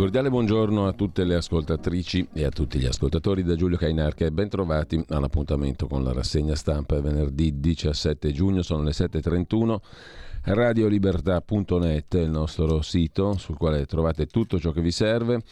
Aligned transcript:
Cordiale 0.00 0.30
buongiorno 0.30 0.86
a 0.86 0.94
tutte 0.94 1.24
le 1.24 1.34
ascoltatrici 1.34 2.28
e 2.32 2.44
a 2.44 2.48
tutti 2.48 2.78
gli 2.78 2.86
ascoltatori 2.86 3.42
da 3.42 3.54
Giulio 3.54 3.76
Cainarca 3.76 4.24
e 4.24 4.32
bentrovati 4.32 5.04
all'appuntamento 5.08 5.86
con 5.88 6.02
la 6.02 6.14
rassegna 6.14 6.54
stampa 6.54 6.98
venerdì 7.02 7.60
17 7.60 8.32
giugno, 8.32 8.62
sono 8.62 8.82
le 8.82 8.92
7.31. 8.92 9.76
Radiolibertà.net 10.42 12.16
è 12.16 12.20
il 12.20 12.30
nostro 12.30 12.80
sito 12.80 13.36
sul 13.36 13.58
quale 13.58 13.84
trovate 13.84 14.24
tutto 14.24 14.58
ciò 14.58 14.70
che 14.70 14.80
vi 14.80 14.90
serve. 14.90 15.42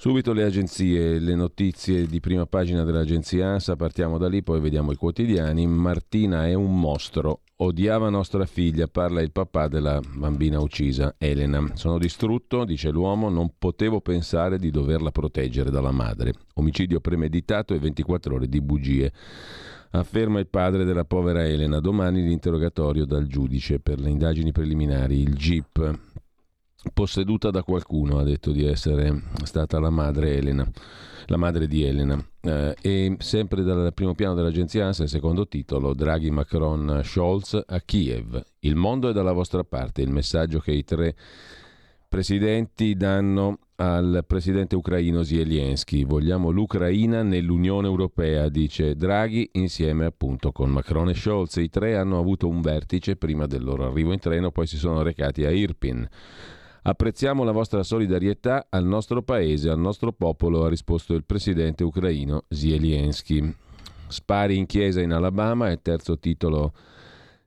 Subito 0.00 0.32
le 0.32 0.44
agenzie, 0.44 1.18
le 1.18 1.34
notizie 1.34 2.06
di 2.06 2.20
prima 2.20 2.46
pagina 2.46 2.84
dell'agenzia 2.84 3.48
ANSA, 3.48 3.76
partiamo 3.76 4.16
da 4.16 4.30
lì, 4.30 4.42
poi 4.42 4.58
vediamo 4.58 4.92
i 4.92 4.96
quotidiani. 4.96 5.66
Martina 5.66 6.46
è 6.46 6.54
un 6.54 6.80
mostro, 6.80 7.42
Odiava 7.56 8.08
nostra 8.08 8.46
figlia, 8.46 8.86
parla 8.86 9.20
il 9.20 9.30
papà 9.30 9.68
della 9.68 10.00
bambina 10.00 10.58
uccisa, 10.58 11.16
Elena. 11.18 11.72
Sono 11.74 11.98
distrutto, 11.98 12.64
dice 12.64 12.88
l'uomo, 12.88 13.28
non 13.28 13.52
potevo 13.58 14.00
pensare 14.00 14.58
di 14.58 14.70
doverla 14.70 15.10
proteggere 15.10 15.70
dalla 15.70 15.90
madre. 15.90 16.32
Omicidio 16.54 17.00
premeditato 17.00 17.74
e 17.74 17.78
24 17.78 18.36
ore 18.36 18.48
di 18.48 18.62
bugie. 18.62 19.12
Afferma 19.90 20.38
il 20.38 20.46
padre 20.46 20.84
della 20.84 21.04
povera 21.04 21.44
Elena. 21.44 21.78
Domani 21.80 22.22
l'interrogatorio 22.22 23.04
dal 23.04 23.26
giudice 23.26 23.80
per 23.80 24.00
le 24.00 24.08
indagini 24.08 24.50
preliminari. 24.50 25.20
Il 25.20 25.34
GIP. 25.34 26.09
Posseduta 26.94 27.50
da 27.50 27.62
qualcuno, 27.62 28.18
ha 28.18 28.24
detto 28.24 28.52
di 28.52 28.64
essere 28.64 29.22
stata 29.44 29.78
la 29.78 29.90
madre 29.90 30.36
Elena 30.36 30.70
la 31.30 31.36
madre 31.36 31.66
di 31.66 31.84
Elena. 31.84 32.22
Eh, 32.40 32.74
e 32.80 33.16
sempre 33.20 33.62
dal 33.62 33.94
primo 33.94 34.14
piano 34.14 34.34
dell'agenzia 34.34 34.86
ANSA, 34.86 35.06
secondo 35.06 35.46
titolo, 35.46 35.94
Draghi, 35.94 36.30
Macron, 36.30 37.00
Scholz 37.04 37.62
a 37.66 37.80
Kiev. 37.80 38.42
Il 38.60 38.74
mondo 38.74 39.08
è 39.08 39.12
dalla 39.12 39.32
vostra 39.32 39.62
parte, 39.64 40.02
il 40.02 40.10
messaggio 40.10 40.58
che 40.58 40.72
i 40.72 40.84
tre 40.84 41.14
presidenti 42.08 42.96
danno 42.96 43.58
al 43.76 44.24
presidente 44.26 44.74
ucraino 44.74 45.22
Zelensky. 45.22 46.04
Vogliamo 46.04 46.50
l'Ucraina 46.50 47.22
nell'Unione 47.22 47.86
Europea, 47.86 48.48
dice 48.48 48.96
Draghi, 48.96 49.50
insieme 49.52 50.06
appunto 50.06 50.50
con 50.50 50.70
Macron 50.70 51.10
e 51.10 51.14
Scholz. 51.14 51.56
I 51.56 51.70
tre 51.70 51.96
hanno 51.96 52.18
avuto 52.18 52.48
un 52.48 52.60
vertice 52.60 53.14
prima 53.14 53.46
del 53.46 53.62
loro 53.62 53.86
arrivo 53.86 54.12
in 54.12 54.18
treno, 54.18 54.50
poi 54.50 54.66
si 54.66 54.76
sono 54.76 55.02
recati 55.02 55.44
a 55.44 55.50
Irpin. 55.50 56.08
Apprezziamo 56.82 57.44
la 57.44 57.52
vostra 57.52 57.82
solidarietà 57.82 58.66
al 58.70 58.86
nostro 58.86 59.22
paese, 59.22 59.68
al 59.68 59.78
nostro 59.78 60.12
popolo, 60.12 60.64
ha 60.64 60.68
risposto 60.68 61.14
il 61.14 61.24
presidente 61.24 61.84
ucraino 61.84 62.44
Zelensky. 62.48 63.54
Spari 64.08 64.56
in 64.56 64.66
chiesa 64.66 65.00
in 65.02 65.12
Alabama 65.12 65.68
è 65.68 65.72
il 65.72 65.82
terzo 65.82 66.18
titolo 66.18 66.72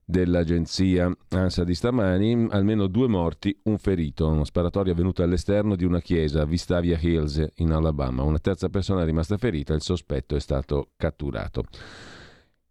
dell'agenzia 0.06 1.12
ANSA 1.30 1.64
di 1.64 1.74
stamani, 1.74 2.48
almeno 2.52 2.88
due 2.88 3.08
morti, 3.08 3.58
un 3.64 3.80
ferito. 3.80 4.28
Una 4.28 4.46
sparatoria 4.46 4.94
avvenuta 4.94 5.24
all'esterno 5.24 5.76
di 5.76 5.84
una 5.84 6.00
chiesa 6.00 6.42
a 6.42 6.46
Vistavia 6.46 7.00
Hills 7.02 7.44
in 7.56 7.72
Alabama. 7.72 8.22
Una 8.22 8.40
terza 8.40 8.70
persona 8.70 9.02
è 9.02 9.06
rimasta 9.06 9.38
ferita, 9.38 9.74
il 9.74 9.82
sospetto 9.82 10.36
è 10.36 10.40
stato 10.40 10.90
catturato. 10.96 11.64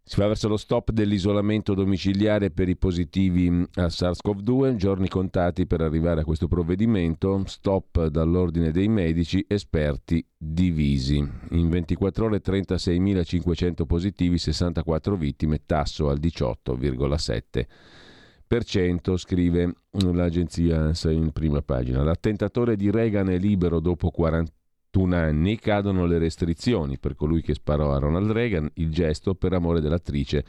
Si 0.05 0.19
va 0.19 0.27
verso 0.27 0.49
lo 0.49 0.57
stop 0.57 0.91
dell'isolamento 0.91 1.73
domiciliare 1.73 2.51
per 2.51 2.67
i 2.67 2.75
positivi 2.75 3.47
a 3.75 3.87
SARS-CoV-2, 3.87 4.75
giorni 4.75 5.07
contati 5.07 5.65
per 5.65 5.79
arrivare 5.79 6.19
a 6.19 6.25
questo 6.25 6.49
provvedimento, 6.49 7.41
stop 7.45 8.07
dall'ordine 8.07 8.71
dei 8.71 8.89
medici, 8.89 9.45
esperti 9.47 10.21
divisi. 10.37 11.25
In 11.51 11.69
24 11.69 12.25
ore 12.25 12.41
36.500 12.41 13.85
positivi, 13.85 14.37
64 14.37 15.15
vittime, 15.15 15.61
tasso 15.65 16.09
al 16.09 16.19
18,7%, 16.19 19.15
scrive 19.15 19.73
l'agenzia 19.91 20.81
ANSA 20.81 21.11
in 21.11 21.31
prima 21.31 21.61
pagina. 21.61 22.03
L'attentatore 22.03 22.75
di 22.75 22.91
Reagan 22.91 23.29
è 23.29 23.37
libero 23.37 23.79
dopo 23.79 24.11
40 24.11 24.51
21 24.93 25.15
anni 25.15 25.57
cadono 25.57 26.05
le 26.05 26.19
restrizioni 26.19 26.99
per 26.99 27.15
colui 27.15 27.41
che 27.41 27.55
sparò 27.55 27.93
a 27.93 27.97
Ronald 27.97 28.29
Reagan, 28.29 28.69
il 28.75 28.91
gesto 28.91 29.33
per 29.33 29.53
amore 29.53 29.81
dell'attrice. 29.81 30.45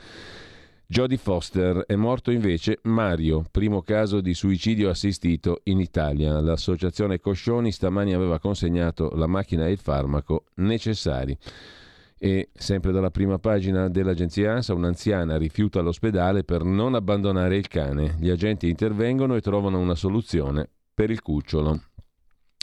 Jodie 0.87 1.16
Foster 1.16 1.84
è 1.87 1.97
morto 1.97 2.31
invece 2.31 2.81
Mario, 2.82 3.43
primo 3.50 3.81
caso 3.81 4.21
di 4.21 4.34
suicidio 4.34 4.91
assistito 4.91 5.62
in 5.65 5.81
Italia. 5.81 6.41
L'associazione 6.41 7.21
Coscioni 7.21 7.72
stamani 7.72 8.12
aveva 8.12 8.38
consegnato 8.38 9.10
la 9.15 9.27
macchina 9.27 9.66
e 9.66 9.72
il 9.72 9.78
farmaco 9.78 10.44
necessari. 10.56 11.37
E 12.19 12.50
sempre 12.53 12.93
dalla 12.93 13.11
prima 13.11 13.38
pagina 13.38 13.88
dell'agenzia 13.88 14.53
ANSA, 14.53 14.75
un'anziana 14.75 15.38
rifiuta 15.38 15.81
l'ospedale 15.81 16.44
per 16.44 16.65
non 16.65 16.94
abbandonare 16.94 17.56
il 17.56 17.66
cane. 17.66 18.16
Gli 18.19 18.28
agenti 18.28 18.69
intervengono 18.69 19.37
e 19.37 19.41
trovano 19.41 19.78
una 19.78 19.94
soluzione 19.94 20.69
per 20.93 21.11
il 21.11 21.22
cucciolo. 21.22 21.81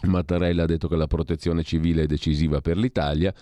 Mattarella 0.04 0.64
ha 0.64 0.68
detto 0.68 0.88
che 0.88 0.96
la 0.96 1.08
protezione 1.08 1.64
civile 1.64 2.04
è 2.04 2.06
decisiva 2.06 2.62
per 2.62 2.78
l'Italia, 2.78 3.34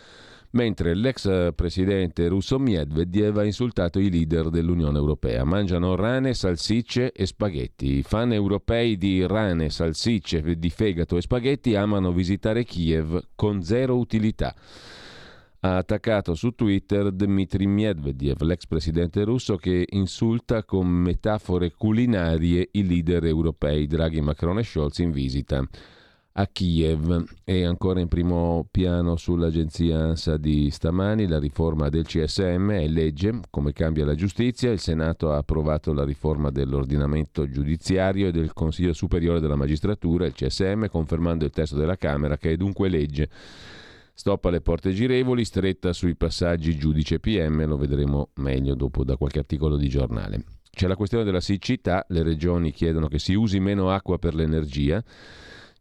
mentre 0.52 0.96
l'ex 0.96 1.54
presidente 1.54 2.28
russo 2.28 2.58
Medvedev 2.58 3.38
ha 3.38 3.44
insultato 3.44 4.00
i 4.00 4.10
leader 4.10 4.50
dell'Unione 4.50 4.98
Europea. 4.98 5.44
Mangiano 5.44 5.96
rane, 5.96 6.34
salsicce 6.34 7.12
e 7.12 7.26
spaghetti. 7.26 7.98
I 7.98 8.04
fan 8.04 8.34
europei 8.34 8.98
di 8.98 9.26
rane, 9.26 9.70
salsicce, 9.70 10.42
di 10.58 10.70
fegato 10.70 11.18
e 11.18 11.22
spaghetti 11.22 11.76
amano 11.76 12.12
visitare 12.12 12.64
Kiev 12.64 13.28
con 13.36 13.62
zero 13.62 13.98
utilità. 13.98 14.56
Ha 15.62 15.76
attaccato 15.76 16.36
su 16.36 16.52
Twitter 16.52 17.12
Dmitry 17.12 17.66
Medvedev, 17.66 18.42
l'ex 18.44 18.66
presidente 18.66 19.26
russo, 19.26 19.58
che 19.58 19.86
insulta 19.90 20.64
con 20.64 20.88
metafore 20.88 21.74
culinarie 21.74 22.70
i 22.72 22.88
leader 22.88 23.26
europei 23.26 23.86
Draghi, 23.86 24.22
Macron 24.22 24.60
e 24.60 24.64
Scholz 24.64 25.00
in 25.00 25.12
visita 25.12 25.68
a 26.40 26.48
Kiev. 26.48 27.26
E 27.44 27.66
ancora 27.66 28.00
in 28.00 28.08
primo 28.08 28.66
piano 28.72 29.18
sull'agenzia 29.18 30.00
ANSA 30.00 30.38
di 30.38 30.72
stamani 30.72 31.28
la 31.28 31.38
riforma 31.38 31.90
del 31.90 32.06
CSM 32.06 32.72
è 32.72 32.88
legge, 32.88 33.42
come 33.50 33.74
cambia 33.74 34.06
la 34.06 34.16
giustizia. 34.16 34.72
Il 34.72 34.80
Senato 34.80 35.32
ha 35.34 35.38
approvato 35.38 35.92
la 35.92 36.06
riforma 36.06 36.50
dell'ordinamento 36.50 37.50
giudiziario 37.50 38.28
e 38.28 38.32
del 38.32 38.54
Consiglio 38.54 38.94
Superiore 38.94 39.42
della 39.42 39.58
Magistratura, 39.58 40.26
il 40.26 40.34
CSM, 40.34 40.86
confermando 40.86 41.44
il 41.44 41.52
testo 41.52 41.76
della 41.76 41.98
Camera 41.98 42.38
che 42.38 42.52
è 42.52 42.56
dunque 42.56 42.88
legge. 42.88 43.30
Stop 44.14 44.46
alle 44.46 44.62
porte 44.62 44.92
girevoli, 44.92 45.44
stretta 45.44 45.92
sui 45.92 46.16
passaggi 46.16 46.78
giudice 46.78 47.20
PM, 47.20 47.66
lo 47.66 47.78
vedremo 47.78 48.30
meglio 48.36 48.76
dopo 48.76 49.04
da 49.04 49.18
qualche 49.18 49.40
articolo 49.40 49.76
di 49.76 49.90
giornale. 49.90 50.44
C'è 50.70 50.88
la 50.88 50.96
questione 50.96 51.26
della 51.26 51.42
siccità, 51.42 52.06
le 52.10 52.24
regioni 52.24 52.72
chiedono 52.72 53.08
che 53.08 53.20
si 53.20 53.34
usi 53.34 53.60
meno 53.60 53.92
acqua 53.92 54.18
per 54.18 54.36
l'energia. 54.36 55.04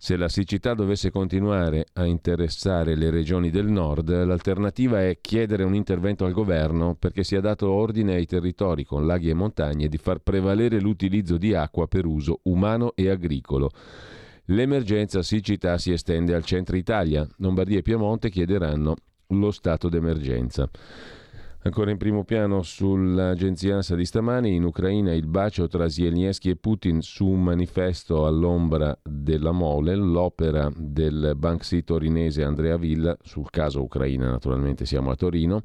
Se 0.01 0.17
la 0.17 0.29
siccità 0.29 0.75
dovesse 0.75 1.11
continuare 1.11 1.87
a 1.95 2.07
interessare 2.07 2.95
le 2.95 3.11
regioni 3.11 3.51
del 3.51 3.67
nord, 3.67 4.09
l'alternativa 4.25 5.03
è 5.03 5.19
chiedere 5.21 5.65
un 5.65 5.75
intervento 5.75 6.25
al 6.25 6.31
governo 6.31 6.95
perché 6.97 7.25
sia 7.25 7.41
dato 7.41 7.69
ordine 7.69 8.15
ai 8.15 8.25
territori 8.25 8.85
con 8.85 9.07
laghi 9.07 9.29
e 9.29 9.35
montagne 9.35 9.89
di 9.89 9.99
far 9.99 10.19
prevalere 10.19 10.81
l'utilizzo 10.81 11.37
di 11.37 11.53
acqua 11.53 11.89
per 11.89 12.07
uso 12.07 12.39
umano 12.45 12.93
e 12.95 13.11
agricolo. 13.11 13.73
L'emergenza 14.45 15.21
siccità 15.23 15.79
si 15.79 15.91
estende 15.91 16.33
al 16.33 16.45
centro 16.45 16.77
Italia. 16.77 17.27
Lombardia 17.39 17.79
e 17.79 17.83
Piemonte 17.83 18.31
chiederanno 18.31 18.95
lo 19.27 19.51
stato 19.51 19.89
d'emergenza. 19.89 20.71
Ancora 21.69 21.91
in 21.91 21.99
primo 21.99 22.25
piano 22.25 22.63
sull'agenzia 22.63 23.75
ANSA 23.75 23.95
di 23.95 24.07
stamani, 24.07 24.55
in 24.55 24.65
Ucraina 24.65 25.13
il 25.13 25.27
bacio 25.27 25.69
tra 25.69 25.87
Zelensky 25.91 26.49
e 26.49 26.57
Putin 26.57 27.03
su 27.03 27.27
un 27.27 27.43
manifesto 27.43 28.25
all'ombra 28.25 28.99
della 29.03 29.53
mole, 29.53 29.95
l'opera 29.95 30.73
del 30.75 31.35
banksy 31.37 31.85
torinese 31.85 32.43
Andrea 32.43 32.79
Villa, 32.79 33.15
sul 33.23 33.51
caso 33.51 33.83
Ucraina 33.83 34.31
naturalmente 34.31 34.87
siamo 34.87 35.11
a 35.11 35.15
Torino, 35.15 35.61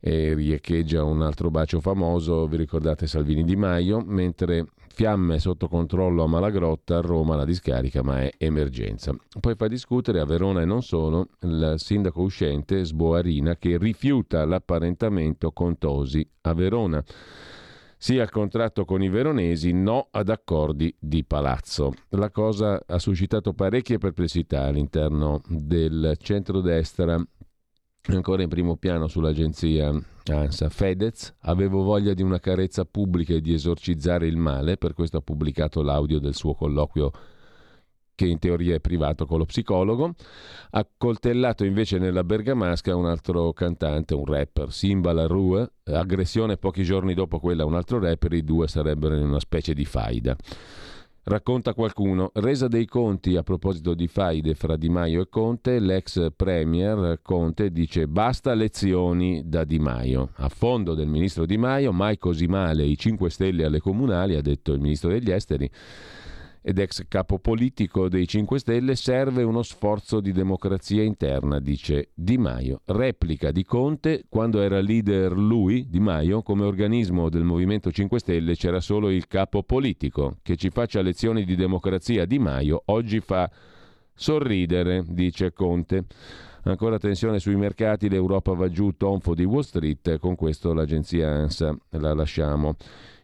e 0.00 0.32
riecheggia 0.32 1.04
un 1.04 1.20
altro 1.20 1.50
bacio 1.50 1.80
famoso, 1.80 2.46
vi 2.46 2.56
ricordate 2.56 3.06
Salvini 3.06 3.44
Di 3.44 3.56
Maio, 3.56 4.02
mentre 4.02 4.68
Fiamme 5.00 5.38
sotto 5.38 5.66
controllo 5.66 6.24
a 6.24 6.26
Malagrotta, 6.26 6.98
a 6.98 7.00
Roma 7.00 7.34
la 7.34 7.46
discarica, 7.46 8.02
ma 8.02 8.20
è 8.20 8.32
emergenza. 8.36 9.16
Poi 9.40 9.54
fa 9.54 9.66
discutere 9.66 10.20
a 10.20 10.26
Verona 10.26 10.60
e 10.60 10.66
non 10.66 10.82
solo 10.82 11.28
il 11.40 11.72
sindaco 11.76 12.20
uscente 12.20 12.84
Sboarina 12.84 13.56
che 13.56 13.78
rifiuta 13.78 14.44
l'apparentamento 14.44 15.52
con 15.52 15.78
Tosi 15.78 16.28
a 16.42 16.52
Verona. 16.52 17.02
Sì 17.96 18.18
al 18.18 18.28
contratto 18.28 18.84
con 18.84 19.02
i 19.02 19.08
veronesi, 19.08 19.72
no 19.72 20.08
ad 20.10 20.28
accordi 20.28 20.94
di 20.98 21.24
palazzo. 21.24 21.94
La 22.10 22.30
cosa 22.30 22.82
ha 22.84 22.98
suscitato 22.98 23.54
parecchie 23.54 23.96
perplessità 23.96 24.64
all'interno 24.64 25.40
del 25.48 26.12
centrodestra 26.20 27.18
Ancora 28.08 28.42
in 28.42 28.48
primo 28.48 28.76
piano 28.76 29.08
sull'agenzia 29.08 29.92
ANSA, 30.24 30.68
Fedez, 30.68 31.34
avevo 31.40 31.82
voglia 31.82 32.14
di 32.14 32.22
una 32.22 32.38
carezza 32.38 32.84
pubblica 32.84 33.34
e 33.34 33.40
di 33.40 33.52
esorcizzare 33.52 34.26
il 34.26 34.36
male, 34.36 34.76
per 34.76 34.94
questo 34.94 35.18
ha 35.18 35.22
pubblicato 35.22 35.82
l'audio 35.82 36.18
del 36.18 36.34
suo 36.34 36.54
colloquio 36.54 37.10
che 38.20 38.26
in 38.26 38.38
teoria 38.38 38.74
è 38.74 38.80
privato 38.80 39.24
con 39.24 39.38
lo 39.38 39.46
psicologo, 39.46 40.14
ha 40.72 40.86
coltellato 40.94 41.64
invece 41.64 41.96
nella 41.96 42.22
bergamasca 42.22 42.94
un 42.94 43.06
altro 43.06 43.54
cantante, 43.54 44.12
un 44.12 44.26
rapper, 44.26 44.70
Simba 44.70 45.14
La 45.14 45.26
Rue, 45.26 45.66
aggressione 45.84 46.58
pochi 46.58 46.84
giorni 46.84 47.14
dopo 47.14 47.40
quella 47.40 47.64
un 47.64 47.74
altro 47.74 47.98
rapper, 47.98 48.34
i 48.34 48.44
due 48.44 48.68
sarebbero 48.68 49.16
in 49.16 49.26
una 49.26 49.40
specie 49.40 49.72
di 49.72 49.86
faida. 49.86 50.36
Racconta 51.22 51.74
qualcuno, 51.74 52.30
resa 52.34 52.66
dei 52.66 52.86
conti 52.86 53.36
a 53.36 53.42
proposito 53.42 53.92
di 53.92 54.08
faide 54.08 54.54
fra 54.54 54.76
Di 54.76 54.88
Maio 54.88 55.20
e 55.20 55.28
Conte, 55.28 55.78
l'ex 55.78 56.28
premier 56.34 57.20
Conte 57.20 57.70
dice 57.70 58.08
basta 58.08 58.54
lezioni 58.54 59.42
da 59.44 59.64
Di 59.64 59.78
Maio. 59.78 60.30
A 60.36 60.48
fondo 60.48 60.94
del 60.94 61.08
ministro 61.08 61.44
Di 61.44 61.58
Maio, 61.58 61.92
mai 61.92 62.16
così 62.16 62.46
male 62.46 62.84
i 62.84 62.96
5 62.96 63.28
Stelle 63.28 63.66
alle 63.66 63.80
comunali, 63.80 64.34
ha 64.34 64.40
detto 64.40 64.72
il 64.72 64.80
ministro 64.80 65.10
degli 65.10 65.30
esteri, 65.30 65.70
ed 66.62 66.78
ex 66.78 67.04
capo 67.08 67.38
politico 67.38 68.08
dei 68.08 68.26
5 68.26 68.58
Stelle, 68.58 68.96
serve 68.96 69.42
uno 69.42 69.62
sforzo 69.62 70.20
di 70.20 70.32
democrazia 70.32 71.02
interna, 71.02 71.58
dice 71.58 72.10
Di 72.14 72.36
Maio. 72.38 72.82
Replica 72.84 73.50
di 73.50 73.64
Conte, 73.64 74.24
quando 74.28 74.60
era 74.60 74.80
leader 74.80 75.32
lui, 75.32 75.86
Di 75.88 76.00
Maio, 76.00 76.42
come 76.42 76.64
organismo 76.64 77.28
del 77.28 77.44
Movimento 77.44 77.90
5 77.90 78.18
Stelle 78.18 78.56
c'era 78.56 78.80
solo 78.80 79.10
il 79.10 79.26
capo 79.26 79.62
politico. 79.62 80.36
Che 80.42 80.56
ci 80.56 80.70
faccia 80.70 81.00
lezioni 81.00 81.44
di 81.44 81.56
democrazia 81.56 82.26
Di 82.26 82.38
Maio 82.38 82.82
oggi 82.86 83.20
fa 83.20 83.50
sorridere, 84.14 85.04
dice 85.08 85.52
Conte. 85.52 86.04
Ancora 86.64 86.98
tensione 86.98 87.38
sui 87.38 87.56
mercati, 87.56 88.10
l'Europa 88.10 88.52
va 88.52 88.68
giù, 88.68 88.94
tonfo 88.94 89.34
di 89.34 89.44
Wall 89.44 89.62
Street, 89.62 90.18
con 90.18 90.34
questo 90.36 90.74
l'agenzia 90.74 91.30
ANSA 91.30 91.74
la 91.90 92.12
lasciamo. 92.12 92.76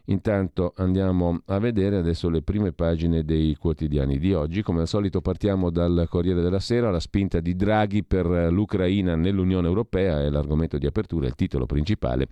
Intanto 0.09 0.73
andiamo 0.77 1.41
a 1.47 1.59
vedere 1.59 1.97
adesso 1.97 2.29
le 2.29 2.41
prime 2.41 2.71
pagine 2.71 3.25
dei 3.25 3.55
quotidiani 3.55 4.17
di 4.17 4.33
oggi. 4.33 4.61
Come 4.61 4.81
al 4.81 4.87
solito 4.87 5.19
partiamo 5.19 5.69
dal 5.69 6.07
Corriere 6.09 6.41
della 6.41 6.59
Sera, 6.61 6.89
la 6.89 7.01
spinta 7.01 7.41
di 7.41 7.57
Draghi 7.57 8.03
per 8.05 8.25
l'Ucraina 8.25 9.15
nell'Unione 9.15 9.67
Europea 9.67 10.21
è 10.21 10.29
l'argomento 10.29 10.77
di 10.77 10.85
apertura, 10.85 11.27
il 11.27 11.35
titolo 11.35 11.65
principale. 11.65 12.27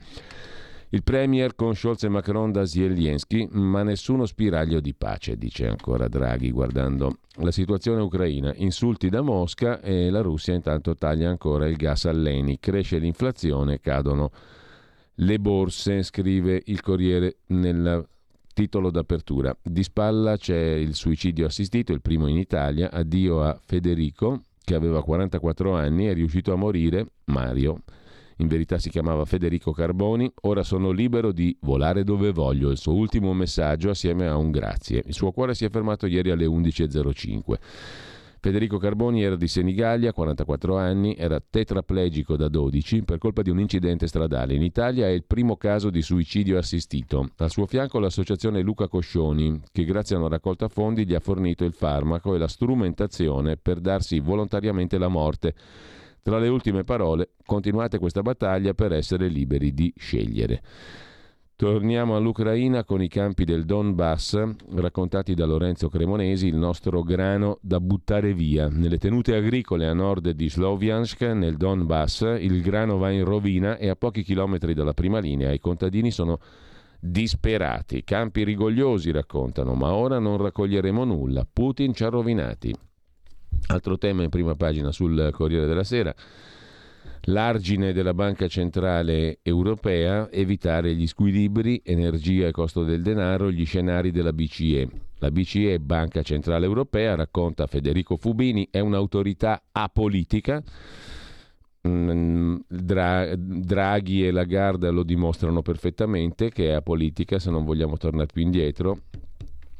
Il 0.90 1.04
Premier 1.04 1.56
con 1.56 1.76
Scholz 1.76 2.04
e 2.04 2.10
Macron 2.10 2.54
da 2.54 2.66
Zelensky, 2.66 3.50
ma 3.52 3.84
nessuno 3.84 4.26
spiraglio 4.26 4.80
di 4.80 4.94
pace, 4.94 5.36
dice 5.36 5.68
ancora 5.68 6.08
Draghi 6.08 6.52
guardando 6.52 7.18
la 7.40 7.52
situazione 7.52 8.02
ucraina. 8.02 8.54
Insulti 8.56 9.10
da 9.10 9.22
Mosca 9.22 9.82
e 9.82 10.10
la 10.10 10.22
Russia 10.22 10.54
intanto 10.54 10.96
taglia 10.96 11.30
ancora 11.30 11.68
il 11.68 11.76
gas 11.76 12.06
all'Eni, 12.06 12.58
cresce 12.58 13.00
l'inflazione, 13.00 13.82
cadono 13.82 14.32
le 15.16 15.40
borse, 15.40 16.04
scrive 16.04 16.62
il 16.66 16.82
Corriere 16.82 17.38
nel 17.48 18.06
titolo 18.54 18.90
d'apertura. 18.90 19.56
Di 19.62 19.84
spalla 19.84 20.38
c'è 20.38 20.74
il 20.74 20.96
suicidio 20.96 21.46
assistito, 21.46 21.92
il 21.94 22.02
primo 22.02 22.28
in 22.28 22.38
Italia. 22.38 22.92
Addio 22.92 23.44
a 23.44 23.60
Federico, 23.64 24.42
che 24.64 24.76
aveva 24.76 25.04
44 25.04 25.74
anni, 25.74 26.06
è 26.06 26.14
riuscito 26.14 26.52
a 26.54 26.56
morire, 26.56 27.12
Mario. 27.26 27.82
In 28.38 28.48
verità 28.48 28.80
si 28.80 28.90
chiamava 28.90 29.24
Federico 29.24 29.72
Carboni. 29.72 30.30
Ora 30.42 30.64
sono 30.64 30.92
libero 30.92 31.32
di 31.32 31.56
volare 31.62 32.04
dove 32.04 32.32
voglio. 32.32 32.70
Il 32.70 32.78
suo 32.78 32.94
ultimo 32.94 33.34
messaggio 33.34 33.92
assieme 33.92 34.28
a 34.28 34.36
un 34.36 34.52
grazie. 34.52 35.04
Il 35.06 35.14
suo 35.14 35.32
cuore 35.32 35.54
si 35.54 35.64
è 35.64 35.70
fermato 35.70 36.06
ieri 36.06 36.32
alle 36.32 36.46
11.05. 36.46 37.56
Federico 38.46 38.78
Carboni 38.78 39.24
era 39.24 39.36
di 39.36 39.48
Senigallia, 39.48 40.14
44 40.14 40.78
anni, 40.78 41.16
era 41.18 41.42
tetraplegico 41.42 42.36
da 42.36 42.48
12 42.48 43.02
per 43.02 43.18
colpa 43.18 43.42
di 43.42 43.50
un 43.50 43.60
incidente 43.60 44.06
stradale. 44.06 44.54
In 44.54 44.62
Italia 44.62 45.08
è 45.08 45.10
il 45.10 45.24
primo 45.26 45.56
caso 45.58 45.90
di 45.90 46.04
suicidio 46.04 46.60
assistito. 46.60 47.32
Al 47.38 47.50
suo 47.50 47.66
fianco 47.66 47.98
l'associazione 47.98 48.62
Luca 48.62 48.88
Coscioni, 48.88 49.60
che 49.72 49.84
grazie 49.84 50.16
a 50.16 50.20
una 50.20 50.28
raccolta 50.28 50.68
fondi 50.68 51.08
gli 51.08 51.16
ha 51.16 51.20
fornito 51.20 51.66
il 51.66 51.74
farmaco 51.74 52.36
e 52.36 52.38
la 52.38 52.48
strumentazione 52.48 53.58
per 53.58 53.80
darsi 53.80 54.20
volontariamente 54.20 55.00
la 55.00 55.08
morte. 55.08 55.56
Tra 56.22 56.38
le 56.38 56.48
ultime 56.48 56.84
parole, 56.84 57.32
continuate 57.48 57.98
questa 57.98 58.22
battaglia 58.22 58.76
per 58.76 58.94
essere 58.94 59.28
liberi 59.28 59.74
di 59.74 59.92
scegliere. 59.98 60.62
Torniamo 61.58 62.18
all'Ucraina 62.18 62.84
con 62.84 63.02
i 63.02 63.08
campi 63.08 63.46
del 63.46 63.64
Donbass, 63.64 64.44
raccontati 64.72 65.34
da 65.36 65.46
Lorenzo 65.46 65.88
Cremonesi, 65.88 66.48
il 66.48 66.58
nostro 66.58 67.02
grano 67.02 67.60
da 67.62 67.80
buttare 67.80 68.34
via. 68.34 68.68
Nelle 68.68 68.98
tenute 68.98 69.38
agricole 69.38 69.88
a 69.88 69.94
nord 69.94 70.32
di 70.32 70.50
Sloviansk, 70.50 71.22
nel 71.22 71.56
Donbass, 71.56 72.36
il 72.42 72.62
grano 72.62 72.98
va 72.98 73.10
in 73.10 73.24
rovina 73.24 73.78
e 73.78 73.88
a 73.88 73.96
pochi 73.96 74.22
chilometri 74.22 74.74
dalla 74.74 74.94
prima 74.94 75.20
linea 75.20 75.54
i 75.54 75.60
contadini 75.60 76.12
sono 76.12 76.40
disperati. 77.00 78.04
Campi 78.04 78.44
rigogliosi, 78.44 79.12
raccontano, 79.12 79.76
ma 79.76 79.94
ora 79.94 80.20
non 80.20 80.36
raccoglieremo 80.36 81.06
nulla. 81.06 81.48
Putin 81.50 81.94
ci 81.94 82.04
ha 82.04 82.10
rovinati. 82.10 82.76
Altro 83.68 83.98
tema 83.98 84.24
in 84.24 84.30
prima 84.30 84.56
pagina 84.56 84.92
sul 84.92 85.30
Corriere 85.32 85.68
della 85.68 85.86
Sera 85.86 86.14
l'argine 87.26 87.94
della 87.94 88.14
Banca 88.14 88.48
Centrale 88.48 89.40
Europea, 89.42 90.30
evitare 90.32 90.94
gli 90.96 91.08
squilibri, 91.08 91.82
energia 91.84 92.48
e 92.48 92.52
costo 92.52 92.84
del 92.84 93.02
denaro, 93.02 93.52
gli 93.52 93.66
scenari 93.66 94.12
della 94.12 94.34
BCE. 94.34 94.90
La 95.20 95.32
BCE, 95.32 95.80
Banca 95.80 96.22
Centrale 96.22 96.66
Europea, 96.66 97.16
racconta 97.16 97.68
Federico 97.68 98.18
Fubini, 98.18 98.68
è 98.70 98.80
un'autorità 98.80 99.64
apolitica. 99.72 100.62
Mm, 101.88 102.58
Dra- 102.68 103.36
Draghi 103.36 104.26
e 104.26 104.32
Lagarde 104.32 104.90
lo 104.90 105.04
dimostrano 105.04 105.62
perfettamente 105.62 106.50
che 106.50 106.70
è 106.70 106.72
apolitica 106.72 107.38
se 107.38 107.52
non 107.52 107.64
vogliamo 107.64 107.96
tornare 107.98 108.26
più 108.32 108.42
indietro 108.42 109.02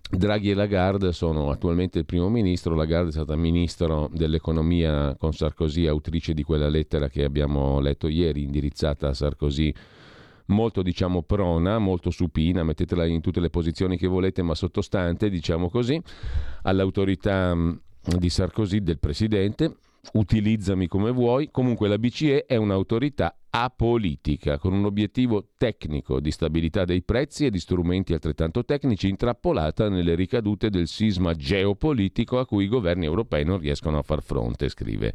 Draghi 0.08 0.52
e 0.52 0.54
Lagarde 0.54 1.12
sono 1.12 1.50
attualmente 1.50 1.98
il 2.00 2.06
primo 2.06 2.30
ministro, 2.30 2.76
Lagarde 2.76 3.10
è 3.10 3.12
stata 3.12 3.36
ministro 3.36 4.10
dell'economia 4.14 5.16
con 5.18 5.34
Sarkozy, 5.34 5.88
autrice 5.88 6.34
di 6.34 6.44
quella 6.44 6.70
lettera 6.70 7.10
che 7.10 7.24
abbiamo 7.24 7.80
letto 7.80 8.08
ieri, 8.08 8.44
indirizzata 8.44 9.08
a 9.08 9.14
Sarkozy, 9.14 9.74
molto 10.48 10.84
diciamo 10.84 11.24
prona, 11.24 11.80
molto 11.80 12.12
supina, 12.12 12.64
mettetela 12.64 13.06
in 13.06 13.20
tutte 13.20 13.40
le 13.40 13.50
posizioni 13.50 13.98
che 13.98 14.08
volete, 14.08 14.44
ma 14.44 14.54
sottostante, 14.54 15.30
diciamo 15.30 15.70
così, 15.70 16.00
all'autorità 16.62 17.58
di 18.18 18.30
Sarkozy, 18.30 18.84
del 18.84 19.00
presidente, 19.00 19.78
utilizzami 20.14 20.88
come 20.88 21.10
vuoi, 21.10 21.50
comunque 21.50 21.88
la 21.88 21.98
BCE 21.98 22.46
è 22.46 22.56
un'autorità 22.56 23.36
apolitica, 23.58 24.58
con 24.58 24.74
un 24.74 24.84
obiettivo 24.84 25.52
tecnico 25.56 26.20
di 26.20 26.30
stabilità 26.30 26.84
dei 26.84 27.04
prezzi 27.04 27.46
e 27.46 27.50
di 27.50 27.60
strumenti 27.60 28.12
altrettanto 28.12 28.66
tecnici, 28.66 29.08
intrappolata 29.08 29.88
nelle 29.88 30.14
ricadute 30.14 30.70
del 30.70 30.88
sisma 30.90 31.34
geopolitico 31.34 32.38
a 32.38 32.46
cui 32.46 32.66
i 32.66 32.68
governi 32.68 33.06
europei 33.06 33.46
non 33.46 33.60
riescono 33.60 33.98
a 33.98 34.02
far 34.02 34.22
fronte, 34.22 34.68
scrive 34.68 35.14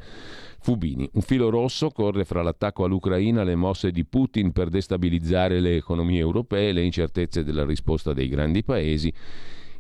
Fubini. 0.58 1.06
Un 1.12 1.20
filo 1.20 1.50
rosso 1.50 1.90
corre 1.90 2.24
fra 2.24 2.40
l'attacco 2.40 2.84
all'Ucraina, 2.84 3.44
le 3.44 3.56
mosse 3.56 3.90
di 3.90 4.06
Putin 4.06 4.52
per 4.52 4.70
destabilizzare 4.70 5.60
le 5.60 5.76
economie 5.76 6.20
europee, 6.20 6.72
le 6.72 6.82
incertezze 6.82 7.44
della 7.44 7.66
risposta 7.66 8.14
dei 8.14 8.28
grandi 8.28 8.64
paesi 8.64 9.12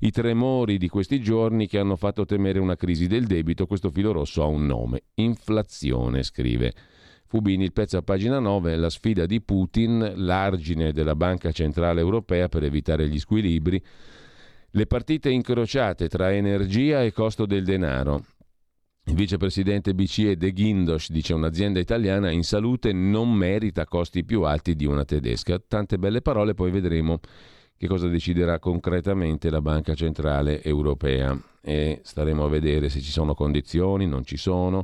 i 0.02 0.10
tremori 0.10 0.78
di 0.78 0.88
questi 0.88 1.20
giorni 1.20 1.66
che 1.66 1.78
hanno 1.78 1.94
fatto 1.94 2.24
temere 2.24 2.58
una 2.58 2.76
crisi 2.76 3.06
del 3.06 3.26
debito, 3.26 3.66
questo 3.66 3.90
filo 3.90 4.12
rosso 4.12 4.42
ha 4.42 4.46
un 4.46 4.64
nome, 4.64 5.02
inflazione, 5.16 6.22
scrive 6.22 6.72
Fubini, 7.30 7.62
il 7.62 7.72
pezzo 7.72 7.96
a 7.96 8.02
pagina 8.02 8.40
9 8.40 8.74
la 8.74 8.90
sfida 8.90 9.24
di 9.24 9.40
Putin, 9.40 10.14
l'argine 10.16 10.92
della 10.92 11.14
Banca 11.14 11.52
Centrale 11.52 12.00
Europea 12.00 12.48
per 12.48 12.64
evitare 12.64 13.08
gli 13.08 13.20
squilibri, 13.20 13.80
le 14.70 14.86
partite 14.86 15.30
incrociate 15.30 16.08
tra 16.08 16.32
energia 16.32 17.04
e 17.04 17.12
costo 17.12 17.46
del 17.46 17.62
denaro. 17.62 18.24
Il 19.04 19.14
vicepresidente 19.14 19.94
BCE 19.94 20.36
De 20.36 20.50
Guindos 20.50 21.08
dice 21.12 21.32
un'azienda 21.32 21.78
italiana 21.78 22.32
in 22.32 22.42
salute 22.42 22.92
non 22.92 23.32
merita 23.32 23.84
costi 23.84 24.24
più 24.24 24.42
alti 24.42 24.74
di 24.74 24.84
una 24.84 25.04
tedesca. 25.04 25.60
Tante 25.60 25.98
belle 25.98 26.22
parole, 26.22 26.54
poi 26.54 26.72
vedremo 26.72 27.20
che 27.76 27.86
cosa 27.86 28.08
deciderà 28.08 28.58
concretamente 28.58 29.50
la 29.50 29.60
Banca 29.60 29.94
Centrale 29.94 30.64
Europea 30.64 31.40
e 31.62 32.00
staremo 32.02 32.44
a 32.44 32.48
vedere 32.48 32.88
se 32.88 32.98
ci 32.98 33.12
sono 33.12 33.34
condizioni, 33.34 34.08
non 34.08 34.24
ci 34.24 34.36
sono 34.36 34.82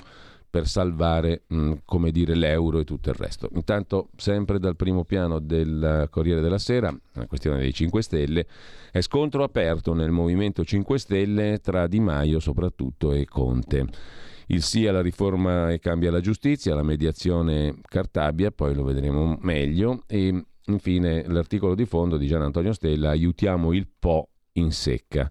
per 0.49 0.67
salvare 0.67 1.43
mh, 1.47 1.73
come 1.85 2.11
dire, 2.11 2.35
l'euro 2.35 2.79
e 2.79 2.85
tutto 2.85 3.11
il 3.11 3.17
resto. 3.17 3.49
Intanto, 3.55 4.09
sempre 4.17 4.59
dal 4.59 4.77
primo 4.77 5.05
piano 5.05 5.39
del 5.39 6.09
Corriere 6.11 6.41
della 6.41 6.59
Sera, 6.59 6.97
la 7.13 7.27
questione 7.27 7.59
dei 7.59 7.73
5 7.73 8.03
Stelle, 8.03 8.47
è 8.91 9.01
scontro 9.01 9.43
aperto 9.43 9.93
nel 9.93 10.11
Movimento 10.11 10.65
5 10.65 10.99
Stelle 10.99 11.59
tra 11.63 11.87
Di 11.87 12.01
Maio 12.01 12.41
soprattutto 12.41 13.13
e 13.13 13.25
Conte. 13.27 13.87
Il 14.49 14.63
sì 14.63 14.87
alla 14.87 15.03
riforma 15.03 15.73
e 15.73 15.81
cambia 15.81 16.11
la 16.11 16.21
giustizia, 16.21 16.75
la 16.75 16.85
mediazione 16.85 17.81
Cartabia, 17.83 18.53
poi 18.53 18.75
lo 18.75 18.85
vedremo 18.85 19.37
meglio, 19.41 20.05
e 20.07 20.45
infine 20.67 21.25
l'articolo 21.27 21.75
di 21.75 21.85
fondo 21.85 22.17
di 22.17 22.27
Gian 22.29 22.43
Antonio 22.43 22.73
Stella, 22.73 23.11
aiutiamo 23.11 23.73
il 23.73 23.89
Po 23.99 24.29
in 24.53 24.71
secca. 24.71 25.31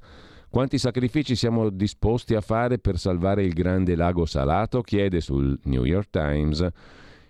Quanti 0.56 0.78
sacrifici 0.78 1.36
siamo 1.36 1.70
disposti 1.70 2.34
a 2.34 2.40
fare 2.40 2.80
per 2.80 2.98
salvare 2.98 3.44
il 3.44 3.52
grande 3.52 3.94
lago 3.94 4.26
salato? 4.26 4.82
chiede 4.84 5.20
sul 5.20 5.60
New 5.66 5.84
York 5.84 6.10
Times 6.10 6.66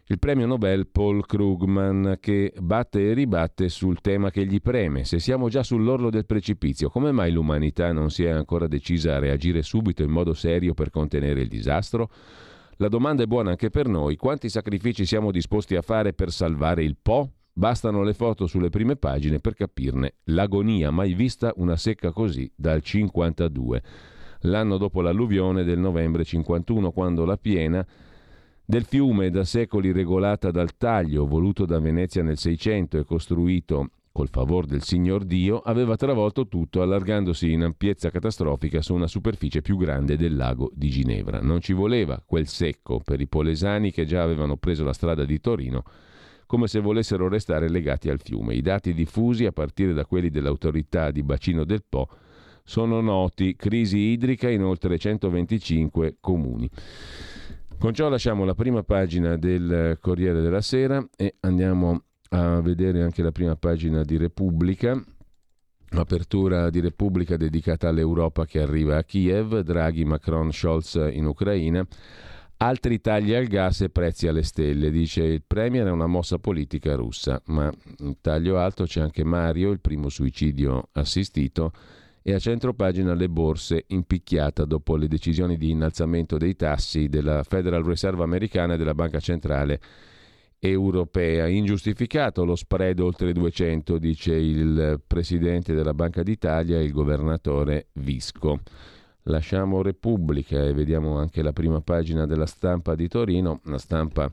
il 0.05 0.19
premio 0.19 0.45
Nobel 0.45 0.85
Paul 0.85 1.25
Krugman 1.25 2.17
che 2.19 2.53
batte 2.55 3.09
e 3.09 3.13
ribatte 3.13 3.67
sul 3.69 3.99
tema 3.99 4.29
che 4.29 4.45
gli 4.45 4.61
preme. 4.61 5.05
Se 5.05 5.17
siamo 5.17 5.49
già 5.49 5.63
sull'orlo 5.63 6.11
del 6.11 6.27
precipizio, 6.27 6.91
come 6.91 7.11
mai 7.11 7.31
l'umanità 7.31 7.91
non 7.91 8.11
si 8.11 8.23
è 8.25 8.29
ancora 8.29 8.67
decisa 8.67 9.15
a 9.15 9.19
reagire 9.19 9.63
subito 9.63 10.03
in 10.03 10.11
modo 10.11 10.35
serio 10.35 10.75
per 10.75 10.91
contenere 10.91 11.41
il 11.41 11.47
disastro? 11.47 12.11
La 12.75 12.89
domanda 12.89 13.23
è 13.23 13.25
buona 13.25 13.49
anche 13.49 13.71
per 13.71 13.87
noi. 13.87 14.17
Quanti 14.17 14.49
sacrifici 14.49 15.03
siamo 15.03 15.31
disposti 15.31 15.75
a 15.75 15.81
fare 15.81 16.13
per 16.13 16.29
salvare 16.29 16.83
il 16.83 16.95
Po? 17.01 17.31
Bastano 17.57 18.03
le 18.03 18.13
foto 18.13 18.47
sulle 18.47 18.69
prime 18.69 18.97
pagine 18.97 19.39
per 19.39 19.53
capirne 19.53 20.15
l'agonia, 20.25 20.91
mai 20.91 21.13
vista 21.13 21.53
una 21.55 21.77
secca 21.77 22.11
così 22.11 22.51
dal 22.53 22.81
52. 22.81 23.81
L'anno 24.41 24.75
dopo 24.75 24.99
l'alluvione 24.99 25.63
del 25.63 25.79
novembre 25.79 26.25
51, 26.25 26.91
quando 26.91 27.23
la 27.23 27.37
piena 27.37 27.87
del 28.65 28.83
fiume 28.83 29.29
da 29.29 29.45
secoli 29.45 29.93
regolata 29.93 30.51
dal 30.51 30.75
taglio 30.75 31.25
voluto 31.25 31.65
da 31.65 31.79
Venezia 31.79 32.21
nel 32.23 32.37
600 32.37 32.97
e 32.97 33.05
costruito 33.05 33.89
col 34.11 34.27
favor 34.27 34.65
del 34.65 34.83
signor 34.83 35.23
Dio, 35.23 35.59
aveva 35.59 35.95
travolto 35.95 36.49
tutto 36.49 36.81
allargandosi 36.81 37.53
in 37.53 37.63
ampiezza 37.63 38.09
catastrofica 38.09 38.81
su 38.81 38.93
una 38.93 39.07
superficie 39.07 39.61
più 39.61 39.77
grande 39.77 40.17
del 40.17 40.35
lago 40.35 40.71
di 40.73 40.89
Ginevra. 40.89 41.39
Non 41.39 41.61
ci 41.61 41.71
voleva 41.71 42.21
quel 42.25 42.47
secco 42.47 42.99
per 42.99 43.21
i 43.21 43.27
polesani 43.27 43.91
che 43.91 44.03
già 44.03 44.23
avevano 44.23 44.57
preso 44.57 44.83
la 44.83 44.91
strada 44.91 45.23
di 45.23 45.39
Torino, 45.39 45.85
come 46.45 46.67
se 46.67 46.79
volessero 46.79 47.27
restare 47.27 47.69
legati 47.69 48.09
al 48.09 48.19
fiume. 48.19 48.55
I 48.55 48.61
dati 48.61 48.93
diffusi, 48.93 49.45
a 49.45 49.51
partire 49.51 49.93
da 49.93 50.05
quelli 50.05 50.29
dell'autorità 50.29 51.11
di 51.11 51.23
bacino 51.23 51.63
del 51.63 51.83
Po, 51.87 52.07
sono 52.63 52.99
noti, 53.01 53.55
crisi 53.55 53.97
idrica 53.97 54.49
in 54.49 54.63
oltre 54.63 54.97
125 54.97 56.17
comuni. 56.19 56.69
Con 57.77 57.93
ciò 57.93 58.09
lasciamo 58.09 58.45
la 58.45 58.55
prima 58.55 58.83
pagina 58.83 59.37
del 59.37 59.97
Corriere 59.99 60.41
della 60.41 60.61
Sera 60.61 61.05
e 61.15 61.35
andiamo 61.41 62.03
a 62.29 62.61
vedere 62.61 63.03
anche 63.03 63.21
la 63.21 63.31
prima 63.31 63.55
pagina 63.55 64.03
di 64.03 64.17
Repubblica. 64.17 64.99
Apertura 65.89 66.69
di 66.69 66.79
Repubblica 66.79 67.37
dedicata 67.37 67.89
all'Europa 67.89 68.45
che 68.45 68.59
arriva 68.59 68.97
a 68.97 69.03
Kiev, 69.03 69.59
Draghi, 69.59 70.03
Macron, 70.03 70.51
Scholz 70.51 70.95
in 71.11 71.25
Ucraina. 71.25 71.85
Altri 72.65 72.99
tagli 72.99 73.31
al 73.31 73.45
gas 73.45 73.81
e 73.81 73.91
prezzi 73.91 74.27
alle 74.27 74.41
stelle, 74.41 74.89
dice 74.89 75.21
il 75.21 75.43
Premier, 75.45 75.85
è 75.85 75.91
una 75.91 76.07
mossa 76.07 76.39
politica 76.39 76.95
russa, 76.95 77.39
ma 77.45 77.71
in 77.99 78.15
taglio 78.21 78.57
alto 78.57 78.85
c'è 78.85 79.01
anche 79.01 79.23
Mario, 79.23 79.69
il 79.69 79.79
primo 79.79 80.09
suicidio 80.09 80.89
assistito, 80.93 81.71
e 82.23 82.33
a 82.33 82.39
centro 82.39 82.73
pagina 82.73 83.13
le 83.13 83.29
borse 83.29 83.83
impicchiata 83.85 84.65
dopo 84.65 84.95
le 84.95 85.07
decisioni 85.07 85.57
di 85.57 85.69
innalzamento 85.69 86.37
dei 86.37 86.55
tassi 86.55 87.07
della 87.07 87.43
Federal 87.43 87.83
Reserve 87.83 88.23
americana 88.23 88.73
e 88.73 88.77
della 88.77 88.95
Banca 88.95 89.19
Centrale 89.19 89.79
Europea. 90.57 91.45
Ingiustificato 91.45 92.45
lo 92.45 92.55
spread 92.55 92.99
oltre 92.99 93.31
200, 93.31 93.99
dice 93.99 94.33
il 94.33 94.99
presidente 95.05 95.75
della 95.75 95.93
Banca 95.93 96.23
d'Italia 96.23 96.79
e 96.79 96.83
il 96.83 96.91
governatore 96.93 97.89
Visco. 97.93 98.61
Lasciamo 99.27 99.81
Repubblica 99.81 100.63
e 100.63 100.73
vediamo 100.73 101.17
anche 101.17 101.41
la 101.41 101.51
prima 101.51 101.81
pagina 101.81 102.27
della 102.27 102.45
stampa 102.45 102.93
di 102.93 103.07
Torino, 103.07 103.59
la 103.63 103.79
stampa 103.79 104.29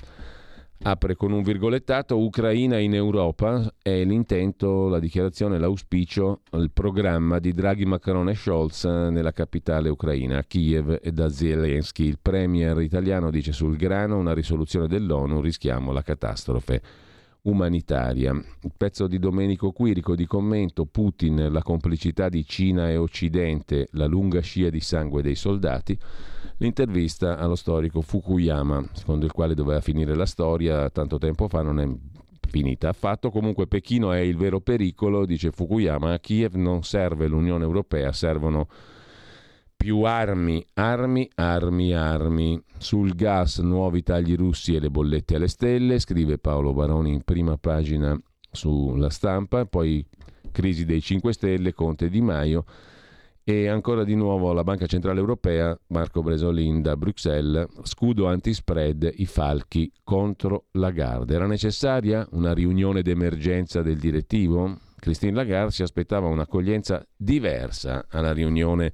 Apre 0.84 1.14
con 1.14 1.30
un 1.30 1.42
virgolettato, 1.42 2.18
Ucraina 2.18 2.76
in 2.76 2.92
Europa 2.92 3.72
è 3.80 4.02
l'intento, 4.02 4.88
la 4.88 4.98
dichiarazione, 4.98 5.56
l'auspicio, 5.56 6.40
il 6.54 6.72
programma 6.72 7.38
di 7.38 7.52
Draghi, 7.52 7.84
Macron 7.84 8.28
e 8.28 8.34
Scholz 8.34 8.84
nella 8.84 9.30
capitale 9.30 9.88
ucraina, 9.88 10.38
a 10.38 10.42
Kiev 10.42 10.98
e 11.00 11.12
da 11.12 11.28
Zelensky. 11.28 12.04
Il 12.04 12.18
premier 12.20 12.80
italiano 12.80 13.30
dice 13.30 13.52
sul 13.52 13.76
grano 13.76 14.18
una 14.18 14.34
risoluzione 14.34 14.88
dell'ONU, 14.88 15.40
rischiamo 15.40 15.92
la 15.92 16.02
catastrofe 16.02 16.82
umanitaria. 17.42 18.32
Il 18.32 18.72
pezzo 18.76 19.06
di 19.06 19.18
Domenico 19.18 19.72
Quirico 19.72 20.14
di 20.14 20.26
commento, 20.26 20.84
Putin, 20.86 21.48
la 21.50 21.62
complicità 21.62 22.28
di 22.28 22.44
Cina 22.44 22.88
e 22.88 22.96
Occidente, 22.96 23.88
la 23.92 24.06
lunga 24.06 24.40
scia 24.40 24.70
di 24.70 24.80
sangue 24.80 25.22
dei 25.22 25.34
soldati 25.34 25.98
l'intervista 26.62 27.38
allo 27.38 27.56
storico 27.56 28.00
Fukuyama, 28.00 28.90
secondo 28.92 29.24
il 29.26 29.32
quale 29.32 29.54
doveva 29.54 29.80
finire 29.80 30.14
la 30.14 30.26
storia 30.26 30.88
tanto 30.90 31.18
tempo 31.18 31.48
fa, 31.48 31.60
non 31.62 31.80
è 31.80 31.88
finita 32.48 32.88
affatto. 32.88 33.30
Comunque 33.30 33.66
Pechino 33.66 34.12
è 34.12 34.18
il 34.18 34.36
vero 34.36 34.60
pericolo, 34.60 35.26
dice 35.26 35.50
Fukuyama, 35.50 36.12
a 36.12 36.18
Kiev 36.20 36.54
non 36.54 36.84
serve 36.84 37.26
l'Unione 37.26 37.64
Europea, 37.64 38.12
servono 38.12 38.68
più 39.76 40.02
armi, 40.02 40.64
armi, 40.74 41.28
armi, 41.34 41.92
armi. 41.92 42.62
Sul 42.82 43.14
gas 43.14 43.58
nuovi 43.60 44.02
tagli 44.02 44.34
russi 44.34 44.74
e 44.74 44.80
le 44.80 44.90
bollette 44.90 45.36
alle 45.36 45.46
stelle, 45.46 46.00
scrive 46.00 46.38
Paolo 46.38 46.72
Baroni 46.72 47.12
in 47.12 47.22
prima 47.22 47.56
pagina 47.56 48.20
sulla 48.50 49.08
stampa, 49.08 49.66
poi 49.66 50.04
crisi 50.50 50.84
dei 50.84 51.00
5 51.00 51.32
Stelle, 51.32 51.74
Conte 51.74 52.10
Di 52.10 52.20
Maio 52.20 52.64
e 53.44 53.68
ancora 53.68 54.02
di 54.02 54.16
nuovo 54.16 54.52
la 54.52 54.64
Banca 54.64 54.86
Centrale 54.86 55.20
Europea, 55.20 55.78
Marco 55.86 56.22
Bresolin 56.22 56.82
da 56.82 56.96
Bruxelles, 56.96 57.68
scudo 57.84 58.26
antispread, 58.26 59.12
i 59.14 59.26
falchi 59.26 59.90
contro 60.02 60.64
Lagarde. 60.72 61.36
Era 61.36 61.46
necessaria 61.46 62.26
una 62.32 62.52
riunione 62.52 63.02
d'emergenza 63.02 63.80
del 63.82 63.98
direttivo? 63.98 64.76
Christine 64.96 65.34
Lagarde 65.34 65.70
si 65.70 65.82
aspettava 65.82 66.26
un'accoglienza 66.26 67.06
diversa 67.16 68.06
alla 68.08 68.32
riunione 68.32 68.92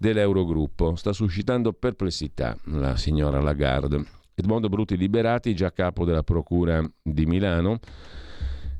dell'Eurogruppo. 0.00 0.96
Sta 0.96 1.12
suscitando 1.12 1.74
perplessità 1.74 2.56
la 2.64 2.96
signora 2.96 3.38
Lagarde. 3.40 4.02
Edmondo 4.34 4.70
Bruti 4.70 4.96
Liberati, 4.96 5.54
già 5.54 5.70
capo 5.70 6.06
della 6.06 6.22
Procura 6.22 6.82
di 7.02 7.26
Milano, 7.26 7.78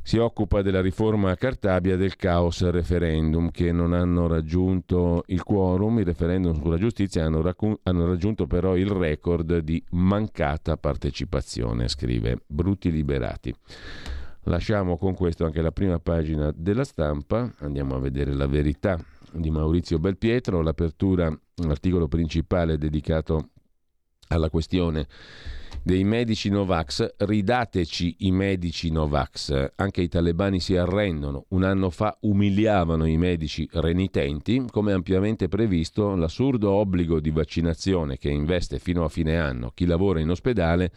si 0.02 0.16
occupa 0.16 0.62
della 0.62 0.80
riforma 0.80 1.30
a 1.30 1.36
Cartabia 1.36 1.96
del 1.96 2.16
caos 2.16 2.66
referendum 2.70 3.50
che 3.50 3.70
non 3.70 3.92
hanno 3.92 4.26
raggiunto 4.26 5.24
il 5.26 5.42
quorum, 5.42 5.98
i 5.98 6.04
referendum 6.04 6.58
sulla 6.58 6.78
giustizia 6.78 7.26
hanno, 7.26 7.42
raccu- 7.42 7.78
hanno 7.82 8.06
raggiunto 8.06 8.46
però 8.46 8.74
il 8.74 8.88
record 8.88 9.58
di 9.58 9.84
mancata 9.90 10.78
partecipazione, 10.78 11.86
scrive 11.88 12.38
Brutti 12.46 12.90
Liberati. 12.90 13.54
Lasciamo 14.44 14.96
con 14.96 15.14
questo 15.14 15.44
anche 15.44 15.60
la 15.60 15.70
prima 15.70 15.98
pagina 15.98 16.50
della 16.56 16.84
stampa, 16.84 17.52
andiamo 17.58 17.94
a 17.94 18.00
vedere 18.00 18.32
la 18.32 18.46
verità 18.46 18.98
di 19.32 19.50
Maurizio 19.50 19.98
Belpietro, 19.98 20.62
l'apertura, 20.62 21.36
l'articolo 21.56 22.08
principale 22.08 22.78
dedicato 22.78 23.50
alla 24.28 24.50
questione 24.50 25.06
dei 25.82 26.04
medici 26.04 26.50
Novax, 26.50 27.14
ridateci 27.18 28.16
i 28.20 28.32
medici 28.32 28.90
Novax. 28.90 29.72
Anche 29.76 30.02
i 30.02 30.08
talebani 30.08 30.60
si 30.60 30.76
arrendono. 30.76 31.46
Un 31.48 31.64
anno 31.64 31.90
fa 31.90 32.16
umiliavano 32.20 33.06
i 33.06 33.16
medici 33.16 33.68
renitenti, 33.72 34.64
come 34.70 34.92
ampiamente 34.92 35.48
previsto 35.48 36.14
l'assurdo 36.14 36.70
obbligo 36.70 37.20
di 37.20 37.30
vaccinazione 37.30 38.18
che 38.18 38.28
investe 38.30 38.78
fino 38.78 39.04
a 39.04 39.08
fine 39.08 39.38
anno 39.38 39.70
chi 39.74 39.86
lavora 39.86 40.20
in 40.20 40.30
ospedale 40.30 40.92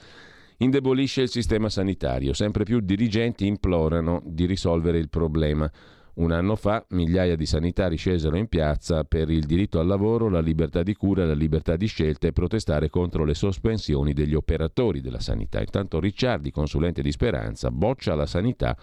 indebolisce 0.58 1.22
il 1.22 1.30
sistema 1.30 1.70
sanitario. 1.70 2.34
Sempre 2.34 2.64
più 2.64 2.80
dirigenti 2.80 3.46
implorano 3.46 4.22
di 4.26 4.46
risolvere 4.46 4.98
il 4.98 5.10
problema. 5.10 5.70
Un 6.16 6.32
anno 6.32 6.56
fa 6.56 6.86
migliaia 6.90 7.36
di 7.36 7.48
sanitari 7.48 7.98
scesero 7.98 8.38
in 8.38 8.48
piazza 8.48 9.04
per 9.04 9.32
il 9.32 9.46
diritto 9.46 9.80
al 9.80 9.88
lavoro, 9.88 10.30
la 10.30 10.42
libertà 10.42 10.84
di 10.84 10.94
cura, 10.94 11.26
la 11.26 11.34
libertà 11.34 11.76
di 11.76 11.88
scelta 11.88 12.28
e 12.28 12.34
protestare 12.34 12.90
contro 12.90 13.26
le 13.26 13.34
sospensioni 13.34 14.14
degli 14.14 14.36
operatori 14.36 15.02
della 15.02 15.20
sanità. 15.20 15.60
Intanto 15.60 16.00
Ricciardi, 16.00 16.52
consulente 16.52 17.02
di 17.02 17.12
Speranza, 17.12 17.72
boccia 17.72 18.14
la 18.14 18.28
sanità 18.28 18.78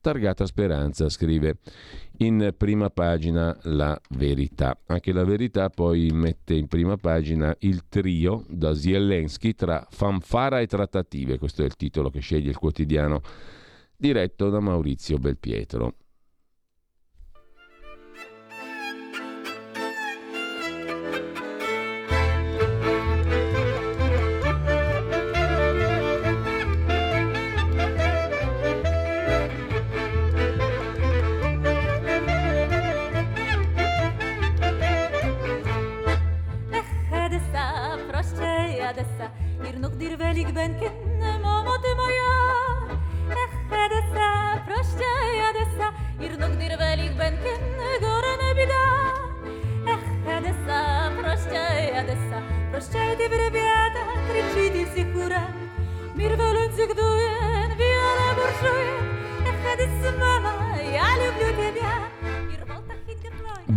targata 0.00 0.46
Speranza, 0.46 1.08
scrive 1.08 1.58
in 2.18 2.54
prima 2.56 2.88
pagina 2.88 3.56
la 3.62 4.00
verità. 4.10 4.78
Anche 4.86 5.12
la 5.12 5.24
verità 5.24 5.70
poi 5.70 6.10
mette 6.12 6.54
in 6.54 6.68
prima 6.68 6.96
pagina 6.96 7.54
il 7.60 7.88
trio 7.88 8.44
da 8.48 8.74
Zelensky 8.74 9.54
tra 9.54 9.84
fanfara 9.90 10.60
e 10.60 10.66
trattative, 10.66 11.38
questo 11.38 11.62
è 11.62 11.64
il 11.64 11.74
titolo 11.74 12.10
che 12.10 12.20
sceglie 12.20 12.50
il 12.50 12.58
quotidiano 12.58 13.20
diretto 13.96 14.48
da 14.50 14.60
Maurizio 14.60 15.18
Belpietro. 15.18 15.94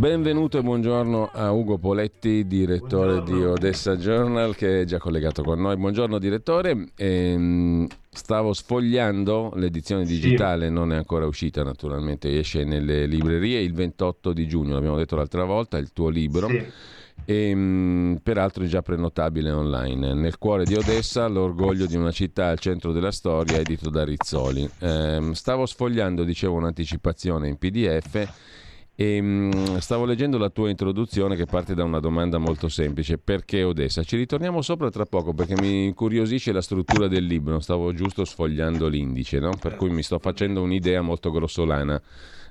Benvenuto 0.03 0.57
e 0.57 0.63
buongiorno 0.63 1.29
a 1.31 1.51
Ugo 1.53 1.77
Poletti, 1.77 2.45
direttore 2.45 3.21
buongiorno. 3.21 3.37
di 3.37 3.45
Odessa 3.45 3.95
Journal, 3.95 4.53
che 4.53 4.81
è 4.81 4.83
già 4.83 4.97
collegato 4.97 5.43
con 5.43 5.61
noi. 5.61 5.77
Buongiorno 5.77 6.19
direttore. 6.19 6.89
Ehm, 6.97 7.87
stavo 8.09 8.51
sfogliando 8.51 9.53
l'edizione 9.55 10.03
digitale, 10.03 10.67
sì. 10.67 10.73
non 10.73 10.91
è 10.91 10.97
ancora 10.97 11.25
uscita 11.25 11.63
naturalmente, 11.63 12.37
esce 12.37 12.65
nelle 12.65 13.05
librerie 13.05 13.61
il 13.61 13.71
28 13.73 14.33
di 14.33 14.45
giugno, 14.45 14.73
l'abbiamo 14.73 14.97
detto 14.97 15.15
l'altra 15.15 15.45
volta, 15.45 15.77
il 15.77 15.93
tuo 15.93 16.09
libro. 16.09 16.49
Sì. 16.49 16.65
E, 17.23 17.55
mh, 17.55 18.19
peraltro 18.23 18.65
è 18.65 18.67
già 18.67 18.81
prenotabile 18.81 19.51
online. 19.51 20.13
Nel 20.15 20.37
cuore 20.37 20.65
di 20.65 20.73
Odessa, 20.73 21.27
l'orgoglio 21.27 21.85
di 21.85 21.95
una 21.95 22.11
città 22.11 22.49
al 22.49 22.59
centro 22.59 22.91
della 22.91 23.11
storia, 23.13 23.57
edito 23.57 23.89
da 23.89 24.03
Rizzoli. 24.03 24.69
Ehm, 24.79 25.31
stavo 25.31 25.65
sfogliando, 25.65 26.25
dicevo, 26.25 26.55
un'anticipazione 26.55 27.47
in 27.47 27.55
PDF 27.57 28.51
e, 28.95 29.21
mh, 29.21 29.77
stavo 29.79 30.05
leggendo 30.05 30.37
la 30.37 30.49
tua 30.49 30.69
introduzione 30.69 31.35
che 31.35 31.45
parte 31.45 31.73
da 31.73 31.83
una 31.83 31.99
domanda 31.99 32.37
molto 32.37 32.67
semplice: 32.67 33.17
perché 33.17 33.63
Odessa? 33.63 34.03
Ci 34.03 34.17
ritorniamo 34.17 34.61
sopra 34.61 34.89
tra 34.89 35.05
poco 35.05 35.33
perché 35.33 35.59
mi 35.59 35.85
incuriosisce 35.85 36.51
la 36.51 36.61
struttura 36.61 37.07
del 37.07 37.25
libro. 37.25 37.59
Stavo 37.59 37.93
giusto 37.93 38.23
sfogliando 38.23 38.87
l'indice, 38.87 39.39
no? 39.39 39.51
per 39.59 39.75
cui 39.75 39.89
mi 39.89 40.03
sto 40.03 40.19
facendo 40.19 40.61
un'idea 40.61 41.01
molto 41.01 41.31
grossolana 41.31 41.99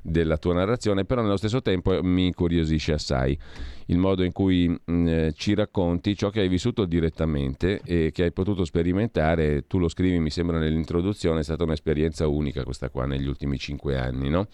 della 0.04 0.36
tua 0.36 0.54
narrazione, 0.54 1.04
però 1.04 1.22
nello 1.22 1.36
stesso 1.36 1.62
tempo 1.62 2.02
mi 2.02 2.26
incuriosisce 2.26 2.92
assai 2.92 3.38
il 3.86 3.98
modo 3.98 4.24
in 4.24 4.32
cui 4.32 4.68
mh, 4.68 5.28
ci 5.34 5.54
racconti 5.54 6.16
ciò 6.16 6.30
che 6.30 6.40
hai 6.40 6.48
vissuto 6.48 6.86
direttamente 6.86 7.80
e 7.84 8.10
che 8.12 8.24
hai 8.24 8.32
potuto 8.32 8.64
sperimentare. 8.64 9.64
Tu 9.68 9.78
lo 9.78 9.88
scrivi, 9.88 10.18
mi 10.18 10.30
sembra, 10.30 10.58
nell'introduzione, 10.58 11.40
è 11.40 11.44
stata 11.44 11.62
un'esperienza 11.62 12.26
unica 12.26 12.64
questa 12.64 12.88
qua 12.90 13.06
negli 13.06 13.28
ultimi 13.28 13.58
cinque 13.58 13.96
anni, 13.96 14.28
no? 14.28 14.48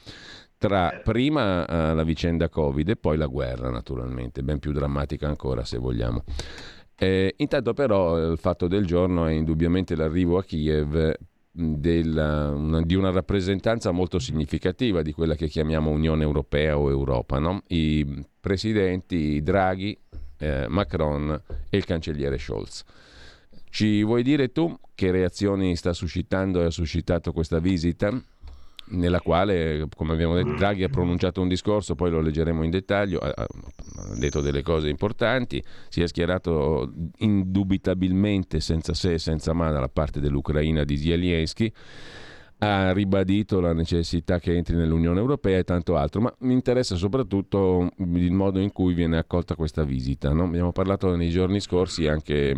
Tra 0.58 0.92
eh. 0.92 1.00
prima 1.00 1.62
uh, 1.62 1.94
la 1.94 2.02
vicenda 2.02 2.48
Covid 2.48 2.88
e 2.88 2.96
poi 2.96 3.16
la 3.16 3.26
guerra, 3.26 3.70
naturalmente, 3.70 4.42
ben 4.42 4.58
più 4.58 4.72
drammatica 4.72 5.26
ancora 5.26 5.64
se 5.64 5.78
vogliamo. 5.78 6.24
Eh, 7.00 7.34
intanto 7.38 7.74
però 7.74 8.18
il 8.32 8.38
fatto 8.38 8.66
del 8.66 8.84
giorno 8.84 9.26
è 9.26 9.32
indubbiamente 9.32 9.94
l'arrivo 9.94 10.36
a 10.36 10.42
Kiev 10.42 11.14
della, 11.50 12.50
una, 12.50 12.82
di 12.82 12.94
una 12.94 13.10
rappresentanza 13.10 13.90
molto 13.92 14.18
significativa 14.18 15.02
di 15.02 15.12
quella 15.12 15.34
che 15.34 15.48
chiamiamo 15.48 15.90
Unione 15.90 16.24
Europea 16.24 16.76
o 16.76 16.90
Europa, 16.90 17.38
no? 17.38 17.62
i 17.68 18.24
presidenti 18.40 19.42
Draghi, 19.42 19.96
eh, 20.38 20.66
Macron 20.68 21.40
e 21.68 21.76
il 21.76 21.84
cancelliere 21.84 22.38
Scholz. 22.38 22.84
Ci 23.70 24.02
vuoi 24.02 24.22
dire 24.22 24.50
tu 24.50 24.76
che 24.94 25.10
reazioni 25.10 25.76
sta 25.76 25.92
suscitando 25.92 26.60
e 26.60 26.64
ha 26.64 26.70
suscitato 26.70 27.32
questa 27.32 27.58
visita? 27.58 28.10
Nella 28.90 29.20
quale, 29.20 29.86
come 29.94 30.12
abbiamo 30.12 30.34
detto, 30.34 30.54
Draghi 30.54 30.84
ha 30.84 30.88
pronunciato 30.88 31.40
un 31.40 31.48
discorso, 31.48 31.94
poi 31.94 32.10
lo 32.10 32.20
leggeremo 32.20 32.62
in 32.62 32.70
dettaglio, 32.70 33.18
ha 33.18 33.46
detto 34.16 34.40
delle 34.40 34.62
cose 34.62 34.88
importanti, 34.88 35.62
si 35.88 36.02
è 36.02 36.06
schierato 36.06 36.92
indubitabilmente 37.18 38.60
senza 38.60 38.94
se 38.94 39.14
e 39.14 39.18
senza 39.18 39.52
ma 39.52 39.70
dalla 39.70 39.88
parte 39.88 40.20
dell'Ucraina 40.20 40.84
di 40.84 40.96
Zelensky, 40.96 41.72
ha 42.60 42.92
ribadito 42.92 43.60
la 43.60 43.72
necessità 43.72 44.40
che 44.40 44.54
entri 44.56 44.74
nell'Unione 44.74 45.20
Europea 45.20 45.58
e 45.58 45.64
tanto 45.64 45.96
altro, 45.96 46.20
ma 46.20 46.34
mi 46.40 46.54
interessa 46.54 46.96
soprattutto 46.96 47.90
il 47.98 48.32
modo 48.32 48.58
in 48.58 48.72
cui 48.72 48.94
viene 48.94 49.16
accolta 49.16 49.54
questa 49.54 49.84
visita. 49.84 50.32
No? 50.32 50.44
Abbiamo 50.44 50.72
parlato 50.72 51.14
nei 51.14 51.30
giorni 51.30 51.60
scorsi 51.60 52.08
anche 52.08 52.54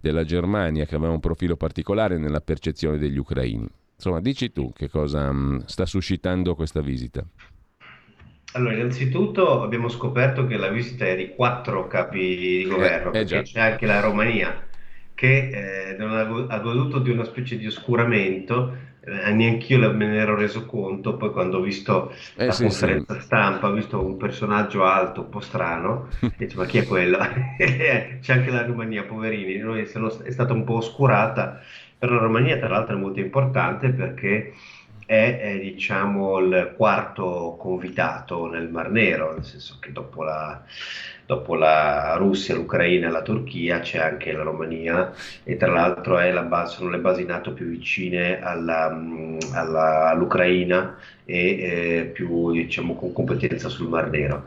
della 0.00 0.24
Germania 0.24 0.86
che 0.86 0.94
aveva 0.94 1.12
un 1.12 1.20
profilo 1.20 1.56
particolare 1.56 2.16
nella 2.16 2.40
percezione 2.40 2.96
degli 2.96 3.18
ucraini. 3.18 3.68
Insomma, 3.94 4.20
dici 4.20 4.52
tu 4.52 4.72
che 4.72 4.88
cosa 4.88 5.32
mm, 5.32 5.60
sta 5.66 5.86
suscitando 5.86 6.54
questa 6.54 6.80
visita. 6.80 7.24
Allora, 8.52 8.74
innanzitutto 8.74 9.62
abbiamo 9.62 9.88
scoperto 9.88 10.46
che 10.46 10.56
la 10.56 10.68
visita 10.68 11.06
è 11.06 11.16
di 11.16 11.30
quattro 11.34 11.88
capi 11.88 12.36
di 12.36 12.62
eh, 12.62 12.66
governo, 12.66 13.08
eh, 13.08 13.24
perché 13.24 13.42
c'è 13.42 13.60
anche 13.60 13.86
la 13.86 14.00
Romania 14.00 14.62
che 15.14 15.94
eh, 15.96 16.02
ha 16.02 16.58
goduto 16.58 16.98
di 16.98 17.10
una 17.10 17.24
specie 17.24 17.56
di 17.56 17.66
oscuramento, 17.66 18.76
eh, 19.00 19.32
neanch'io 19.32 19.78
me 19.92 20.06
ne 20.06 20.16
ero 20.16 20.34
reso 20.34 20.66
conto, 20.66 21.16
poi 21.16 21.30
quando 21.30 21.58
ho 21.58 21.60
visto 21.60 22.12
eh, 22.36 22.46
la 22.46 22.52
sì, 22.52 22.62
conferenza 22.62 23.14
sì. 23.14 23.20
stampa, 23.20 23.68
ho 23.68 23.72
visto 23.72 24.04
un 24.04 24.16
personaggio 24.16 24.84
alto, 24.84 25.22
un 25.22 25.28
po' 25.28 25.40
strano, 25.40 26.08
e 26.36 26.46
dico, 26.46 26.60
ma 26.60 26.66
chi 26.66 26.78
è 26.78 26.84
quello? 26.84 27.18
c'è 27.58 28.32
anche 28.32 28.50
la 28.50 28.64
Romania, 28.66 29.04
poverini, 29.04 29.54
è 29.54 30.30
stata 30.30 30.52
un 30.52 30.64
po' 30.64 30.76
oscurata 30.76 31.60
per 32.04 32.12
la 32.12 32.20
Romania 32.20 32.58
tra 32.58 32.68
l'altro 32.68 32.96
è 32.96 32.98
molto 32.98 33.20
importante 33.20 33.88
perché 33.88 34.52
è, 35.06 35.38
è 35.40 35.58
diciamo, 35.58 36.38
il 36.38 36.74
quarto 36.76 37.56
convitato 37.58 38.46
nel 38.50 38.68
Mar 38.68 38.90
Nero, 38.90 39.32
nel 39.32 39.44
senso 39.44 39.78
che 39.80 39.90
dopo 39.90 40.22
la, 40.22 40.62
dopo 41.24 41.54
la 41.54 42.14
Russia, 42.18 42.54
l'Ucraina 42.54 43.08
e 43.08 43.10
la 43.10 43.22
Turchia 43.22 43.80
c'è 43.80 43.98
anche 43.98 44.32
la 44.32 44.42
Romania 44.42 45.12
e 45.44 45.56
tra 45.56 45.72
l'altro 45.72 46.18
base, 46.46 46.76
sono 46.76 46.90
le 46.90 46.98
basi 46.98 47.24
NATO 47.24 47.52
più 47.54 47.66
vicine 47.66 48.42
alla, 48.42 48.86
alla, 49.54 50.08
all'Ucraina 50.10 50.98
e 51.24 51.38
eh, 51.38 52.10
più 52.12 52.52
diciamo, 52.52 52.94
con 52.96 53.14
competenza 53.14 53.70
sul 53.70 53.88
Mar 53.88 54.10
Nero. 54.10 54.46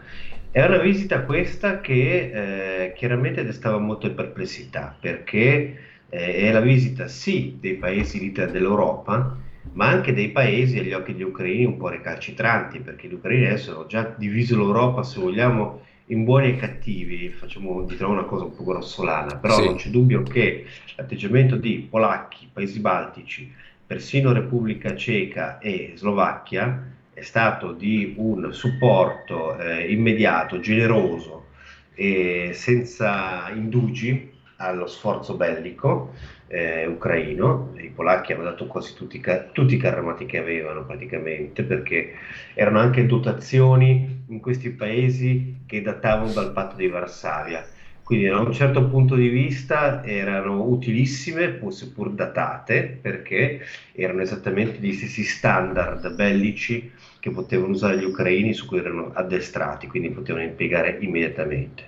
È 0.52 0.63
una 0.63 0.78
visita 0.78 1.22
questa 1.24 1.82
che 1.82 2.84
eh, 2.86 2.93
chiaramente 2.93 3.43
destava 3.43 3.80
molte 3.80 4.12
perplessità 4.12 4.96
perché 5.00 5.86
eh, 6.10 6.36
è 6.36 6.52
la 6.52 6.62
visita 6.62 7.08
sì 7.08 7.58
dei 7.60 7.76
paesi 7.76 8.32
dell'Europa, 8.32 9.38
ma 9.74 9.88
anche 9.88 10.13
dei 10.13 10.30
paesi 10.30 10.80
agli 10.80 10.93
occhi 10.93 11.13
degli 11.13 11.24
ucraini 11.24 11.65
un 11.65 11.78
po' 11.78 11.89
recalcitranti, 11.89 12.80
perché 12.80 13.08
gli 13.08 13.13
ucraini 13.13 13.48
adesso 13.48 13.72
hanno 13.72 13.86
già 13.88 14.13
diviso 14.17 14.56
l'Europa, 14.56 15.04
se 15.04 15.20
vogliamo, 15.20 15.82
in 16.08 16.24
buoni 16.24 16.50
e 16.50 16.56
cattivi, 16.56 17.30
facciamo 17.30 17.84
diciamo 17.84 18.13
una 18.13 18.24
cosa 18.24 18.46
un 18.46 18.56
po' 18.56 18.63
grossolana, 18.63 19.36
però 19.36 19.56
sì. 19.56 19.65
non 19.65 19.76
c'è 19.76 19.89
dubbio 19.89 20.24
che 20.24 20.65
l'atteggiamento 20.96 21.58
di 21.58 21.86
polacchi, 21.89 22.50
paesi 22.52 22.80
baltici, 22.80 23.52
persino 23.86 24.32
Repubblica 24.32 24.96
Ceca 24.96 25.58
e 25.60 25.93
Slovacchia 25.96 26.91
è 27.13 27.22
stato 27.22 27.74
di 27.74 28.13
un 28.15 28.54
supporto 28.54 29.58
eh, 29.58 29.91
immediato, 29.91 30.60
generoso 30.60 31.48
e 31.93 32.52
senza 32.54 33.50
indugi 33.54 34.36
allo 34.58 34.88
sforzo 34.88 35.36
bellico 35.36 36.13
eh, 36.48 36.86
ucraino. 36.86 37.74
I 37.78 37.89
polacchi 37.89 38.34
hanno 38.34 38.43
dato 38.43 38.67
quasi 38.67 38.93
tutti, 38.93 39.22
tutti, 39.52 39.76
i 39.76 39.78
carri 39.78 39.98
armati 39.98 40.26
che 40.26 40.38
avevano 40.38 40.86
praticamente 40.86 41.63
perché 41.63 42.13
erano 42.54 42.80
anche 42.80 43.06
dotazioni 43.06 44.24
in 44.28 44.39
questi 44.39 44.70
paesi 44.72 45.62
che 45.65 45.82
datavano 45.82 46.32
dal 46.32 46.52
patto 46.52 46.76
di 46.76 46.88
Varsavia. 46.88 47.65
Quindi 48.04 48.28
da 48.28 48.39
un 48.39 48.54
certo 48.54 48.88
punto 48.88 49.15
di 49.15 49.28
vista 49.28 50.02
erano 50.02 50.63
utilissime, 50.63 51.60
seppur 51.67 52.12
datate, 52.12 53.00
perché 53.02 53.60
erano 53.91 54.22
esattamente 54.22 54.80
gli 54.80 54.93
stessi 54.93 55.24
standard 55.24 56.10
bellici 56.13 56.89
che 57.20 57.32
potevano 57.32 57.74
usare 57.74 57.98
gli 57.98 58.06
ucraini 58.06 58.54
su 58.54 58.65
cui 58.65 58.78
erano 58.78 59.12
addestrati, 59.13 59.88
quindi 59.88 60.10
potevano 60.10 60.46
impiegare 60.46 60.98
immediatamente. 61.02 61.87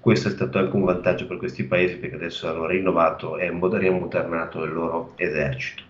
Questo 0.00 0.28
è 0.28 0.30
stato 0.30 0.58
anche 0.58 0.76
un 0.76 0.84
vantaggio 0.84 1.26
per 1.26 1.36
questi 1.36 1.64
paesi 1.64 1.96
perché 1.96 2.16
adesso 2.16 2.48
hanno 2.48 2.66
rinnovato 2.66 3.36
e 3.38 3.50
riammodernato 3.50 4.62
il 4.64 4.72
loro 4.72 5.12
esercito. 5.16 5.82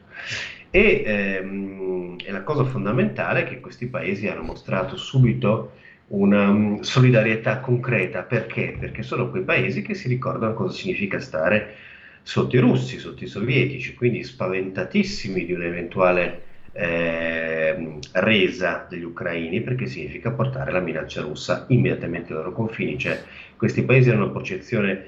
E, 0.71 1.03
ehm, 1.05 2.17
e 2.25 2.33
la 2.33 2.43
cosa 2.43 2.65
fondamentale 2.65 3.41
è 3.41 3.45
che 3.45 3.61
questi 3.61 3.87
paesi 3.87 4.27
hanno 4.27 4.43
mostrato 4.43 4.97
subito 4.97 5.73
una 6.09 6.49
um, 6.49 6.81
solidarietà 6.81 7.61
concreta 7.61 8.23
perché? 8.23 8.77
Perché 8.79 9.03
sono 9.03 9.31
quei 9.31 9.43
paesi 9.43 9.83
che 9.83 9.95
si 9.95 10.09
ricordano 10.09 10.53
cosa 10.53 10.73
significa 10.75 11.19
stare 11.21 11.75
sotto 12.23 12.57
i 12.57 12.59
russi, 12.59 12.99
sotto 12.99 13.23
i 13.25 13.27
sovietici, 13.27 13.95
quindi 13.95 14.23
spaventatissimi 14.23 15.45
di 15.45 15.53
un'eventuale 15.53 16.43
eh, 16.77 17.99
resa 18.13 18.87
degli 18.89 19.05
ucraini 19.05 19.61
perché 19.63 19.87
significa 19.87 20.33
portare 20.33 20.73
la 20.73 20.81
minaccia 20.81 21.23
russa 21.23 21.65
immediatamente 21.69 22.33
ai 22.33 22.39
loro 22.39 22.53
confini, 22.53 22.99
cioè 22.99 23.23
questi 23.57 23.83
paesi 23.85 24.11
hanno 24.11 24.25
una 24.25 24.33
percezione 24.33 25.05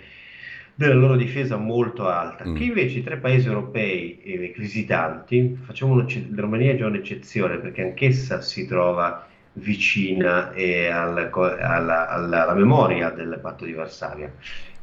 della 0.74 0.94
loro 0.94 1.16
difesa 1.16 1.56
molto 1.56 2.06
alta, 2.06 2.46
mm. 2.46 2.54
che 2.54 2.64
invece 2.64 2.98
i 2.98 3.02
tre 3.02 3.16
paesi 3.16 3.46
europei 3.48 4.20
e 4.22 4.54
visitanti, 4.56 5.58
facciamo 5.64 5.96
la 5.96 6.06
Romania 6.34 6.72
è 6.72 6.76
già 6.76 6.86
un'eccezione 6.86 7.56
perché 7.56 7.82
anch'essa 7.82 8.40
si 8.42 8.66
trova 8.66 9.26
vicina 9.54 10.50
al, 10.50 11.30
alla, 11.32 12.08
alla, 12.08 12.42
alla, 12.44 12.54
memoria 12.54 13.08
del 13.10 13.38
patto 13.40 13.64
di 13.64 13.72
Varsavia, 13.72 14.30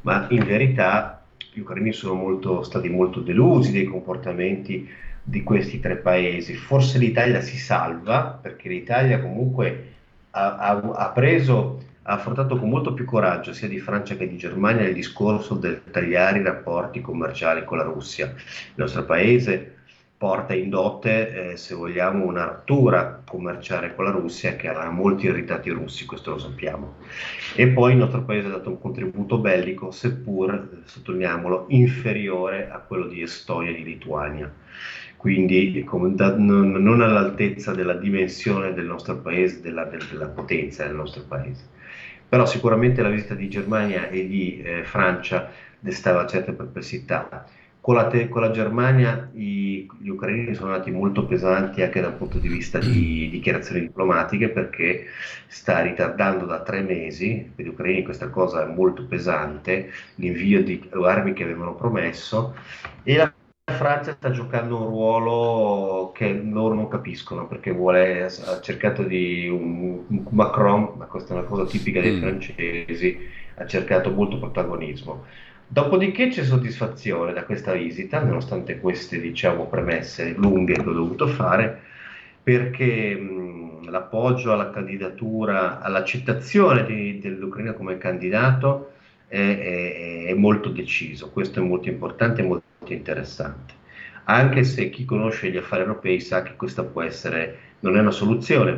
ma 0.02 0.26
in 0.30 0.44
verità 0.44 1.24
gli 1.52 1.60
ucraini 1.60 1.92
sono 1.92 2.14
molto, 2.14 2.64
stati 2.64 2.88
molto 2.88 3.20
delusi 3.20 3.70
dei 3.70 3.84
comportamenti 3.84 4.88
di 5.24 5.42
questi 5.42 5.80
tre 5.80 5.96
paesi. 5.96 6.54
Forse 6.54 6.98
l'Italia 6.98 7.40
si 7.40 7.56
salva 7.56 8.38
perché 8.40 8.68
l'Italia 8.68 9.20
comunque 9.20 9.92
ha, 10.30 10.56
ha, 10.56 10.80
ha 10.94 11.08
preso 11.10 11.82
ha 12.06 12.12
affrontato 12.12 12.58
con 12.58 12.68
molto 12.68 12.92
più 12.92 13.06
coraggio 13.06 13.54
sia 13.54 13.66
di 13.66 13.78
Francia 13.78 14.14
che 14.14 14.28
di 14.28 14.36
Germania 14.36 14.86
il 14.86 14.92
discorso 14.92 15.54
del 15.54 15.80
tagliare 15.90 16.38
i 16.38 16.42
rapporti 16.42 17.00
commerciali 17.00 17.64
con 17.64 17.78
la 17.78 17.84
Russia. 17.84 18.26
Il 18.26 18.74
nostro 18.74 19.04
paese 19.04 19.72
porta 20.16 20.54
in 20.54 20.68
dote, 20.70 21.52
eh, 21.52 21.56
se 21.56 21.74
vogliamo, 21.74 22.24
una 22.24 22.44
rottura 22.44 23.22
commerciale 23.26 23.94
con 23.94 24.04
la 24.04 24.10
Russia 24.10 24.54
che 24.54 24.68
ha 24.68 24.90
molti 24.90 25.26
irritati 25.26 25.70
russi, 25.70 26.04
questo 26.04 26.32
lo 26.32 26.38
sappiamo. 26.38 26.94
E 27.54 27.68
poi 27.68 27.92
il 27.92 27.98
nostro 27.98 28.22
paese 28.22 28.48
ha 28.48 28.52
dato 28.52 28.68
un 28.68 28.80
contributo 28.80 29.38
bellico, 29.38 29.90
seppur, 29.90 30.82
sottolineiamolo, 30.84 31.66
inferiore 31.68 32.70
a 32.70 32.78
quello 32.78 33.06
di 33.06 33.22
Estonia 33.22 33.70
e 33.70 33.74
di 33.74 33.84
Lituania. 33.84 34.52
Quindi 35.24 35.82
non, 36.36 37.00
all'altezza 37.00 37.72
della 37.72 37.94
dimensione 37.94 38.74
del 38.74 38.84
nostro 38.84 39.16
paese, 39.16 39.62
della, 39.62 39.84
della 39.84 40.26
potenza 40.26 40.84
del 40.84 40.94
nostro 40.94 41.22
paese. 41.26 41.64
Però 42.28 42.44
sicuramente 42.44 43.00
la 43.00 43.08
visita 43.08 43.32
di 43.32 43.48
Germania 43.48 44.10
e 44.10 44.28
di 44.28 44.60
eh, 44.60 44.84
Francia 44.84 45.50
destava 45.80 46.26
certe 46.26 46.52
perplessità 46.52 47.46
con 47.80 47.94
la, 47.94 48.06
te- 48.06 48.28
con 48.28 48.42
la 48.42 48.50
Germania 48.50 49.30
i, 49.32 49.86
gli 49.98 50.08
ucraini 50.08 50.54
sono 50.54 50.72
andati 50.72 50.90
molto 50.90 51.24
pesanti 51.24 51.80
anche 51.80 52.02
dal 52.02 52.16
punto 52.16 52.38
di 52.38 52.48
vista 52.48 52.78
di 52.78 53.30
dichiarazioni 53.30 53.80
diplomatiche 53.80 54.50
perché 54.50 55.06
sta 55.46 55.80
ritardando 55.80 56.44
da 56.44 56.60
tre 56.62 56.82
mesi, 56.82 57.50
per 57.54 57.64
gli 57.64 57.68
ucraini 57.68 58.02
questa 58.02 58.28
cosa 58.28 58.62
è 58.62 58.66
molto 58.66 59.06
pesante, 59.06 59.90
l'invio 60.16 60.62
di 60.62 60.86
armi 61.02 61.32
che 61.32 61.44
avevano 61.44 61.74
promesso 61.74 62.54
e 63.02 63.16
la 63.16 63.32
Francia 63.72 64.12
sta 64.12 64.30
giocando 64.30 64.78
un 64.78 64.86
ruolo 64.86 66.12
che 66.14 66.32
loro 66.32 66.74
non 66.74 66.88
capiscono 66.88 67.46
perché 67.46 67.70
vuole, 67.72 68.24
ha 68.24 68.60
cercato 68.60 69.02
di 69.02 69.48
un, 69.48 70.04
un 70.06 70.24
Macron, 70.30 70.92
ma 70.96 71.06
questa 71.06 71.34
è 71.34 71.38
una 71.38 71.46
cosa 71.46 71.64
tipica 71.66 72.00
dei 72.00 72.16
mm. 72.16 72.20
francesi, 72.20 73.18
ha 73.56 73.66
cercato 73.66 74.10
molto 74.10 74.38
protagonismo. 74.38 75.24
Dopodiché 75.66 76.28
c'è 76.28 76.44
soddisfazione 76.44 77.32
da 77.32 77.44
questa 77.44 77.72
visita, 77.72 78.22
nonostante 78.22 78.78
queste 78.80 79.18
diciamo, 79.18 79.66
premesse 79.66 80.34
lunghe 80.36 80.74
che 80.74 80.88
ho 80.88 80.92
dovuto 80.92 81.26
fare, 81.26 81.80
perché 82.42 83.14
mh, 83.14 83.90
l'appoggio 83.90 84.52
alla 84.52 84.70
candidatura, 84.70 85.80
all'accettazione 85.80 86.84
di, 86.84 87.18
dell'Ucraina 87.18 87.72
come 87.72 87.96
candidato 87.96 88.92
è, 89.34 89.58
è, 89.58 90.24
è, 90.26 90.34
molto 90.34 90.68
deciso. 90.68 91.30
Questo 91.30 91.58
è 91.58 91.62
molto 91.62 91.88
importante 91.88 92.42
e 92.42 92.44
molto 92.44 92.92
interessante. 92.92 93.74
Anche 94.24 94.62
se 94.62 94.90
chi 94.90 95.04
conosce 95.04 95.50
gli 95.50 95.56
affari 95.56 95.82
europei 95.82 96.20
sa 96.20 96.42
che 96.42 96.54
questa 96.54 96.84
può 96.84 97.02
essere, 97.02 97.58
non 97.80 97.96
è 97.96 98.00
una 98.00 98.12
soluzione, 98.12 98.70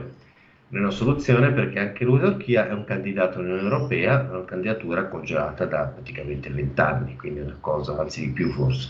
non 0.68 0.80
è 0.80 0.84
una 0.84 0.90
soluzione 0.90 1.52
perché 1.52 1.78
anche 1.78 2.04
lui 2.04 2.18
Turchia 2.18 2.68
è 2.68 2.72
un 2.72 2.84
candidato 2.84 3.38
all'Unione 3.38 3.62
Europea, 3.62 4.26
è 4.26 4.30
una 4.30 4.44
candidatura 4.44 5.06
congelata 5.06 5.66
da 5.66 5.84
praticamente 5.84 6.48
20 6.48 6.80
anni, 6.80 7.16
quindi 7.16 7.40
è 7.40 7.42
una 7.42 7.58
cosa, 7.60 8.00
anzi 8.00 8.22
di 8.22 8.30
più 8.30 8.50
forse. 8.50 8.88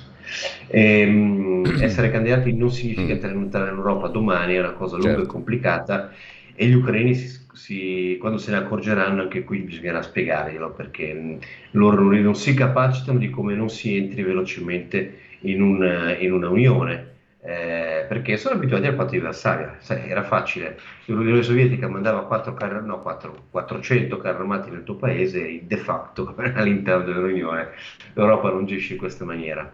E, 0.69 1.01
ehm, 1.01 1.79
essere 1.83 2.11
candidati 2.11 2.55
non 2.55 2.71
significa 2.71 3.15
mm. 3.15 3.43
entrare 3.43 3.71
in 3.71 3.77
Europa 3.77 4.07
domani, 4.07 4.55
è 4.55 4.61
una 4.61 4.73
cosa 4.73 4.97
lunga 4.97 5.11
certo. 5.11 5.25
e 5.25 5.27
complicata 5.27 6.13
e 6.55 6.67
gli 6.67 6.75
ucraini 6.75 7.15
si, 7.15 7.46
si, 7.57 8.17
quando 8.21 8.39
se 8.39 8.51
ne 8.51 8.59
accorgeranno 8.59 9.23
anche 9.23 9.43
qui 9.43 9.61
bisognerà 9.61 10.03
spiegarglielo 10.03 10.73
perché 10.73 11.13
mm, 11.13 11.37
loro 11.73 12.03
non, 12.03 12.21
non 12.21 12.35
si 12.35 12.55
capacitano 12.55 13.19
di 13.19 13.31
come 13.31 13.55
non 13.55 13.71
si 13.71 13.97
entri 13.97 14.23
velocemente 14.23 15.19
in, 15.41 15.63
un, 15.63 16.17
in 16.21 16.33
una 16.33 16.49
unione 16.51 17.15
eh, 17.41 18.05
perché 18.09 18.37
sono 18.37 18.57
abituati 18.57 18.87
al 18.87 18.97
patto 18.97 19.13
di 19.13 19.21
Varsavia. 19.21 19.79
Era 19.89 20.25
facile, 20.25 20.79
l'Unione 21.07 21.43
Sovietica 21.43 21.89
mandava 21.89 22.25
4 22.25 22.55
carri, 22.55 22.85
no, 22.85 23.01
4, 23.01 23.45
400 23.51 24.17
carri 24.19 24.39
armati 24.39 24.71
nel 24.71 24.83
tuo 24.83 24.97
paese 24.97 25.61
de 25.65 25.77
facto 25.77 26.35
all'interno 26.55 27.05
dell'Unione 27.05 27.71
l'Europa 28.15 28.51
non 28.51 28.65
agisce 28.65 28.95
in 28.95 28.99
questa 28.99 29.25
maniera. 29.25 29.73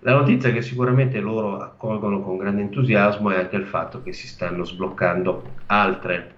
La 0.00 0.12
notizia 0.12 0.52
che 0.52 0.60
sicuramente 0.60 1.18
loro 1.18 1.58
accolgono 1.58 2.20
con 2.20 2.36
grande 2.36 2.60
entusiasmo 2.60 3.30
è 3.30 3.38
anche 3.38 3.56
il 3.56 3.66
fatto 3.66 4.02
che 4.02 4.12
si 4.12 4.26
stanno 4.26 4.62
sbloccando 4.62 5.54
altre, 5.66 6.34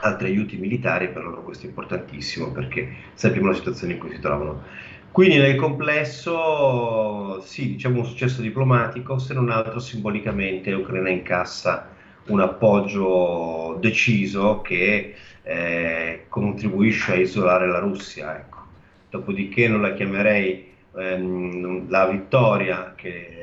altri 0.00 0.28
aiuti 0.28 0.56
militari, 0.56 1.08
per 1.08 1.24
loro 1.24 1.42
questo 1.42 1.66
è 1.66 1.68
importantissimo 1.68 2.50
perché 2.50 2.88
sappiamo 3.14 3.48
la 3.48 3.54
situazione 3.54 3.94
in 3.94 3.98
cui 3.98 4.10
si 4.10 4.20
trovano. 4.20 4.62
Quindi 5.10 5.38
nel 5.38 5.56
complesso 5.56 7.40
sì, 7.40 7.68
diciamo 7.68 8.00
un 8.00 8.04
successo 8.04 8.42
diplomatico, 8.42 9.18
se 9.18 9.32
non 9.32 9.48
altro 9.48 9.78
simbolicamente 9.78 10.70
l'Ucraina 10.70 11.08
incassa 11.08 11.88
un 12.26 12.40
appoggio 12.40 13.78
deciso 13.80 14.60
che 14.60 15.14
eh, 15.42 16.24
contribuisce 16.28 17.12
a 17.12 17.16
isolare 17.16 17.66
la 17.66 17.78
Russia. 17.78 18.36
Ecco. 18.36 18.58
Dopodiché 19.08 19.68
non 19.68 19.80
la 19.80 19.94
chiamerei 19.94 20.70
ehm, 20.94 21.88
la 21.88 22.06
vittoria, 22.08 22.92
che 22.94 23.38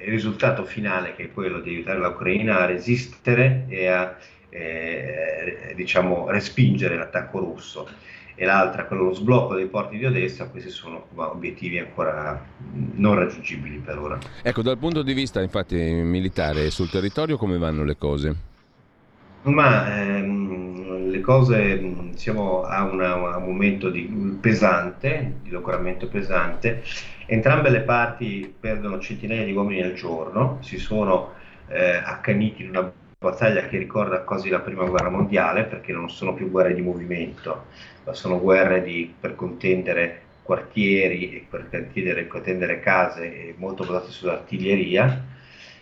è 0.00 0.04
il 0.04 0.10
risultato 0.10 0.64
finale 0.64 1.14
che 1.14 1.24
è 1.24 1.32
quello 1.32 1.60
di 1.60 1.70
aiutare 1.70 1.98
l'Ucraina 1.98 2.60
a 2.60 2.66
resistere 2.66 3.66
e 3.68 3.88
a 3.88 4.16
eh, 4.50 5.72
diciamo, 5.74 6.28
respingere 6.28 6.96
l'attacco 6.96 7.38
russo 7.38 7.88
e 8.34 8.44
l'altra 8.46 8.86
quello 8.86 9.04
lo 9.04 9.12
sblocco 9.12 9.54
dei 9.54 9.66
porti 9.66 9.98
di 9.98 10.06
Odessa, 10.06 10.48
questi 10.48 10.70
sono 10.70 11.08
obiettivi 11.14 11.78
ancora 11.78 12.42
non 12.94 13.14
raggiungibili 13.14 13.78
per 13.78 13.98
ora. 13.98 14.18
Ecco, 14.42 14.62
dal 14.62 14.78
punto 14.78 15.02
di 15.02 15.12
vista 15.12 15.42
infatti 15.42 15.76
militare 15.76 16.70
sul 16.70 16.88
territorio 16.88 17.36
come 17.36 17.58
vanno 17.58 17.84
le 17.84 17.98
cose? 17.98 18.36
Ma 19.42 19.94
ehm, 19.94 21.10
le 21.10 21.20
cose 21.20 22.12
siamo 22.14 22.62
a, 22.62 22.82
una, 22.84 23.12
a, 23.12 23.36
un 23.36 23.44
momento 23.44 23.90
di, 23.90 24.38
pesante, 24.40 25.34
di 25.42 25.50
logoramento 25.50 26.08
pesante, 26.08 26.82
entrambe 27.26 27.68
le 27.68 27.80
parti 27.80 28.54
perdono 28.58 29.00
centinaia 29.00 29.44
di 29.44 29.52
uomini 29.52 29.82
al 29.82 29.94
giorno, 29.94 30.58
si 30.62 30.78
sono 30.78 31.32
eh, 31.68 32.00
accaniti 32.02 32.62
in 32.62 32.70
una 32.70 32.92
battaglia 33.22 33.66
che 33.66 33.76
ricorda 33.76 34.22
quasi 34.22 34.48
la 34.48 34.60
prima 34.60 34.86
guerra 34.86 35.10
mondiale 35.10 35.64
perché 35.64 35.92
non 35.92 36.08
sono 36.08 36.32
più 36.32 36.50
guerre 36.50 36.72
di 36.72 36.80
movimento, 36.80 37.66
ma 38.04 38.14
sono 38.14 38.40
guerre 38.40 38.82
di, 38.82 39.12
per 39.20 39.34
contendere 39.34 40.22
quartieri 40.42 41.36
e 41.36 41.46
per 41.46 41.68
contendere, 41.68 42.26
contendere 42.26 42.80
case 42.80 43.54
molto 43.58 43.84
basate 43.84 44.10
sull'artiglieria 44.10 45.22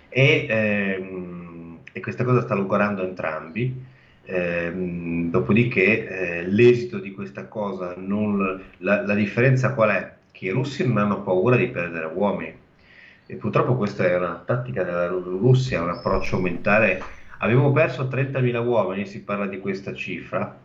e, 0.09 0.47
ehm, 0.49 1.79
e, 1.93 2.01
questa 2.01 2.25
cosa 2.25 2.41
sta 2.43 2.55
logorando 2.57 3.05
entrambi. 3.05 3.85
Ehm, 4.25 5.31
dopodiché 5.31 6.41
eh, 6.41 6.45
l'esito 6.45 6.99
di 6.99 7.13
questa 7.13 7.47
cosa, 7.47 7.95
non, 7.97 8.61
la, 8.79 9.07
la 9.07 9.15
differenza 9.15 9.75
qual 9.75 9.91
è? 9.91 10.13
Che 10.33 10.45
i 10.45 10.51
russi 10.51 10.85
non 10.85 10.99
hanno 10.99 11.23
paura 11.23 11.55
di 11.55 11.69
perdere 11.69 12.07
uomini 12.07 12.53
e 13.31 13.37
purtroppo 13.37 13.77
questa 13.77 14.07
è 14.07 14.17
una 14.17 14.43
tattica 14.45 14.83
della 14.83 15.07
Russia, 15.07 15.83
un 15.83 15.91
approccio 15.91 16.41
mentale 16.41 17.18
Abbiamo 17.39 17.71
perso 17.71 18.05
30.000 18.05 18.65
uomini, 18.65 19.07
si 19.07 19.23
parla 19.23 19.47
di 19.47 19.61
questa 19.61 19.95
cifra. 19.95 20.59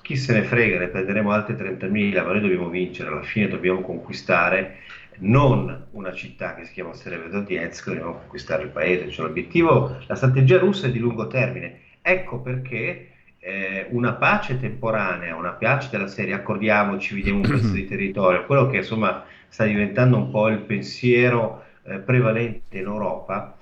Chi 0.00 0.16
se 0.16 0.32
ne 0.32 0.42
frega, 0.44 0.78
ne 0.78 0.88
perderemo 0.88 1.32
altri 1.32 1.54
30.000, 1.54 2.24
ma 2.24 2.32
noi 2.32 2.40
dobbiamo 2.40 2.68
vincere, 2.68 3.08
alla 3.08 3.22
fine 3.22 3.48
dobbiamo 3.48 3.80
conquistare 3.80 4.78
non 5.18 5.86
una 5.90 6.12
città 6.12 6.54
che 6.54 6.64
si 6.64 6.72
chiama 6.72 6.94
Severodonetsk, 6.94 7.86
dobbiamo 7.86 8.14
conquistare 8.14 8.62
il 8.64 8.70
paese, 8.70 9.10
cioè 9.10 9.26
l'obiettivo, 9.26 9.96
la 10.06 10.14
strategia 10.14 10.58
russa 10.58 10.86
è 10.86 10.90
di 10.90 10.98
lungo 10.98 11.26
termine. 11.26 11.80
Ecco 12.00 12.40
perché 12.40 13.08
eh, 13.38 13.86
una 13.90 14.12
pace 14.14 14.58
temporanea, 14.58 15.34
una 15.34 15.52
pace 15.52 15.88
della 15.90 16.06
serie 16.06 16.34
accordiamoci, 16.34 17.14
vediamo 17.14 17.40
un 17.40 17.48
pezzo 17.50 17.72
di 17.72 17.84
territorio, 17.84 18.46
quello 18.46 18.68
che 18.68 18.78
insomma 18.78 19.24
sta 19.48 19.64
diventando 19.64 20.16
un 20.16 20.30
po' 20.30 20.48
il 20.48 20.58
pensiero 20.60 21.64
eh, 21.84 21.98
prevalente 21.98 22.78
in 22.78 22.86
Europa, 22.86 23.56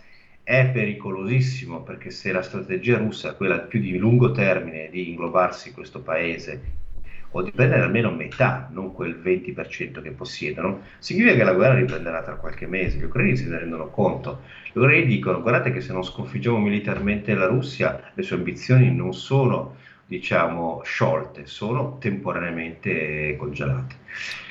è 0.50 0.66
pericolosissimo 0.66 1.82
perché 1.82 2.10
se 2.10 2.32
la 2.32 2.42
strategia 2.42 2.98
russa 2.98 3.30
è 3.30 3.36
quella 3.36 3.60
più 3.60 3.78
di 3.78 3.96
lungo 3.96 4.32
termine 4.32 4.88
di 4.90 5.10
inglobarsi 5.10 5.70
questo 5.70 6.00
paese 6.00 6.60
o 7.30 7.42
di 7.42 7.52
prendere 7.52 7.82
almeno 7.82 8.10
metà, 8.10 8.68
non 8.72 8.92
quel 8.92 9.16
20% 9.22 10.02
che 10.02 10.10
possiedono, 10.10 10.80
significa 10.98 11.36
che 11.36 11.44
la 11.44 11.52
guerra 11.52 11.74
riprenderà 11.74 12.24
tra 12.24 12.34
qualche 12.34 12.66
mese. 12.66 12.98
Gli 12.98 13.04
ucraini 13.04 13.36
se 13.36 13.46
ne 13.46 13.60
rendono 13.60 13.90
conto. 13.90 14.40
Gli 14.72 14.78
ucraini 14.78 15.06
dicono: 15.06 15.40
guardate 15.40 15.70
che 15.70 15.80
se 15.80 15.92
non 15.92 16.02
sconfiggiamo 16.02 16.58
militarmente 16.58 17.32
la 17.34 17.46
Russia, 17.46 18.10
le 18.12 18.22
sue 18.24 18.34
ambizioni 18.34 18.92
non 18.92 19.14
sono, 19.14 19.76
diciamo, 20.04 20.82
sciolte, 20.82 21.46
sono 21.46 21.98
temporaneamente 22.00 23.36
congelate. 23.36 23.94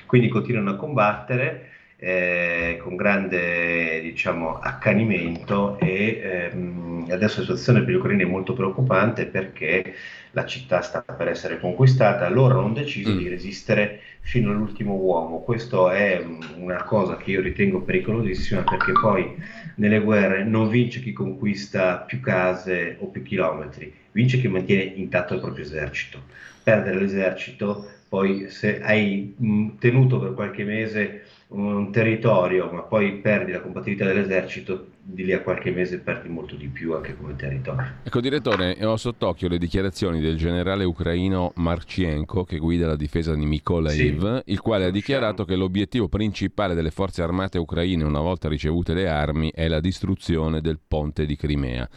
Quindi 0.05 0.29
continuano 0.29 0.69
a 0.69 0.75
combattere 0.77 1.68
eh, 2.01 2.79
con 2.81 2.95
grande 2.95 3.99
diciamo, 4.01 4.57
accanimento 4.57 5.77
e 5.79 6.21
ehm, 6.23 7.07
adesso 7.09 7.39
la 7.39 7.45
situazione 7.45 7.81
per 7.81 7.93
gli 7.93 7.97
ucraini 7.97 8.23
è 8.23 8.25
molto 8.25 8.53
preoccupante 8.53 9.25
perché 9.25 9.95
la 10.31 10.45
città 10.45 10.81
sta 10.81 11.01
per 11.01 11.27
essere 11.27 11.59
conquistata, 11.59 12.29
loro 12.29 12.59
hanno 12.59 12.73
deciso 12.73 13.11
mm. 13.11 13.17
di 13.17 13.27
resistere 13.27 13.99
fino 14.21 14.51
all'ultimo 14.51 14.93
uomo. 14.93 15.41
Questo 15.41 15.89
è 15.89 16.23
una 16.55 16.83
cosa 16.83 17.17
che 17.17 17.31
io 17.31 17.41
ritengo 17.41 17.81
pericolosissima 17.81 18.61
perché 18.61 18.93
poi 18.93 19.35
nelle 19.75 19.99
guerre 19.99 20.43
non 20.43 20.69
vince 20.69 21.01
chi 21.01 21.11
conquista 21.11 21.97
più 21.97 22.21
case 22.21 22.95
o 22.99 23.07
più 23.07 23.23
chilometri, 23.23 23.93
vince 24.11 24.39
chi 24.39 24.47
mantiene 24.47 24.83
intatto 24.83 25.33
il 25.33 25.41
proprio 25.41 25.65
esercito. 25.65 26.21
Perdere 26.63 26.99
l'esercito, 26.99 27.89
poi 28.07 28.49
se 28.49 28.81
hai 28.81 29.33
mh, 29.35 29.77
tenuto 29.79 30.19
per 30.19 30.33
qualche 30.33 30.63
mese 30.63 31.23
un 31.49 31.91
territorio, 31.91 32.69
ma 32.71 32.81
poi 32.81 33.13
perdi 33.15 33.51
la 33.51 33.61
compatibilità 33.61 34.05
dell'esercito, 34.05 34.89
di 35.01 35.25
lì 35.25 35.33
a 35.33 35.41
qualche 35.41 35.71
mese 35.71 35.97
perdi 35.99 36.29
molto 36.29 36.55
di 36.55 36.67
più 36.67 36.93
anche 36.93 37.17
come 37.17 37.35
territorio. 37.35 37.93
Ecco, 38.03 38.21
direttore, 38.21 38.77
ho 38.85 38.95
sott'occhio 38.97 39.47
le 39.47 39.57
dichiarazioni 39.57 40.19
del 40.19 40.37
generale 40.37 40.83
ucraino 40.83 41.51
Marcienko, 41.55 42.43
che 42.43 42.59
guida 42.59 42.85
la 42.85 42.95
difesa 42.95 43.33
di 43.33 43.45
Mykolaiv, 43.45 44.43
sì, 44.43 44.51
il 44.51 44.61
quale 44.61 44.85
ha 44.85 44.91
dichiarato 44.91 45.45
che 45.45 45.55
l'obiettivo 45.55 46.07
principale 46.07 46.75
delle 46.75 46.91
forze 46.91 47.23
armate 47.23 47.57
ucraine, 47.57 48.03
una 48.03 48.21
volta 48.21 48.47
ricevute 48.47 48.93
le 48.93 49.07
armi, 49.07 49.51
è 49.51 49.67
la 49.67 49.79
distruzione 49.79 50.61
del 50.61 50.79
ponte 50.85 51.25
di 51.25 51.35
Crimea. 51.35 51.89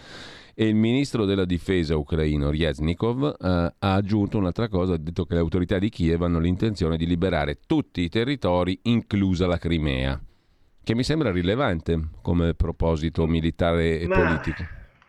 E 0.55 0.67
il 0.67 0.75
ministro 0.75 1.25
della 1.25 1.45
difesa 1.45 1.97
ucraino 1.97 2.51
Reznikov 2.51 3.25
eh, 3.25 3.47
ha 3.47 3.95
aggiunto 3.95 4.39
un'altra 4.39 4.69
cosa, 4.69 4.95
ha 4.95 4.99
detto 4.99 5.25
che 5.25 5.35
le 5.35 5.41
autorità 5.41 5.79
di 5.79 5.89
Kiev 5.89 6.23
hanno 6.23 6.39
l'intenzione 6.39 6.97
di 6.97 7.07
liberare 7.07 7.61
tutti 7.67 8.03
i 8.03 8.09
territori, 8.09 8.79
inclusa 8.83 9.47
la 9.47 9.59
Crimea, 9.59 10.21
che 10.85 10.95
mi 10.95 11.03
sembra 11.03 11.31
rilevante 11.31 11.99
come 12.21 12.55
proposito 12.55 13.27
militare 13.27 14.01
e 14.01 14.07
Ma 14.07 14.17
politico. 14.17 14.65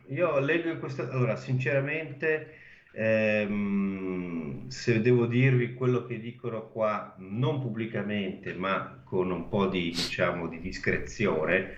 Io 0.08 0.40
leggo 0.40 0.78
questo, 0.78 1.10
allora 1.10 1.36
sinceramente... 1.36 2.58
Ehm, 2.96 4.68
se 4.68 5.02
devo 5.02 5.26
dirvi 5.26 5.74
quello 5.74 6.06
che 6.06 6.20
dicono 6.20 6.70
qua, 6.70 7.16
non 7.18 7.60
pubblicamente, 7.60 8.54
ma 8.54 9.02
con 9.04 9.32
un 9.32 9.50
po' 9.50 9.66
di, 9.66 9.86
diciamo, 9.90 10.48
di 10.48 10.60
discrezione, 10.60 11.78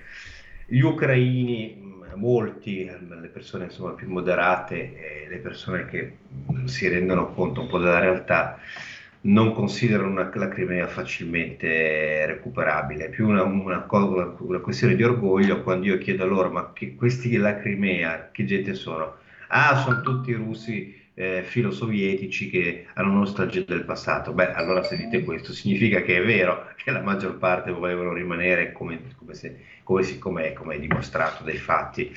gli 0.65 0.81
ucraini 0.81 1.94
molti, 2.15 2.85
le 2.85 3.27
persone 3.27 3.65
insomma, 3.65 3.91
più 3.91 4.09
moderate 4.09 5.25
le 5.29 5.37
persone 5.37 5.85
che 5.85 6.17
si 6.65 6.87
rendono 6.87 7.33
conto 7.33 7.61
un 7.61 7.67
po' 7.67 7.79
della 7.79 7.99
realtà, 7.99 8.59
non 9.21 9.53
considerano 9.53 10.09
una, 10.09 10.31
la 10.33 10.47
Crimea 10.47 10.87
facilmente 10.87 12.25
recuperabile, 12.25 13.05
è 13.05 13.09
più 13.09 13.27
una, 13.27 13.43
una, 13.43 13.85
una, 13.89 14.59
questione 14.59 14.95
di 14.95 15.03
orgoglio 15.03 15.63
quando 15.63 15.87
io 15.87 15.97
chiedo 15.97 16.23
a 16.23 16.27
loro 16.27 16.51
ma 16.51 16.71
che, 16.73 16.95
questi 16.95 17.29
della 17.29 17.59
Crimea 17.59 18.29
che 18.31 18.45
gente 18.45 18.73
sono? 18.73 19.15
Ah, 19.47 19.77
sono 19.77 20.01
tutti 20.01 20.33
russi 20.33 21.03
eh, 21.15 21.43
filosovietici 21.43 22.49
che 22.49 22.85
hanno 22.93 23.13
nostalgia 23.13 23.63
del 23.65 23.85
passato. 23.85 24.33
Beh, 24.33 24.53
allora 24.53 24.83
se 24.83 24.97
dite 24.97 25.23
questo 25.23 25.53
significa 25.53 26.01
che 26.01 26.17
è 26.17 26.25
vero 26.25 26.67
che 26.75 26.91
la 26.91 27.01
maggior 27.01 27.37
parte 27.37 27.71
volevano 27.71 28.13
rimanere 28.13 28.71
come, 28.71 28.99
come, 29.17 29.33
se, 29.33 29.57
come, 29.83 30.03
si, 30.03 30.19
come, 30.19 30.53
come 30.53 30.75
è 30.75 30.79
dimostrato 30.79 31.43
dai 31.43 31.57
fatti 31.57 32.13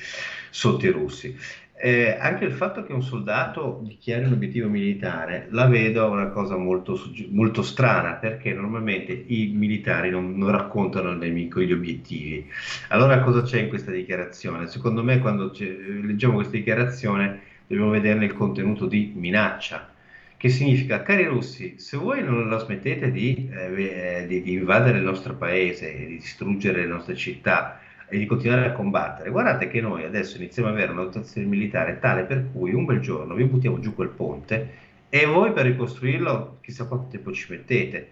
sotto 0.49 0.85
i 0.85 0.91
russi. 0.91 1.35
Eh, 1.81 2.17
anche 2.19 2.43
il 2.43 2.51
fatto 2.51 2.83
che 2.83 2.91
un 2.91 3.01
soldato 3.01 3.79
dichiari 3.83 4.25
un 4.25 4.33
obiettivo 4.33 4.67
militare 4.67 5.47
la 5.51 5.65
vedo 5.65 6.11
una 6.11 6.27
cosa 6.27 6.57
molto, 6.57 6.99
molto 7.29 7.61
strana 7.61 8.15
perché 8.15 8.51
normalmente 8.51 9.13
i 9.13 9.53
militari 9.55 10.09
non, 10.09 10.35
non, 10.37 10.51
raccontano 10.51 11.07
al 11.07 11.17
nemico 11.17 11.61
gli 11.61 11.71
obiettivi. 11.71 12.45
Allora 12.89 13.21
cosa 13.21 13.43
c'è 13.43 13.61
in 13.61 13.69
questa 13.69 13.91
dichiarazione? 13.91 14.67
Secondo 14.67 15.05
me 15.05 15.19
quando 15.19 15.53
leggiamo 15.57 16.33
questa 16.33 16.57
dichiarazione 16.57 17.47
dobbiamo 17.69 17.91
vederne 17.91 18.25
il 18.25 18.33
contenuto 18.33 18.87
di 18.87 19.13
minaccia, 19.15 19.89
che 20.37 20.49
significa, 20.49 21.03
cari 21.03 21.25
russi, 21.25 21.77
se 21.77 21.97
voi 21.97 22.23
non 22.23 22.49
la 22.49 22.57
smettete 22.57 23.11
di, 23.11 23.47
eh, 23.53 24.25
di, 24.25 24.41
di 24.41 24.53
invadere 24.53 24.97
il 24.97 25.03
nostro 25.03 25.35
paese, 25.35 25.95
di 25.95 26.07
distruggere 26.07 26.79
le 26.79 26.87
nostre 26.87 27.15
città 27.15 27.79
e 28.07 28.17
di 28.17 28.25
continuare 28.25 28.65
a 28.65 28.71
combattere, 28.71 29.29
guardate 29.29 29.67
che 29.67 29.81
noi 29.81 30.03
adesso 30.03 30.37
iniziamo 30.37 30.69
ad 30.69 30.75
avere 30.75 30.91
una 30.93 31.03
dotazione 31.03 31.45
militare 31.45 31.99
tale 31.99 32.23
per 32.23 32.47
cui 32.51 32.73
un 32.73 32.85
bel 32.85 33.01
giorno 33.01 33.35
vi 33.35 33.43
buttiamo 33.43 33.79
giù 33.79 33.93
quel 33.93 34.09
ponte 34.09 34.87
e 35.09 35.25
voi 35.25 35.51
per 35.51 35.65
ricostruirlo 35.65 36.59
chissà 36.61 36.85
quanto 36.85 37.07
tempo 37.09 37.31
ci 37.31 37.47
mettete 37.49 38.09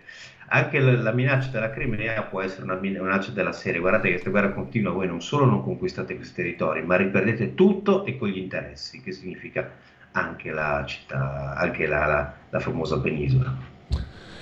anche 0.50 0.80
la, 0.80 0.94
la, 0.94 1.12
minaccia 1.12 1.50
della 1.50 1.70
Crimea 1.70 2.24
può 2.24 2.42
essere 2.42 2.64
una 2.64 2.76
minaccia 2.76 3.32
della 3.32 3.52
serie, 3.52 3.80
guardate 3.80 4.06
che 4.06 4.12
questa 4.12 4.30
guerra 4.30 4.54
continua, 4.54 4.92
voi 4.92 5.08
non 5.08 5.22
solo 5.22 5.46
non 5.46 5.62
conquistate 5.62 6.16
questi 6.16 6.36
territori, 6.36 6.84
ma 6.84 6.96
riperdete 6.96 7.54
tutto 7.54 8.06
e 8.06 8.18
con 8.18 8.30
gli 8.30 8.38
interessi, 8.38 9.02
che 9.02 9.12
significa 9.12 9.70
anche 10.12 10.52
la 10.52 10.84
città, 10.86 11.54
anche 11.56 11.86
la, 11.86 12.06
la, 12.06 12.34
la 12.50 12.60
famosa 12.60 13.00
penisola. 13.00 13.77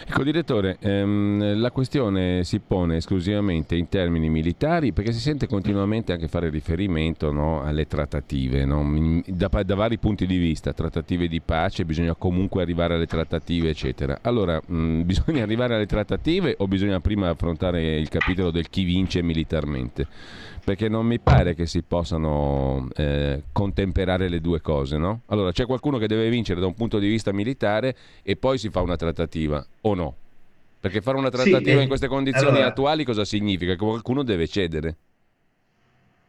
Ecco, 0.07 0.23
direttore, 0.23 0.77
ehm, 0.81 1.59
la 1.59 1.71
questione 1.71 2.43
si 2.43 2.59
pone 2.59 2.97
esclusivamente 2.97 3.75
in 3.75 3.89
termini 3.89 4.29
militari 4.29 4.93
perché 4.93 5.11
si 5.11 5.19
sente 5.19 5.47
continuamente 5.47 6.11
anche 6.11 6.27
fare 6.27 6.49
riferimento 6.51 7.31
no, 7.31 7.63
alle 7.63 7.87
trattative, 7.87 8.65
no? 8.65 9.23
da, 9.25 9.49
da, 9.63 9.75
vari 9.75 9.97
punti 9.97 10.27
di 10.27 10.37
vista, 10.37 10.73
trattative 10.73 11.27
di 11.27 11.41
pace, 11.41 11.85
bisogna 11.85 12.13
comunque 12.13 12.61
arrivare 12.61 12.93
alle 12.93 13.07
trattative, 13.07 13.69
eccetera. 13.69 14.19
Allora, 14.21 14.61
mh, 14.63 15.01
bisogna 15.05 15.41
arrivare 15.41 15.73
alle 15.73 15.87
trattative 15.87 16.53
o 16.59 16.67
bisogna 16.67 16.99
prima 16.99 17.29
affrontare 17.29 17.97
il 17.97 18.07
capitolo 18.07 18.51
del 18.51 18.69
chi 18.69 18.83
vince 18.83 19.23
militarmente? 19.23 20.05
Perché 20.65 20.89
non 20.89 21.05
mi 21.05 21.19
pare 21.19 21.53
che 21.53 21.67
si 21.67 21.83
possano 21.83 22.87
eh, 22.95 23.43
contemperare 23.51 24.27
le 24.27 24.41
due 24.41 24.61
cose, 24.61 24.97
no? 24.97 25.21
Allora, 25.27 25.51
c'è 25.51 25.67
qualcuno 25.67 25.99
che 25.99 26.07
deve 26.07 26.27
vincere 26.27 26.59
da 26.59 26.65
un 26.65 26.73
punto 26.73 26.97
di 26.97 27.07
vista 27.07 27.31
militare 27.31 27.95
e 28.23 28.35
poi 28.35 28.57
si 28.57 28.69
fa 28.69 28.81
una 28.81 28.95
trattativa 28.95 29.63
o 29.81 29.93
no? 29.93 30.15
Perché 30.79 31.01
fare 31.01 31.17
una 31.17 31.29
trattativa 31.29 31.77
sì, 31.77 31.81
in 31.81 31.87
queste 31.87 32.07
condizioni 32.07 32.57
allora, 32.57 32.65
attuali 32.65 33.03
cosa 33.03 33.25
significa? 33.25 33.73
Che 33.73 33.77
qualcuno 33.77 34.23
deve 34.23 34.47
cedere. 34.47 34.95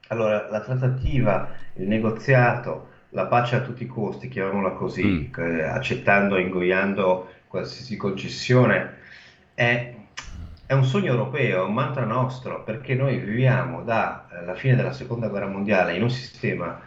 Allora, 0.09 0.49
la 0.51 0.61
trattativa, 0.61 1.51
il 1.77 1.89
negoziato, 1.89 2.89
la 3.11 3.27
pace 3.27 3.57
a 3.57 3.61
tutti 3.61 3.85
i 3.85 3.87
costi, 3.87 4.29
chiamiamola 4.29 4.73
così, 4.73 5.05
mm. 5.05 5.33
eh, 5.39 5.63
accettando 5.63 6.37
e 6.37 6.43
ingoiando 6.43 7.29
qualsiasi 7.49 7.97
concessione, 7.97 8.97
è, 9.55 9.96
è, 10.67 10.73
un 10.73 10.85
sogno 10.85 11.13
europeo, 11.13 11.63
è 11.63 11.67
un 11.67 11.75
mantra 11.75 12.05
nostro, 12.05 12.63
perché 12.65 12.95
noi 12.95 13.19
viviamo 13.19 13.83
dalla 13.83 14.55
fine 14.57 14.75
della 14.77 14.93
seconda 14.93 15.29
guerra 15.29 15.47
mondiale 15.47 15.95
in 15.95 16.03
un 16.03 16.11
sistema 16.11 16.81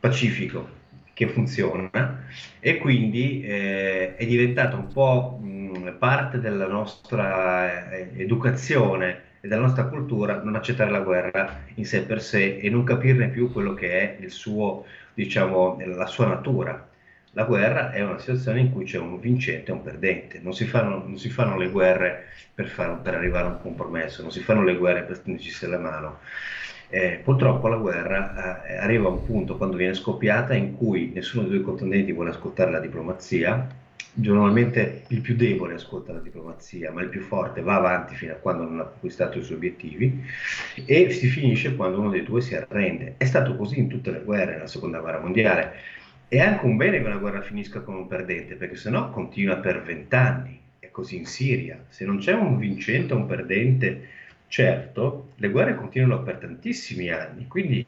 pacifico 0.00 0.74
che 1.12 1.28
funziona 1.28 2.24
e 2.60 2.76
quindi 2.78 3.42
eh, 3.42 4.16
è 4.16 4.26
diventato 4.26 4.76
un 4.76 4.92
po' 4.92 5.38
mh, 5.40 5.96
parte 5.98 6.40
della 6.40 6.66
nostra 6.66 7.90
eh, 7.90 8.10
educazione 8.16 9.22
e 9.40 9.48
della 9.48 9.62
nostra 9.62 9.84
cultura 9.86 10.42
non 10.42 10.56
accettare 10.56 10.90
la 10.90 11.00
guerra 11.00 11.64
in 11.74 11.84
sé 11.86 12.02
per 12.02 12.20
sé 12.22 12.58
e 12.58 12.68
non 12.70 12.84
capirne 12.84 13.28
più 13.28 13.50
quello 13.52 13.74
che 13.74 14.18
è 14.18 14.28
suo, 14.28 14.84
diciamo, 15.14 15.78
la 15.84 16.06
sua 16.06 16.26
natura. 16.26 16.86
La 17.36 17.44
guerra 17.44 17.92
è 17.92 18.02
una 18.02 18.18
situazione 18.18 18.60
in 18.60 18.72
cui 18.72 18.86
c'è 18.86 18.96
un 18.96 19.20
vincente 19.20 19.70
e 19.70 19.74
un 19.74 19.82
perdente, 19.82 20.40
non 20.42 20.54
si 20.54 20.64
fanno, 20.64 21.04
non 21.06 21.18
si 21.18 21.28
fanno 21.28 21.58
le 21.58 21.68
guerre 21.68 22.28
per, 22.54 22.66
far, 22.66 23.02
per, 23.02 23.12
arrivare 23.12 23.46
a 23.46 23.50
un 23.50 23.60
compromesso, 23.60 24.22
non 24.22 24.30
si 24.30 24.40
fanno 24.40 24.62
le 24.62 24.74
guerre 24.74 25.02
per 25.02 25.16
stringersi 25.16 25.66
la 25.66 25.78
mano. 25.78 26.20
Eh, 26.88 27.20
purtroppo 27.22 27.68
la 27.68 27.76
guerra 27.76 28.64
eh, 28.64 28.76
arriva 28.76 29.08
a 29.08 29.10
un 29.10 29.22
punto 29.26 29.58
quando 29.58 29.76
viene 29.76 29.92
scoppiata 29.92 30.54
in 30.54 30.76
cui 30.78 31.12
nessuno 31.14 31.42
dei 31.42 31.58
due 31.58 31.66
contendenti 31.66 32.10
vuole 32.10 32.30
ascoltare 32.30 32.70
la 32.70 32.80
diplomazia, 32.80 33.68
normalmente 34.14 35.02
il 35.08 35.20
più 35.20 35.36
debole 35.36 35.74
ascolta 35.74 36.14
la 36.14 36.20
diplomazia, 36.20 36.90
ma 36.90 37.02
il 37.02 37.10
più 37.10 37.20
forte 37.20 37.60
va 37.60 37.74
avanti 37.74 38.14
fino 38.14 38.32
a 38.32 38.36
quando 38.36 38.62
non 38.62 38.80
ha 38.80 38.84
conquistato 38.84 39.36
i 39.36 39.42
suoi 39.42 39.58
obiettivi 39.58 40.24
e 40.86 41.10
si 41.10 41.26
finisce 41.26 41.76
quando 41.76 41.98
uno 41.98 42.08
dei 42.08 42.22
due 42.22 42.40
si 42.40 42.54
arrende. 42.54 43.16
È 43.18 43.26
stato 43.26 43.56
così 43.56 43.78
in 43.78 43.88
tutte 43.88 44.10
le 44.10 44.22
guerre, 44.22 44.52
nella 44.52 44.66
seconda 44.66 45.00
guerra 45.00 45.20
mondiale. 45.20 46.04
È 46.28 46.40
anche 46.40 46.64
un 46.64 46.76
bene 46.76 47.00
che 47.00 47.06
una 47.06 47.18
guerra 47.18 47.40
finisca 47.40 47.80
con 47.80 47.94
un 47.94 48.06
perdente, 48.06 48.56
perché 48.56 48.76
sennò 48.76 49.10
continua 49.10 49.56
per 49.56 49.82
vent'anni. 49.82 50.60
È 50.78 50.90
così 50.90 51.16
in 51.16 51.26
Siria. 51.26 51.84
Se 51.88 52.04
non 52.04 52.18
c'è 52.18 52.32
un 52.32 52.58
vincente 52.58 53.14
o 53.14 53.16
un 53.16 53.26
perdente 53.26 54.08
Certo, 54.48 55.32
le 55.36 55.48
guerre 55.48 55.74
continuano 55.74 56.22
per 56.22 56.36
tantissimi 56.36 57.10
anni, 57.10 57.46
quindi 57.48 57.84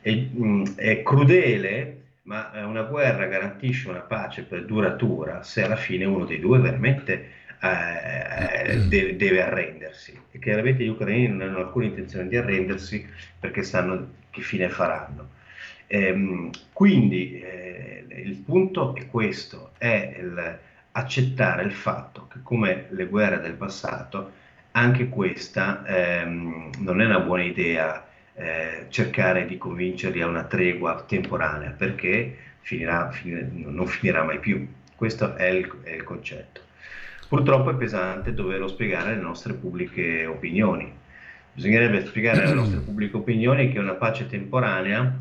è, 0.00 0.12
mm, 0.12 0.64
è 0.76 1.02
crudele, 1.02 2.00
ma 2.22 2.50
una 2.66 2.82
guerra 2.82 3.26
garantisce 3.26 3.88
una 3.88 4.00
pace 4.00 4.42
per 4.42 4.64
duratura 4.64 5.42
se 5.42 5.62
alla 5.62 5.76
fine 5.76 6.04
uno 6.04 6.24
dei 6.24 6.40
due 6.40 6.58
veramente 6.58 7.28
eh, 7.60 8.78
deve, 8.88 9.16
deve, 9.16 9.42
arrendersi. 9.42 10.18
E 10.30 10.38
chiaramente 10.38 10.84
gli 10.84 10.88
ucraini 10.88 11.28
non 11.28 11.42
hanno 11.42 11.58
alcuna 11.58 11.86
intenzione 11.86 12.28
di 12.28 12.36
arrendersi 12.36 13.06
perché 13.38 13.62
sanno 13.62 14.14
che 14.30 14.40
fine 14.40 14.68
faranno. 14.68 15.33
Ehm, 15.86 16.50
quindi 16.72 17.40
eh, 17.40 18.04
il 18.08 18.36
punto 18.36 18.94
è 18.94 19.06
questo, 19.06 19.72
è 19.78 20.16
il, 20.18 20.58
accettare 20.92 21.64
il 21.64 21.72
fatto 21.72 22.28
che 22.32 22.38
come 22.42 22.86
le 22.90 23.06
guerre 23.06 23.40
del 23.40 23.54
passato 23.54 24.42
anche 24.72 25.08
questa 25.08 25.84
ehm, 25.86 26.70
non 26.78 27.00
è 27.00 27.04
una 27.04 27.20
buona 27.20 27.44
idea 27.44 28.04
eh, 28.34 28.86
cercare 28.88 29.46
di 29.46 29.56
convincerli 29.56 30.20
a 30.20 30.26
una 30.26 30.44
tregua 30.44 31.04
temporanea 31.06 31.70
perché 31.70 32.36
finirà, 32.60 33.10
finirà, 33.10 33.46
non 33.52 33.86
finirà 33.86 34.24
mai 34.24 34.40
più. 34.40 34.66
Questo 34.96 35.36
è 35.36 35.46
il, 35.46 35.70
è 35.82 35.90
il 35.90 36.02
concetto. 36.02 36.62
Purtroppo 37.28 37.70
è 37.70 37.74
pesante 37.74 38.34
doverlo 38.34 38.68
spiegare 38.68 39.12
alle 39.12 39.20
nostre 39.20 39.54
pubbliche 39.54 40.26
opinioni. 40.26 40.92
Bisognerebbe 41.52 42.04
spiegare 42.06 42.42
alle 42.42 42.54
nostre 42.54 42.80
pubbliche 42.80 43.16
opinioni 43.16 43.70
che 43.70 43.78
una 43.78 43.92
pace 43.92 44.26
temporanea 44.26 45.12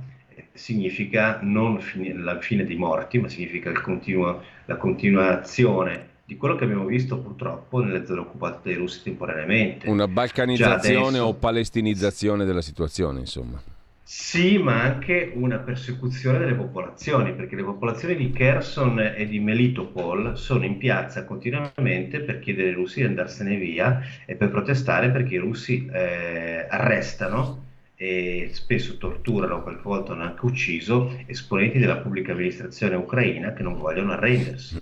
significa 0.54 1.40
non 1.42 1.80
fine, 1.80 2.14
la 2.14 2.40
fine 2.40 2.66
dei 2.66 2.76
morti, 2.76 3.20
ma 3.20 3.28
significa 3.28 3.72
continuo, 3.72 4.42
la 4.66 4.78
continuazione 4.78 6.12
di 6.26 6.38
quello 6.38 6.56
che 6.56 6.64
abbiamo 6.64 6.86
visto 6.86 7.18
purtroppo 7.20 7.82
nelle 7.82 8.06
zone 8.06 8.22
occupate 8.22 8.70
dai 8.70 8.76
russi 8.76 9.04
temporaneamente. 9.04 9.90
Una 9.90 10.08
balcanizzazione 10.08 11.08
adesso... 11.08 11.24
o 11.24 11.34
palestinizzazione 11.34 12.46
della 12.46 12.62
situazione, 12.62 13.20
insomma. 13.20 13.62
Sì, 14.06 14.58
ma 14.58 14.82
anche 14.82 15.32
una 15.34 15.58
persecuzione 15.58 16.38
delle 16.38 16.54
popolazioni, 16.54 17.34
perché 17.34 17.56
le 17.56 17.64
popolazioni 17.64 18.16
di 18.16 18.32
Kherson 18.32 19.00
e 19.00 19.26
di 19.28 19.40
Melitopol 19.40 20.38
sono 20.38 20.66
in 20.66 20.78
piazza 20.78 21.26
continuamente 21.26 22.20
per 22.20 22.40
chiedere 22.40 22.70
ai 22.70 22.74
russi 22.76 23.00
di 23.00 23.08
andarsene 23.08 23.56
via 23.56 24.02
e 24.26 24.36
per 24.36 24.50
protestare 24.50 25.10
perché 25.10 25.36
i 25.36 25.40
russi 25.40 25.90
eh, 25.92 26.68
arrestano 26.70 27.63
e 28.04 28.50
spesso 28.52 28.98
torturano, 28.98 29.64
qualche 29.64 29.82
volta 29.82 30.12
hanno 30.12 30.24
anche 30.24 30.46
ucciso, 30.46 31.24
esponenti 31.26 31.80
della 31.80 32.00
pubblica 32.00 32.34
amministrazione 32.34 32.98
ucraina 32.98 33.54
che 33.54 33.64
non 33.64 33.78
vogliono 33.78 34.12
arrendersi. 34.12 34.78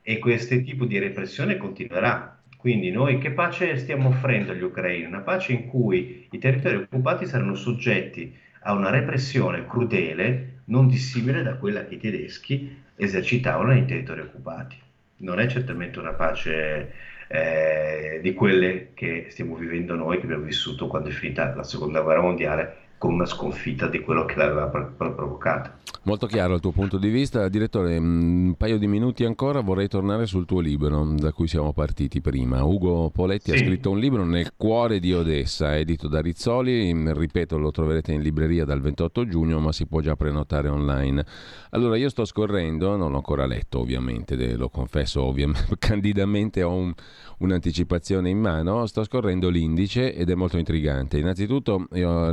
e 0.00 0.18
questo 0.18 0.58
tipo 0.62 0.86
di 0.86 0.98
repressione 0.98 1.58
continuerà. 1.58 2.40
Quindi 2.56 2.90
noi 2.90 3.18
che 3.18 3.32
pace 3.32 3.76
stiamo 3.76 4.08
offrendo 4.08 4.52
agli 4.52 4.62
ucraini? 4.62 5.04
Una 5.04 5.20
pace 5.20 5.52
in 5.52 5.66
cui 5.66 6.26
i 6.30 6.38
territori 6.38 6.76
occupati 6.76 7.26
saranno 7.26 7.54
soggetti 7.54 8.34
a 8.60 8.72
una 8.72 8.88
repressione 8.88 9.66
crudele 9.66 10.60
non 10.64 10.88
dissimile 10.88 11.42
da 11.42 11.56
quella 11.56 11.84
che 11.84 11.96
i 11.96 11.98
tedeschi 11.98 12.74
esercitavano 12.96 13.72
nei 13.72 13.84
territori 13.84 14.22
occupati. 14.22 14.76
Non 15.18 15.38
è 15.38 15.46
certamente 15.48 15.98
una 15.98 16.14
pace 16.14 16.92
eh, 17.28 18.20
di 18.22 18.32
quelle 18.34 18.92
che 18.94 19.26
stiamo 19.30 19.54
vivendo 19.54 19.94
noi, 19.94 20.18
che 20.18 20.24
abbiamo 20.24 20.44
vissuto 20.44 20.86
quando 20.86 21.08
è 21.10 21.12
finita 21.12 21.54
la 21.54 21.62
seconda 21.62 22.00
guerra 22.00 22.22
mondiale, 22.22 22.87
con 22.98 23.14
una 23.14 23.26
sconfitta 23.26 23.86
di 23.86 24.00
quello 24.00 24.24
che 24.24 24.34
l'aveva 24.36 24.66
provocata. 24.66 25.78
Molto 26.02 26.26
chiaro 26.26 26.54
il 26.54 26.60
tuo 26.60 26.72
punto 26.72 26.98
di 26.98 27.10
vista. 27.10 27.48
Direttore, 27.48 27.96
un 27.96 28.54
paio 28.56 28.78
di 28.78 28.86
minuti 28.86 29.24
ancora 29.24 29.60
vorrei 29.60 29.88
tornare 29.88 30.26
sul 30.26 30.46
tuo 30.46 30.60
libro 30.60 31.04
da 31.16 31.32
cui 31.32 31.46
siamo 31.48 31.72
partiti 31.72 32.20
prima. 32.20 32.64
Ugo 32.64 33.10
Poletti 33.10 33.50
sì. 33.50 33.56
ha 33.56 33.66
scritto 33.66 33.90
un 33.90 33.98
libro 33.98 34.24
Nel 34.24 34.52
cuore 34.56 35.00
di 35.00 35.12
Odessa, 35.12 35.76
edito 35.76 36.08
da 36.08 36.20
Rizzoli, 36.20 36.92
ripeto 37.12 37.58
lo 37.58 37.70
troverete 37.70 38.12
in 38.12 38.22
libreria 38.22 38.64
dal 38.64 38.80
28 38.80 39.26
giugno 39.26 39.60
ma 39.60 39.72
si 39.72 39.86
può 39.86 40.00
già 40.00 40.16
prenotare 40.16 40.68
online. 40.68 41.24
Allora 41.70 41.96
io 41.96 42.08
sto 42.08 42.24
scorrendo, 42.24 42.96
non 42.96 43.10
l'ho 43.10 43.16
ancora 43.16 43.46
letto 43.46 43.80
ovviamente, 43.80 44.56
lo 44.56 44.70
confesso 44.70 45.22
ovviamente, 45.22 45.76
candidamente 45.78 46.62
ho 46.62 46.72
un, 46.72 46.94
un'anticipazione 47.38 48.30
in 48.30 48.38
mano, 48.38 48.86
sto 48.86 49.04
scorrendo 49.04 49.48
l'indice 49.48 50.14
ed 50.14 50.30
è 50.30 50.34
molto 50.34 50.56
intrigante. 50.56 51.18
Innanzitutto 51.18 51.86
io 51.92 52.30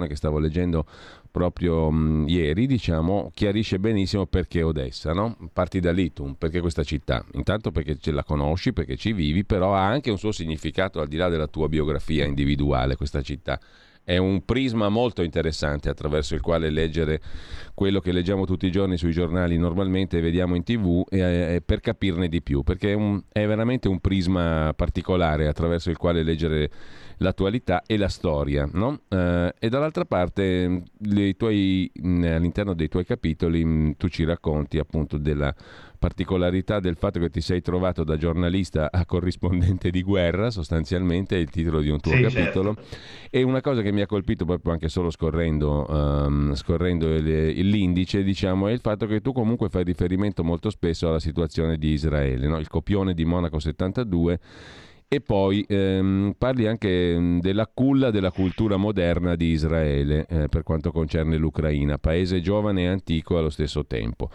l'introduzione 0.00 0.08
che 0.08 0.16
stavo 0.16 0.38
leggendo 0.38 0.84
proprio 1.30 1.90
mh, 1.90 2.26
ieri, 2.28 2.66
diciamo, 2.66 3.30
chiarisce 3.34 3.78
benissimo 3.78 4.26
perché 4.26 4.62
Odessa, 4.62 5.12
no? 5.12 5.36
Parti 5.52 5.80
da 5.80 5.92
lì 5.92 6.12
tu, 6.12 6.34
perché 6.36 6.60
questa 6.60 6.82
città? 6.82 7.24
Intanto 7.34 7.70
perché 7.70 7.96
ce 7.98 8.10
la 8.10 8.24
conosci, 8.24 8.72
perché 8.72 8.96
ci 8.96 9.12
vivi, 9.12 9.44
però 9.44 9.74
ha 9.74 9.86
anche 9.86 10.10
un 10.10 10.18
suo 10.18 10.32
significato 10.32 11.00
al 11.00 11.08
di 11.08 11.16
là 11.16 11.28
della 11.28 11.46
tua 11.46 11.68
biografia 11.68 12.24
individuale 12.24 12.96
questa 12.96 13.22
città. 13.22 13.60
È 14.02 14.16
un 14.16 14.44
prisma 14.44 14.88
molto 14.88 15.22
interessante 15.22 15.88
attraverso 15.88 16.34
il 16.34 16.40
quale 16.40 16.70
leggere 16.70 17.20
quello 17.74 18.00
che 18.00 18.10
leggiamo 18.12 18.44
tutti 18.44 18.66
i 18.66 18.70
giorni 18.70 18.96
sui 18.96 19.12
giornali 19.12 19.56
normalmente 19.56 20.20
vediamo 20.20 20.56
in 20.56 20.64
tv 20.64 21.04
e, 21.08 21.20
e 21.20 21.62
per 21.64 21.80
capirne 21.80 22.28
di 22.28 22.42
più, 22.42 22.62
perché 22.62 22.92
è, 22.92 22.94
un, 22.94 23.22
è 23.30 23.46
veramente 23.46 23.88
un 23.88 24.00
prisma 24.00 24.72
particolare 24.74 25.46
attraverso 25.46 25.90
il 25.90 25.96
quale 25.96 26.24
leggere 26.24 26.70
l'attualità 27.20 27.82
e 27.86 27.96
la 27.96 28.08
storia. 28.08 28.68
No? 28.72 29.00
Eh, 29.08 29.54
e 29.58 29.68
dall'altra 29.68 30.04
parte 30.04 30.82
tuoi, 31.36 31.90
all'interno 32.02 32.74
dei 32.74 32.88
tuoi 32.88 33.04
capitoli 33.04 33.96
tu 33.96 34.08
ci 34.08 34.24
racconti 34.24 34.78
appunto 34.78 35.16
della 35.16 35.54
particolarità 35.98 36.80
del 36.80 36.96
fatto 36.96 37.20
che 37.20 37.28
ti 37.28 37.42
sei 37.42 37.60
trovato 37.60 38.04
da 38.04 38.16
giornalista 38.16 38.90
a 38.90 39.04
corrispondente 39.04 39.90
di 39.90 40.02
guerra, 40.02 40.50
sostanzialmente 40.50 41.36
è 41.36 41.38
il 41.38 41.50
titolo 41.50 41.80
di 41.80 41.90
un 41.90 42.00
tuo 42.00 42.12
sì, 42.12 42.22
capitolo. 42.22 42.74
Certo. 42.74 42.96
E 43.28 43.42
una 43.42 43.60
cosa 43.60 43.82
che 43.82 43.92
mi 43.92 44.00
ha 44.00 44.06
colpito 44.06 44.46
proprio 44.46 44.72
anche 44.72 44.88
solo 44.88 45.10
scorrendo, 45.10 45.84
um, 45.88 46.54
scorrendo 46.54 47.14
il, 47.14 47.68
l'indice, 47.68 48.22
diciamo, 48.22 48.68
è 48.68 48.72
il 48.72 48.80
fatto 48.80 49.06
che 49.06 49.20
tu 49.20 49.32
comunque 49.32 49.68
fai 49.68 49.84
riferimento 49.84 50.42
molto 50.42 50.70
spesso 50.70 51.06
alla 51.06 51.20
situazione 51.20 51.76
di 51.76 51.90
Israele, 51.90 52.46
no? 52.46 52.58
il 52.58 52.68
copione 52.68 53.12
di 53.12 53.26
Monaco 53.26 53.58
72 53.58 54.40
e 55.12 55.20
poi 55.20 55.64
ehm, 55.66 56.34
parli 56.38 56.68
anche 56.68 57.18
mm, 57.18 57.40
della 57.40 57.66
culla 57.66 58.12
della 58.12 58.30
cultura 58.30 58.76
moderna 58.76 59.34
di 59.34 59.46
Israele 59.46 60.24
eh, 60.28 60.48
per 60.48 60.62
quanto 60.62 60.92
concerne 60.92 61.36
l'Ucraina, 61.36 61.98
paese 61.98 62.40
giovane 62.40 62.82
e 62.82 62.86
antico 62.86 63.36
allo 63.36 63.50
stesso 63.50 63.84
tempo. 63.84 64.30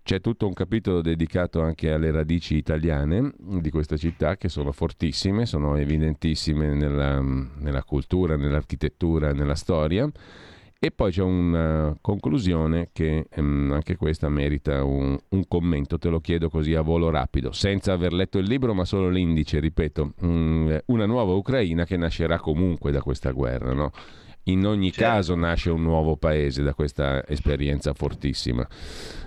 C'è 0.00 0.20
tutto 0.20 0.46
un 0.46 0.52
capitolo 0.52 1.00
dedicato 1.00 1.60
anche 1.60 1.90
alle 1.90 2.12
radici 2.12 2.54
italiane 2.54 3.32
di 3.36 3.68
questa 3.70 3.96
città 3.96 4.36
che 4.36 4.48
sono 4.48 4.70
fortissime, 4.70 5.44
sono 5.44 5.74
evidentissime 5.74 6.72
nella, 6.72 7.20
mm, 7.20 7.46
nella 7.58 7.82
cultura, 7.82 8.36
nell'architettura, 8.36 9.32
nella 9.32 9.56
storia 9.56 10.08
e 10.84 10.90
poi 10.90 11.12
c'è 11.12 11.22
una 11.22 11.96
conclusione 12.00 12.88
che 12.92 13.28
ehm, 13.30 13.70
anche 13.70 13.94
questa 13.94 14.28
merita 14.28 14.82
un, 14.82 15.16
un, 15.28 15.46
commento, 15.46 15.96
te 15.96 16.08
lo 16.08 16.18
chiedo 16.18 16.50
così 16.50 16.74
a 16.74 16.80
volo 16.80 17.08
rapido, 17.08 17.52
senza 17.52 17.92
aver 17.92 18.12
letto 18.12 18.38
il 18.38 18.48
libro 18.48 18.74
ma 18.74 18.84
solo 18.84 19.08
l'indice, 19.08 19.60
ripeto, 19.60 20.14
um, 20.22 20.76
una 20.86 21.06
nuova 21.06 21.34
Ucraina 21.34 21.84
che 21.84 21.96
nascerà 21.96 22.40
comunque 22.40 22.90
da 22.90 23.00
questa 23.00 23.30
guerra, 23.30 23.72
no? 23.72 23.92
In 24.46 24.66
ogni 24.66 24.90
certo. 24.90 25.08
caso 25.08 25.34
nasce 25.36 25.70
un 25.70 25.82
nuovo 25.82 26.16
paese 26.16 26.64
da 26.64 26.74
questa 26.74 27.24
esperienza 27.28 27.92
fortissima. 27.92 28.66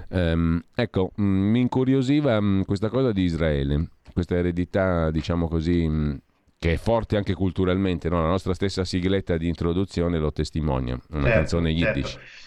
Um, 0.10 0.62
ecco, 0.76 1.12
mh, 1.16 1.24
mm, 1.24 1.52
mi 1.52 1.62
incuriosiva 1.62 2.38
mh, 2.38 2.46
mm, 2.46 2.62
questa 2.64 2.90
cosa 2.90 3.14
di 3.14 3.24
Israele, 3.24 3.92
questa 4.12 4.36
eredità, 4.36 5.10
diciamo 5.10 5.48
così, 5.48 5.88
mh, 5.88 5.94
mm, 5.94 6.16
che 6.58 6.74
è 6.74 6.78
forte 6.78 7.18
anche 7.18 7.34
culturalmente, 7.34 8.10
no? 8.10 8.22
la 8.22 8.30
nostra 8.30 8.54
stessa 8.54 8.84
sigletta 8.86 9.38
di 9.38 9.48
introduzione 9.48 10.18
lo 10.18 10.32
testimonia, 10.32 11.00
una 11.10 11.22
certo, 11.22 11.38
canzone 11.38 11.70
yiddish. 11.70 12.12
Certo. 12.12 12.44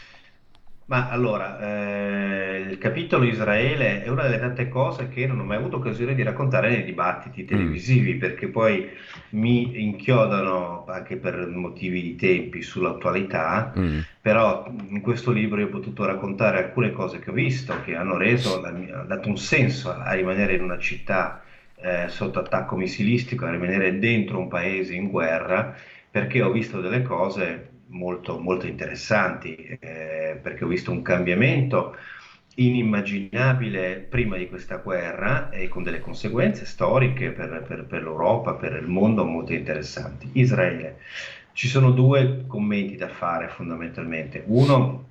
Ma 0.89 1.11
allora, 1.11 1.61
eh, 1.61 2.61
il 2.61 2.79
capitolo 2.79 3.25
Israele 3.25 4.03
è 4.03 4.09
una 4.09 4.23
delle 4.23 4.39
tante 4.39 4.69
cose 4.69 5.11
che 5.11 5.27
non 5.27 5.39
ho 5.39 5.45
mai 5.45 5.59
avuto 5.59 5.77
occasione 5.77 6.15
di 6.15 6.23
raccontare 6.23 6.71
nei 6.71 6.83
dibattiti 6.83 7.43
mm. 7.43 7.47
televisivi, 7.47 8.15
mm. 8.15 8.19
perché 8.19 8.49
poi 8.49 8.89
mi 9.31 9.83
inchiodano 9.83 10.87
anche 10.89 11.19
per 11.19 11.47
motivi 11.47 12.01
di 12.01 12.17
tempi 12.17 12.63
sull'attualità, 12.63 13.75
mm. 13.79 13.99
però 14.23 14.67
in 14.89 15.03
questo 15.03 15.31
libro 15.31 15.61
io 15.61 15.67
ho 15.67 15.71
potuto 15.71 16.07
raccontare 16.07 16.57
alcune 16.57 16.91
cose 16.93 17.19
che 17.19 17.29
ho 17.29 17.35
visto, 17.35 17.75
che 17.85 17.95
hanno 17.95 18.17
reso, 18.17 18.65
hanno 18.65 19.05
dato 19.05 19.29
un 19.29 19.37
senso 19.37 19.91
a 19.91 20.11
rimanere 20.13 20.55
in 20.55 20.63
una 20.63 20.79
città 20.79 21.43
eh, 21.81 22.09
sotto 22.09 22.41
attacco 22.41 22.77
missilistico, 22.77 23.45
a 23.45 23.51
rimanere 23.51 23.99
dentro 23.99 24.39
un 24.39 24.49
paese 24.49 24.95
in 24.95 25.09
guerra, 25.11 25.75
perché 26.11 26.43
ho 26.43 26.51
visto 26.51 26.81
delle 26.81 27.03
cose 27.03 27.71
molto, 27.89 28.39
molto 28.39 28.67
interessanti, 28.67 29.55
eh, 29.55 30.39
perché 30.41 30.65
ho 30.65 30.69
visto 30.69 30.91
un 30.91 31.03
cambiamento 31.03 31.97
inimmaginabile 32.55 34.07
prima 34.09 34.37
di 34.37 34.49
questa 34.49 34.77
guerra 34.79 35.51
e 35.51 35.69
con 35.69 35.83
delle 35.83 36.01
conseguenze 36.01 36.67
storiche 36.67 37.31
per, 37.31 37.65
per, 37.67 37.85
per 37.85 38.03
l'Europa, 38.03 38.55
per 38.55 38.73
il 38.73 38.89
mondo 38.89 39.25
molto 39.25 39.53
interessanti. 39.53 40.29
Israele. 40.33 40.99
Ci 41.53 41.69
sono 41.69 41.91
due 41.91 42.45
commenti 42.47 42.97
da 42.97 43.09
fare 43.09 43.49
fondamentalmente. 43.49 44.43
Uno, 44.47 45.07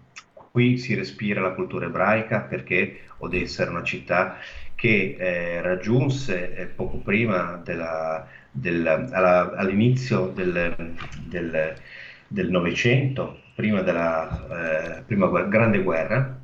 qui 0.52 0.78
si 0.78 0.94
respira 0.96 1.42
la 1.42 1.52
cultura 1.52 1.86
ebraica 1.86 2.42
perché 2.42 3.02
Odessa 3.20 3.64
era 3.64 3.72
una 3.72 3.84
città 3.84 4.38
che 4.78 5.16
eh, 5.18 5.62
raggiunse 5.64 6.56
eh, 6.56 6.66
poco 6.68 6.98
prima 6.98 7.60
della, 7.64 8.28
del, 8.52 8.86
alla, 8.86 9.54
all'inizio 9.56 10.28
del, 10.28 10.94
Novecento, 12.30 13.42
prima 13.56 13.82
della 13.82 15.00
eh, 15.00 15.02
prima 15.02 15.28
grande 15.46 15.82
guerra, 15.82 16.40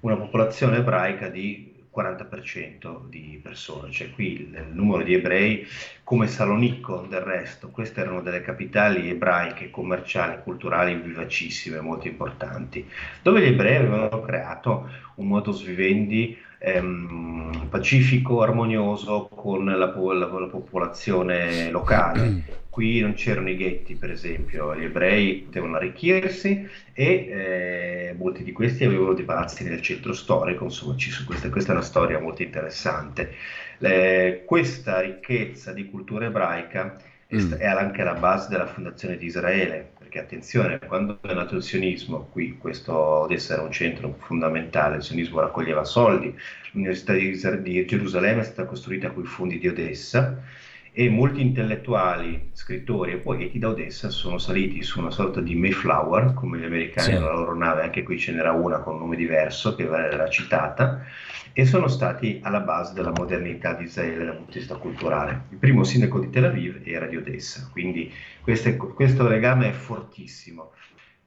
una 0.00 0.16
popolazione 0.16 0.78
ebraica 0.78 1.28
di 1.28 1.74
40% 1.94 3.08
di 3.10 3.38
persone, 3.42 3.90
cioè 3.90 4.10
qui 4.10 4.40
il, 4.40 4.68
numero 4.72 5.02
di 5.02 5.12
ebrei 5.12 5.66
come 6.02 6.28
Salonicco 6.28 7.06
del 7.10 7.20
resto, 7.20 7.68
queste 7.68 8.00
erano 8.00 8.22
delle 8.22 8.40
capitali 8.40 9.10
ebraiche, 9.10 9.70
commerciali, 9.70 10.40
culturali 10.42 10.94
vivacissime, 10.94 11.80
molto 11.80 12.06
importanti, 12.06 12.88
dove 13.20 13.42
gli 13.42 13.52
ebrei 13.52 13.76
avevano 13.76 14.22
creato 14.22 14.88
un 15.16 15.26
modus 15.26 15.62
vivendi 15.62 16.44
ehm, 16.58 17.66
pacifico, 17.68 18.42
armonioso 18.42 19.28
con 19.28 19.64
la, 19.64 19.76
la, 19.76 19.86
la, 19.86 20.46
popolazione 20.50 21.70
locale. 21.70 22.64
Qui 22.76 23.00
non 23.00 23.14
c'erano 23.14 23.48
i 23.48 23.56
ghetti, 23.56 23.94
per 23.94 24.10
esempio, 24.10 24.76
gli 24.76 24.84
ebrei 24.84 25.36
potevano 25.36 25.76
arricchirsi 25.76 26.68
e 26.92 27.06
eh, 27.06 28.14
molti 28.18 28.44
di 28.44 28.52
questi 28.52 28.84
avevano 28.84 29.14
dei 29.14 29.24
palazzi 29.24 29.64
nel 29.64 29.80
centro 29.80 30.12
storico, 30.12 30.64
insomma, 30.64 30.94
questa, 31.26 31.48
questa, 31.48 31.72
è 31.72 31.74
una 31.74 31.84
storia 31.84 32.18
molto 32.18 32.42
interessante. 32.42 33.32
Eh, 33.78 34.42
questa 34.44 35.00
ricchezza 35.00 35.72
di 35.72 35.88
cultura 35.88 36.26
ebraica 36.26 36.98
mm. 37.34 37.52
è 37.54 37.66
anche 37.66 38.04
la 38.04 38.14
base 38.14 38.48
della 38.50 38.66
fondazione 38.66 39.16
di 39.16 39.24
Israele, 39.24 39.92
perché 40.16 40.20
attenzione, 40.20 40.78
quando 40.78 41.18
è 41.20 41.34
nato 41.34 41.56
il 41.56 41.62
sionismo, 41.62 42.28
qui 42.32 42.56
questo 42.56 42.94
Odessa 42.94 43.54
era 43.54 43.62
un 43.62 43.72
centro 43.72 44.16
fondamentale, 44.18 44.96
il 44.96 45.02
sionismo 45.02 45.40
raccoglieva 45.40 45.84
soldi, 45.84 46.34
l'Università 46.72 47.12
di 47.12 47.84
Gerusalemme 47.86 48.40
è 48.40 48.44
stata 48.44 48.64
costruita 48.64 49.10
con 49.10 49.24
i 49.24 49.26
fondi 49.26 49.58
di 49.58 49.68
Odessa 49.68 50.42
e 50.98 51.10
molti 51.10 51.42
intellettuali, 51.42 52.48
scrittori 52.52 53.12
e 53.12 53.16
poeti 53.18 53.58
da 53.58 53.68
Odessa 53.68 54.08
sono 54.08 54.38
saliti 54.38 54.82
su 54.82 54.98
una 54.98 55.10
sorta 55.10 55.42
di 55.42 55.54
Mayflower, 55.54 56.32
come 56.32 56.56
gli 56.56 56.64
americani 56.64 57.12
sì. 57.12 57.20
la 57.20 57.34
loro 57.34 57.54
nave, 57.54 57.82
anche 57.82 58.02
qui 58.02 58.18
ce 58.18 58.32
n'era 58.32 58.52
una 58.52 58.78
con 58.78 58.94
un 58.94 59.00
nome 59.00 59.16
diverso 59.16 59.74
che 59.74 59.82
era 59.82 60.26
citata, 60.30 61.04
e 61.52 61.66
sono 61.66 61.88
stati 61.88 62.40
alla 62.42 62.60
base 62.60 62.94
della 62.94 63.12
modernità 63.14 63.74
di 63.74 63.84
Israele 63.84 64.24
dal 64.24 64.36
punto 64.36 64.52
di 64.52 64.58
vista 64.60 64.76
culturale. 64.76 65.42
Il 65.50 65.58
primo 65.58 65.84
sindaco 65.84 66.18
di 66.18 66.30
Tel 66.30 66.44
Aviv 66.44 66.80
era 66.82 67.04
di 67.04 67.18
Odessa, 67.18 67.68
quindi 67.70 68.10
questo, 68.40 68.74
questo 68.74 69.28
legame 69.28 69.68
è 69.68 69.72
fortissimo. 69.72 70.72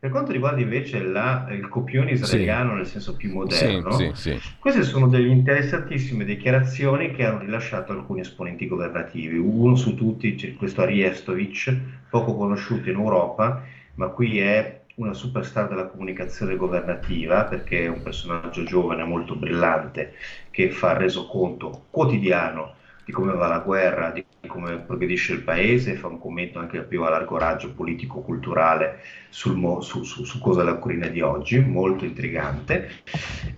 Per 0.02 0.12
quanto 0.12 0.32
riguarda 0.32 0.62
invece 0.62 1.04
la, 1.04 1.45
il 1.52 1.68
copione 1.68 2.12
israeliano 2.12 2.70
sì. 2.70 2.76
nel 2.78 2.86
senso 2.88 3.18
più 3.18 3.34
moderno, 3.34 3.91
sì, 3.91 4.12
sì, 4.14 4.39
queste 4.58 4.84
sono 4.84 5.10
delle 5.10 5.28
interessantissime 5.28 6.24
dichiarazioni 6.24 7.12
che 7.12 7.26
hanno 7.26 7.39
rilasciato 7.39 7.91
alcuni 7.91 8.22
esponenti 8.22 8.66
governativi. 8.66 9.38
Uno 9.38 9.76
su 9.76 9.95
tutti, 9.95 10.56
questo 10.58 10.84
Ariestovic, 10.84 11.78
poco 12.10 12.34
conosciuto 12.34 12.89
in 12.89 12.95
Europa, 12.95 13.62
ma 13.95 14.08
qui 14.08 14.39
è 14.39 14.80
una 14.95 15.14
superstar 15.14 15.68
della 15.68 15.88
comunicazione 15.88 16.56
governativa 16.56 17.43
perché 17.43 17.84
è 17.84 17.88
un 17.88 18.02
personaggio 18.02 18.64
giovane 18.64 19.04
molto 19.04 19.36
brillante 19.36 20.14
che 20.50 20.72
fa 20.72 20.95
resoconto 20.95 21.88
quotidiano 21.89 22.76
di 23.10 23.16
come 23.16 23.34
va 23.34 23.47
la 23.47 23.57
guerra, 23.57 24.12
di 24.12 24.24
come 24.45 24.78
progredisce 24.78 25.34
il 25.34 25.41
paese, 25.41 25.95
fa 25.95 26.05
un 26.05 26.20
commento 26.20 26.60
anche 26.60 26.84
più 26.84 27.01
a 27.01 27.10
largo 27.10 27.39
raggio 27.39 27.74
politico-culturale 27.74 28.99
sul, 29.30 29.82
su, 29.82 30.03
su, 30.03 30.24
su 30.24 30.39
cosa 30.39 30.62
è 30.62 30.66
l'Ucraina 30.66 31.07
di 31.07 31.20
oggi, 31.20 31.60
molto 31.60 32.05
intrigante, 32.05 32.88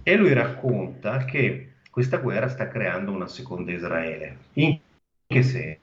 e 0.04 0.16
lui 0.16 0.32
racconta 0.32 1.26
che 1.26 1.74
questa 1.90 2.20
guerra 2.20 2.48
sta 2.48 2.70
creando 2.70 3.12
una 3.12 3.28
seconda 3.28 3.74
Israele. 3.74 4.38
In 4.54 4.80
che 5.28 5.44
senso? 5.44 5.80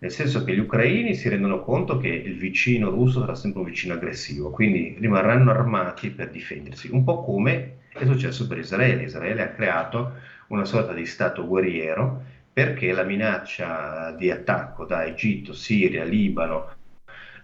Nel 0.00 0.10
senso 0.10 0.42
che 0.42 0.54
gli 0.54 0.60
ucraini 0.60 1.14
si 1.14 1.28
rendono 1.28 1.60
conto 1.62 1.98
che 1.98 2.08
il 2.08 2.36
vicino 2.36 2.90
russo 2.90 3.20
sarà 3.20 3.36
sempre 3.36 3.60
un 3.60 3.66
vicino 3.66 3.94
aggressivo, 3.94 4.50
quindi 4.50 4.96
rimarranno 4.98 5.52
armati 5.52 6.10
per 6.10 6.30
difendersi, 6.30 6.88
un 6.90 7.04
po' 7.04 7.22
come 7.22 7.76
è 7.92 8.04
successo 8.04 8.48
per 8.48 8.58
Israele. 8.58 9.04
Israele 9.04 9.42
ha 9.42 9.50
creato 9.50 10.14
una 10.48 10.64
sorta 10.64 10.92
di 10.92 11.06
stato 11.06 11.46
guerriero 11.46 12.36
perché 12.58 12.90
la 12.90 13.04
minaccia 13.04 14.12
di 14.18 14.32
attacco 14.32 14.84
da 14.84 15.04
Egitto, 15.04 15.52
Siria, 15.52 16.02
Libano, 16.02 16.72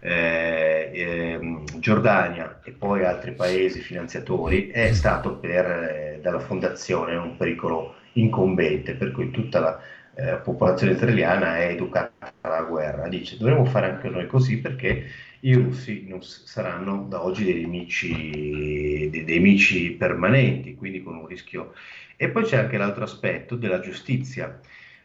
eh, 0.00 0.90
eh, 0.92 1.62
Giordania 1.78 2.58
e 2.64 2.72
poi 2.72 3.04
altri 3.04 3.30
paesi 3.30 3.78
finanziatori 3.78 4.70
è 4.70 4.92
stato 4.92 5.36
per, 5.36 5.66
eh, 5.66 6.18
dalla 6.20 6.40
fondazione 6.40 7.14
un 7.14 7.36
pericolo 7.36 7.94
incombente, 8.14 8.96
per 8.96 9.12
cui 9.12 9.30
tutta 9.30 9.60
la 9.60 9.80
eh, 10.16 10.40
popolazione 10.42 10.94
israeliana 10.94 11.58
è 11.58 11.68
educata 11.68 12.32
alla 12.40 12.62
guerra. 12.62 13.06
Dice 13.06 13.36
dovremmo 13.36 13.66
fare 13.66 13.90
anche 13.90 14.08
noi 14.08 14.26
così 14.26 14.58
perché 14.58 15.06
i 15.42 15.54
russi 15.54 16.06
non 16.08 16.22
saranno 16.22 17.06
da 17.08 17.22
oggi 17.22 17.44
dei 17.44 17.60
nemici, 17.60 19.08
dei, 19.10 19.24
dei 19.24 19.36
nemici 19.36 19.92
permanenti, 19.92 20.74
quindi 20.74 21.04
con 21.04 21.14
un 21.14 21.26
rischio. 21.28 21.72
E 22.16 22.30
poi 22.30 22.42
c'è 22.42 22.56
anche 22.56 22.78
l'altro 22.78 23.04
aspetto 23.04 23.54
della 23.54 23.78
giustizia 23.78 24.58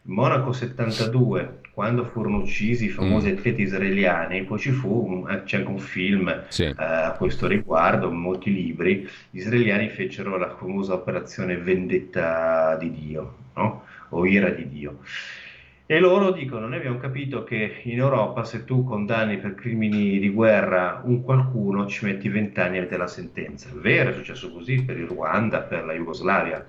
Monaco 0.09 0.51
72, 0.51 1.61
quando 1.71 2.03
furono 2.03 2.37
uccisi 2.37 2.85
i 2.85 2.89
famosi 2.89 3.29
mm. 3.31 3.37
atleti 3.37 3.61
israeliani, 3.61 4.43
poi 4.43 4.57
ci 4.57 4.71
fu 4.71 5.05
un, 5.07 5.29
eh, 5.29 5.43
c'è 5.43 5.57
anche 5.57 5.69
un 5.69 5.77
film 5.77 6.45
sì. 6.47 6.63
uh, 6.63 6.73
a 6.75 7.15
questo 7.15 7.45
riguardo, 7.45 8.11
molti 8.11 8.51
libri, 8.51 9.07
gli 9.29 9.37
israeliani 9.37 9.87
fecero 9.89 10.35
la 10.37 10.49
famosa 10.55 10.93
operazione 10.93 11.57
vendetta 11.57 12.75
di 12.77 12.91
Dio, 12.91 13.35
no? 13.53 13.83
o 14.09 14.25
ira 14.25 14.49
di 14.49 14.67
Dio. 14.67 14.99
E 15.85 15.99
loro 15.99 16.31
dicono, 16.31 16.67
noi 16.67 16.77
abbiamo 16.77 16.97
capito 16.97 17.43
che 17.43 17.81
in 17.83 17.99
Europa 17.99 18.43
se 18.43 18.63
tu 18.63 18.83
condanni 18.83 19.37
per 19.37 19.53
crimini 19.53 20.17
di 20.19 20.29
guerra 20.29 21.01
un 21.03 21.21
qualcuno 21.23 21.85
ci 21.85 22.05
metti 22.05 22.29
vent'anni 22.29 22.77
a 22.77 22.81
vedere 22.81 23.01
la 23.01 23.07
sentenza. 23.07 23.69
È 23.69 23.73
vero, 23.73 24.09
è 24.09 24.13
successo 24.13 24.51
così 24.51 24.83
per 24.83 24.97
il 24.97 25.07
Ruanda, 25.07 25.61
per 25.61 25.85
la 25.85 25.93
Jugoslavia, 25.93 26.65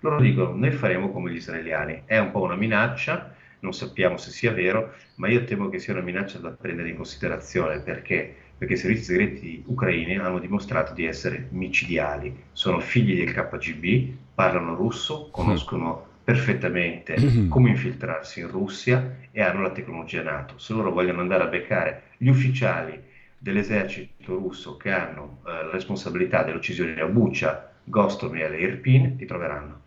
loro 0.00 0.20
dicono 0.20 0.54
noi 0.54 0.70
faremo 0.70 1.10
come 1.10 1.30
gli 1.30 1.36
israeliani, 1.36 2.02
è 2.04 2.18
un 2.18 2.30
po' 2.30 2.42
una 2.42 2.56
minaccia, 2.56 3.34
non 3.60 3.72
sappiamo 3.72 4.16
se 4.16 4.30
sia 4.30 4.52
vero, 4.52 4.94
ma 5.16 5.28
io 5.28 5.44
temo 5.44 5.68
che 5.68 5.78
sia 5.78 5.92
una 5.92 6.02
minaccia 6.02 6.38
da 6.38 6.50
prendere 6.50 6.90
in 6.90 6.96
considerazione 6.96 7.80
perché, 7.80 8.34
perché 8.56 8.74
i 8.74 8.76
servizi 8.76 9.04
segreti 9.04 9.62
ucraini 9.66 10.16
hanno 10.16 10.38
dimostrato 10.38 10.92
di 10.92 11.04
essere 11.04 11.48
micidiali, 11.50 12.44
sono 12.52 12.78
figli 12.78 13.16
del 13.16 13.32
KGB, 13.32 14.14
parlano 14.34 14.74
russo, 14.74 15.28
conoscono 15.30 16.06
perfettamente 16.22 17.16
come 17.48 17.70
infiltrarsi 17.70 18.40
in 18.40 18.50
Russia 18.50 19.16
e 19.32 19.40
hanno 19.40 19.62
la 19.62 19.70
tecnologia 19.70 20.22
NATO. 20.22 20.58
Se 20.58 20.74
loro 20.74 20.92
vogliono 20.92 21.20
andare 21.20 21.42
a 21.42 21.46
beccare 21.46 22.02
gli 22.18 22.28
ufficiali 22.28 23.02
dell'esercito 23.38 24.34
russo 24.34 24.76
che 24.76 24.90
hanno 24.90 25.38
eh, 25.46 25.50
la 25.64 25.70
responsabilità 25.70 26.42
dell'uccisione 26.42 27.00
a 27.00 27.06
Bucha, 27.06 27.72
Gostomel 27.84 28.52
e 28.52 28.60
Irpin, 28.60 29.16
li 29.16 29.24
troveranno. 29.24 29.77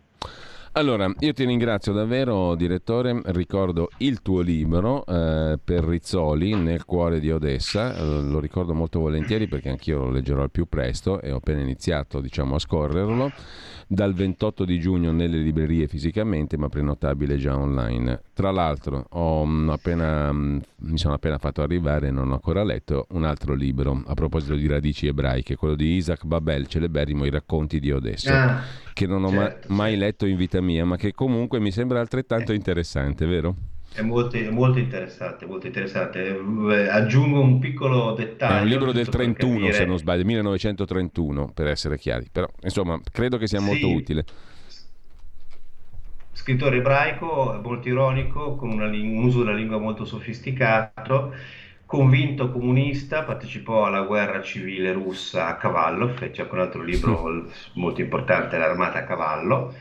Allora, 0.74 1.14
io 1.20 1.34
ti 1.34 1.44
ringrazio 1.44 1.92
davvero, 1.92 2.56
direttore. 2.56 3.20
Ricordo 3.26 3.90
il 3.98 4.22
tuo 4.22 4.40
libro 4.40 5.06
eh, 5.06 5.60
per 5.62 5.84
Rizzoli 5.84 6.56
nel 6.56 6.86
cuore 6.86 7.20
di 7.20 7.30
Odessa. 7.30 7.94
Eh, 7.94 8.22
lo 8.22 8.40
ricordo 8.40 8.74
molto 8.74 9.02
volentieri 9.02 9.50
perché 9.50 9.68
anch'io 9.68 9.98
lo 9.98 10.10
leggerò 10.12 10.44
al 10.44 10.50
più 10.50 10.68
presto 10.70 11.20
e 11.20 11.34
ho 11.34 11.38
appena 11.38 11.60
iniziato 11.60 12.22
diciamo, 12.22 12.56
a 12.56 12.60
scorrerlo 12.60 13.32
dal 13.92 14.14
28 14.14 14.64
di 14.64 14.80
giugno 14.80 15.12
nelle 15.12 15.40
librerie 15.40 15.86
fisicamente, 15.86 16.56
ma 16.56 16.70
prenotabile 16.70 17.36
già 17.36 17.58
online. 17.58 18.22
Tra 18.34 18.50
l'altro, 18.50 19.06
appena, 19.70 20.32
mm, 20.32 20.60
mi 20.78 20.98
sono 20.98 21.16
appena 21.16 21.38
fatto 21.38 21.62
arrivare, 21.62 22.10
non 22.10 22.30
ho 22.30 22.36
ancora 22.36 22.64
letto, 22.64 23.08
un 23.10 23.26
altro 23.26 23.54
libro 23.54 24.02
a 24.06 24.14
proposito 24.14 24.56
di 24.56 24.66
radici 24.66 25.08
ebraiche, 25.08 25.58
quello 25.58 25.76
di 25.76 25.96
Isaac 25.96 26.24
Babel, 26.24 26.68
celeberrimo 26.68 27.26
I 27.26 27.32
racconti 27.32 27.82
di 27.82 27.92
Odessa, 27.92 28.60
ah, 28.60 28.64
che 28.94 29.08
non 29.08 29.26
ho 29.26 29.30
certo, 29.30 29.68
ma- 29.68 29.76
mai 29.76 29.98
letto 29.98 30.26
in 30.26 30.38
vita 30.38 30.62
mia, 30.62 30.86
ma 30.86 30.96
che 30.96 31.12
comunque 31.12 31.60
mi 31.60 31.72
sembra 31.72 32.00
altrettanto 32.00 32.54
eh. 32.54 32.56
interessante, 32.56 33.26
vero? 33.26 33.56
È 33.94 34.02
molto, 34.02 34.38
è 34.38 34.50
molto, 34.50 34.80
interessante, 34.80 35.46
molto 35.46 35.68
interessante. 35.68 36.30
Eh, 36.30 36.88
aggiungo 36.88 37.42
un 37.42 37.60
piccolo 37.60 38.14
dettaglio. 38.14 38.58
È 38.58 38.62
un 38.62 38.68
libro 38.68 38.92
del 38.94 39.10
31, 39.10 39.72
se 39.72 39.86
non 39.86 39.98
sbaglio, 39.98 40.24
1931 40.24 41.52
per 41.54 41.68
essere 41.68 41.98
chiari, 41.98 42.30
però 42.32 42.50
insomma 42.62 42.98
credo 43.12 43.38
che 43.38 43.48
sia 43.48 43.60
molto 43.60 43.88
sì. 43.88 43.94
utile. 43.94 44.26
Scrittore 46.32 46.78
ebraico, 46.78 47.60
molto 47.62 47.90
ironico, 47.90 48.56
con 48.56 48.78
ling- 48.90 49.18
un 49.18 49.26
uso 49.26 49.44
della 49.44 49.56
lingua 49.56 49.78
molto 49.78 50.06
sofisticato, 50.06 51.34
convinto 51.86 52.50
comunista, 52.50 53.24
partecipò 53.24 53.86
alla 53.86 54.04
guerra 54.04 54.42
civile 54.42 54.94
russa 54.94 55.48
a 55.48 55.58
cavallo, 55.58 56.08
fece 56.16 56.44
anche 56.44 56.54
un 56.54 56.62
altro 56.62 56.82
libro 56.82 57.46
molto 57.76 58.00
importante, 58.00 58.58
L'armata 58.58 59.00
a 59.00 59.04
cavallo 59.04 59.74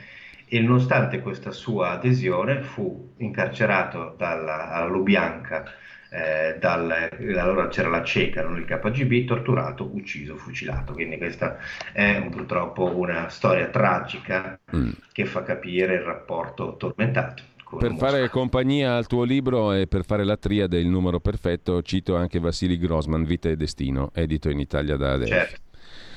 e 0.53 0.61
nonostante 0.61 1.21
questa 1.21 1.53
sua 1.53 1.91
adesione 1.91 2.63
fu 2.63 3.13
incarcerato 3.19 4.17
dalla, 4.19 4.73
alla 4.73 4.89
Lubianca, 4.89 5.65
eh, 6.11 6.57
dal, 6.59 6.91
allora 7.39 7.69
c'era 7.69 7.89
la 7.89 8.03
CECA, 8.03 8.43
non 8.43 8.57
il 8.57 8.65
KGB, 8.65 9.27
torturato, 9.27 9.89
ucciso, 9.95 10.35
fucilato. 10.35 10.93
Quindi 10.93 11.19
questa 11.19 11.57
è 11.93 12.27
purtroppo 12.29 12.97
una 12.97 13.29
storia 13.29 13.69
tragica 13.69 14.59
mm. 14.75 14.91
che 15.13 15.25
fa 15.25 15.45
capire 15.45 15.95
il 15.95 16.03
rapporto 16.03 16.77
tormentato. 16.77 17.45
Per 17.79 17.95
fare 17.95 18.29
compagnia 18.29 18.97
al 18.97 19.07
tuo 19.07 19.23
libro 19.23 19.73
e 19.73 19.87
per 19.87 20.05
fare 20.05 20.25
la 20.25 20.37
triade 20.37 20.81
Il 20.81 20.89
numero 20.89 21.21
perfetto, 21.21 21.81
cito 21.83 22.17
anche 22.17 22.41
Vassili 22.41 22.77
Grossman, 22.77 23.23
Vita 23.23 23.49
e 23.49 23.55
Destino, 23.55 24.11
edito 24.13 24.51
in 24.51 24.59
Italia 24.59 24.97
da 24.97 25.13
adesso. 25.13 25.33
Certo. 25.33 25.61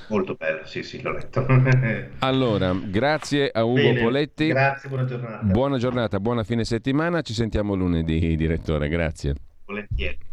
Molto 0.07 0.35
bello, 0.35 0.65
sì, 0.65 0.83
sì, 0.83 1.01
l'ho 1.01 1.11
letto. 1.11 1.45
allora, 2.19 2.73
grazie 2.73 3.49
a 3.51 3.63
Ugo 3.63 3.75
Bene, 3.75 4.01
Poletti. 4.01 4.47
Grazie, 4.47 4.89
buona 4.89 5.05
giornata. 5.05 5.43
Buona 5.43 5.77
giornata, 5.77 6.19
buona 6.19 6.43
fine 6.43 6.63
settimana. 6.63 7.21
Ci 7.21 7.33
sentiamo 7.33 7.75
lunedì, 7.75 8.35
direttore. 8.35 8.89
Grazie. 8.89 9.35
Volentieri. 9.65 10.31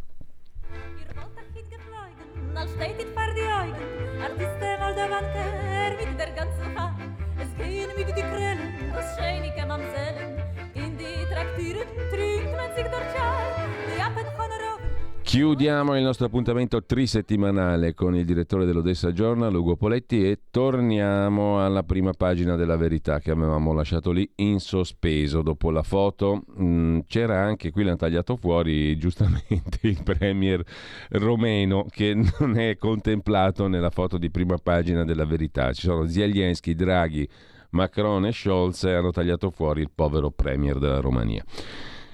Chiudiamo 15.31 15.97
il 15.97 16.03
nostro 16.03 16.26
appuntamento 16.26 16.83
trisettimanale 16.83 17.95
con 17.95 18.16
il 18.16 18.24
direttore 18.24 18.64
dell'Odessa 18.64 19.12
Journal, 19.12 19.55
Ugo 19.55 19.76
Poletti, 19.76 20.28
e 20.28 20.41
torniamo 20.51 21.64
alla 21.64 21.85
prima 21.85 22.11
pagina 22.11 22.57
della 22.57 22.74
verità 22.74 23.20
che 23.20 23.31
avevamo 23.31 23.72
lasciato 23.72 24.11
lì 24.11 24.28
in 24.39 24.59
sospeso 24.59 25.43
dopo 25.43 25.70
la 25.70 25.85
foto. 25.85 26.43
Mm, 26.61 27.03
c'era 27.07 27.41
anche, 27.45 27.70
qui 27.70 27.85
l'hanno 27.85 27.95
tagliato 27.95 28.35
fuori 28.35 28.99
giustamente 28.99 29.78
il 29.87 30.03
premier 30.03 30.64
romeno 31.11 31.87
che 31.89 32.12
non 32.12 32.59
è 32.59 32.76
contemplato 32.76 33.68
nella 33.68 33.91
foto 33.91 34.18
di 34.18 34.33
prima 34.33 34.57
pagina 34.57 35.05
della 35.05 35.26
verità. 35.26 35.72
Ci 35.72 35.83
sono 35.83 36.09
Zelensky, 36.09 36.74
Draghi, 36.74 37.28
Macron 37.70 38.26
e 38.26 38.33
Scholz 38.33 38.83
e 38.83 38.95
hanno 38.95 39.12
tagliato 39.12 39.51
fuori 39.51 39.81
il 39.83 39.93
povero 39.95 40.33
premier 40.33 40.81
della 40.81 40.99
Romania. 40.99 41.45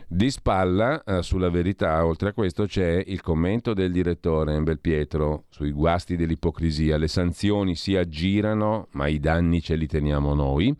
Di 0.08 0.30
spalla, 0.30 1.02
eh, 1.02 1.20
sulla 1.24 1.50
verità, 1.50 2.06
oltre 2.06 2.28
a 2.28 2.32
questo 2.32 2.66
c'è 2.66 3.02
il 3.06 3.20
commento 3.20 3.74
del 3.74 3.90
direttore 3.90 4.60
Belpietro 4.60 5.46
sui 5.48 5.72
guasti 5.72 6.14
dell'ipocrisia. 6.14 6.96
Le 6.96 7.08
sanzioni 7.08 7.74
si 7.74 7.96
aggirano, 7.96 8.86
ma 8.92 9.08
i 9.08 9.18
danni 9.18 9.60
ce 9.60 9.74
li 9.74 9.88
teniamo 9.88 10.32
noi. 10.32 10.72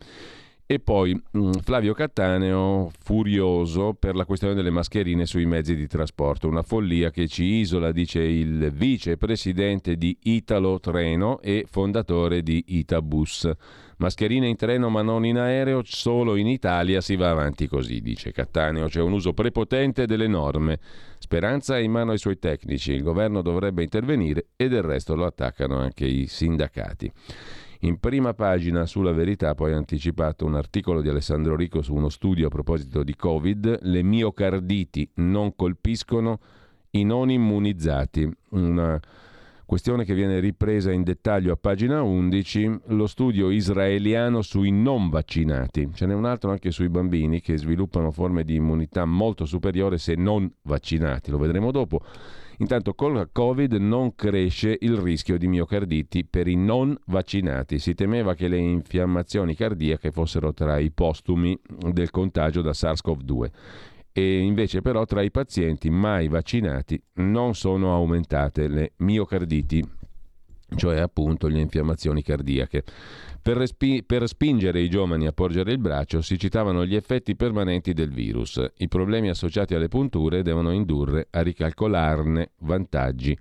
E 0.65 0.79
poi 0.79 1.13
mm, 1.13 1.51
Flavio 1.61 1.93
Cattaneo 1.93 2.89
furioso 2.99 3.93
per 3.99 4.15
la 4.15 4.23
questione 4.23 4.53
delle 4.53 4.69
mascherine 4.69 5.25
sui 5.25 5.45
mezzi 5.45 5.75
di 5.75 5.87
trasporto, 5.87 6.47
una 6.47 6.61
follia 6.61 7.11
che 7.11 7.27
ci 7.27 7.43
isola, 7.43 7.91
dice 7.91 8.21
il 8.21 8.71
vicepresidente 8.71 9.97
di 9.97 10.17
Italo 10.23 10.79
Treno 10.79 11.41
e 11.41 11.65
fondatore 11.69 12.43
di 12.43 12.63
Itabus. 12.67 13.49
Mascherine 13.97 14.47
in 14.47 14.55
treno 14.55 14.89
ma 14.89 15.01
non 15.01 15.25
in 15.25 15.37
aereo, 15.37 15.81
solo 15.83 16.35
in 16.35 16.47
Italia 16.47 17.01
si 17.01 17.15
va 17.15 17.31
avanti 17.31 17.67
così, 17.67 17.99
dice 18.01 18.31
Cattaneo. 18.31 18.87
C'è 18.87 19.01
un 19.01 19.13
uso 19.13 19.33
prepotente 19.33 20.05
delle 20.05 20.27
norme. 20.27 20.79
Speranza 21.17 21.77
è 21.77 21.79
in 21.79 21.91
mano 21.91 22.11
ai 22.11 22.19
suoi 22.19 22.37
tecnici, 22.37 22.91
il 22.91 23.01
governo 23.01 23.41
dovrebbe 23.41 23.81
intervenire 23.81 24.47
e 24.55 24.67
del 24.67 24.83
resto 24.83 25.15
lo 25.15 25.25
attaccano 25.25 25.77
anche 25.77 26.05
i 26.05 26.27
sindacati. 26.27 27.11
In 27.81 27.99
prima 27.99 28.33
pagina 28.33 28.85
sulla 28.85 29.11
verità 29.11 29.53
poi 29.53 29.73
ha 29.73 29.77
anticipato 29.77 30.45
un 30.45 30.55
articolo 30.55 31.01
di 31.01 31.09
Alessandro 31.09 31.55
Rico 31.55 31.81
su 31.81 31.93
uno 31.93 32.09
studio 32.09 32.47
a 32.47 32.49
proposito 32.49 33.03
di 33.03 33.15
Covid. 33.15 33.79
Le 33.81 34.03
miocarditi 34.03 35.09
non 35.15 35.55
colpiscono 35.55 36.39
i 36.91 37.03
non 37.03 37.29
immunizzati. 37.29 38.29
Una 38.49 38.99
Questione 39.67 40.05
che 40.05 40.13
viene 40.13 40.39
ripresa 40.39 40.93
in 40.93 41.03
dettaglio 41.03 41.51
a 41.51 41.57
pagina 41.57 42.01
11, 42.01 42.79
lo 42.85 43.05
studio 43.05 43.49
israeliano 43.49 44.41
sui 44.41 44.71
non 44.71 45.09
vaccinati. 45.09 45.89
Ce 45.93 46.05
n'è 46.05 46.13
un 46.13 46.23
altro 46.23 46.51
anche 46.51 46.71
sui 46.71 46.87
bambini 46.87 47.41
che 47.41 47.57
sviluppano 47.57 48.11
forme 48.11 48.45
di 48.45 48.55
immunità 48.55 49.03
molto 49.03 49.43
superiore 49.43 49.97
se 49.97 50.15
non 50.15 50.49
vaccinati, 50.61 51.31
lo 51.31 51.37
vedremo 51.37 51.71
dopo. 51.71 51.99
Intanto 52.59 52.93
con 52.93 53.13
la 53.13 53.27
Covid 53.29 53.73
non 53.73 54.15
cresce 54.15 54.77
il 54.79 54.95
rischio 54.95 55.37
di 55.37 55.49
miocarditi 55.49 56.23
per 56.23 56.47
i 56.47 56.55
non 56.55 56.97
vaccinati. 57.07 57.77
Si 57.77 57.93
temeva 57.93 58.35
che 58.35 58.47
le 58.47 58.57
infiammazioni 58.59 59.53
cardiache 59.53 60.11
fossero 60.11 60.53
tra 60.53 60.77
i 60.77 60.91
postumi 60.91 61.59
del 61.91 62.09
contagio 62.09 62.61
da 62.61 62.71
SARS-CoV-2 62.71 63.49
e 64.17 64.39
invece 64.39 64.81
però 64.81 65.05
tra 65.05 65.21
i 65.21 65.29
pazienti 65.29 65.91
mai 65.91 66.27
vaccinati 66.27 66.99
non 67.17 67.53
sono 67.53 67.93
aumentate 67.93 68.67
le 68.67 68.93
miocarditi, 68.97 69.87
cioè 70.75 70.97
appunto 70.97 71.47
le 71.47 71.59
infiammazioni 71.59 72.23
cardiache. 72.23 72.83
Per, 73.39 73.55
respi- 73.55 74.01
per, 74.03 74.27
spingere 74.27 74.79
i 74.81 74.89
giovani 74.89 75.27
a 75.27 75.33
porgere 75.33 75.71
il 75.71 75.77
braccio 75.77 76.23
si 76.23 76.39
citavano 76.39 76.83
gli 76.83 76.95
effetti 76.95 77.35
permanenti 77.35 77.93
del 77.93 78.09
virus. 78.09 78.59
I 78.77 78.87
problemi 78.87 79.29
associati 79.29 79.75
alle 79.75 79.87
punture 79.87 80.41
devono 80.41 80.71
indurre 80.71 81.27
a 81.29 81.43
ricalcolarne 81.43 82.53
vantaggi 82.61 83.37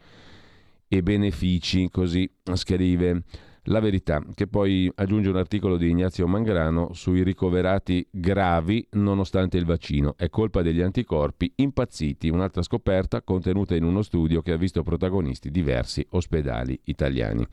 e 0.89 1.03
benefici, 1.03 1.89
così 1.89 2.31
scrive 2.53 3.23
la 3.67 3.81
verità, 3.81 4.23
che 4.35 4.47
poi 4.47 4.91
aggiunge 4.95 5.29
un 5.29 5.37
articolo 5.37 5.77
di 5.77 5.89
Ignazio 5.89 6.27
Mangrano 6.27 6.93
sui 6.93 7.23
ricoverati 7.23 8.07
gravi 8.11 8.87
nonostante 8.93 9.57
il 9.57 9.65
vaccino. 9.65 10.15
È 10.17 10.29
colpa 10.29 10.63
degli 10.63 10.81
anticorpi 10.81 11.53
impazziti, 11.57 12.29
un'altra 12.29 12.63
scoperta 12.63 13.23
contenuta 13.23 13.75
in 13.75 13.85
uno 13.85 14.03
studio 14.03 14.43
che 14.43 14.53
ha 14.53 14.57
visto 14.57 14.83
protagonisti 14.83 15.51
diversi 15.51 16.07
ospedali 16.11 16.79
italiani. 16.85 17.47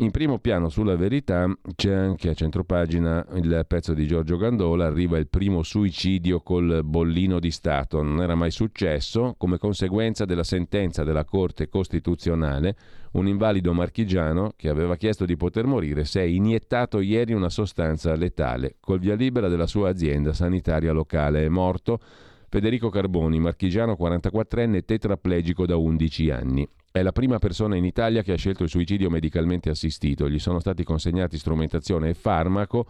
In 0.00 0.12
primo 0.12 0.38
piano 0.38 0.70
sulla 0.70 0.96
verità 0.96 1.46
c'è 1.76 1.92
anche 1.92 2.30
a 2.30 2.34
centropagina 2.34 3.22
il 3.34 3.66
pezzo 3.68 3.92
di 3.92 4.06
Giorgio 4.06 4.38
Gandola, 4.38 4.86
arriva 4.86 5.18
il 5.18 5.28
primo 5.28 5.62
suicidio 5.62 6.40
col 6.40 6.80
bollino 6.84 7.38
di 7.38 7.50
Stato, 7.50 8.02
non 8.02 8.22
era 8.22 8.34
mai 8.34 8.50
successo, 8.50 9.34
come 9.36 9.58
conseguenza 9.58 10.24
della 10.24 10.42
sentenza 10.42 11.04
della 11.04 11.26
Corte 11.26 11.68
Costituzionale, 11.68 12.76
un 13.12 13.28
invalido 13.28 13.74
marchigiano 13.74 14.54
che 14.56 14.70
aveva 14.70 14.96
chiesto 14.96 15.26
di 15.26 15.36
poter 15.36 15.66
morire 15.66 16.06
si 16.06 16.18
è 16.18 16.22
iniettato 16.22 17.00
ieri 17.00 17.34
una 17.34 17.50
sostanza 17.50 18.14
letale, 18.14 18.76
col 18.80 19.00
via 19.00 19.14
libera 19.14 19.48
della 19.48 19.66
sua 19.66 19.90
azienda 19.90 20.32
sanitaria 20.32 20.92
locale, 20.92 21.44
è 21.44 21.48
morto 21.50 22.00
Federico 22.48 22.88
Carboni, 22.88 23.38
marchigiano 23.38 23.98
44enne 24.00 24.82
tetraplegico 24.82 25.66
da 25.66 25.76
11 25.76 26.30
anni. 26.30 26.68
È 26.92 27.02
la 27.02 27.12
prima 27.12 27.38
persona 27.38 27.76
in 27.76 27.84
Italia 27.84 28.22
che 28.22 28.32
ha 28.32 28.36
scelto 28.36 28.64
il 28.64 28.68
suicidio 28.68 29.10
medicalmente 29.10 29.70
assistito. 29.70 30.28
Gli 30.28 30.40
sono 30.40 30.58
stati 30.58 30.82
consegnati 30.82 31.38
strumentazione 31.38 32.08
e 32.08 32.14
farmaco, 32.14 32.84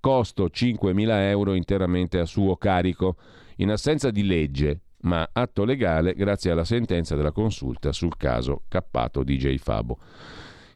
costo 0.00 0.46
5.000 0.46 1.08
euro 1.28 1.54
interamente 1.54 2.18
a 2.18 2.24
suo 2.24 2.56
carico, 2.56 3.14
in 3.58 3.70
assenza 3.70 4.10
di 4.10 4.24
legge, 4.24 4.80
ma 5.02 5.28
atto 5.32 5.64
legale 5.64 6.14
grazie 6.14 6.50
alla 6.50 6.64
sentenza 6.64 7.14
della 7.14 7.30
consulta 7.30 7.92
sul 7.92 8.16
caso 8.16 8.62
cappato 8.66 9.22
DJ 9.22 9.58
Fabo. 9.58 9.98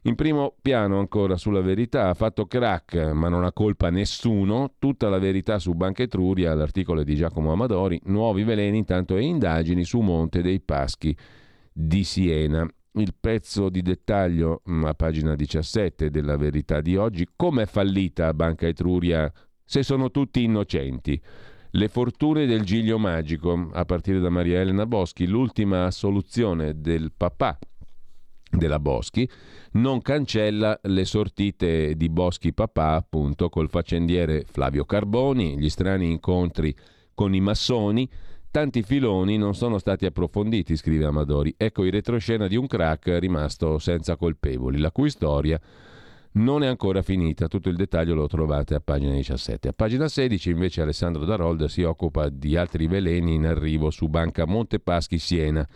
In 0.03 0.15
primo 0.15 0.55
piano 0.61 0.97
ancora 0.97 1.35
sulla 1.35 1.61
verità 1.61 2.07
ha 2.07 2.13
fatto 2.13 2.45
crack, 2.45 2.95
ma 3.11 3.27
non 3.27 3.43
ha 3.43 3.51
colpa 3.51 3.89
nessuno, 3.89 4.75
tutta 4.79 5.09
la 5.09 5.19
verità 5.19 5.59
su 5.59 5.73
Banca 5.73 6.03
Etruria, 6.03 6.53
l'articolo 6.53 7.03
di 7.03 7.15
Giacomo 7.15 7.51
Amadori, 7.51 7.99
nuovi 8.05 8.43
veleni 8.43 8.77
intanto 8.77 9.17
e 9.17 9.23
indagini 9.23 9.83
su 9.83 9.99
Monte 9.99 10.41
dei 10.41 10.61
Paschi 10.61 11.13
di 11.81 12.03
Siena. 12.03 12.67
Il 12.93 13.13
pezzo 13.19 13.69
di 13.69 13.81
dettaglio 13.81 14.61
mm, 14.69 14.85
a 14.85 14.93
pagina 14.93 15.35
17 15.35 16.09
della 16.09 16.37
verità 16.37 16.81
di 16.81 16.95
oggi, 16.95 17.27
come 17.35 17.63
è 17.63 17.65
fallita 17.65 18.33
Banca 18.33 18.67
Etruria 18.67 19.31
se 19.63 19.83
sono 19.83 20.11
tutti 20.11 20.43
innocenti? 20.43 21.19
Le 21.73 21.87
fortune 21.87 22.45
del 22.45 22.63
Giglio 22.63 22.99
Magico, 22.99 23.69
a 23.71 23.85
partire 23.85 24.19
da 24.19 24.29
Maria 24.29 24.59
Elena 24.59 24.85
Boschi, 24.85 25.25
l'ultima 25.25 25.89
soluzione 25.89 26.81
del 26.81 27.13
papà 27.15 27.57
della 28.49 28.79
Boschi, 28.79 29.27
non 29.73 30.01
cancella 30.01 30.77
le 30.83 31.05
sortite 31.05 31.95
di 31.95 32.09
Boschi 32.09 32.53
papà, 32.53 32.95
appunto, 32.95 33.47
col 33.47 33.69
faccendiere 33.69 34.43
Flavio 34.45 34.83
Carboni, 34.83 35.57
gli 35.57 35.69
strani 35.69 36.11
incontri 36.11 36.75
con 37.13 37.33
i 37.33 37.39
massoni. 37.39 38.09
Tanti 38.51 38.83
filoni 38.83 39.37
non 39.37 39.55
sono 39.55 39.77
stati 39.77 40.05
approfonditi, 40.05 40.75
scrive 40.75 41.05
Amadori. 41.05 41.53
Ecco 41.57 41.85
il 41.85 41.91
retroscena 41.91 42.47
di 42.47 42.57
un 42.57 42.67
crack 42.67 43.17
rimasto 43.17 43.79
senza 43.79 44.17
colpevoli, 44.17 44.77
la 44.77 44.91
cui 44.91 45.09
storia 45.09 45.59
non 46.33 46.61
è 46.61 46.67
ancora 46.67 47.01
finita. 47.01 47.47
Tutto 47.47 47.69
il 47.69 47.77
dettaglio 47.77 48.13
lo 48.13 48.27
trovate 48.27 48.75
a 48.75 48.81
pagina 48.81 49.13
17. 49.13 49.69
A 49.69 49.73
pagina 49.73 50.09
16 50.09 50.49
invece 50.49 50.81
Alessandro 50.81 51.23
Darolda 51.23 51.69
si 51.69 51.81
occupa 51.83 52.27
di 52.27 52.57
altri 52.57 52.87
veleni 52.87 53.35
in 53.35 53.45
arrivo 53.45 53.89
su 53.89 54.09
Banca 54.09 54.45
Montepaschi 54.45 55.17
Siena 55.17 55.67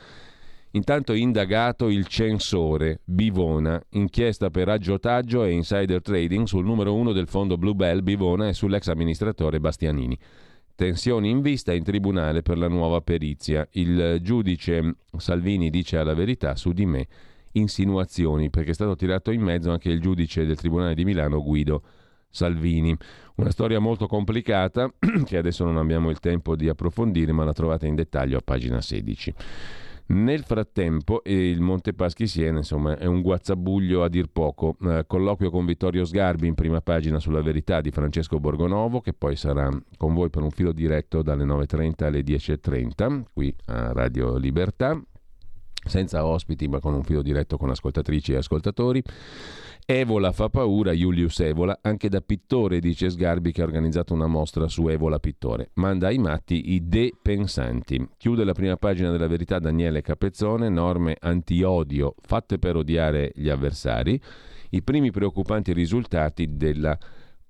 Intanto 0.76 1.14
indagato 1.14 1.88
il 1.88 2.06
censore 2.06 3.00
Bivona, 3.06 3.82
inchiesta 3.92 4.50
per 4.50 4.68
aggiotaggio 4.68 5.46
e 5.46 5.52
insider 5.52 6.02
trading 6.02 6.46
sul 6.46 6.66
numero 6.66 6.94
uno 6.94 7.14
del 7.14 7.30
fondo 7.30 7.58
Bluebell 7.58 8.04
Bivona 8.04 8.50
e 8.50 8.54
sull'ex 8.54 8.90
amministratore 8.90 9.62
Bastianini. 9.62 10.20
Tensioni 10.76 11.30
in 11.30 11.42
vista 11.42 11.72
in 11.72 11.84
tribunale 11.84 12.42
per 12.42 12.58
la 12.58 12.68
nuova 12.68 13.00
perizia. 13.00 13.66
Il 13.72 14.20
giudice 14.22 14.98
Salvini 15.18 15.70
dice 15.70 15.98
alla 15.98 16.14
verità 16.14 16.56
su 16.56 16.74
di 16.74 16.86
me 16.86 17.08
insinuazioni, 17.54 18.50
perché 18.50 18.72
è 18.72 18.74
stato 18.74 18.96
tirato 18.96 19.32
in 19.32 19.42
mezzo 19.42 19.72
anche 19.72 19.90
il 19.90 20.02
giudice 20.02 20.46
del 20.46 20.58
Tribunale 20.58 20.94
di 20.94 21.06
Milano 21.06 21.42
Guido 21.42 21.82
Salvini. 22.30 22.94
Una 23.36 23.52
storia 23.52 23.80
molto 23.80 24.08
complicata 24.08 24.92
che 25.26 25.38
adesso 25.38 25.64
non 25.64 25.78
abbiamo 25.78 26.10
il 26.10 26.20
tempo 26.20 26.58
di 26.58 26.68
approfondire, 26.68 27.32
ma 27.32 27.46
la 27.46 27.54
trovate 27.54 27.88
in 27.88 27.96
dettaglio 27.96 28.38
a 28.38 28.42
pagina 28.44 28.82
16. 28.82 29.34
Nel 30.08 30.44
frattempo, 30.44 31.22
il 31.26 31.60
Montepaschi 31.62 32.28
Siena 32.28 32.60
insomma, 32.60 32.96
è 32.96 33.06
un 33.06 33.22
guazzabuglio 33.22 34.04
a 34.04 34.10
dir 34.10 34.28
poco. 34.28 34.76
Eh, 34.82 35.06
colloquio 35.08 35.50
con 35.50 35.66
Vittorio 35.66 36.06
Sgarbi 36.06 36.48
in 36.48 36.54
prima 36.54 36.80
pagina 36.82 37.20
sulla 37.20 37.42
verità 37.42 37.82
di 37.82 37.90
Francesco 37.90 38.40
Borgonovo, 38.40 39.02
che 39.02 39.14
poi 39.14 39.36
sarà 39.36 39.68
con 39.98 40.14
voi 40.14 40.30
per 40.30 40.44
un 40.44 40.52
filo 40.52 40.72
diretto 40.72 41.24
dalle 41.24 41.44
9.30 41.44 42.04
alle 42.04 42.22
10.30 42.22 43.24
qui 43.34 43.56
a 43.66 43.94
Radio 43.94 44.38
Libertà 44.38 45.02
senza 45.88 46.26
ospiti 46.26 46.68
ma 46.68 46.80
con 46.80 46.94
un 46.94 47.04
filo 47.04 47.22
diretto 47.22 47.58
con 47.58 47.70
ascoltatrici 47.70 48.34
e 48.34 48.38
ascoltatori. 48.38 49.04
Evola 49.88 50.32
fa 50.32 50.50
paura, 50.50 50.94
Julius 50.94 51.42
Evola, 51.42 51.78
anche 51.84 52.10
da 52.10 52.20
pittore, 52.20 52.80
dice 52.80 53.08
Sgarbi 53.12 53.52
che 53.52 53.62
ha 53.62 53.66
organizzato 53.66 54.16
una 54.16 54.26
mostra 54.26 54.68
su 54.68 54.88
Evola 54.88 55.20
pittore. 55.20 55.70
Manda 55.76 56.08
ai 56.08 56.18
matti 56.18 56.74
i 56.74 56.88
depensanti. 56.88 58.04
Chiude 58.18 58.44
la 58.44 58.54
prima 58.54 58.78
pagina 58.78 59.12
della 59.12 59.28
verità 59.28 59.60
Daniele 59.60 60.02
Capezzone, 60.02 60.70
norme 60.70 61.16
anti-odio 61.20 62.16
fatte 62.20 62.58
per 62.58 62.78
odiare 62.78 63.32
gli 63.36 63.48
avversari, 63.48 64.20
i 64.72 64.82
primi 64.82 65.12
preoccupanti 65.12 65.72
risultati 65.72 66.58
della 66.58 66.98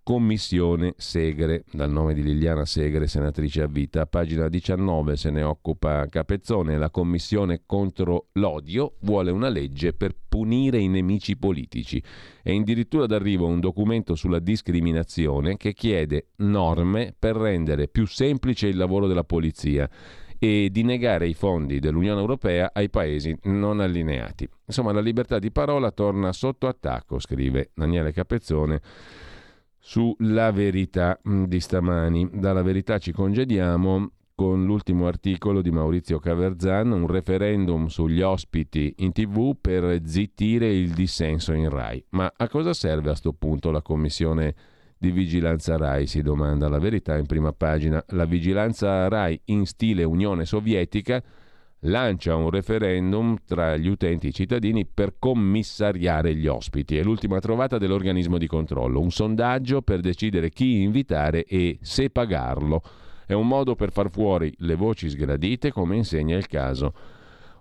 Commissione 0.05 0.93
Segre, 0.97 1.63
dal 1.71 1.89
nome 1.89 2.13
di 2.13 2.21
Liliana 2.21 2.63
Segre, 2.63 3.07
senatrice 3.07 3.63
a 3.63 3.65
vita. 3.65 4.05
Pagina 4.05 4.49
19 4.49 5.15
se 5.15 5.31
ne 5.31 5.41
occupa 5.41 6.05
Capezzone. 6.05 6.77
La 6.77 6.91
Commissione 6.91 7.63
contro 7.65 8.27
l'odio 8.33 8.97
vuole 8.99 9.31
una 9.31 9.49
legge 9.49 9.93
per 9.93 10.15
punire 10.29 10.77
i 10.77 10.87
nemici 10.89 11.35
politici. 11.37 11.99
È 12.43 12.53
addirittura 12.53 13.07
d'arrivo 13.07 13.47
un 13.47 13.59
documento 13.59 14.13
sulla 14.13 14.37
discriminazione 14.37 15.57
che 15.57 15.73
chiede 15.73 16.27
norme 16.35 17.15
per 17.17 17.35
rendere 17.35 17.87
più 17.87 18.05
semplice 18.05 18.67
il 18.67 18.77
lavoro 18.77 19.07
della 19.07 19.23
polizia 19.23 19.89
e 20.37 20.69
di 20.71 20.83
negare 20.83 21.27
i 21.27 21.33
fondi 21.33 21.79
dell'Unione 21.79 22.19
Europea 22.19 22.69
ai 22.73 22.91
paesi 22.91 23.35
non 23.45 23.79
allineati. 23.79 24.47
Insomma, 24.67 24.91
la 24.91 25.01
libertà 25.01 25.39
di 25.39 25.49
parola 25.49 25.89
torna 25.89 26.31
sotto 26.31 26.67
attacco, 26.67 27.17
scrive 27.17 27.71
Daniele 27.73 28.13
Capezzone 28.13 28.81
sulla 29.87 30.51
verità 30.51 31.19
mm, 31.29 31.43
di 31.43 31.59
stamani. 31.59 32.27
Dalla 32.33 32.63
verità 32.63 32.97
ci 32.97 33.11
congediamo 33.11 34.09
con 34.33 34.65
l'ultimo 34.65 35.05
articolo 35.05 35.61
di 35.61 35.69
Maurizio 35.69 36.17
Caverzan, 36.17 36.91
un 36.91 37.05
referendum 37.05 37.85
sugli 37.85 38.21
ospiti 38.21 38.95
in 38.97 39.11
tv 39.11 39.55
per 39.61 40.01
zittire 40.03 40.73
il 40.73 40.89
dissenso 40.89 41.53
in 41.53 41.69
RAI. 41.69 42.03
Ma 42.09 42.33
a 42.35 42.49
cosa 42.49 42.73
serve 42.73 43.09
a 43.09 43.11
questo 43.11 43.33
punto 43.33 43.69
la 43.69 43.83
commissione 43.83 44.55
di 44.97 45.11
vigilanza 45.11 45.77
RAI? 45.77 46.07
Si 46.07 46.23
domanda 46.23 46.67
la 46.67 46.79
verità 46.79 47.15
in 47.15 47.27
prima 47.27 47.53
pagina. 47.53 48.03
La 48.07 48.25
vigilanza 48.25 49.07
RAI 49.07 49.39
in 49.45 49.67
stile 49.67 50.03
Unione 50.03 50.45
Sovietica 50.45 51.21
lancia 51.81 52.35
un 52.35 52.49
referendum 52.49 53.37
tra 53.45 53.77
gli 53.77 53.87
utenti 53.87 54.27
e 54.27 54.29
i 54.29 54.33
cittadini 54.33 54.85
per 54.85 55.15
commissariare 55.19 56.35
gli 56.35 56.47
ospiti. 56.47 56.97
È 56.97 57.03
l'ultima 57.03 57.39
trovata 57.39 57.77
dell'organismo 57.77 58.37
di 58.37 58.47
controllo, 58.47 58.99
un 58.99 59.11
sondaggio 59.11 59.81
per 59.81 59.99
decidere 59.99 60.49
chi 60.49 60.81
invitare 60.81 61.43
e 61.43 61.77
se 61.81 62.09
pagarlo. 62.09 62.81
È 63.25 63.33
un 63.33 63.47
modo 63.47 63.75
per 63.75 63.91
far 63.91 64.09
fuori 64.09 64.53
le 64.59 64.75
voci 64.75 65.09
sgradite, 65.09 65.71
come 65.71 65.95
insegna 65.95 66.37
il 66.37 66.47
caso. 66.47 66.93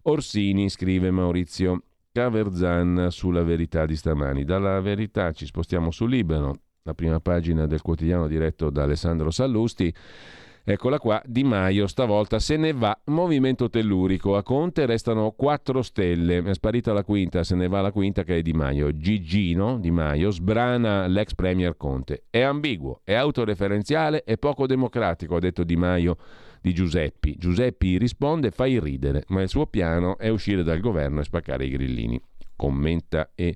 Orsini, 0.03 0.69
scrive 0.69 1.11
Maurizio 1.11 1.83
Caverzan 2.13 3.09
sulla 3.11 3.43
verità 3.43 3.87
di 3.87 3.97
stamani. 3.97 4.45
Dalla 4.45 4.81
verità 4.81 5.33
ci 5.33 5.47
spostiamo 5.47 5.91
su 5.91 6.07
Libero, 6.07 6.55
la 6.83 6.95
prima 6.95 7.19
pagina 7.19 7.67
del 7.67 7.81
quotidiano 7.81 8.29
diretto 8.29 8.69
da 8.69 8.83
Alessandro 8.83 9.31
Sallusti. 9.31 9.93
Eccola 10.67 10.99
qua, 10.99 11.23
Di 11.27 11.45
Maio 11.45 11.87
stavolta 11.87 12.39
se 12.39 12.57
ne 12.57 12.73
va, 12.73 12.99
movimento 13.09 13.69
tellurico, 13.69 14.35
a 14.35 14.43
Conte 14.43 14.87
restano 14.87 15.33
quattro 15.33 15.83
stelle, 15.83 16.43
è 16.43 16.55
sparita 16.55 16.95
la 16.95 17.05
quinta, 17.05 17.45
se 17.45 17.55
ne 17.55 17.69
va 17.69 17.83
la 17.83 17.93
quinta 17.93 18.23
che 18.23 18.39
è 18.39 18.41
Di 18.41 18.55
Maio, 18.55 18.97
Gigino 18.97 19.79
Di 19.79 19.91
Maio 19.91 20.31
sbrana 20.31 21.07
l'ex 21.07 21.35
premier 21.35 21.77
Conte, 21.77 22.25
è 22.31 22.41
ambiguo, 22.41 23.03
è 23.05 23.13
autoreferenziale 23.13 24.25
e 24.25 24.39
poco 24.39 24.67
democratico, 24.67 25.37
ha 25.37 25.41
detto 25.41 25.65
Di 25.65 25.77
Maio 25.77 26.17
di 26.63 26.73
Giuseppi. 26.73 27.37
Giuseppi 27.37 27.99
risponde 27.99 28.51
fai 28.51 28.81
ridere, 28.81 29.25
ma 29.29 29.43
il 29.43 29.51
suo 29.51 29.67
piano 29.67 30.17
è 30.17 30.29
uscire 30.29 30.63
dal 30.63 30.81
governo 30.81 31.21
e 31.21 31.25
spaccare 31.25 31.67
i 31.67 31.71
grillini. 31.71 32.19
Commenta 32.57 33.33
e 33.35 33.55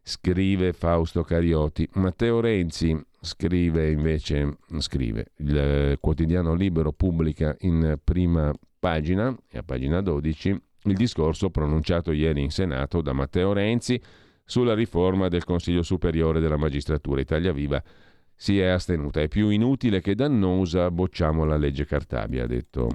scrive 0.00 0.72
Fausto 0.72 1.24
Carioti. 1.24 1.88
Matteo 1.94 2.38
Renzi 2.38 2.96
scrive 3.26 3.90
invece, 3.90 4.56
scrive, 4.78 5.32
il 5.38 5.98
quotidiano 6.00 6.54
Libero 6.54 6.92
pubblica 6.92 7.54
in 7.60 7.98
prima 8.02 8.54
pagina, 8.78 9.36
e 9.50 9.58
a 9.58 9.62
pagina 9.62 10.00
12, 10.00 10.60
il 10.84 10.94
discorso 10.94 11.50
pronunciato 11.50 12.12
ieri 12.12 12.42
in 12.42 12.50
Senato 12.50 13.02
da 13.02 13.12
Matteo 13.12 13.52
Renzi 13.52 14.00
sulla 14.44 14.74
riforma 14.74 15.28
del 15.28 15.44
Consiglio 15.44 15.82
Superiore 15.82 16.40
della 16.40 16.56
Magistratura. 16.56 17.20
Italia 17.20 17.52
Viva 17.52 17.82
si 18.34 18.58
è 18.60 18.66
astenuta. 18.66 19.20
È 19.20 19.28
più 19.28 19.48
inutile 19.48 20.00
che 20.00 20.14
dannosa, 20.14 20.90
bocciamo 20.90 21.44
la 21.44 21.56
legge 21.56 21.84
Cartabia, 21.84 22.44
ha 22.44 22.46
detto 22.46 22.88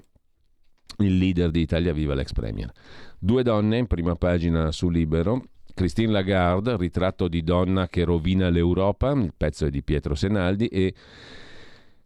il 1.00 1.18
leader 1.18 1.52
di 1.52 1.62
Italia 1.62 1.94
Viva, 1.94 2.14
l'ex 2.14 2.32
premier. 2.32 2.72
Due 3.20 3.44
donne 3.44 3.86
prima 3.88 4.16
pagina 4.16 4.72
su 4.72 4.90
Libero, 4.90 5.44
Christine 5.74 6.12
Lagarde, 6.12 6.78
ritratto 6.78 7.28
di 7.28 7.44
donna 7.44 7.88
che 7.88 8.04
rovina 8.04 8.50
l'Europa, 8.50 9.12
il 9.12 9.34
pezzo 9.36 9.66
è 9.66 9.70
di 9.70 9.84
Pietro 9.84 10.16
Senaldi, 10.16 10.68
e 10.68 10.94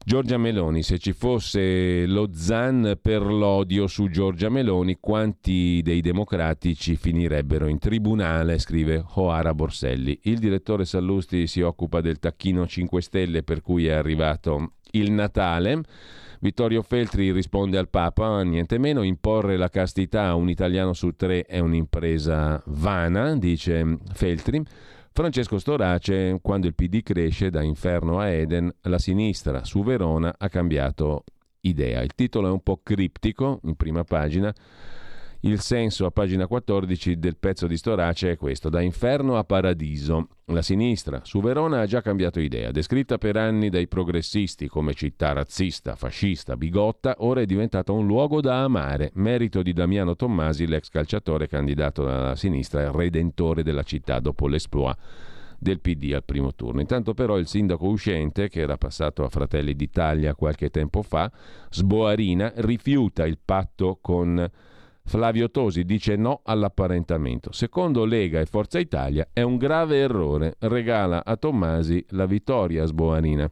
Giorgia 0.07 0.37
Meloni, 0.37 0.83
se 0.83 0.99
ci 0.99 1.13
fosse 1.13 2.05
lo 2.05 2.29
ZAN 2.31 2.99
per 3.01 3.23
l'odio 3.23 3.87
su 3.87 4.07
Giorgia 4.07 4.49
Meloni, 4.49 4.97
quanti 4.99 5.81
dei 5.83 6.01
democratici 6.01 6.95
finirebbero 6.95 7.67
in 7.67 7.79
tribunale, 7.79 8.59
scrive 8.59 9.03
Joara 9.11 9.55
Borselli. 9.55 10.19
Il 10.23 10.37
direttore 10.37 10.85
Sallusti 10.85 11.47
si 11.47 11.61
occupa 11.61 12.01
del 12.01 12.19
tacchino 12.19 12.67
5 12.67 13.01
Stelle 13.01 13.41
per 13.41 13.61
cui 13.61 13.87
è 13.87 13.93
arrivato 13.93 14.73
il 14.91 15.11
Natale. 15.11 15.81
Vittorio 16.45 16.83
Feltri 16.83 17.31
risponde 17.31 17.79
al 17.79 17.89
Papa, 17.89 18.43
niente 18.43 18.77
meno, 18.77 19.01
imporre 19.01 19.57
la 19.57 19.67
castità 19.67 20.25
a 20.25 20.35
un 20.35 20.47
italiano 20.47 20.93
su 20.93 21.15
tre 21.15 21.41
è 21.41 21.57
un'impresa 21.57 22.61
vana, 22.67 23.35
dice 23.35 23.97
Feltri. 24.13 24.63
Francesco 25.11 25.57
Storace, 25.57 26.37
quando 26.43 26.67
il 26.67 26.75
PD 26.75 27.01
cresce 27.01 27.49
da 27.49 27.63
inferno 27.63 28.19
a 28.19 28.27
Eden, 28.27 28.71
la 28.81 28.99
sinistra 28.99 29.63
su 29.63 29.83
Verona 29.83 30.35
ha 30.37 30.47
cambiato 30.47 31.23
idea. 31.61 32.03
Il 32.03 32.13
titolo 32.13 32.49
è 32.49 32.51
un 32.51 32.61
po' 32.61 32.79
criptico, 32.83 33.59
in 33.63 33.73
prima 33.73 34.03
pagina, 34.03 34.53
il 35.45 35.59
senso 35.59 36.07
a 36.07 36.11
pagina 36.11 36.47
14 36.47 37.19
del 37.19 37.37
pezzo 37.37 37.67
di 37.67 37.77
Storace 37.77 38.31
è 38.31 38.35
questo, 38.35 38.69
da 38.69 38.81
inferno 38.81 39.37
a 39.37 39.43
paradiso. 39.43 40.29
La 40.45 40.63
sinistra 40.63 41.21
su 41.23 41.39
Verona 41.39 41.81
ha 41.81 41.85
già 41.85 42.01
cambiato 42.01 42.39
idea, 42.39 42.71
descritta 42.71 43.19
per 43.19 43.37
anni 43.37 43.69
dai 43.69 43.87
progressisti 43.87 44.67
come 44.67 44.95
città 44.95 45.33
razzista, 45.33 45.95
fascista, 45.95 46.57
bigotta, 46.57 47.17
ora 47.19 47.41
è 47.41 47.45
diventata 47.45 47.91
un 47.91 48.07
luogo 48.07 48.41
da 48.41 48.63
amare, 48.63 49.11
merito 49.15 49.61
di 49.61 49.71
Damiano 49.71 50.15
Tommasi, 50.15 50.65
l'ex 50.65 50.89
calciatore 50.89 51.47
candidato 51.47 52.03
dalla 52.03 52.35
sinistra 52.35 52.81
e 52.81 52.91
redentore 52.91 53.61
della 53.61 53.83
città 53.83 54.19
dopo 54.19 54.47
l'esploit 54.47 54.97
del 55.59 55.79
PD 55.79 56.13
al 56.13 56.23
primo 56.23 56.55
turno. 56.55 56.81
Intanto 56.81 57.13
però 57.13 57.37
il 57.37 57.47
sindaco 57.47 57.85
uscente, 57.85 58.49
che 58.49 58.61
era 58.61 58.77
passato 58.77 59.23
a 59.23 59.29
Fratelli 59.29 59.75
d'Italia 59.75 60.33
qualche 60.33 60.71
tempo 60.71 61.03
fa, 61.03 61.31
Sboarina, 61.69 62.51
rifiuta 62.55 63.27
il 63.27 63.37
patto 63.43 63.99
con 64.01 64.49
Flavio 65.07 65.51
Tosi 65.51 65.85
dice 65.85 66.15
no 66.15 66.41
all'apparentamento. 66.43 67.51
Secondo 67.51 68.05
Lega 68.05 68.39
e 68.39 68.45
Forza 68.45 68.79
Italia 68.79 69.27
è 69.31 69.43
un 69.43 69.57
grave 69.57 69.99
errore. 69.99 70.55
Regala 70.59 71.23
a 71.23 71.37
Tommasi 71.37 72.03
la 72.09 72.25
vittoria 72.25 72.83
a 72.83 72.87
Sboarina. 72.87 73.49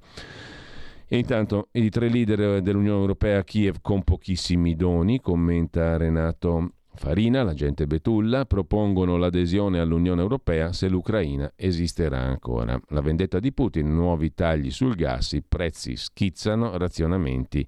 E 1.07 1.17
intanto 1.17 1.69
i 1.73 1.89
tre 1.89 2.09
leader 2.09 2.61
dell'Unione 2.61 2.99
Europea 2.99 3.39
a 3.39 3.43
Kiev 3.43 3.77
con 3.81 4.03
pochissimi 4.03 4.75
doni, 4.75 5.21
commenta 5.21 5.95
Renato 5.95 6.71
Farina, 6.95 7.43
l'agente 7.43 7.85
Betulla, 7.85 8.45
propongono 8.45 9.17
l'adesione 9.17 9.79
all'Unione 9.79 10.21
Europea 10.21 10.73
se 10.73 10.87
l'Ucraina 10.87 11.51
esisterà 11.55 12.19
ancora. 12.19 12.79
La 12.89 13.01
vendetta 13.01 13.39
di 13.39 13.51
Putin, 13.53 13.93
nuovi 13.93 14.33
tagli 14.33 14.71
sul 14.71 14.95
gas, 14.95 15.33
i 15.33 15.43
prezzi 15.47 15.95
schizzano, 15.95 16.77
razionamenti 16.77 17.67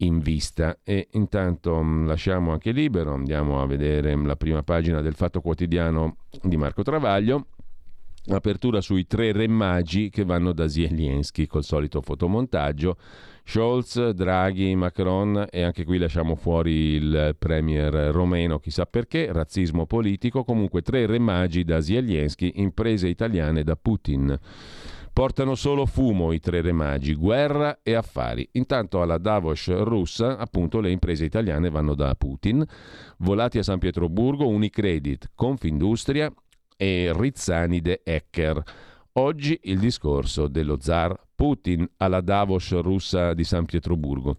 in 0.00 0.18
vista. 0.20 0.78
E 0.84 1.08
intanto 1.12 1.82
mm, 1.82 2.06
lasciamo 2.06 2.52
anche 2.52 2.72
libero, 2.72 3.14
andiamo 3.14 3.60
a 3.60 3.66
vedere 3.66 4.14
mh, 4.14 4.26
la 4.26 4.36
prima 4.36 4.62
pagina 4.62 5.00
del 5.00 5.14
Fatto 5.14 5.40
Quotidiano 5.40 6.16
di 6.42 6.56
Marco 6.56 6.82
Travaglio. 6.82 7.46
Apertura 8.28 8.82
sui 8.82 9.06
tre 9.06 9.32
re 9.32 9.48
magi 9.48 10.10
che 10.10 10.24
vanno 10.24 10.52
da 10.52 10.68
Zelensky 10.68 11.46
col 11.46 11.64
solito 11.64 12.02
fotomontaggio. 12.02 12.96
Scholz, 13.42 14.10
Draghi, 14.10 14.76
Macron 14.76 15.46
e 15.50 15.62
anche 15.62 15.84
qui 15.84 15.98
lasciamo 15.98 16.36
fuori 16.36 16.70
il 16.70 17.34
premier 17.38 17.92
romeno, 18.12 18.58
chissà 18.60 18.84
perché, 18.84 19.32
razzismo 19.32 19.86
politico, 19.86 20.44
comunque 20.44 20.82
tre 20.82 21.06
re 21.06 21.18
magi 21.18 21.64
da 21.64 21.80
Zelensky, 21.80 22.52
imprese 22.56 23.08
italiane 23.08 23.64
da 23.64 23.74
Putin. 23.74 24.38
Portano 25.20 25.54
solo 25.54 25.84
fumo 25.84 26.32
i 26.32 26.40
tre 26.40 26.62
re 26.62 26.72
magi, 26.72 27.12
guerra 27.12 27.80
e 27.82 27.92
affari. 27.92 28.48
Intanto 28.52 29.02
alla 29.02 29.18
Davos 29.18 29.68
russa, 29.82 30.38
appunto, 30.38 30.80
le 30.80 30.90
imprese 30.90 31.26
italiane 31.26 31.68
vanno 31.68 31.92
da 31.94 32.14
Putin, 32.14 32.64
volati 33.18 33.58
a 33.58 33.62
San 33.62 33.78
Pietroburgo, 33.78 34.48
Unicredit, 34.48 35.32
Confindustria 35.34 36.32
e 36.74 37.12
Rizzani 37.14 37.82
de 37.82 38.00
Ecker. 38.02 38.62
Oggi 39.12 39.60
il 39.64 39.78
discorso 39.78 40.48
dello 40.48 40.78
zar 40.80 41.14
Putin 41.34 41.86
alla 41.98 42.22
Davos 42.22 42.72
russa 42.80 43.34
di 43.34 43.44
San 43.44 43.66
Pietroburgo. 43.66 44.36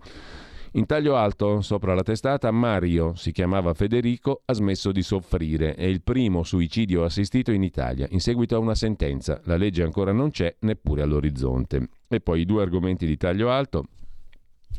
In 0.75 0.85
taglio 0.85 1.17
alto, 1.17 1.59
sopra 1.59 1.93
la 1.93 2.01
testata, 2.01 2.49
Mario, 2.49 3.13
si 3.15 3.33
chiamava 3.33 3.73
Federico, 3.73 4.43
ha 4.45 4.53
smesso 4.53 4.93
di 4.93 5.01
soffrire. 5.01 5.75
È 5.75 5.83
il 5.83 6.01
primo 6.01 6.43
suicidio 6.43 7.03
assistito 7.03 7.51
in 7.51 7.61
Italia, 7.61 8.07
in 8.11 8.21
seguito 8.21 8.55
a 8.55 8.59
una 8.59 8.73
sentenza. 8.73 9.41
La 9.43 9.57
legge 9.57 9.83
ancora 9.83 10.13
non 10.13 10.31
c'è, 10.31 10.55
neppure 10.59 11.01
all'orizzonte. 11.01 11.89
E 12.07 12.21
poi 12.21 12.41
i 12.41 12.45
due 12.45 12.61
argomenti 12.61 13.05
di 13.05 13.17
taglio 13.17 13.51
alto. 13.51 13.83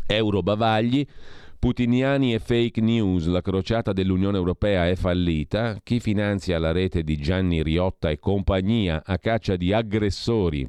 Euro 0.06 0.42
bavagli, 0.42 1.06
Putiniani 1.58 2.32
e 2.32 2.38
fake 2.38 2.80
news, 2.80 3.26
la 3.26 3.42
crociata 3.42 3.92
dell'Unione 3.92 4.38
Europea 4.38 4.88
è 4.88 4.96
fallita, 4.96 5.78
chi 5.82 6.00
finanzia 6.00 6.58
la 6.58 6.72
rete 6.72 7.02
di 7.02 7.18
Gianni 7.18 7.62
Riotta 7.62 8.08
e 8.08 8.18
compagnia 8.18 9.02
a 9.04 9.18
caccia 9.18 9.56
di 9.56 9.74
aggressori 9.74 10.68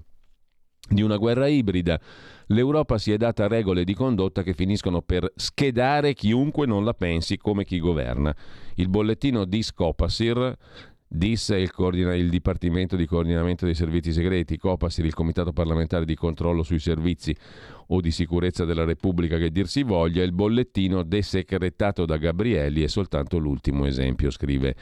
di 0.93 1.01
una 1.01 1.17
guerra 1.17 1.47
ibrida, 1.47 1.99
l'Europa 2.47 2.97
si 2.97 3.11
è 3.11 3.17
data 3.17 3.47
regole 3.47 3.83
di 3.83 3.93
condotta 3.93 4.43
che 4.43 4.53
finiscono 4.53 5.01
per 5.01 5.31
schedare 5.35 6.13
chiunque 6.13 6.65
non 6.65 6.83
la 6.83 6.93
pensi 6.93 7.37
come 7.37 7.65
chi 7.65 7.79
governa. 7.79 8.35
Il 8.75 8.89
bollettino 8.89 9.45
di 9.45 9.61
Scopasir 9.61 10.57
disse 11.07 11.55
il, 11.57 11.71
coordina- 11.71 12.15
il, 12.15 12.29
Dipartimento 12.29 12.95
di 12.95 13.05
Coordinamento 13.05 13.65
dei 13.65 13.75
Servizi 13.75 14.11
Segreti, 14.11 14.57
Copasir, 14.57 15.05
il 15.05 15.13
Comitato 15.13 15.53
parlamentare 15.53 16.05
di 16.05 16.15
controllo 16.15 16.63
sui 16.63 16.79
servizi 16.79 17.35
o 17.87 18.01
di 18.01 18.09
sicurezza 18.09 18.65
della 18.65 18.83
Repubblica 18.83 19.37
che 19.37 19.51
dir 19.51 19.67
si 19.67 19.83
voglia, 19.83 20.23
il 20.23 20.31
bollettino 20.31 21.03
desecretato 21.03 22.05
da 22.05 22.17
Gabrielli 22.17 22.81
è 22.81 22.87
soltanto 22.87 23.37
l'ultimo 23.37 23.85
esempio, 23.85 24.31
scrive 24.31 24.75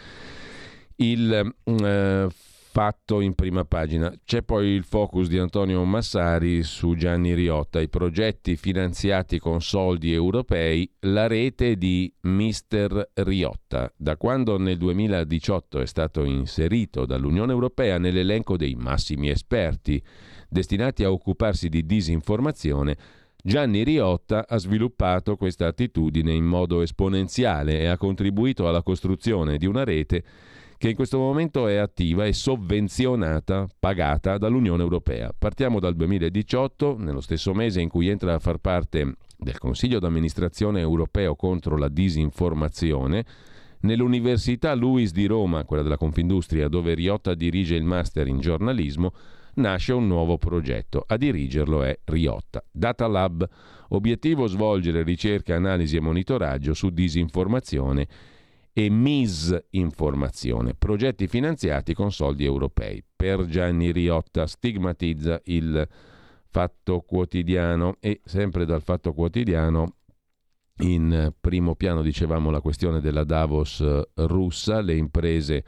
il 0.98 1.54
eh, 1.64 2.28
fatto 2.72 3.20
in 3.20 3.36
prima 3.36 3.66
pagina. 3.66 4.14
C'è 4.24 4.44
poi 4.44 4.68
il 4.68 4.86
focus 4.86 5.28
di 5.28 5.38
Antonio 5.38 5.84
Massari 5.84 6.64
su 6.64 6.96
Gianni 6.96 7.34
Riotta, 7.34 7.82
i 7.82 7.90
progetti 7.90 8.56
finanziati 8.56 9.40
con 9.40 9.62
soldi 9.62 10.14
europei, 10.14 10.90
la 11.02 11.28
rete 11.28 11.76
di 11.76 12.12
Mister 12.22 13.12
Riotta. 13.14 13.92
Da 13.98 14.16
quando 14.16 14.58
nel 14.58 14.78
2018 14.78 15.82
è 15.82 15.86
stato 15.86 16.24
inserito 16.24 17.06
dall'Unione 17.06 17.52
Europea 17.52 17.98
nell'elenco 17.98 18.56
dei 18.56 18.76
massimi 18.76 19.30
esperti 19.30 20.02
destinati 20.48 21.04
a 21.04 21.12
occuparsi 21.12 21.68
di 21.68 21.86
disinformazione, 21.86 22.96
Gianni 23.44 23.84
Riotta 23.84 24.46
ha 24.48 24.58
sviluppato 24.58 25.36
questa 25.36 25.68
attitudine 25.68 26.32
in 26.32 26.46
modo 26.46 26.82
esponenziale 26.82 27.80
e 27.80 27.88
ha 27.88 27.98
contribuito 27.98 28.66
alla 28.66 28.82
costruzione 28.82 29.58
di 29.58 29.66
una 29.66 29.84
rete 29.84 30.24
che 30.82 30.90
in 30.90 30.96
questo 30.96 31.20
momento 31.20 31.68
è 31.68 31.76
attiva 31.76 32.26
e 32.26 32.34
sovvenzionata, 32.34 33.68
pagata 33.78 34.40
dall'Unione 34.40 34.82
Europea. 34.82 35.32
Partiamo 35.38 35.80
dal 35.80 35.94
2018, 35.94 36.96
nello 36.98 37.22
stesso 37.22 37.54
mese 37.54 37.82
in 37.82 37.88
cui 37.88 38.08
entra 38.08 38.34
a 38.34 38.40
far 38.40 38.58
parte 38.58 39.18
del 39.38 39.60
Consiglio 39.60 40.00
d'amministrazione 40.00 40.80
europeo 40.80 41.36
contro 41.36 41.78
la 41.78 41.88
disinformazione, 41.88 43.24
nell'Università 43.82 44.74
Luis 44.74 45.12
di 45.12 45.28
Roma, 45.28 45.66
quella 45.66 45.84
della 45.84 45.98
Confindustria, 45.98 46.68
dove 46.68 46.96
Riotta 46.96 47.36
dirige 47.36 47.76
il 47.76 47.84
master 47.84 48.26
in 48.26 48.40
giornalismo, 48.40 49.14
nasce 49.58 49.94
un 49.94 50.08
nuovo 50.08 50.40
progetto. 50.40 51.04
A 51.06 51.16
dirigerlo 51.16 51.84
è 51.84 51.96
Riotta. 52.06 52.64
Data 52.72 53.06
Lab, 53.06 53.48
obiettivo 53.90 54.48
svolgere 54.48 55.04
ricerca, 55.04 55.56
analisi 55.56 55.98
e 55.98 56.02
monitoraggio 56.02 56.74
su 56.74 56.90
disinformazione 56.90 58.08
e 58.74 58.90
misinformazione, 58.90 60.76
progetti 60.76 61.28
finanziati 61.28 61.94
con 61.94 62.12
soldi 62.12 62.46
europei. 62.46 63.04
Per 63.16 63.46
Gianni 63.46 63.92
Riotta 63.92 64.48
stigmatizza 64.48 65.40
il 65.46 65.88
fatto 66.52 67.02
quotidiano. 67.02 67.98
E 68.00 68.22
sempre 68.24 68.66
dal 68.66 68.82
fatto 68.82 69.14
quotidiano 69.14 69.96
in 70.82 71.32
primo 71.40 71.76
piano 71.76 72.02
dicevamo 72.02 72.50
la 72.50 72.62
questione 72.62 73.02
della 73.02 73.24
Davos 73.24 73.82
eh, 73.82 74.08
russa, 74.16 74.82
le 74.82 74.96
imprese 74.96 75.64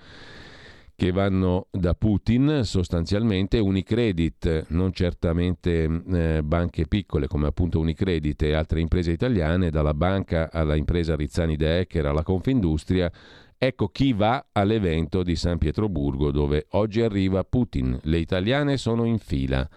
che 0.96 1.12
vanno 1.12 1.68
da 1.72 1.94
Putin 1.96 2.62
sostanzialmente 2.64 3.60
Unicredit, 3.60 4.68
non 4.70 4.94
certamente 4.94 5.84
eh, 5.84 6.42
banche 6.44 6.88
piccole 6.88 7.28
come 7.28 7.48
appunto 7.48 7.80
Unicredit 7.80 8.44
e 8.44 8.54
altre 8.54 8.80
imprese 8.80 9.12
italiane, 9.12 9.70
dalla 9.70 9.94
banca 9.94 10.50
alla 10.52 10.76
impresa 10.76 11.16
Rizzani 11.16 11.56
De 11.56 11.80
Ecker 11.80 12.06
alla 12.06 12.24
Confindustria, 12.24 13.12
ecco 13.58 13.88
chi 13.88 14.14
va 14.14 14.48
all'evento 14.52 15.24
di 15.24 15.36
San 15.36 15.58
Pietroburgo 15.58 16.32
dove 16.32 16.68
oggi 16.72 17.02
arriva 17.02 17.44
Putin, 17.44 18.00
le 18.04 18.18
italiane 18.18 18.78
sono 18.78 19.06
in 19.06 19.18
fila 19.18 19.68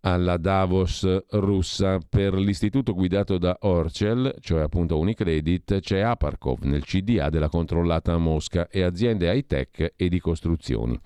alla 0.00 0.36
Davos 0.36 1.06
russa. 1.30 1.98
Per 2.08 2.34
l'istituto 2.34 2.94
guidato 2.94 3.38
da 3.38 3.56
Orcel, 3.60 4.34
cioè 4.40 4.62
appunto 4.62 4.98
Unicredit, 4.98 5.80
c'è 5.80 6.00
Aparkov 6.00 6.62
nel 6.62 6.84
CDA 6.84 7.28
della 7.28 7.48
controllata 7.48 8.16
Mosca 8.18 8.68
e 8.68 8.82
aziende 8.82 9.32
high-tech 9.32 9.94
e 9.96 10.08
di 10.08 10.20
costruzioni. 10.20 10.98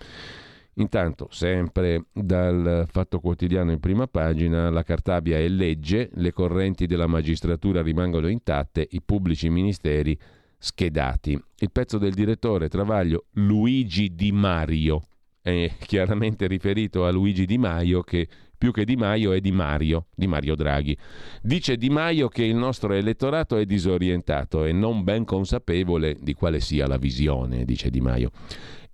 Intanto, 0.77 1.29
sempre 1.31 2.07
dal 2.13 2.87
Fatto 2.89 3.21
Quotidiano 3.21 3.73
in 3.73 3.81
prima 3.81 4.07
pagina, 4.07 4.71
la 4.71 4.83
Cartabia 4.83 5.37
è 5.37 5.47
legge, 5.47 6.09
le 6.15 6.33
correnti 6.33 6.87
della 6.87 7.07
magistratura 7.07 7.83
rimangono 7.83 8.29
intatte, 8.29 8.87
i 8.91 9.03
pubblici 9.03 9.51
ministeri 9.51 10.19
schedati. 10.57 11.39
Il 11.59 11.71
pezzo 11.71 11.99
del 11.99 12.15
direttore 12.15 12.69
Travaglio 12.69 13.27
Luigi 13.33 14.15
Di 14.15 14.33
Mario 14.33 15.03
è 15.43 15.73
chiaramente 15.81 16.47
riferito 16.47 17.05
a 17.05 17.11
Luigi 17.11 17.45
Di 17.45 17.59
Maio 17.59 18.03
che 18.03 18.29
più 18.63 18.71
che 18.71 18.85
Di 18.85 18.95
Maio 18.95 19.33
è 19.33 19.41
Di 19.41 19.51
Mario, 19.51 20.07
Di 20.15 20.29
Mario 20.29 20.55
Draghi. 20.55 20.97
Dice 21.43 21.77
Di 21.77 21.91
Maio 21.91 22.29
che 22.29 22.45
il 22.45 22.55
nostro 22.55 22.93
elettorato 22.93 23.57
è 23.57 23.67
disorientato 23.67 24.65
e 24.65 24.71
non 24.71 25.03
ben 25.03 25.25
consapevole 25.25 26.17
di 26.21 26.33
quale 26.33 26.61
sia 26.61 26.87
la 26.87 26.97
visione, 26.97 27.65
dice 27.65 27.91
Di 27.91 28.01
Maio. 28.01 28.31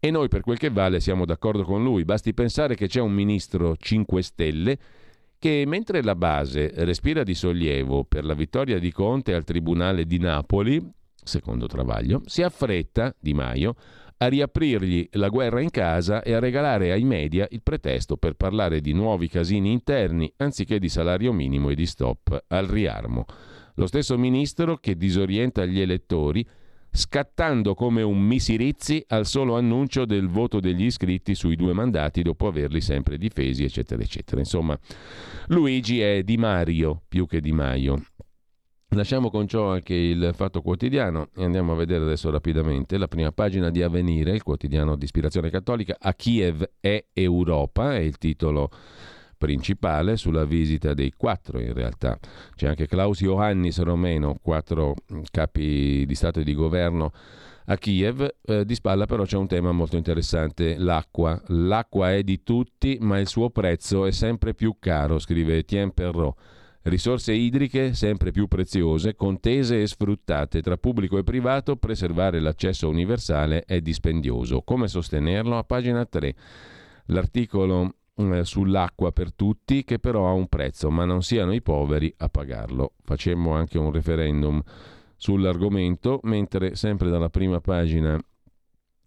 E 0.01 0.11
noi 0.11 0.29
per 0.29 0.41
quel 0.41 0.57
che 0.57 0.71
vale 0.71 1.01
siamo 1.01 1.27
d'accordo 1.27 1.64
con 1.64 1.83
lui, 1.83 2.07
basti 2.07 2.33
pensare 2.33 2.77
che 2.77 2.89
c'è 2.89 3.03
un 3.03 3.12
ministro 3.12 3.77
5 3.77 4.23
Stelle 4.23 4.79
che 5.39 5.64
mentre 5.66 6.03
la 6.03 6.14
base 6.14 6.73
respira 6.77 7.23
di 7.23 7.35
sollievo 7.35 8.05
per 8.05 8.25
la 8.25 8.33
vittoria 8.33 8.79
di 8.79 8.91
Conte 8.91 9.35
al 9.35 9.45
Tribunale 9.45 10.07
di 10.07 10.19
Napoli, 10.19 10.83
secondo 11.23 11.66
Travaglio, 11.66 12.23
si 12.25 12.41
affretta, 12.41 13.14
Di 13.21 13.35
Maio, 13.35 13.75
a 14.19 14.27
riaprirgli 14.27 15.09
la 15.12 15.29
guerra 15.29 15.61
in 15.61 15.71
casa 15.71 16.23
e 16.23 16.33
a 16.33 16.39
regalare 16.39 16.93
ai 16.93 17.05
media 17.05 17.47
il 17.51 17.62
pretesto 17.62 18.16
per 18.16 18.35
parlare 18.35 18.81
di 18.81 18.93
nuovi 18.93 19.29
casini 19.29 19.71
interni 19.71 20.33
anziché 20.37 20.79
di 20.79 20.89
salario 20.89 21.33
minimo 21.33 21.71
e 21.71 21.75
di 21.75 21.87
stop 21.87 22.45
al 22.49 22.66
riarmo. 22.66 23.25
Lo 23.75 23.87
stesso 23.87 24.19
ministro 24.19 24.77
che 24.79 24.97
disorienta 24.97 25.64
gli 25.64 25.81
elettori 25.81 26.47
scattando 26.91 27.75
come 27.75 28.03
un 28.03 28.19
misirizzi 28.19 29.05
al 29.09 29.27
solo 29.27 29.57
annuncio 29.57 30.05
del 30.05 30.29
voto 30.29 30.59
degli 30.59 30.85
iscritti 30.85 31.35
sui 31.35 31.55
due 31.55 31.73
mandati 31.73 32.23
dopo 32.23 32.47
averli 32.47 32.81
sempre 32.81 33.19
difesi, 33.19 33.62
eccetera, 33.62 34.03
eccetera. 34.03 34.41
Insomma, 34.41 34.77
Luigi 35.49 36.01
è 36.01 36.23
Di 36.23 36.37
Mario 36.37 37.03
più 37.07 37.27
che 37.27 37.41
Di 37.41 37.53
Maio. 37.53 38.03
Lasciamo 38.93 39.28
con 39.28 39.47
ciò 39.47 39.70
anche 39.70 39.93
il 39.93 40.30
Fatto 40.32 40.62
Quotidiano 40.62 41.28
e 41.36 41.45
andiamo 41.45 41.72
a 41.72 41.76
vedere 41.76 42.05
adesso 42.05 42.30
rapidamente 42.30 42.97
la 42.97 43.07
prima 43.07 43.30
pagina 43.32 43.68
di 43.68 43.82
Avvenire, 43.82 44.32
il 44.32 44.43
quotidiano 44.43 44.97
di 44.97 45.05
ispirazione 45.05 45.51
cattolica. 45.51 45.99
A 46.01 46.14
Kiev 46.14 46.66
è 46.80 47.05
Europa, 47.12 47.95
è 47.95 47.99
il 47.99 48.16
titolo 48.16 48.70
principale 49.36 50.16
sulla 50.16 50.47
visita 50.47 50.95
dei 50.95 51.12
quattro 51.14 51.61
in 51.61 51.74
realtà. 51.74 52.18
C'è 52.57 52.66
anche 52.66 52.86
Klaus 52.86 53.20
Iohannis 53.20 53.78
Romeno, 53.82 54.39
quattro 54.41 54.95
capi 55.30 56.07
di 56.07 56.14
Stato 56.14 56.41
e 56.41 56.45
di 56.45 56.55
governo 56.55 57.12
a 57.66 57.76
Kiev. 57.76 58.36
Eh, 58.43 58.64
di 58.64 58.74
spalla 58.74 59.05
però 59.05 59.24
c'è 59.24 59.36
un 59.36 59.49
tema 59.49 59.70
molto 59.70 59.99
interessante, 59.99 60.78
l'acqua. 60.78 61.39
L'acqua 61.49 62.14
è 62.14 62.22
di 62.22 62.43
tutti, 62.43 62.97
ma 63.03 63.18
il 63.18 63.28
suo 63.28 63.51
prezzo 63.51 64.07
è 64.07 64.12
sempre 64.12 64.55
più 64.55 64.76
caro, 64.78 65.18
scrive 65.18 65.59
Etienne 65.59 65.93
Perrault. 65.93 66.36
Risorse 66.89 67.34
idriche 67.34 67.93
sempre 67.93 68.30
più 68.30 68.49
preziose, 68.49 69.14
contese 69.14 69.82
e 69.82 69.86
sfruttate 69.86 70.62
tra 70.62 70.78
pubblico 70.78 71.18
e 71.18 71.22
privato, 71.22 71.76
preservare 71.76 72.41
l'accesso 72.41 72.89
universale 72.89 73.64
è 73.66 73.82
dispendioso. 73.82 74.62
Come 74.62 74.89
sostenerlo? 74.89 75.59
A 75.59 75.64
pagina 75.64 76.07
3. 76.07 76.34
L'articolo 77.09 77.95
eh, 78.14 78.43
sull'acqua 78.43 79.12
per 79.12 79.34
tutti 79.34 79.84
che 79.84 79.99
però 79.99 80.28
ha 80.28 80.32
un 80.32 80.47
prezzo, 80.47 80.89
ma 80.89 81.05
non 81.05 81.22
siano 81.22 81.53
i 81.53 81.61
poveri 81.61 82.12
a 82.16 82.30
pagarlo. 82.30 82.95
Facemmo 83.05 83.53
anche 83.53 83.76
un 83.76 83.93
referendum 83.93 84.59
sull'argomento, 85.14 86.20
mentre 86.22 86.74
sempre 86.74 87.11
dalla 87.11 87.28
prima 87.28 87.61
pagina 87.61 88.18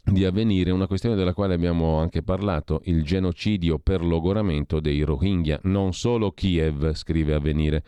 di 0.03 0.25
avvenire 0.25 0.71
una 0.71 0.87
questione 0.87 1.15
della 1.15 1.33
quale 1.33 1.53
abbiamo 1.53 1.99
anche 1.99 2.23
parlato, 2.23 2.81
il 2.85 3.03
genocidio 3.03 3.79
per 3.79 4.03
logoramento 4.03 4.79
dei 4.79 5.01
Rohingya. 5.03 5.59
Non 5.63 5.93
solo 5.93 6.31
Kiev, 6.31 6.93
scrive 6.93 7.33
avvenire. 7.33 7.83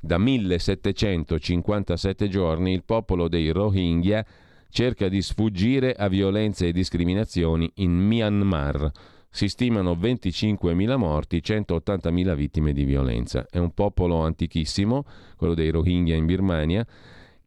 Da 0.00 0.18
1757 0.18 2.28
giorni 2.28 2.72
il 2.72 2.84
popolo 2.84 3.28
dei 3.28 3.50
Rohingya 3.50 4.24
cerca 4.68 5.08
di 5.08 5.22
sfuggire 5.22 5.94
a 5.94 6.08
violenze 6.08 6.68
e 6.68 6.72
discriminazioni 6.72 7.70
in 7.76 7.92
Myanmar. 7.92 8.90
Si 9.28 9.48
stimano 9.48 9.92
25.000 9.92 10.96
morti, 10.96 11.42
180.000 11.44 12.34
vittime 12.34 12.72
di 12.72 12.84
violenza. 12.84 13.46
È 13.50 13.58
un 13.58 13.72
popolo 13.72 14.22
antichissimo, 14.22 15.04
quello 15.36 15.54
dei 15.54 15.70
Rohingya 15.70 16.14
in 16.14 16.24
Birmania, 16.24 16.86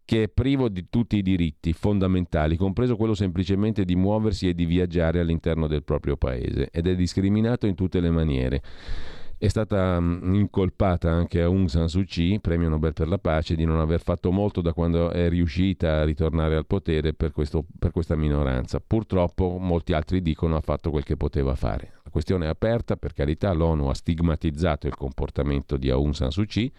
che 0.10 0.24
è 0.24 0.28
privo 0.28 0.70
di 0.70 0.88
tutti 0.90 1.18
i 1.18 1.22
diritti 1.22 1.72
fondamentali, 1.72 2.58
compreso 2.58 2.96
quello 2.96 3.14
semplicemente 3.14 3.86
di 3.86 3.96
muoversi 3.96 4.50
e 4.50 4.56
di 4.56 4.66
viaggiare 4.66 5.20
all'interno 5.20 5.68
del 5.68 5.84
proprio 5.84 6.18
paese, 6.18 6.70
ed 6.72 6.88
è 6.88 6.96
discriminato 6.96 7.68
in 7.68 7.76
tutte 7.76 8.00
le 8.00 8.10
maniere. 8.10 8.64
È 9.38 9.48
stata 9.48 10.00
mm, 10.00 10.34
incolpata 10.34 11.12
anche 11.12 11.44
Aung 11.44 11.68
San 11.68 11.88
Suu 11.90 12.06
Kyi, 12.06 12.40
premio 12.40 12.70
Nobel 12.70 12.94
per 12.94 13.08
la 13.08 13.20
pace, 13.20 13.54
di 13.54 13.66
non 13.66 13.80
aver 13.80 14.02
fatto 14.02 14.32
molto 14.32 14.62
da 14.62 14.74
quando 14.74 15.12
è 15.12 15.30
riuscita 15.30 16.00
a 16.00 16.06
ritornare 16.06 16.56
al 16.56 16.66
potere 16.66 17.14
per, 17.14 17.32
questo, 17.32 17.64
per 17.78 17.92
questa 17.92 18.16
minoranza. 18.16 18.82
Purtroppo 18.86 19.60
molti 19.60 19.94
altri 19.94 20.24
dicono 20.24 20.56
ha 20.56 20.62
fatto 20.62 20.90
quel 20.90 21.04
che 21.04 21.18
poteva 21.18 21.54
fare. 21.54 22.00
La 22.04 22.10
questione 22.10 22.46
è 22.46 22.50
aperta, 22.50 22.98
per 22.98 23.14
carità 23.14 23.54
l'ONU 23.54 23.86
ha 23.86 23.94
stigmatizzato 23.94 24.88
il 24.88 24.96
comportamento 24.96 25.78
di 25.78 25.92
Aung 25.92 26.16
San 26.16 26.32
Suu 26.32 26.46
Kyi 26.46 26.74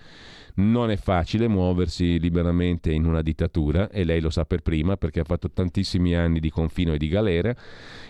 non 0.61 0.91
è 0.91 0.97
facile 0.97 1.49
muoversi 1.49 2.19
liberamente 2.19 2.93
in 2.93 3.07
una 3.07 3.23
dittatura 3.23 3.89
e 3.89 4.05
lei 4.05 4.21
lo 4.21 4.31
sa 4.31 4.45
per 4.45 4.61
prima 4.61 4.97
perché 4.97 5.21
ha 5.21 5.25
fatto 5.25 5.51
tantissimi 5.51 6.15
anni 6.15 6.41
di 6.41 6.51
confino 6.51 6.93
e 6.93 6.99
di 6.99 7.09
galera 7.09 7.55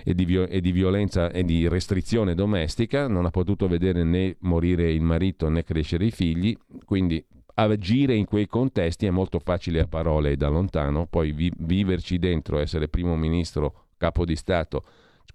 e 0.05 0.15
di, 0.15 0.35
e 0.35 0.61
di 0.61 0.73
violenza 0.73 1.31
e 1.31 1.45
di 1.45 1.69
restrizione 1.69 2.35
domestica, 2.35 3.09
non 3.09 3.25
ha 3.25 3.31
potuto 3.31 3.69
vedere 3.69 4.03
né 4.05 4.37
morire 4.41 4.91
il 4.91 5.03
marito 5.03 5.49
né 5.49 5.63
crescere 5.63 6.07
i 6.07 6.11
figli, 6.11 6.57
quindi 6.85 7.25
agire 7.55 8.15
in 8.15 8.25
quei 8.25 8.47
contesti 8.47 9.07
è 9.07 9.11
molto 9.11 9.39
facile 9.39 9.81
a 9.81 9.87
parole 9.87 10.33
e 10.33 10.37
da 10.37 10.49
lontano, 10.49 11.07
poi 11.07 11.33
vi- 11.33 11.53
viverci 11.57 12.19
dentro, 12.19 12.59
essere 12.59 12.89
primo 12.89 13.17
ministro, 13.17 13.87
capo 13.97 14.25
di 14.25 14.37
Stato, 14.37 14.85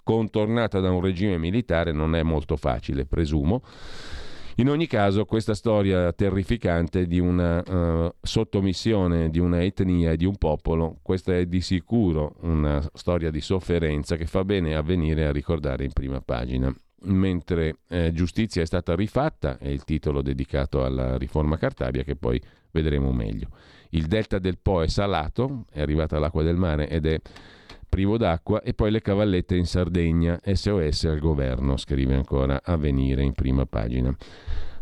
contornata 0.03 0.80
da 0.80 0.91
un 0.91 1.01
regime 1.01 1.38
militare 1.38 1.91
non 1.91 2.16
è 2.16 2.24
molto 2.24 2.55
facile, 2.55 3.05
presumo. 3.05 3.61
In 4.58 4.70
ogni 4.70 4.88
caso, 4.88 5.26
questa 5.26 5.53
storia 5.53 6.14
terrificante 6.14 7.08
di 7.08 7.20
una 7.20 7.62
uh, 7.62 8.14
sottomissione 8.22 9.30
di 9.30 9.39
una 9.39 9.62
etnia 9.62 10.12
e 10.12 10.18
di 10.18 10.24
un 10.24 10.38
popolo, 10.38 10.99
questa 11.01 11.36
è 11.36 11.45
di 11.45 11.60
sicuro 11.60 12.36
una 12.41 12.82
storia 12.93 13.32
di 13.32 13.41
sofferenza 13.41 14.16
che 14.16 14.26
fa 14.26 14.45
bene 14.45 14.76
a 14.76 14.82
venire 14.82 15.26
a 15.26 15.34
ricordare 15.34 15.84
in 15.84 15.91
prima 15.91 16.22
pagina. 16.22 16.74
Mentre 17.08 17.80
eh, 17.89 18.14
Giustizia 18.14 18.62
è 18.62 18.66
stata 18.66 18.95
rifatta, 18.95 19.58
è 19.58 19.68
il 19.68 19.84
titolo 19.84 20.22
dedicato 20.22 20.86
alla 20.86 21.18
riforma 21.18 21.58
Cartabia 21.58 22.03
che 22.03 22.16
poi 22.16 22.41
vedremo 22.72 23.12
meglio. 23.12 23.49
Il 23.89 24.08
delta 24.08 24.39
del 24.39 24.58
Po 24.58 24.82
è 24.82 24.88
salato, 24.88 25.66
è 25.70 25.82
arrivata 25.82 26.18
l'acqua 26.18 26.43
del 26.43 26.56
mare 26.56 26.88
ed 26.88 27.06
è 27.06 27.20
privo 27.88 28.17
d'acqua 28.17 28.61
e 28.61 28.73
poi 28.73 28.91
le 28.91 29.01
cavallette 29.01 29.55
in 29.55 29.65
Sardegna, 29.65 30.39
SOS 30.43 31.05
al 31.05 31.19
governo, 31.19 31.77
scrive 31.77 32.15
ancora 32.15 32.61
Avvenire 32.63 33.23
in 33.23 33.33
prima 33.33 33.65
pagina. 33.65 34.15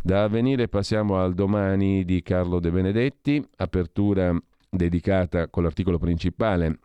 Da 0.02 0.24
Avvenire 0.24 0.68
passiamo 0.68 1.18
al 1.18 1.34
domani 1.34 2.04
di 2.04 2.22
Carlo 2.22 2.60
De 2.60 2.72
Benedetti, 2.72 3.42
apertura 3.58 4.36
dedicata 4.70 5.48
con 5.48 5.64
l'articolo 5.64 5.98
principale 5.98 6.80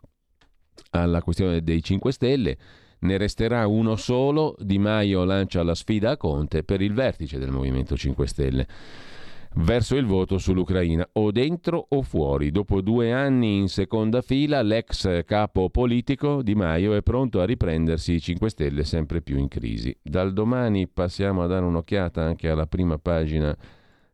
alla 0.91 1.21
questione 1.21 1.61
dei 1.61 1.83
5 1.83 2.11
Stelle. 2.11 2.57
Ne 2.99 3.17
resterà 3.17 3.65
uno 3.67 3.95
solo, 3.95 4.55
Di 4.59 4.77
Maio 4.77 5.23
lancia 5.23 5.63
la 5.63 5.75
sfida 5.75 6.11
a 6.11 6.17
Conte 6.17 6.63
per 6.63 6.81
il 6.81 6.93
vertice 6.93 7.39
del 7.39 7.51
Movimento 7.51 7.97
5 7.97 8.27
Stelle 8.27 8.67
verso 9.55 9.95
il 9.95 10.05
voto 10.05 10.37
sull'Ucraina, 10.37 11.07
o 11.13 11.31
dentro 11.31 11.85
o 11.89 12.01
fuori. 12.01 12.51
Dopo 12.51 12.81
due 12.81 13.11
anni 13.11 13.57
in 13.57 13.67
seconda 13.67 14.21
fila, 14.21 14.61
l'ex 14.61 15.23
capo 15.25 15.69
politico 15.69 16.41
Di 16.41 16.55
Maio 16.55 16.93
è 16.93 17.01
pronto 17.01 17.41
a 17.41 17.45
riprendersi 17.45 18.13
i 18.13 18.21
5 18.21 18.49
Stelle 18.49 18.83
sempre 18.83 19.21
più 19.21 19.37
in 19.37 19.47
crisi. 19.47 19.95
Dal 20.01 20.33
domani 20.33 20.87
passiamo 20.87 21.43
a 21.43 21.47
dare 21.47 21.65
un'occhiata 21.65 22.23
anche 22.23 22.49
alla 22.49 22.67
prima 22.67 22.97
pagina 22.97 23.55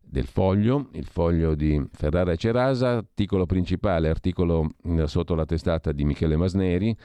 del 0.01 0.25
foglio, 0.25 0.89
il 0.93 1.05
foglio 1.05 1.55
di 1.55 1.83
Ferrara 1.91 2.31
e 2.31 2.37
Cerasa, 2.37 2.97
articolo 2.97 3.45
principale, 3.45 4.09
articolo 4.09 4.71
sotto 5.05 5.35
la 5.35 5.45
testata 5.45 5.91
di 5.91 6.05
Michele 6.05 6.37
Masneri 6.37 6.95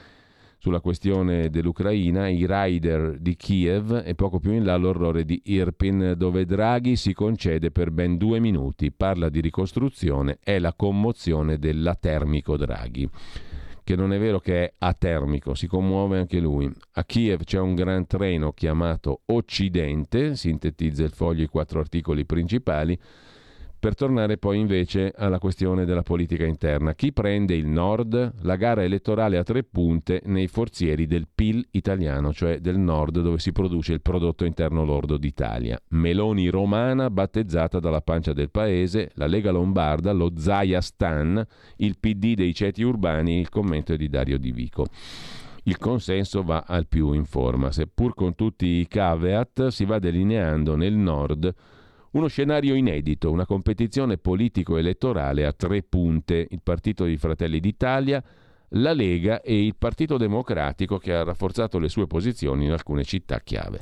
sulla 0.61 0.79
questione 0.79 1.49
dell'Ucraina, 1.49 2.27
i 2.27 2.45
rider 2.47 3.17
di 3.17 3.35
Kiev 3.35 4.03
e 4.05 4.13
poco 4.13 4.37
più 4.37 4.51
in 4.51 4.63
là 4.63 4.75
l'orrore 4.75 5.25
di 5.25 5.41
Irpin, 5.45 6.13
dove 6.15 6.45
Draghi 6.45 6.95
si 6.95 7.13
concede 7.15 7.71
per 7.71 7.89
ben 7.89 8.15
due 8.15 8.39
minuti, 8.39 8.91
parla 8.91 9.29
di 9.29 9.41
ricostruzione, 9.41 10.37
è 10.43 10.59
la 10.59 10.75
commozione 10.75 11.57
dell'atermico 11.57 12.57
Draghi 12.57 13.09
che 13.83 13.95
non 13.95 14.13
è 14.13 14.19
vero 14.19 14.39
che 14.39 14.63
è 14.63 14.73
atermico, 14.77 15.55
si 15.55 15.65
commuove 15.65 16.19
anche 16.19 16.39
lui. 16.39 16.71
A 16.93 17.03
Kiev 17.03 17.43
c'è 17.43 17.59
un 17.59 17.73
gran 17.73 18.05
treno 18.05 18.53
chiamato 18.53 19.21
Occidente, 19.25 20.35
sintetizza 20.35 21.01
il 21.01 21.09
foglio 21.09 21.41
i 21.41 21.47
quattro 21.47 21.79
articoli 21.79 22.23
principali, 22.23 22.97
per 23.81 23.95
tornare 23.95 24.37
poi 24.37 24.59
invece 24.59 25.11
alla 25.17 25.39
questione 25.39 25.85
della 25.85 26.03
politica 26.03 26.45
interna. 26.45 26.93
Chi 26.93 27.11
prende 27.11 27.55
il 27.55 27.65
nord? 27.65 28.31
La 28.43 28.55
gara 28.55 28.83
elettorale 28.83 29.39
a 29.39 29.43
tre 29.43 29.63
punte 29.63 30.21
nei 30.25 30.47
forzieri 30.47 31.07
del 31.07 31.27
PIL 31.33 31.65
italiano, 31.71 32.31
cioè 32.31 32.59
del 32.59 32.77
nord 32.77 33.21
dove 33.21 33.39
si 33.39 33.51
produce 33.51 33.93
il 33.93 34.01
prodotto 34.03 34.45
interno 34.45 34.85
lordo 34.85 35.17
d'Italia. 35.17 35.81
Meloni 35.89 36.49
romana 36.49 37.09
battezzata 37.09 37.79
dalla 37.79 38.01
pancia 38.01 38.33
del 38.33 38.51
paese, 38.51 39.09
la 39.15 39.25
Lega 39.25 39.49
Lombarda, 39.49 40.11
lo 40.11 40.33
Zaia 40.37 40.79
Stan, 40.79 41.43
il 41.77 41.97
PD 41.99 42.35
dei 42.35 42.53
ceti 42.53 42.83
urbani, 42.83 43.39
il 43.39 43.49
commento 43.49 43.93
è 43.93 43.97
di 43.97 44.09
Dario 44.09 44.37
Di 44.37 44.51
Vico. 44.51 44.85
Il 45.63 45.79
consenso 45.79 46.43
va 46.43 46.65
al 46.67 46.85
più 46.87 47.13
in 47.13 47.25
forma, 47.25 47.71
seppur 47.71 48.13
con 48.13 48.35
tutti 48.35 48.67
i 48.67 48.87
caveat 48.87 49.69
si 49.69 49.85
va 49.85 49.97
delineando 49.97 50.75
nel 50.75 50.93
nord 50.93 51.51
uno 52.11 52.27
scenario 52.27 52.75
inedito, 52.75 53.31
una 53.31 53.45
competizione 53.45 54.17
politico-elettorale 54.17 55.45
a 55.45 55.53
tre 55.53 55.83
punte, 55.83 56.47
il 56.49 56.61
partito 56.61 57.05
di 57.05 57.17
Fratelli 57.17 57.59
d'Italia, 57.59 58.23
la 58.75 58.93
Lega 58.93 59.41
e 59.41 59.65
il 59.65 59.75
Partito 59.75 60.17
Democratico 60.17 60.97
che 60.97 61.13
ha 61.13 61.23
rafforzato 61.23 61.77
le 61.77 61.89
sue 61.89 62.07
posizioni 62.07 62.65
in 62.65 62.71
alcune 62.71 63.03
città 63.03 63.39
chiave. 63.39 63.81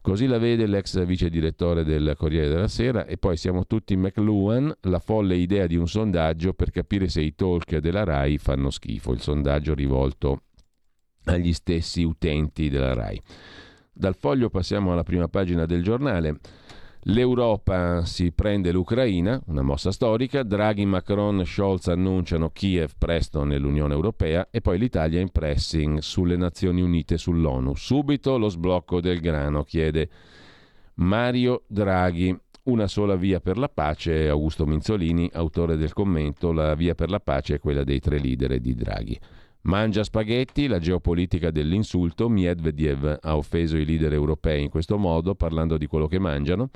Così 0.00 0.26
la 0.26 0.38
vede 0.38 0.66
l'ex 0.66 1.04
vice 1.04 1.28
direttore 1.28 1.84
del 1.84 2.14
Corriere 2.16 2.48
della 2.48 2.68
Sera 2.68 3.04
e 3.04 3.16
poi 3.16 3.36
siamo 3.36 3.66
tutti 3.66 3.96
McLuhan, 3.96 4.72
la 4.82 5.00
folle 5.00 5.36
idea 5.36 5.66
di 5.66 5.76
un 5.76 5.88
sondaggio 5.88 6.54
per 6.54 6.70
capire 6.70 7.08
se 7.08 7.20
i 7.20 7.34
talk 7.34 7.78
della 7.78 8.04
RAI 8.04 8.38
fanno 8.38 8.70
schifo, 8.70 9.12
il 9.12 9.20
sondaggio 9.20 9.74
rivolto 9.74 10.42
agli 11.24 11.52
stessi 11.52 12.02
utenti 12.02 12.68
della 12.68 12.94
RAI. 12.94 13.20
Dal 13.92 14.16
foglio 14.16 14.50
passiamo 14.50 14.92
alla 14.92 15.04
prima 15.04 15.28
pagina 15.28 15.66
del 15.66 15.82
giornale. 15.82 16.38
L'Europa 17.06 18.04
si 18.04 18.30
prende 18.30 18.70
l'Ucraina, 18.70 19.42
una 19.46 19.62
mossa 19.62 19.90
storica, 19.90 20.44
Draghi, 20.44 20.84
Macron, 20.84 21.44
Scholz 21.44 21.88
annunciano 21.88 22.50
Kiev 22.50 22.92
presto 22.96 23.42
nell'Unione 23.42 23.92
Europea 23.92 24.46
e 24.52 24.60
poi 24.60 24.78
l'Italia 24.78 25.18
in 25.18 25.30
pressing 25.30 25.98
sulle 25.98 26.36
Nazioni 26.36 26.80
Unite 26.80 27.18
sull'ONU. 27.18 27.74
Subito 27.74 28.38
lo 28.38 28.48
sblocco 28.48 29.00
del 29.00 29.18
grano, 29.18 29.64
chiede 29.64 30.08
Mario 30.94 31.64
Draghi. 31.66 32.38
Una 32.64 32.86
sola 32.86 33.16
via 33.16 33.40
per 33.40 33.58
la 33.58 33.68
pace, 33.68 34.28
Augusto 34.28 34.64
Minzolini, 34.64 35.28
autore 35.32 35.76
del 35.76 35.92
commento, 35.92 36.52
la 36.52 36.76
via 36.76 36.94
per 36.94 37.10
la 37.10 37.18
pace 37.18 37.56
è 37.56 37.58
quella 37.58 37.82
dei 37.82 37.98
tre 37.98 38.20
leader 38.20 38.60
di 38.60 38.74
Draghi. 38.76 39.18
Mangia 39.64 40.02
spaghetti, 40.02 40.66
la 40.66 40.80
geopolitica 40.80 41.52
dell'insulto, 41.52 42.28
Medvedev 42.28 43.18
ha 43.20 43.36
offeso 43.36 43.76
i 43.76 43.84
leader 43.84 44.12
europei 44.12 44.60
in 44.60 44.68
questo 44.68 44.98
modo, 44.98 45.36
parlando 45.36 45.78
di 45.78 45.86
quello 45.86 46.08
che 46.08 46.18
mangiano, 46.18 46.70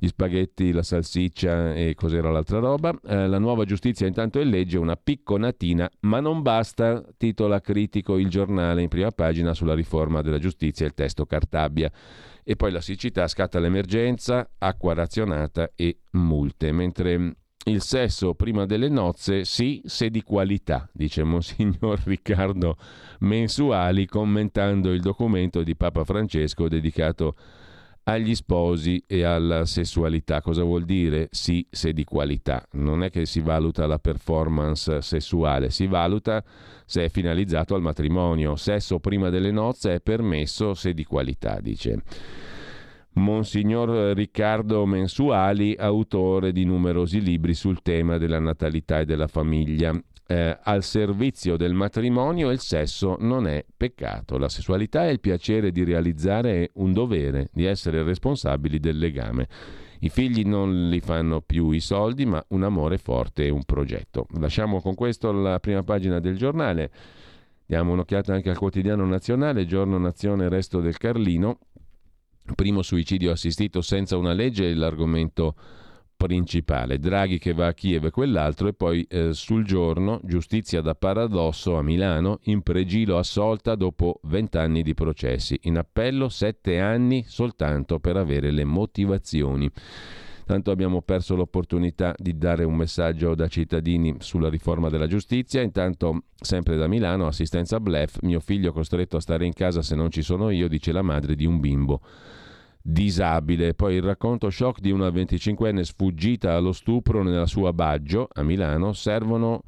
gli 0.00 0.08
spaghetti, 0.08 0.72
la 0.72 0.82
salsiccia 0.82 1.74
e 1.74 1.94
cos'era 1.94 2.32
l'altra 2.32 2.58
roba. 2.58 2.92
Eh, 3.06 3.28
la 3.28 3.38
nuova 3.38 3.64
giustizia 3.64 4.08
intanto 4.08 4.40
è 4.40 4.44
legge 4.44 4.78
una 4.78 4.96
picconatina, 4.96 5.88
ma 6.00 6.18
non 6.18 6.42
basta, 6.42 7.04
titola 7.16 7.60
critico 7.60 8.18
il 8.18 8.28
giornale 8.28 8.82
in 8.82 8.88
prima 8.88 9.12
pagina 9.12 9.54
sulla 9.54 9.74
riforma 9.74 10.20
della 10.20 10.38
giustizia, 10.38 10.86
il 10.86 10.94
testo 10.94 11.26
Cartabia. 11.26 11.88
E 12.42 12.56
poi 12.56 12.72
la 12.72 12.80
siccità 12.80 13.28
scatta 13.28 13.60
l'emergenza, 13.60 14.50
acqua 14.58 14.92
razionata 14.92 15.70
e 15.76 16.00
multe, 16.10 16.72
mentre 16.72 17.36
il 17.64 17.80
sesso 17.80 18.34
prima 18.34 18.66
delle 18.66 18.88
nozze, 18.88 19.44
sì, 19.44 19.80
se 19.84 20.10
di 20.10 20.22
qualità, 20.22 20.88
dice 20.92 21.22
Monsignor 21.22 22.00
Riccardo 22.04 22.76
Mensuali 23.20 24.06
commentando 24.06 24.92
il 24.92 25.00
documento 25.00 25.62
di 25.62 25.74
Papa 25.74 26.04
Francesco 26.04 26.68
dedicato 26.68 27.34
agli 28.04 28.34
sposi 28.34 29.02
e 29.06 29.22
alla 29.22 29.64
sessualità. 29.64 30.42
Cosa 30.42 30.62
vuol 30.62 30.84
dire 30.84 31.28
sì, 31.30 31.66
se 31.70 31.92
di 31.92 32.04
qualità? 32.04 32.66
Non 32.72 33.02
è 33.02 33.10
che 33.10 33.24
si 33.24 33.40
valuta 33.40 33.86
la 33.86 33.98
performance 33.98 35.00
sessuale, 35.00 35.70
si 35.70 35.86
valuta 35.86 36.44
se 36.84 37.04
è 37.04 37.08
finalizzato 37.08 37.74
al 37.74 37.80
matrimonio. 37.80 38.56
Sesso 38.56 38.98
prima 38.98 39.30
delle 39.30 39.50
nozze 39.50 39.94
è 39.94 40.00
permesso 40.00 40.74
se 40.74 40.92
di 40.92 41.04
qualità, 41.04 41.60
dice. 41.60 42.02
Monsignor 43.14 44.16
Riccardo 44.16 44.84
Mensuali, 44.86 45.76
autore 45.78 46.52
di 46.52 46.64
numerosi 46.64 47.20
libri 47.20 47.54
sul 47.54 47.80
tema 47.82 48.18
della 48.18 48.38
natalità 48.38 49.00
e 49.00 49.04
della 49.04 49.28
famiglia. 49.28 49.92
Eh, 50.26 50.58
al 50.62 50.82
servizio 50.82 51.56
del 51.56 51.74
matrimonio 51.74 52.50
il 52.50 52.58
sesso 52.58 53.16
non 53.20 53.46
è 53.46 53.64
peccato, 53.76 54.38
la 54.38 54.48
sessualità 54.48 55.04
è 55.04 55.10
il 55.10 55.20
piacere 55.20 55.70
di 55.70 55.84
realizzare 55.84 56.70
un 56.74 56.92
dovere, 56.92 57.50
di 57.52 57.66
essere 57.66 58.02
responsabili 58.02 58.80
del 58.80 58.98
legame. 58.98 59.48
I 60.00 60.08
figli 60.08 60.44
non 60.44 60.88
li 60.88 61.00
fanno 61.00 61.40
più 61.40 61.70
i 61.70 61.80
soldi, 61.80 62.26
ma 62.26 62.44
un 62.48 62.62
amore 62.62 62.98
forte 62.98 63.46
e 63.46 63.50
un 63.50 63.64
progetto. 63.64 64.26
Lasciamo 64.38 64.80
con 64.80 64.94
questo 64.94 65.30
la 65.30 65.60
prima 65.60 65.82
pagina 65.82 66.20
del 66.20 66.36
giornale. 66.36 66.90
Diamo 67.66 67.92
un'occhiata 67.92 68.34
anche 68.34 68.50
al 68.50 68.58
quotidiano 68.58 69.06
nazionale, 69.06 69.66
giorno 69.66 69.98
nazione, 69.98 70.48
resto 70.48 70.80
del 70.80 70.98
Carlino. 70.98 71.58
Primo 72.52 72.82
suicidio 72.82 73.32
assistito 73.32 73.80
senza 73.80 74.18
una 74.18 74.34
legge 74.34 74.70
è 74.70 74.74
l'argomento 74.74 75.54
principale. 76.14 76.98
Draghi 76.98 77.38
che 77.38 77.54
va 77.54 77.68
a 77.68 77.72
Kiev 77.72 78.04
e 78.04 78.10
quell'altro 78.10 78.68
e 78.68 78.74
poi 78.74 79.02
eh, 79.08 79.32
sul 79.32 79.64
giorno 79.64 80.20
giustizia 80.22 80.82
da 80.82 80.94
paradosso 80.94 81.76
a 81.76 81.82
Milano, 81.82 82.40
in 82.44 82.60
pregilo 82.60 83.16
assolta 83.16 83.74
dopo 83.74 84.20
vent'anni 84.24 84.82
di 84.82 84.92
processi. 84.92 85.58
In 85.62 85.78
appello 85.78 86.28
sette 86.28 86.80
anni 86.80 87.24
soltanto 87.26 87.98
per 87.98 88.16
avere 88.18 88.50
le 88.50 88.64
motivazioni. 88.64 89.70
Tanto 90.46 90.70
abbiamo 90.70 91.00
perso 91.00 91.34
l'opportunità 91.34 92.14
di 92.18 92.36
dare 92.36 92.64
un 92.64 92.76
messaggio 92.76 93.34
da 93.34 93.48
cittadini 93.48 94.16
sulla 94.18 94.50
riforma 94.50 94.90
della 94.90 95.06
giustizia. 95.06 95.62
Intanto, 95.62 96.24
sempre 96.38 96.76
da 96.76 96.86
Milano, 96.86 97.26
assistenza 97.26 97.80
blef, 97.80 98.18
mio 98.22 98.40
figlio 98.40 98.72
costretto 98.72 99.16
a 99.16 99.20
stare 99.20 99.46
in 99.46 99.54
casa 99.54 99.80
se 99.80 99.94
non 99.94 100.10
ci 100.10 100.22
sono 100.22 100.50
io, 100.50 100.68
dice 100.68 100.92
la 100.92 101.02
madre 101.02 101.34
di 101.34 101.46
un 101.46 101.60
bimbo 101.60 102.00
disabile. 102.82 103.72
Poi 103.72 103.94
il 103.94 104.02
racconto 104.02 104.50
shock 104.50 104.80
di 104.80 104.90
una 104.90 105.08
25enne 105.08 105.80
sfuggita 105.80 106.54
allo 106.54 106.72
stupro 106.72 107.22
nella 107.22 107.46
sua 107.46 107.72
Baggio 107.72 108.28
a 108.30 108.42
Milano. 108.42 108.92
Servono 108.92 109.62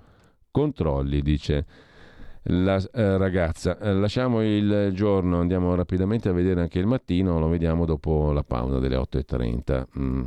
controlli, 0.51 1.23
dice 1.23 1.67
la 2.49 2.77
eh, 2.77 3.17
ragazza. 3.17 3.79
Eh, 3.79 3.95
lasciamo 3.95 4.43
il 4.43 4.91
giorno, 4.93 5.41
andiamo 5.41 5.75
rapidamente 5.75 6.29
a 6.29 6.33
vedere 6.33 6.61
anche 6.61 6.79
il 6.79 6.87
mattino, 6.87 7.39
lo 7.39 7.49
vediamo 7.49 7.87
dopo 7.87 8.33
la 8.33 8.45
pausa 8.45 8.79
delle 8.79 8.97
8.30. 8.97 9.85
Mm. 9.99 10.27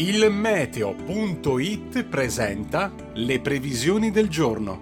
Il 0.00 0.30
meteo.it 0.30 2.04
presenta 2.04 2.90
le 3.16 3.38
previsioni 3.42 4.10
del 4.10 4.30
giorno. 4.30 4.80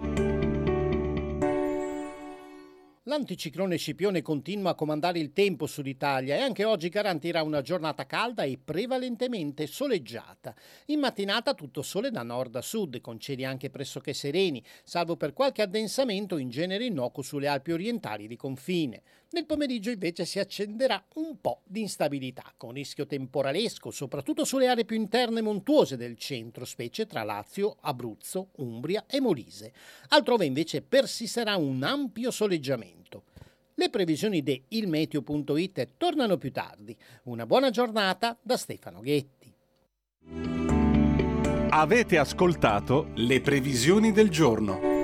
L'anticiclone 3.03 3.79
Scipione 3.79 4.23
continua 4.23 4.71
a 4.71 4.75
comandare 4.77 5.19
il 5.19 5.33
tempo 5.33 5.67
sull'Italia 5.67 6.37
e 6.37 6.41
anche 6.41 6.65
oggi 6.65 6.89
garantirà 6.89 7.43
una 7.43 7.63
giornata 7.63 8.07
calda 8.07 8.45
e 8.45 8.61
prevalentemente 8.63 9.67
soleggiata. 9.67 10.55
In 10.87 11.01
mattinata 11.01 11.53
tutto 11.55 11.83
sole 11.83 12.13
da 12.13 12.23
nord 12.23 12.55
a 12.55 12.61
sud, 12.61 13.01
con 13.01 13.19
cieli 13.19 13.45
anche 13.45 13.71
pressoché 13.71 14.13
sereni, 14.13 14.63
salvo 14.85 15.17
per 15.17 15.33
qualche 15.33 15.63
addensamento 15.63 16.37
in 16.37 16.49
genere 16.49 16.85
innocuo 16.85 17.25
sulle 17.25 17.49
Alpi 17.49 17.73
orientali 17.73 18.29
di 18.29 18.37
confine. 18.37 19.03
Nel 19.31 19.45
pomeriggio 19.45 19.91
invece 19.91 20.25
si 20.25 20.39
accenderà 20.39 21.05
un 21.17 21.39
po' 21.39 21.61
di 21.67 21.83
instabilità, 21.83 22.55
con 22.57 22.73
rischio 22.73 23.07
temporalesco, 23.07 23.91
soprattutto 23.91 24.45
sulle 24.45 24.69
aree 24.69 24.87
più 24.87 24.97
interne 24.97 25.43
montuose 25.43 25.99
del 25.99 26.17
centro, 26.17 26.65
specie 26.65 27.07
tra 27.07 27.25
Lazio, 27.25 27.77
Abruzzo, 27.81 28.49
Umbria 28.57 29.05
e 29.07 29.21
Molise. 29.21 29.75
Altrove 30.09 30.47
invece 30.47 30.81
persisterà 30.81 31.57
un 31.57 31.83
ampio 31.83 32.31
soleggiamento. 32.31 33.25
Le 33.75 33.91
previsioni 33.91 34.43
di 34.43 34.63
ilmeteo.it 34.69 35.89
tornano 35.99 36.39
più 36.39 36.51
tardi. 36.51 36.97
Una 37.25 37.45
buona 37.45 37.69
giornata 37.69 38.37
da 38.41 38.57
Stefano 38.57 39.01
Ghetti. 39.01 39.55
Avete 41.69 42.17
ascoltato 42.17 43.11
le 43.17 43.43
previsioni 43.43 44.11
del 44.11 44.31
giorno. 44.31 44.98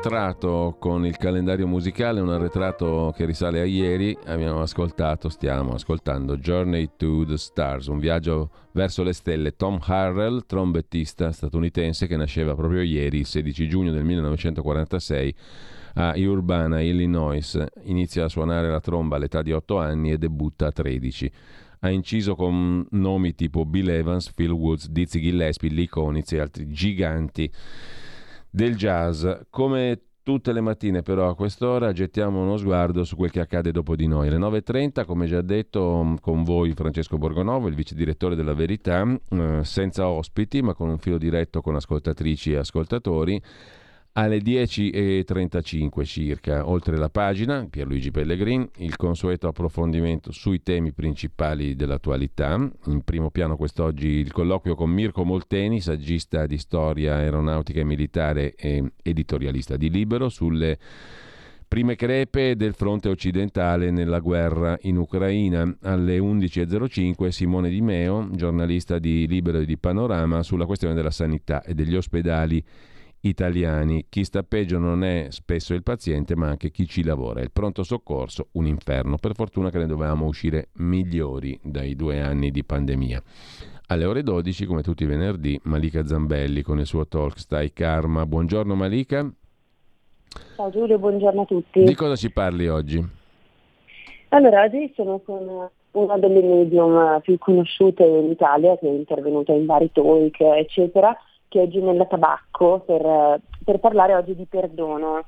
Arretrato 0.00 0.76
con 0.78 1.04
il 1.04 1.18
calendario 1.18 1.66
musicale, 1.66 2.20
un 2.20 2.30
arretrato 2.30 3.12
che 3.14 3.26
risale 3.26 3.60
a 3.60 3.66
ieri. 3.66 4.16
Abbiamo 4.24 4.62
ascoltato, 4.62 5.28
stiamo 5.28 5.74
ascoltando 5.74 6.38
Journey 6.38 6.92
to 6.96 7.26
the 7.26 7.36
Stars, 7.36 7.88
un 7.88 7.98
viaggio 7.98 8.48
verso 8.72 9.02
le 9.02 9.12
stelle. 9.12 9.56
Tom 9.56 9.78
Harrell, 9.78 10.46
trombettista 10.46 11.32
statunitense 11.32 12.06
che 12.06 12.16
nasceva 12.16 12.54
proprio 12.54 12.80
ieri, 12.80 13.18
il 13.18 13.26
16 13.26 13.68
giugno 13.68 13.92
del 13.92 14.04
1946 14.04 15.34
a 15.96 16.14
Urbana, 16.16 16.80
Illinois. 16.80 17.62
Inizia 17.82 18.24
a 18.24 18.28
suonare 18.28 18.70
la 18.70 18.80
tromba 18.80 19.16
all'età 19.16 19.42
di 19.42 19.52
8 19.52 19.78
anni 19.78 20.12
e 20.12 20.18
debutta 20.18 20.68
a 20.68 20.72
13 20.72 21.32
ha 21.82 21.90
inciso 21.90 22.34
con 22.34 22.86
nomi 22.90 23.34
tipo 23.34 23.64
Bill 23.64 23.88
Evans, 23.88 24.32
Phil 24.32 24.50
Woods, 24.50 24.88
Dizzy 24.88 25.20
Gillespie, 25.20 25.70
Lee 25.70 25.88
Konitz 25.88 26.32
e 26.32 26.38
altri 26.38 26.68
giganti 26.68 27.50
del 28.50 28.76
jazz. 28.76 29.26
Come 29.48 30.02
tutte 30.22 30.52
le 30.52 30.60
mattine 30.60 31.02
però 31.02 31.28
a 31.28 31.34
quest'ora 31.34 31.92
gettiamo 31.92 32.42
uno 32.42 32.56
sguardo 32.56 33.04
su 33.04 33.16
quel 33.16 33.30
che 33.30 33.40
accade 33.40 33.72
dopo 33.72 33.96
di 33.96 34.06
noi. 34.06 34.28
Alle 34.28 34.36
9.30, 34.36 35.04
come 35.04 35.26
già 35.26 35.40
detto, 35.40 36.16
con 36.20 36.44
voi 36.44 36.72
Francesco 36.74 37.18
Borgonovo, 37.18 37.68
il 37.68 37.74
vice 37.74 37.94
direttore 37.94 38.36
della 38.36 38.54
Verità, 38.54 39.02
eh, 39.30 39.60
senza 39.64 40.08
ospiti 40.08 40.62
ma 40.62 40.74
con 40.74 40.88
un 40.88 40.98
filo 40.98 41.18
diretto 41.18 41.60
con 41.60 41.74
ascoltatrici 41.74 42.52
e 42.52 42.58
ascoltatori 42.58 43.42
alle 44.12 44.38
10.35 44.38 46.04
circa, 46.04 46.68
oltre 46.68 46.96
la 46.96 47.10
pagina, 47.10 47.66
Pierluigi 47.70 48.10
Pellegrin, 48.10 48.68
il 48.78 48.96
consueto 48.96 49.46
approfondimento 49.46 50.32
sui 50.32 50.62
temi 50.62 50.92
principali 50.92 51.76
dell'attualità. 51.76 52.54
In 52.86 53.02
primo 53.04 53.30
piano 53.30 53.56
quest'oggi 53.56 54.08
il 54.08 54.32
colloquio 54.32 54.74
con 54.74 54.90
Mirko 54.90 55.24
Molteni, 55.24 55.80
saggista 55.80 56.46
di 56.46 56.58
storia 56.58 57.16
aeronautica 57.16 57.80
e 57.80 57.84
militare 57.84 58.54
e 58.56 58.92
editorialista 59.02 59.76
di 59.76 59.90
Libero, 59.90 60.28
sulle 60.28 60.76
prime 61.68 61.94
crepe 61.94 62.56
del 62.56 62.74
fronte 62.74 63.08
occidentale 63.08 63.92
nella 63.92 64.18
guerra 64.18 64.76
in 64.82 64.96
Ucraina. 64.96 65.76
Alle 65.82 66.18
11.05 66.18 67.28
Simone 67.28 67.68
Di 67.68 67.80
Meo, 67.80 68.28
giornalista 68.32 68.98
di 68.98 69.28
Libero 69.28 69.58
e 69.58 69.66
di 69.66 69.78
Panorama, 69.78 70.42
sulla 70.42 70.66
questione 70.66 70.94
della 70.94 71.12
sanità 71.12 71.62
e 71.62 71.74
degli 71.74 71.94
ospedali 71.94 72.60
italiani. 73.22 74.06
Chi 74.08 74.24
sta 74.24 74.42
peggio 74.42 74.78
non 74.78 75.04
è 75.04 75.26
spesso 75.30 75.74
il 75.74 75.82
paziente, 75.82 76.36
ma 76.36 76.48
anche 76.48 76.70
chi 76.70 76.86
ci 76.86 77.02
lavora. 77.02 77.40
Il 77.40 77.50
pronto 77.50 77.82
soccorso, 77.82 78.48
un 78.52 78.66
inferno. 78.66 79.16
Per 79.16 79.34
fortuna 79.34 79.70
che 79.70 79.78
ne 79.78 79.86
dovevamo 79.86 80.26
uscire 80.26 80.68
migliori 80.74 81.58
dai 81.62 81.96
due 81.96 82.20
anni 82.20 82.50
di 82.50 82.64
pandemia. 82.64 83.22
Alle 83.88 84.04
ore 84.04 84.22
12, 84.22 84.66
come 84.66 84.82
tutti 84.82 85.02
i 85.02 85.06
venerdì, 85.06 85.58
Malika 85.64 86.06
Zambelli 86.06 86.62
con 86.62 86.78
il 86.78 86.86
suo 86.86 87.06
talk 87.06 87.38
Stai 87.38 87.72
Karma. 87.72 88.24
Buongiorno 88.24 88.74
Malika. 88.74 89.28
Ciao 90.56 90.70
Giulio, 90.70 90.98
buongiorno 90.98 91.40
a 91.42 91.44
tutti. 91.44 91.82
Di 91.82 91.94
cosa 91.94 92.14
ci 92.14 92.30
parli 92.30 92.68
oggi? 92.68 93.04
Allora, 94.28 94.62
oggi 94.62 94.92
sono 94.94 95.18
con 95.18 95.68
una 95.92 96.18
delle 96.18 96.40
medium 96.40 97.20
più 97.20 97.36
conosciute 97.38 98.04
in 98.04 98.30
Italia, 98.30 98.78
che 98.78 98.86
è 98.86 98.92
intervenuta 98.92 99.52
in 99.52 99.66
vari 99.66 99.90
talk, 99.90 100.40
eccetera, 100.40 101.16
che 101.50 101.64
è 101.64 101.68
Ginella 101.68 102.06
Tabacco 102.06 102.78
per, 102.86 103.40
per 103.64 103.80
parlare 103.80 104.14
oggi 104.14 104.34
di 104.34 104.46
perdono. 104.46 105.24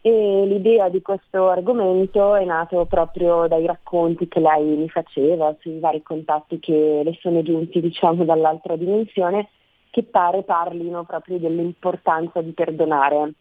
E 0.00 0.44
l'idea 0.46 0.88
di 0.88 1.02
questo 1.02 1.48
argomento 1.48 2.34
è 2.34 2.44
nato 2.44 2.86
proprio 2.86 3.46
dai 3.46 3.66
racconti 3.66 4.26
che 4.26 4.40
lei 4.40 4.64
mi 4.76 4.88
faceva 4.88 5.54
sui 5.60 5.78
vari 5.78 6.02
contatti 6.02 6.58
che 6.58 7.02
le 7.04 7.16
sono 7.20 7.42
giunti 7.42 7.80
diciamo 7.80 8.24
dall'altra 8.24 8.76
dimensione 8.76 9.50
che 9.90 10.04
pare 10.04 10.44
parlino 10.44 11.04
proprio 11.04 11.38
dell'importanza 11.38 12.40
di 12.40 12.52
perdonare. 12.52 13.34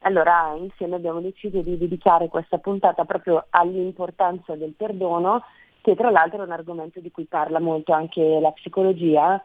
Allora 0.00 0.54
insieme 0.56 0.96
abbiamo 0.96 1.20
deciso 1.20 1.60
di 1.62 1.78
dedicare 1.78 2.28
questa 2.28 2.58
puntata 2.58 3.04
proprio 3.04 3.46
all'importanza 3.50 4.54
del 4.54 4.74
perdono, 4.76 5.42
che 5.80 5.96
tra 5.96 6.10
l'altro 6.10 6.42
è 6.42 6.44
un 6.44 6.52
argomento 6.52 7.00
di 7.00 7.10
cui 7.10 7.24
parla 7.24 7.58
molto 7.58 7.92
anche 7.92 8.38
la 8.38 8.52
psicologia 8.52 9.42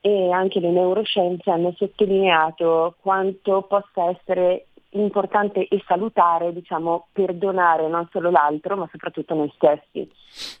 e 0.00 0.30
anche 0.30 0.60
le 0.60 0.70
neuroscienze 0.70 1.50
hanno 1.50 1.72
sottolineato 1.76 2.96
quanto 3.00 3.62
possa 3.62 4.10
essere 4.10 4.66
importante 4.90 5.68
e 5.68 5.82
salutare, 5.86 6.52
diciamo, 6.52 7.08
perdonare 7.12 7.86
non 7.88 8.08
solo 8.10 8.30
l'altro, 8.30 8.76
ma 8.76 8.88
soprattutto 8.90 9.34
noi 9.34 9.52
stessi. 9.54 10.10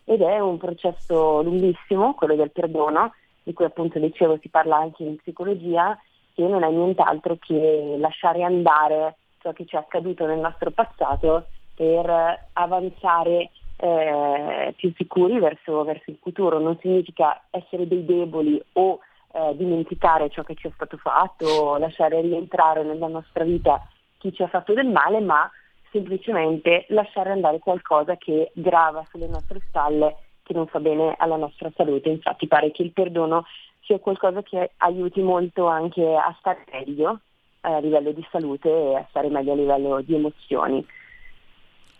Ed 0.04 0.20
è 0.20 0.38
un 0.38 0.58
processo 0.58 1.42
lunghissimo, 1.42 2.14
quello 2.14 2.36
del 2.36 2.50
perdono, 2.50 3.14
di 3.42 3.52
cui 3.52 3.64
appunto 3.64 3.98
dicevo 3.98 4.38
si 4.40 4.48
parla 4.48 4.76
anche 4.76 5.02
in 5.02 5.16
psicologia, 5.16 5.98
che 6.34 6.46
non 6.46 6.62
è 6.62 6.70
nient'altro 6.70 7.38
che 7.40 7.96
lasciare 7.98 8.42
andare 8.42 9.16
ciò 9.40 9.52
che 9.52 9.64
ci 9.64 9.74
è 9.74 9.78
accaduto 9.78 10.26
nel 10.26 10.38
nostro 10.38 10.70
passato 10.70 11.46
per 11.74 12.48
avanzare 12.52 13.50
eh, 13.78 14.74
più 14.76 14.92
sicuri 14.96 15.38
verso, 15.38 15.82
verso 15.82 16.10
il 16.10 16.18
futuro. 16.20 16.58
Non 16.58 16.78
significa 16.80 17.44
essere 17.50 17.88
dei 17.88 18.04
deboli 18.04 18.62
o 18.74 19.00
eh, 19.32 19.56
dimenticare 19.56 20.30
ciò 20.30 20.42
che 20.42 20.54
ci 20.54 20.66
è 20.66 20.70
stato 20.74 20.96
fatto, 20.96 21.76
lasciare 21.78 22.20
rientrare 22.20 22.82
nella 22.82 23.08
nostra 23.08 23.44
vita 23.44 23.86
chi 24.18 24.32
ci 24.32 24.42
ha 24.42 24.48
fatto 24.48 24.74
del 24.74 24.88
male, 24.88 25.20
ma 25.20 25.50
semplicemente 25.90 26.86
lasciare 26.88 27.30
andare 27.30 27.58
qualcosa 27.58 28.16
che 28.16 28.50
grava 28.54 29.04
sulle 29.10 29.26
nostre 29.26 29.60
spalle, 29.66 30.16
che 30.42 30.52
non 30.52 30.66
fa 30.66 30.78
bene 30.80 31.14
alla 31.18 31.36
nostra 31.36 31.70
salute. 31.76 32.08
Infatti 32.08 32.46
pare 32.46 32.70
che 32.70 32.82
il 32.82 32.92
perdono 32.92 33.44
sia 33.82 33.98
qualcosa 33.98 34.42
che 34.42 34.72
aiuti 34.78 35.20
molto 35.20 35.66
anche 35.66 36.14
a 36.14 36.34
stare 36.38 36.64
meglio 36.72 37.20
eh, 37.62 37.72
a 37.72 37.78
livello 37.80 38.12
di 38.12 38.26
salute 38.30 38.68
e 38.68 38.96
a 38.96 39.06
stare 39.10 39.28
meglio 39.28 39.52
a 39.52 39.56
livello 39.56 40.00
di 40.00 40.14
emozioni. 40.14 40.86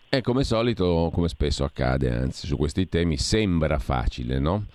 E 0.09 0.21
come 0.21 0.43
solito, 0.43 1.09
come 1.13 1.29
spesso 1.29 1.63
accade, 1.63 2.11
anzi 2.11 2.45
su 2.45 2.57
questi 2.57 2.89
temi 2.89 3.17
sembra 3.17 3.79
facile, 3.79 4.39
no? 4.39 4.65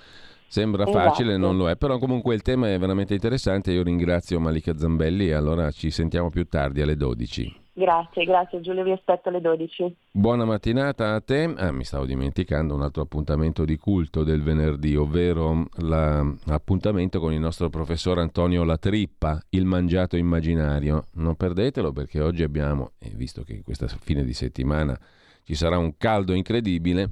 Sembra 0.49 0.85
esatto. 0.85 0.99
facile, 0.99 1.37
non 1.37 1.57
lo 1.57 1.69
è, 1.69 1.77
però 1.77 1.99
comunque 1.99 2.35
il 2.35 2.43
tema 2.43 2.73
è 2.73 2.79
veramente 2.79 3.15
interessante. 3.15 3.73
Io 3.73 3.83
ringrazio 3.83 4.41
Malika 4.41 4.77
Zambelli 4.77 5.29
e 5.29 5.35
allora 5.35 5.71
ci 5.71 5.91
sentiamo 5.91 6.31
più 6.31 6.47
tardi 6.47 6.81
alle 6.81 6.97
12. 6.97 7.65
Grazie, 7.79 8.25
grazie 8.25 8.63
Giulio, 8.63 8.85
vi 8.85 8.93
aspetto 8.93 9.29
alle 9.29 9.43
12. 9.43 9.95
Buona 10.11 10.47
mattinata 10.47 11.13
a 11.13 11.21
te. 11.21 11.53
Ah, 11.59 11.73
mi 11.73 11.85
stavo 11.85 12.07
dimenticando 12.07 12.75
un 12.75 12.81
altro 12.81 13.03
appuntamento 13.03 13.67
di 13.67 13.77
culto 13.77 14.25
del 14.25 14.41
venerdì, 14.43 14.97
ovvero 14.97 15.67
l'appuntamento 15.81 17.21
con 17.21 17.35
il 17.35 17.39
nostro 17.39 17.69
professor 17.69 18.19
Antonio 18.19 18.65
Latrippa, 18.65 19.39
il 19.51 19.67
mangiato 19.67 20.17
immaginario. 20.17 21.05
Non 21.17 21.35
perdetelo 21.35 21.93
perché 21.93 22.23
oggi 22.23 22.45
abbiamo, 22.45 22.93
visto 23.13 23.43
che 23.43 23.61
questa 23.63 23.89
fine 23.89 24.25
di 24.25 24.33
settimana 24.33 24.99
ci 25.47 25.55
sarà 25.55 25.79
un 25.79 25.97
caldo 25.97 26.33
incredibile, 26.33 27.09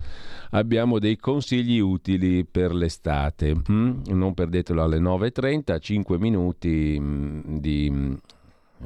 abbiamo 0.51 0.99
dei 0.99 1.17
consigli 1.17 1.79
utili 1.79 2.45
per 2.45 2.75
l'estate. 2.75 3.55
Mm? 3.71 4.01
Non 4.09 4.35
perdetelo 4.35 4.83
alle 4.83 4.99
9.30, 4.99 5.79
5 5.79 6.19
minuti 6.19 6.99
mm, 6.99 7.41
di 7.59 7.89
mm, 7.93 8.15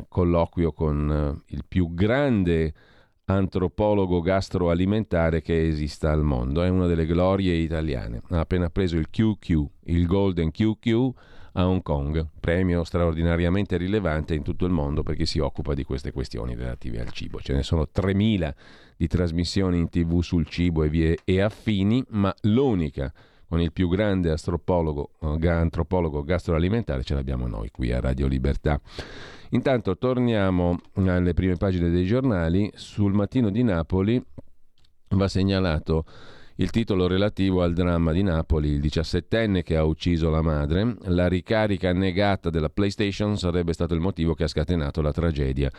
colloquio 0.08 0.70
con 0.72 1.10
eh, 1.10 1.54
il 1.54 1.64
più 1.66 1.94
grande 1.94 2.74
antropologo 3.24 4.20
gastroalimentare 4.20 5.40
che 5.40 5.66
esista 5.66 6.12
al 6.12 6.22
mondo. 6.22 6.62
È 6.62 6.68
una 6.68 6.86
delle 6.86 7.06
glorie 7.06 7.54
italiane. 7.54 8.20
Ha 8.28 8.40
appena 8.40 8.68
preso 8.68 8.98
il 8.98 9.08
QQ, 9.08 9.64
il 9.84 10.06
Golden 10.06 10.50
QQ 10.50 11.10
a 11.52 11.66
Hong 11.66 11.82
Kong, 11.82 12.26
premio 12.38 12.84
straordinariamente 12.84 13.78
rilevante 13.78 14.34
in 14.34 14.42
tutto 14.42 14.66
il 14.66 14.72
mondo 14.72 15.02
perché 15.02 15.24
si 15.24 15.38
occupa 15.38 15.72
di 15.72 15.84
queste 15.84 16.12
questioni 16.12 16.54
relative 16.54 17.00
al 17.00 17.10
cibo. 17.12 17.40
Ce 17.40 17.54
ne 17.54 17.62
sono 17.62 17.88
3.000 17.94 18.52
di 18.98 19.06
trasmissioni 19.06 19.78
in 19.78 19.88
tv 19.88 20.20
sul 20.20 20.46
cibo 20.46 20.82
e, 20.82 20.88
vie, 20.88 21.18
e 21.24 21.40
affini, 21.40 22.04
ma 22.10 22.34
l'unica 22.42 23.12
con 23.48 23.60
il 23.60 23.72
più 23.72 23.88
grande 23.88 24.30
antropologo, 24.30 25.12
eh, 25.40 25.48
antropologo 25.48 26.22
gastroalimentare 26.22 27.02
ce 27.04 27.14
l'abbiamo 27.14 27.46
noi 27.46 27.70
qui 27.70 27.92
a 27.92 28.00
Radio 28.00 28.26
Libertà. 28.26 28.78
Intanto 29.50 29.96
torniamo 29.96 30.78
alle 30.94 31.32
prime 31.32 31.56
pagine 31.56 31.88
dei 31.88 32.04
giornali. 32.04 32.70
Sul 32.74 33.14
mattino 33.14 33.48
di 33.48 33.62
Napoli 33.62 34.22
va 35.10 35.28
segnalato 35.28 36.04
il 36.56 36.70
titolo 36.70 37.06
relativo 37.06 37.62
al 37.62 37.72
dramma 37.72 38.12
di 38.12 38.22
Napoli, 38.22 38.68
il 38.68 38.80
diciassettenne 38.80 39.62
che 39.62 39.76
ha 39.76 39.84
ucciso 39.84 40.28
la 40.28 40.42
madre. 40.42 40.96
La 41.04 41.28
ricarica 41.28 41.92
negata 41.92 42.50
della 42.50 42.68
PlayStation 42.68 43.38
sarebbe 43.38 43.72
stato 43.72 43.94
il 43.94 44.00
motivo 44.00 44.34
che 44.34 44.42
ha 44.42 44.48
scatenato 44.48 45.00
la 45.00 45.12
tragedia 45.12 45.70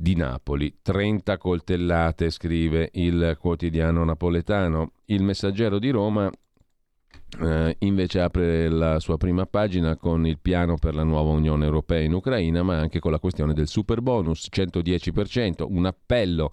di 0.00 0.16
Napoli. 0.16 0.78
30 0.80 1.36
coltellate, 1.36 2.30
scrive 2.30 2.88
il 2.94 3.36
quotidiano 3.38 4.02
napoletano. 4.02 4.92
Il 5.06 5.22
messaggero 5.22 5.78
di 5.78 5.90
Roma 5.90 6.30
eh, 7.38 7.76
invece 7.80 8.20
apre 8.20 8.70
la 8.70 8.98
sua 8.98 9.18
prima 9.18 9.44
pagina 9.44 9.96
con 9.96 10.26
il 10.26 10.38
piano 10.40 10.76
per 10.76 10.94
la 10.94 11.04
nuova 11.04 11.32
Unione 11.32 11.66
Europea 11.66 12.00
in 12.00 12.14
Ucraina, 12.14 12.62
ma 12.62 12.78
anche 12.78 12.98
con 12.98 13.10
la 13.10 13.18
questione 13.18 13.52
del 13.52 13.68
super 13.68 14.00
bonus 14.00 14.48
110%, 14.50 15.66
un 15.68 15.84
appello 15.84 16.50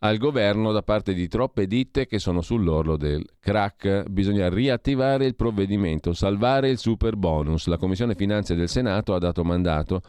al 0.00 0.16
governo 0.18 0.70
da 0.70 0.82
parte 0.82 1.12
di 1.12 1.26
troppe 1.26 1.66
ditte 1.66 2.06
che 2.06 2.20
sono 2.20 2.42
sull'orlo 2.42 2.96
del 2.96 3.24
crack. 3.40 4.08
Bisogna 4.08 4.48
riattivare 4.48 5.26
il 5.26 5.34
provvedimento, 5.34 6.12
salvare 6.12 6.70
il 6.70 6.78
super 6.78 7.16
bonus. 7.16 7.66
La 7.66 7.76
Commissione 7.76 8.14
Finanze 8.14 8.54
del 8.54 8.68
Senato 8.68 9.14
ha 9.14 9.18
dato 9.18 9.42
mandato 9.42 10.00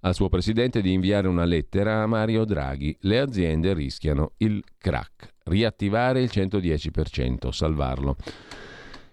al 0.00 0.14
suo 0.14 0.28
presidente 0.28 0.80
di 0.80 0.92
inviare 0.92 1.28
una 1.28 1.44
lettera 1.44 2.02
a 2.02 2.06
Mario 2.06 2.44
Draghi. 2.44 2.96
Le 3.00 3.18
aziende 3.18 3.74
rischiano 3.74 4.32
il 4.38 4.62
crack. 4.78 5.34
Riattivare 5.44 6.22
il 6.22 6.30
110%, 6.32 7.50
salvarlo. 7.50 8.16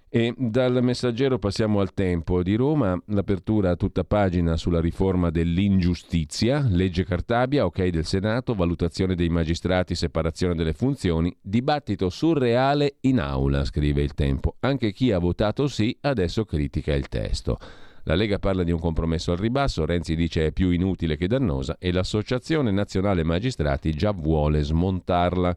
E 0.09 0.33
dal 0.37 0.81
messaggero 0.81 1.37
passiamo 1.37 1.81
al 1.81 1.93
tempo 1.93 2.41
di 2.41 2.55
Roma, 2.55 2.97
l'apertura 3.07 3.71
a 3.71 3.75
tutta 3.75 4.05
pagina 4.05 4.55
sulla 4.55 4.79
riforma 4.79 5.29
dell'ingiustizia, 5.29 6.65
legge 6.69 7.03
Cartabia, 7.03 7.65
ok 7.65 7.89
del 7.89 8.05
Senato, 8.05 8.55
valutazione 8.55 9.15
dei 9.15 9.27
magistrati, 9.27 9.95
separazione 9.95 10.55
delle 10.55 10.71
funzioni, 10.71 11.35
dibattito 11.41 12.09
surreale 12.09 12.95
in 13.01 13.19
aula, 13.19 13.65
scrive 13.65 14.01
il 14.01 14.13
tempo. 14.13 14.55
Anche 14.61 14.93
chi 14.93 15.11
ha 15.11 15.19
votato 15.19 15.67
sì 15.67 15.95
adesso 15.99 16.45
critica 16.45 16.93
il 16.93 17.09
testo. 17.09 17.59
La 18.07 18.15
Lega 18.15 18.39
parla 18.39 18.63
di 18.63 18.71
un 18.71 18.79
compromesso 18.79 19.33
al 19.33 19.37
ribasso, 19.37 19.85
Renzi 19.85 20.15
dice 20.15 20.45
è 20.45 20.51
più 20.53 20.69
inutile 20.69 21.17
che 21.17 21.27
dannosa 21.27 21.75
e 21.77 21.91
l'Associazione 21.91 22.71
Nazionale 22.71 23.25
Magistrati 23.25 23.91
già 23.91 24.11
vuole 24.11 24.63
smontarla. 24.63 25.53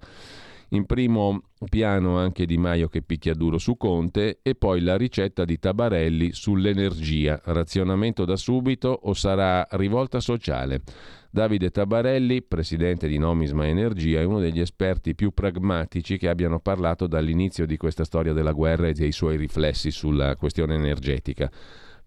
In 0.70 0.84
primo 0.84 1.42
piano 1.68 2.18
anche 2.18 2.46
Di 2.46 2.58
Maio 2.58 2.88
che 2.88 3.02
picchia 3.02 3.34
duro 3.34 3.56
su 3.58 3.76
Conte 3.76 4.40
e 4.42 4.56
poi 4.56 4.80
la 4.80 4.96
ricetta 4.96 5.44
di 5.44 5.60
Tabarelli 5.60 6.32
sull'energia, 6.32 7.40
razionamento 7.44 8.24
da 8.24 8.34
subito 8.34 8.98
o 9.00 9.14
sarà 9.14 9.64
rivolta 9.70 10.18
sociale. 10.18 10.82
Davide 11.30 11.70
Tabarelli, 11.70 12.42
presidente 12.42 13.06
di 13.06 13.18
Nomisma 13.18 13.68
Energia, 13.68 14.18
è 14.18 14.24
uno 14.24 14.40
degli 14.40 14.58
esperti 14.58 15.14
più 15.14 15.30
pragmatici 15.30 16.18
che 16.18 16.28
abbiano 16.28 16.58
parlato 16.58 17.06
dall'inizio 17.06 17.64
di 17.64 17.76
questa 17.76 18.02
storia 18.02 18.32
della 18.32 18.50
guerra 18.50 18.88
e 18.88 18.92
dei 18.92 19.12
suoi 19.12 19.36
riflessi 19.36 19.92
sulla 19.92 20.34
questione 20.34 20.74
energetica. 20.74 21.48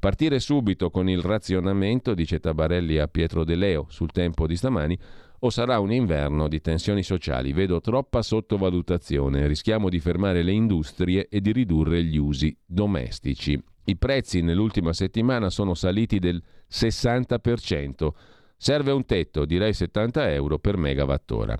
Partire 0.04 0.42
subito 0.42 0.90
con 0.90 1.08
il 1.08 1.22
razionamento, 1.22 2.14
dice 2.14 2.42
Tabarelli 2.42 2.98
a 2.98 3.08
Pietro 3.08 3.46
De 3.46 3.56
Leo 3.56 3.86
sul 3.88 4.12
tempo 4.12 4.48
di 4.48 4.58
stamani, 4.58 5.00
o 5.40 5.50
sarà 5.50 5.80
un 5.80 5.94
inverno 5.94 6.50
di 6.50 6.60
tensioni 6.60 7.04
sociali? 7.04 7.54
Vedo 7.54 7.80
troppa 7.80 8.22
sottovalutazione, 8.22 9.48
rischiamo 9.48 9.88
di 9.88 10.02
fermare 10.02 10.44
le 10.44 10.52
industrie 10.52 11.30
e 11.30 11.40
di 11.40 11.54
ridurre 11.54 12.04
gli 12.04 12.18
usi 12.18 12.54
domestici. 12.66 13.58
I 13.86 13.96
prezzi 13.96 14.42
nell'ultima 14.42 14.92
settimana 14.92 15.50
sono 15.50 15.74
saliti 15.74 16.20
del 16.20 16.44
60%. 16.70 18.10
Serve 18.58 18.92
un 18.92 19.06
tetto, 19.06 19.46
direi 19.46 19.72
70 19.72 20.34
euro 20.34 20.60
per 20.60 20.76
megawattora. 20.76 21.58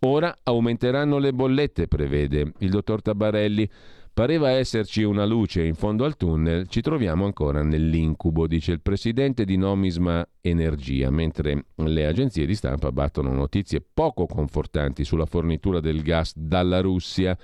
Ora 0.00 0.36
aumenteranno 0.42 1.18
le 1.18 1.32
bollette, 1.32 1.86
prevede 1.86 2.54
il 2.58 2.70
dottor 2.70 3.02
Tabarelli. 3.02 3.70
Pareva 4.18 4.50
esserci 4.50 5.04
una 5.04 5.24
luce 5.24 5.62
in 5.62 5.76
fondo 5.76 6.04
al 6.04 6.16
tunnel, 6.16 6.66
ci 6.66 6.80
troviamo 6.80 7.24
ancora 7.24 7.62
nell'incubo, 7.62 8.48
dice 8.48 8.72
il 8.72 8.80
presidente 8.80 9.44
di 9.44 9.56
Nomisma 9.56 10.26
Energia, 10.40 11.08
mentre 11.08 11.66
le 11.76 12.04
agenzie 12.04 12.44
di 12.44 12.56
stampa 12.56 12.90
battono 12.90 13.32
notizie 13.32 13.80
poco 13.80 14.26
confortanti 14.26 15.04
sulla 15.04 15.24
fornitura 15.24 15.78
del 15.78 16.02
gas 16.02 16.32
dalla 16.34 16.80
Russia. 16.80 17.38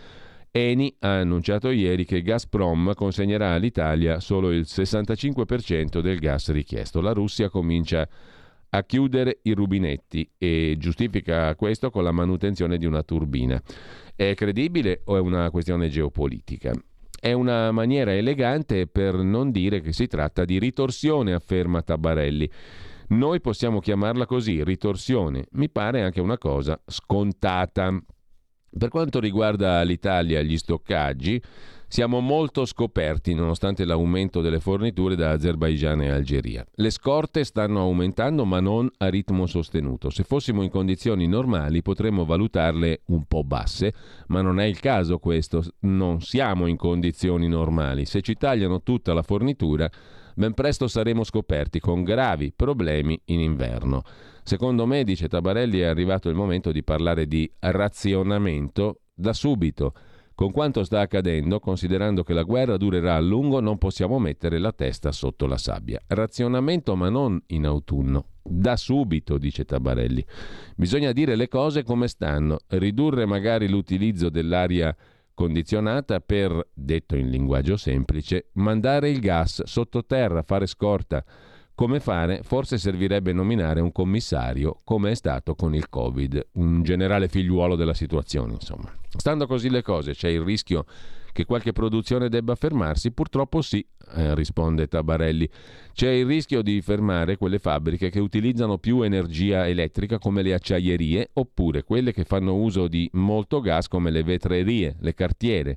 Eni 0.51 0.93
ha 0.99 1.21
annunciato 1.21 1.71
ieri 1.71 2.05
che 2.05 2.23
Gazprom 2.23 2.93
consegnerà 2.95 3.53
all'Italia 3.53 4.19
solo 4.19 4.51
il 4.51 4.67
65% 4.67 6.01
del 6.01 6.19
gas 6.19 6.51
richiesto. 6.51 7.01
La 7.01 7.13
Russia 7.13 7.51
comincia 7.51 8.01
a 8.01 8.09
chiudere 8.83 9.39
i 9.43 9.53
rubinetti 9.53 10.29
e 10.37 10.77
giustifica 10.79 11.55
questo 11.55 11.91
con 11.91 12.03
la 12.03 12.13
manutenzione 12.13 12.77
di 12.79 12.87
una 12.87 13.03
turbina. 13.03 13.61
È 14.15 14.35
credibile 14.35 15.03
o 15.05 15.17
è 15.17 15.21
una 15.21 15.51
questione 15.51 15.89
geopolitica? 15.89 16.73
È 17.19 17.33
una 17.33 17.71
maniera 17.71 18.13
elegante 18.13 18.87
per 18.87 19.15
non 19.15 19.51
dire 19.51 19.81
che 19.81 19.93
si 19.93 20.07
tratta 20.07 20.45
di 20.45 20.59
ritorsione, 20.59 21.33
afferma 21.33 21.81
Tabarelli. 21.81 22.51
Noi 23.09 23.41
possiamo 23.41 23.81
chiamarla 23.81 24.27
così, 24.27 24.63
ritorsione. 24.63 25.47
Mi 25.53 25.71
pare 25.71 26.03
anche 26.03 26.21
una 26.21 26.39
cosa 26.39 26.79
scontata. 26.87 27.99
Per 28.77 28.89
quanto 28.89 29.21
riguarda 29.21 29.81
l'Italia 29.83 30.41
e 30.41 30.45
gli 30.45 30.59
stoccaggi, 30.59 31.41
siamo 31.87 32.19
molto 32.19 32.65
scoperti 32.65 33.33
nonostante 33.33 33.85
l'aumento 33.85 34.41
delle 34.41 34.59
forniture 34.59 35.15
da 35.15 35.31
Azerbaigian 35.31 36.03
e 36.03 36.11
Algeria. 36.11 36.67
Le 36.75 36.91
scorte 36.91 37.45
stanno 37.45 37.83
aumentando 37.83 38.45
ma 38.45 38.59
non 38.59 38.91
a 38.99 39.07
ritmo 39.09 39.47
sostenuto. 39.47 40.11
Se 40.11 40.25
fossimo 40.25 40.63
in 40.63 40.71
condizioni 40.71 41.29
normali 41.29 41.83
potremmo 41.83 42.25
valutarle 42.25 43.03
un 43.07 43.27
po' 43.27 43.45
basse, 43.45 43.95
ma 44.27 44.43
non 44.43 44.59
è 44.59 44.65
il 44.65 44.81
caso 44.81 45.19
questo. 45.19 45.63
Non 45.81 46.21
siamo 46.21 46.67
in 46.67 46.77
condizioni 46.77 47.47
normali. 47.47 48.07
Se 48.07 48.23
ci 48.23 48.35
tagliano 48.35 48.83
tutta 48.83 49.15
la 49.15 49.23
fornitura, 49.23 49.89
ben 50.35 50.53
presto 50.53 50.89
saremo 50.89 51.23
scoperti 51.23 51.79
con 51.79 52.03
gravi 52.03 52.53
problemi 52.53 53.21
in 53.27 53.39
inverno. 53.39 54.03
Secondo 54.45 54.85
me, 54.85 55.05
dice 55.05 55.27
Tabarelli, 55.27 55.79
è 55.79 55.85
arrivato 55.85 56.29
il 56.29 56.35
momento 56.35 56.71
di 56.71 56.85
parlare 56.85 57.27
di 57.27 57.51
razionamento 57.61 59.01
da 59.15 59.33
subito. 59.33 59.95
Con 60.35 60.51
quanto 60.51 60.85
sta 60.85 61.01
accadendo, 61.01 61.61
considerando 61.61 62.23
che 62.23 62.35
la 62.35 62.43
guerra 62.43 62.77
durerà 62.77 63.15
a 63.15 63.21
lungo, 63.21 63.61
non 63.61 63.79
possiamo 63.79 64.19
mettere 64.19 64.59
la 64.59 64.73
testa 64.73 65.13
sotto 65.13 65.47
la 65.47 65.57
sabbia. 65.57 65.99
Razionamento, 66.09 66.95
ma 66.95 67.09
non 67.09 67.41
in 67.49 67.65
autunno. 67.65 68.27
Da 68.43 68.77
subito, 68.77 69.39
dice 69.39 69.65
Tabarelli. 69.65 70.23
Bisogna 70.77 71.13
dire 71.13 71.37
le 71.37 71.49
cose 71.49 71.83
come 71.83 72.07
stanno, 72.07 72.59
ridurre 72.67 73.25
magari 73.25 73.67
l'utilizzo 73.67 74.29
dell'aria 74.29 74.95
condizionata 75.33 76.21
per, 76.21 76.69
detto 76.75 77.17
in 77.17 77.31
linguaggio 77.31 77.79
semplice, 77.79 78.49
mandare 78.55 79.09
il 79.09 79.21
gas 79.21 79.63
sottoterra, 79.65 80.43
fare 80.43 80.67
scorta 80.67 81.25
come 81.75 82.01
fare? 82.01 82.43
Forse 82.43 82.79
servirebbe 82.79 83.33
nominare 83.33 83.81
un 83.81 83.91
commissario, 83.91 84.81
come 84.85 85.11
è 85.11 85.15
stato 85.15 85.55
con 85.55 85.75
il 85.75 85.89
Covid, 85.89 86.49
un 86.53 86.83
generale 86.83 87.29
figliuolo 87.29 87.75
della 87.75 87.95
situazione, 87.95 88.53
insomma. 88.53 88.93
Stando 89.09 89.47
così 89.47 89.69
le 89.69 89.83
cose, 89.83 90.13
c'è 90.13 90.29
il 90.29 90.43
rischio 90.43 90.85
che 91.35 91.45
qualche 91.47 91.73
produzione 91.73 92.29
debba 92.29 92.55
fermarsi? 92.55 93.11
Purtroppo 93.11 93.61
sì, 93.61 93.85
eh, 94.15 94.37
risponde 94.37 94.87
Tabarelli. 94.87 95.49
C'è 95.93 96.09
il 96.11 96.27
rischio 96.27 96.63
di 96.63 96.81
fermare 96.81 97.37
quelle 97.37 97.59
fabbriche 97.59 98.09
che 98.09 98.21
utilizzano 98.21 98.79
più 98.79 99.03
energia 99.03 99.67
elettrica 99.67 100.19
come 100.21 100.43
le 100.43 100.55
acciaierie 100.55 101.31
oppure 101.33 101.83
quelle 101.83 102.13
che 102.13 102.23
fanno 102.23 102.55
uso 102.55 102.87
di 102.87 103.11
molto 103.15 103.61
gas 103.61 103.89
come 103.89 104.13
le 104.13 104.23
vetrerie, 104.23 104.95
le 105.01 105.13
cartiere, 105.13 105.77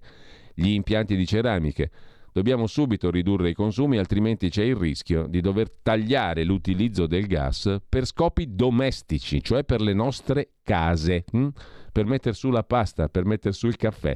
gli 0.54 0.70
impianti 0.70 1.16
di 1.16 1.26
ceramiche. 1.26 1.90
Dobbiamo 2.38 2.68
subito 2.68 3.10
ridurre 3.10 3.50
i 3.50 3.56
consumi, 3.56 3.98
altrimenti 3.98 4.50
c'è 4.50 4.62
il 4.62 4.76
rischio 4.76 5.26
di 5.26 5.42
dover 5.42 5.72
tagliare 5.82 6.44
l'utilizzo 6.44 7.08
del 7.08 7.26
gas 7.26 7.78
per 7.90 8.06
scopi 8.06 8.54
domestici, 8.54 9.42
cioè 9.42 9.64
per 9.64 9.82
le 9.82 9.94
nostre 9.94 10.50
case, 10.62 11.26
hm? 11.32 11.48
per 11.92 12.06
mettere 12.06 12.36
su 12.36 12.52
la 12.52 12.62
pasta, 12.62 13.10
per 13.10 13.26
mettere 13.26 13.56
su 13.56 13.66
il 13.66 13.76
caffè. 13.76 14.16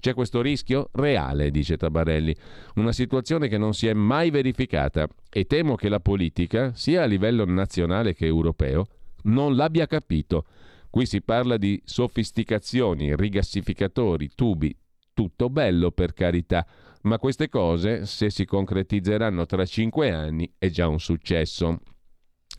C'è 0.00 0.14
questo 0.14 0.40
rischio 0.40 0.88
reale, 0.92 1.50
dice 1.50 1.76
Tabarelli, 1.76 2.34
una 2.76 2.92
situazione 2.92 3.48
che 3.48 3.58
non 3.58 3.74
si 3.74 3.86
è 3.86 3.92
mai 3.92 4.30
verificata 4.30 5.06
e 5.28 5.44
temo 5.44 5.74
che 5.74 5.90
la 5.90 6.00
politica, 6.00 6.72
sia 6.74 7.02
a 7.02 7.06
livello 7.06 7.44
nazionale 7.44 8.14
che 8.14 8.24
europeo, 8.24 8.86
non 9.24 9.56
l'abbia 9.56 9.86
capito. 9.86 10.46
Qui 10.88 11.04
si 11.04 11.20
parla 11.20 11.58
di 11.58 11.78
sofisticazioni, 11.84 13.14
rigassificatori, 13.14 14.30
tubi, 14.34 14.74
tutto 15.18 15.50
bello 15.50 15.90
per 15.90 16.12
carità 16.12 16.64
ma 17.02 17.18
queste 17.18 17.48
cose, 17.48 18.06
se 18.06 18.30
si 18.30 18.44
concretizzeranno 18.44 19.46
tra 19.46 19.64
cinque 19.64 20.10
anni, 20.10 20.52
è 20.58 20.68
già 20.68 20.86
un 20.88 21.00
successo. 21.00 21.80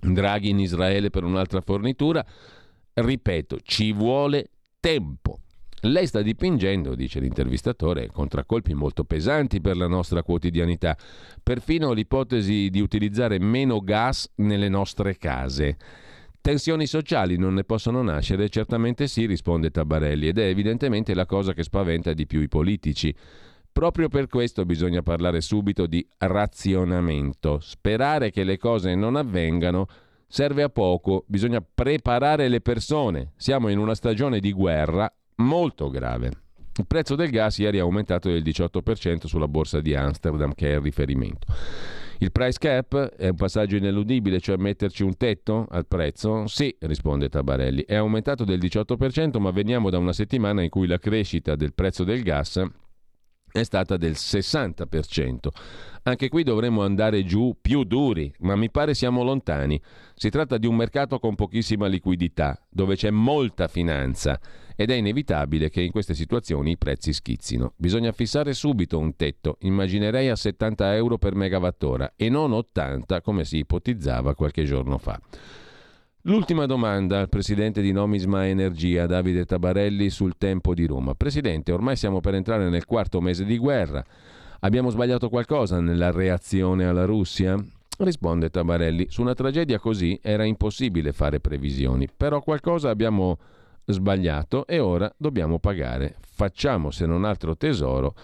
Draghi 0.02 0.50
in 0.50 0.60
Israele 0.60 1.10
per 1.10 1.24
un'altra 1.24 1.62
fornitura, 1.62 2.26
ripeto, 2.94 3.60
ci 3.62 3.92
vuole 3.92 4.50
tempo. 4.80 5.40
Lei 5.82 6.08
sta 6.08 6.22
dipingendo, 6.22 6.96
dice 6.96 7.20
l'intervistatore, 7.20 8.08
contraccolpi 8.08 8.74
molto 8.74 9.04
pesanti 9.04 9.62
per 9.62 9.78
la 9.78 9.88
nostra 9.88 10.24
quotidianità, 10.24 10.98
perfino 11.42 11.94
l'ipotesi 11.94 12.70
di 12.70 12.82
utilizzare 12.82 13.40
meno 13.40 13.80
gas 13.80 14.30
nelle 14.36 14.68
nostre 14.68 15.18
case. 15.18 15.78
Tensioni 16.42 16.88
sociali 16.88 17.38
non 17.38 17.54
ne 17.54 17.64
possono 17.64 18.02
nascere? 18.02 18.50
Certamente 18.50 19.08
sì, 19.08 19.26
risponde 19.26 19.72
Tabarelli, 19.72 20.28
ed 20.28 20.38
è 20.38 20.46
evidentemente 20.46 21.14
la 21.14 21.26
cosa 21.26 21.54
che 21.54 21.64
spaventa 21.64 22.14
di 22.14 22.26
più 22.26 22.42
i 22.42 22.48
politici. 22.48 23.14
Proprio 23.72 24.08
per 24.08 24.28
questo 24.28 24.66
bisogna 24.66 25.02
parlare 25.02 25.42
subito 25.42 25.86
di 25.86 26.06
razionamento. 26.18 27.60
Sperare 27.60 28.32
che 28.32 28.44
le 28.44 28.58
cose 28.58 28.96
non 28.96 29.16
avvengano 29.16 29.86
serve 30.28 30.64
a 30.64 30.70
poco, 30.70 31.24
bisogna 31.28 31.62
preparare 31.62 32.48
le 32.48 32.62
persone. 32.62 33.34
Siamo 33.36 33.68
in 33.70 33.78
una 33.78 33.96
stagione 33.96 34.40
di 34.40 34.52
guerra 34.52 35.12
molto 35.36 35.90
grave. 35.90 36.32
Il 36.76 36.88
prezzo 36.88 37.16
del 37.16 37.30
gas 37.30 37.58
ieri 37.58 37.78
è 37.78 37.82
aumentato 37.82 38.30
del 38.30 38.42
18% 38.42 39.26
sulla 39.26 39.48
borsa 39.48 39.82
di 39.82 39.94
Amsterdam, 39.94 40.54
che 40.54 40.72
è 40.72 40.76
il 40.76 40.82
riferimento. 40.82 41.48
Il 42.22 42.34
price 42.34 42.58
cap 42.60 43.16
è 43.16 43.30
un 43.30 43.36
passaggio 43.36 43.78
ineludibile, 43.78 44.42
cioè 44.42 44.58
metterci 44.58 45.04
un 45.04 45.16
tetto 45.16 45.66
al 45.70 45.88
prezzo? 45.88 46.48
Sì, 46.48 46.76
risponde 46.80 47.30
Tabarelli. 47.30 47.86
È 47.86 47.96
aumentato 47.96 48.44
del 48.44 48.60
18%, 48.60 49.40
ma 49.40 49.52
veniamo 49.52 49.90
da 49.90 50.00
una 50.00 50.12
settimana 50.12 50.62
in 50.62 50.70
cui 50.70 50.86
la 50.86 51.00
crescita 51.00 51.56
del 51.56 51.74
prezzo 51.74 52.04
del 52.04 52.22
gas 52.22 52.62
è 53.50 53.64
stata 53.64 53.96
del 53.96 54.12
60%. 54.12 55.48
Anche 56.04 56.28
qui 56.28 56.44
dovremmo 56.44 56.84
andare 56.84 57.24
giù 57.24 57.56
più 57.60 57.86
duri, 57.86 58.34
ma 58.40 58.58
mi 58.58 58.70
pare 58.70 58.94
siamo 58.94 59.24
lontani. 59.24 59.82
Si 60.14 60.30
tratta 60.30 60.58
di 60.58 60.68
un 60.68 60.76
mercato 60.76 61.20
con 61.20 61.36
pochissima 61.36 61.88
liquidità, 61.88 62.62
dove 62.70 62.98
c'è 62.98 63.12
molta 63.12 63.70
finanza 63.70 64.38
ed 64.82 64.92
è 64.92 64.94
inevitabile 64.94 65.70
che 65.70 65.82
in 65.82 65.92
queste 65.92 66.14
situazioni 66.14 66.72
i 66.72 66.78
prezzi 66.78 67.12
schizzino. 67.12 67.74
Bisogna 67.76 68.14
fissare 68.14 68.54
subito 68.54 68.98
un 68.98 69.14
tetto, 69.18 69.58
immaginerei 69.60 70.30
a 70.30 70.38
70 70.38 70.96
euro 70.96 71.18
per 71.18 71.36
megawattora 71.36 72.14
e 72.16 72.30
non 72.30 72.54
80 72.54 73.20
come 73.20 73.44
si 73.44 73.58
ipotizzava 73.58 74.36
qualche 74.36 74.64
giorno 74.64 74.98
fa. 74.98 75.20
L'ultima 76.22 76.66
domanda 76.66 77.20
al 77.20 77.28
presidente 77.28 77.82
di 77.82 77.92
Nomisma 77.92 78.48
Energia, 78.48 79.06
Davide 79.06 79.44
Tabarelli, 79.44 80.10
sul 80.10 80.38
tempo 80.38 80.74
di 80.74 80.86
Roma. 80.86 81.14
Presidente, 81.14 81.74
ormai 81.74 81.98
siamo 81.98 82.22
per 82.22 82.36
entrare 82.36 82.70
nel 82.70 82.86
quarto 82.86 83.20
mese 83.20 83.44
di 83.44 83.58
guerra. 83.58 84.02
Abbiamo 84.62 84.92
sbagliato 84.92 85.28
qualcosa 85.28 85.82
nella 85.82 86.12
reazione 86.12 86.86
alla 86.86 87.04
Russia? 87.04 87.62
Risponde 87.98 88.50
Tabarelli, 88.50 89.08
su 89.10 89.20
una 89.20 89.34
tragedia 89.34 89.78
così 89.78 90.18
era 90.24 90.46
impossibile 90.46 91.12
fare 91.12 91.42
previsioni, 91.42 92.08
però 92.16 92.40
qualcosa 92.40 92.90
abbiamo 92.90 93.38
sbagliato 93.92 94.66
e 94.68 94.80
ora 94.80 95.14
dobbiamo 95.18 95.60
pagare. 95.60 96.16
Facciamo 96.22 96.92
se 96.92 97.06
non 97.06 97.26
altro 97.26 97.58
tesoro 97.58 98.16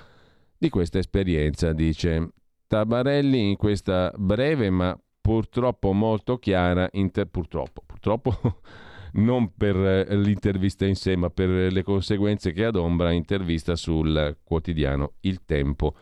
di 0.58 0.70
questa 0.70 1.00
esperienza, 1.00 1.74
dice 1.74 2.30
Tabarelli 2.68 3.50
in 3.50 3.56
questa 3.58 4.12
breve 4.16 4.70
ma 4.70 4.98
purtroppo 5.22 5.92
molto 5.92 6.38
chiara, 6.38 6.88
inter- 6.94 7.28
purtroppo, 7.28 7.84
purtroppo 7.86 8.62
non 9.14 9.54
per 9.56 9.76
eh, 9.76 10.16
l'intervista 10.16 10.86
in 10.86 10.96
sé, 10.96 11.16
ma 11.16 11.30
per 11.30 11.72
le 11.72 11.84
conseguenze 11.84 12.52
che 12.52 12.66
adombra 12.66 13.12
intervista 13.12 13.76
sul 13.76 14.38
quotidiano 14.44 15.14
Il 15.22 15.44
Tempo 15.46 15.96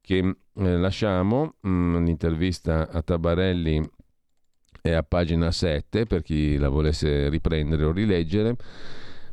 che 0.00 0.18
eh, 0.18 0.76
lasciamo, 0.76 1.56
mh, 1.60 1.68
mm, 1.68 2.04
l'intervista 2.04 2.88
a 2.90 3.02
Tabarelli 3.02 3.82
è 4.88 4.92
a 4.92 5.02
pagina 5.02 5.50
7 5.50 6.06
per 6.06 6.22
chi 6.22 6.56
la 6.56 6.68
volesse 6.68 7.28
riprendere 7.28 7.84
o 7.84 7.92
rileggere. 7.92 8.56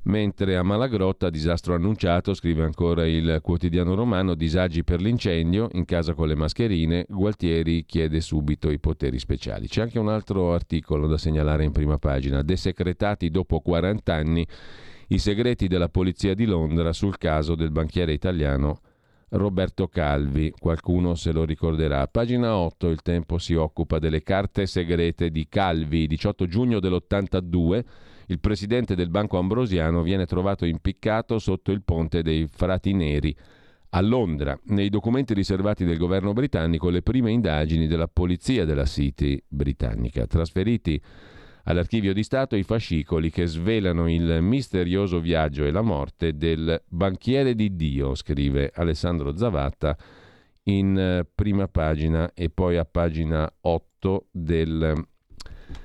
Mentre 0.03 0.55
a 0.55 0.61
Malagrotta, 0.61 1.31
disastro 1.31 1.73
annunciato, 1.73 2.35
scrive 2.35 2.63
ancora 2.63 3.07
il 3.07 3.39
quotidiano 3.41 3.95
romano, 3.95 4.35
disagi 4.35 4.83
per 4.83 5.01
l'incendio, 5.01 5.69
in 5.71 5.85
casa 5.85 6.13
con 6.13 6.27
le 6.27 6.35
mascherine, 6.35 7.05
Gualtieri 7.09 7.85
chiede 7.85 8.21
subito 8.21 8.69
i 8.69 8.79
poteri 8.79 9.17
speciali. 9.17 9.67
C'è 9.67 9.81
anche 9.81 9.97
un 9.97 10.09
altro 10.09 10.53
articolo 10.53 11.07
da 11.07 11.17
segnalare 11.17 11.63
in 11.63 11.71
prima 11.71 11.97
pagina, 11.97 12.43
desecretati 12.43 13.31
dopo 13.31 13.61
40 13.61 14.13
anni 14.13 14.47
i 15.07 15.17
segreti 15.17 15.67
della 15.67 15.89
polizia 15.89 16.35
di 16.35 16.45
Londra 16.45 16.93
sul 16.93 17.17
caso 17.17 17.55
del 17.55 17.71
banchiere 17.71 18.13
italiano 18.13 18.81
Roberto 19.29 19.87
Calvi, 19.87 20.51
qualcuno 20.51 21.15
se 21.15 21.31
lo 21.31 21.43
ricorderà. 21.45 22.07
Pagina 22.07 22.55
8, 22.55 22.89
il 22.89 23.01
tempo 23.01 23.37
si 23.37 23.53
occupa 23.55 23.99
delle 23.99 24.21
carte 24.21 24.65
segrete 24.65 25.29
di 25.29 25.47
Calvi, 25.49 26.07
18 26.07 26.47
giugno 26.47 26.79
dell'82 26.79 27.83
il 28.27 28.39
presidente 28.39 28.95
del 28.95 29.09
Banco 29.09 29.37
Ambrosiano 29.37 30.01
viene 30.01 30.25
trovato 30.25 30.65
impiccato 30.65 31.37
sotto 31.37 31.71
il 31.71 31.83
ponte 31.83 32.23
dei 32.23 32.47
Frati 32.47 32.93
Neri 32.93 33.35
a 33.89 34.01
Londra. 34.01 34.59
Nei 34.65 34.89
documenti 34.89 35.35
riservati 35.35 35.85
del 35.85 35.97
governo 35.97 36.33
britannico 36.33 36.89
le 36.89 37.03
prime 37.03 37.31
indagini 37.31 37.85
della 37.85 38.07
polizia 38.07 38.65
della 38.65 38.85
City 38.85 39.39
britannica, 39.47 40.25
trasferiti 40.25 40.99
all'archivio 41.65 42.13
di 42.13 42.23
Stato 42.23 42.55
i 42.55 42.63
fascicoli 42.63 43.29
che 43.29 43.45
svelano 43.45 44.09
il 44.09 44.39
misterioso 44.41 45.19
viaggio 45.19 45.65
e 45.65 45.71
la 45.71 45.81
morte 45.81 46.35
del 46.35 46.81
banchiere 46.87 47.55
di 47.55 47.75
Dio, 47.75 48.15
scrive 48.15 48.71
Alessandro 48.73 49.35
Zavatta 49.35 49.97
in 50.63 50.97
eh, 50.97 51.27
prima 51.33 51.67
pagina 51.67 52.31
e 52.33 52.49
poi 52.49 52.77
a 52.77 52.85
pagina 52.85 53.51
8 53.61 54.27
del 54.31 55.07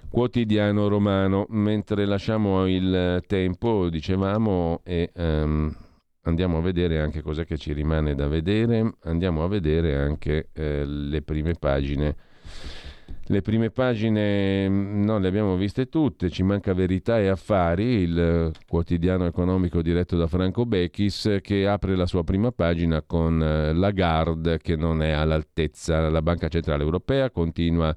quotidiano 0.09 0.89
romano. 0.89 1.47
Mentre 1.51 2.05
lasciamo 2.05 2.67
il 2.67 3.23
tempo, 3.27 3.89
dicevamo, 3.89 4.81
e 4.85 5.11
um, 5.15 5.75
andiamo 6.23 6.59
a 6.59 6.61
vedere 6.61 7.01
anche 7.01 7.23
cos'è 7.23 7.45
che 7.45 7.57
ci 7.57 7.73
rimane 7.73 8.15
da 8.15 8.29
vedere, 8.29 8.97
andiamo 9.05 9.45
a 9.45 9.49
vedere 9.49 9.97
anche 9.97 10.49
eh, 10.53 10.85
le 10.85 11.23
prime 11.23 11.55
pagine. 11.59 12.17
Le 13.31 13.43
prime 13.43 13.71
pagine 13.71 14.69
mm, 14.69 15.05
non 15.05 15.23
le 15.23 15.29
abbiamo 15.29 15.55
viste 15.55 15.89
tutte, 15.89 16.31
ci 16.31 16.43
manca 16.43 16.75
Verità 16.75 17.21
e 17.21 17.29
Affari, 17.29 17.85
il 17.85 18.51
quotidiano 18.67 19.25
economico 19.25 19.83
diretto 19.83 20.17
da 20.17 20.27
Franco 20.27 20.67
Becchis, 20.67 21.39
che 21.41 21.65
apre 21.69 21.95
la 21.95 22.07
sua 22.07 22.25
prima 22.25 22.51
pagina 22.51 23.03
con 23.03 23.41
eh, 23.41 23.73
Lagarde 23.73 24.59
che 24.59 24.75
non 24.75 25.01
è 25.01 25.11
all'altezza. 25.11 26.09
La 26.09 26.23
Banca 26.23 26.49
Centrale 26.49 26.83
Europea 26.83 27.31
continua 27.31 27.95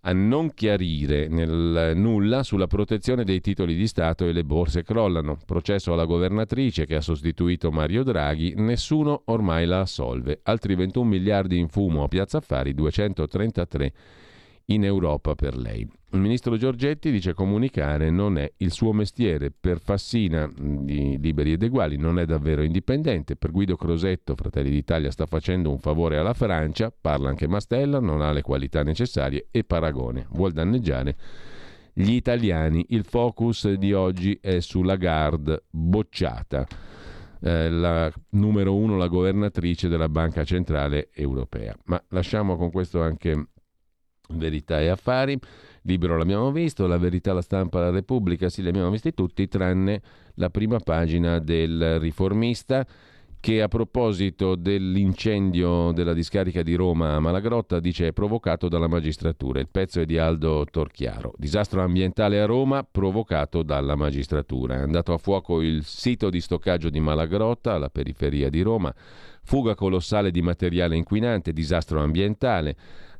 a 0.00 0.12
non 0.12 0.52
chiarire 0.52 1.28
nel 1.28 1.92
nulla 1.94 2.42
sulla 2.42 2.66
protezione 2.66 3.22
dei 3.22 3.40
titoli 3.40 3.76
di 3.76 3.86
Stato 3.86 4.26
e 4.26 4.32
le 4.32 4.42
borse 4.42 4.82
crollano. 4.82 5.38
Processo 5.46 5.92
alla 5.92 6.04
governatrice 6.04 6.84
che 6.84 6.96
ha 6.96 7.00
sostituito 7.00 7.70
Mario 7.70 8.02
Draghi, 8.02 8.54
nessuno 8.56 9.22
ormai 9.26 9.66
la 9.66 9.82
assolve. 9.82 10.40
Altri 10.42 10.74
21 10.74 11.08
miliardi 11.08 11.58
in 11.60 11.68
fumo 11.68 12.02
a 12.02 12.08
Piazza 12.08 12.38
Affari, 12.38 12.74
233 12.74 13.92
in 14.66 14.84
Europa 14.84 15.34
per 15.34 15.56
lei. 15.56 15.86
Il 16.10 16.20
ministro 16.20 16.56
Giorgetti 16.56 17.10
dice 17.10 17.34
comunicare 17.34 18.08
non 18.08 18.38
è 18.38 18.50
il 18.58 18.70
suo 18.70 18.92
mestiere. 18.92 19.50
Per 19.50 19.80
Fassina 19.80 20.48
di 20.56 21.18
Liberi 21.20 21.52
ed 21.52 21.62
Eguali 21.64 21.96
non 21.96 22.20
è 22.20 22.24
davvero 22.24 22.62
indipendente. 22.62 23.34
Per 23.34 23.50
Guido 23.50 23.76
Crosetto, 23.76 24.36
Fratelli 24.36 24.70
d'Italia 24.70 25.10
sta 25.10 25.26
facendo 25.26 25.70
un 25.70 25.80
favore 25.80 26.16
alla 26.16 26.32
Francia, 26.32 26.92
parla 26.98 27.30
anche 27.30 27.48
Mastella, 27.48 27.98
non 27.98 28.20
ha 28.22 28.30
le 28.30 28.42
qualità 28.42 28.84
necessarie 28.84 29.48
e 29.50 29.64
Paragone 29.64 30.26
vuol 30.30 30.52
danneggiare 30.52 31.16
gli 31.92 32.12
italiani. 32.12 32.86
Il 32.90 33.04
focus 33.04 33.72
di 33.72 33.92
oggi 33.92 34.38
è 34.40 34.60
sulla 34.60 34.96
Gard 34.96 35.64
bocciata. 35.68 36.66
Eh, 37.40 37.68
la 37.68 38.10
numero 38.30 38.74
uno, 38.74 38.96
la 38.96 39.08
governatrice 39.08 39.88
della 39.88 40.08
Banca 40.08 40.44
Centrale 40.44 41.10
Europea. 41.12 41.76
Ma 41.86 42.02
lasciamo 42.08 42.56
con 42.56 42.70
questo 42.70 43.02
anche 43.02 43.48
Verità 44.28 44.80
e 44.80 44.88
Affari. 44.88 45.38
Libero 45.82 46.16
l'abbiamo 46.16 46.50
visto, 46.50 46.86
La 46.86 46.98
Verità, 46.98 47.32
La 47.32 47.42
Stampa, 47.42 47.80
La 47.80 47.90
Repubblica, 47.90 48.48
sì, 48.48 48.62
li 48.62 48.68
abbiamo 48.68 48.90
visti 48.90 49.12
tutti, 49.12 49.46
tranne 49.48 50.00
la 50.34 50.50
prima 50.50 50.78
pagina 50.78 51.38
del 51.38 52.00
riformista 52.00 52.86
che 53.44 53.60
a 53.60 53.68
proposito 53.68 54.54
dell'incendio 54.54 55.92
della 55.92 56.14
discarica 56.14 56.62
di 56.62 56.74
Roma 56.76 57.14
a 57.14 57.20
Malagrotta 57.20 57.78
dice 57.78 58.06
è 58.06 58.12
provocato 58.14 58.70
dalla 58.70 58.86
magistratura. 58.86 59.60
Il 59.60 59.68
pezzo 59.70 60.00
è 60.00 60.06
di 60.06 60.16
Aldo 60.16 60.64
Torchiaro. 60.70 61.34
Disastro 61.36 61.82
ambientale 61.82 62.40
a 62.40 62.46
Roma 62.46 62.82
provocato 62.90 63.62
dalla 63.62 63.96
magistratura. 63.96 64.76
È 64.76 64.80
andato 64.80 65.12
a 65.12 65.18
fuoco 65.18 65.60
il 65.60 65.84
sito 65.84 66.30
di 66.30 66.40
stoccaggio 66.40 66.88
di 66.88 67.00
Malagrotta, 67.00 67.74
alla 67.74 67.90
periferia 67.90 68.48
di 68.48 68.62
Roma. 68.62 68.94
Fuga 69.42 69.74
colossale 69.74 70.30
di 70.30 70.40
materiale 70.40 70.96
inquinante, 70.96 71.52
disastro 71.52 72.00
ambientale 72.00 72.74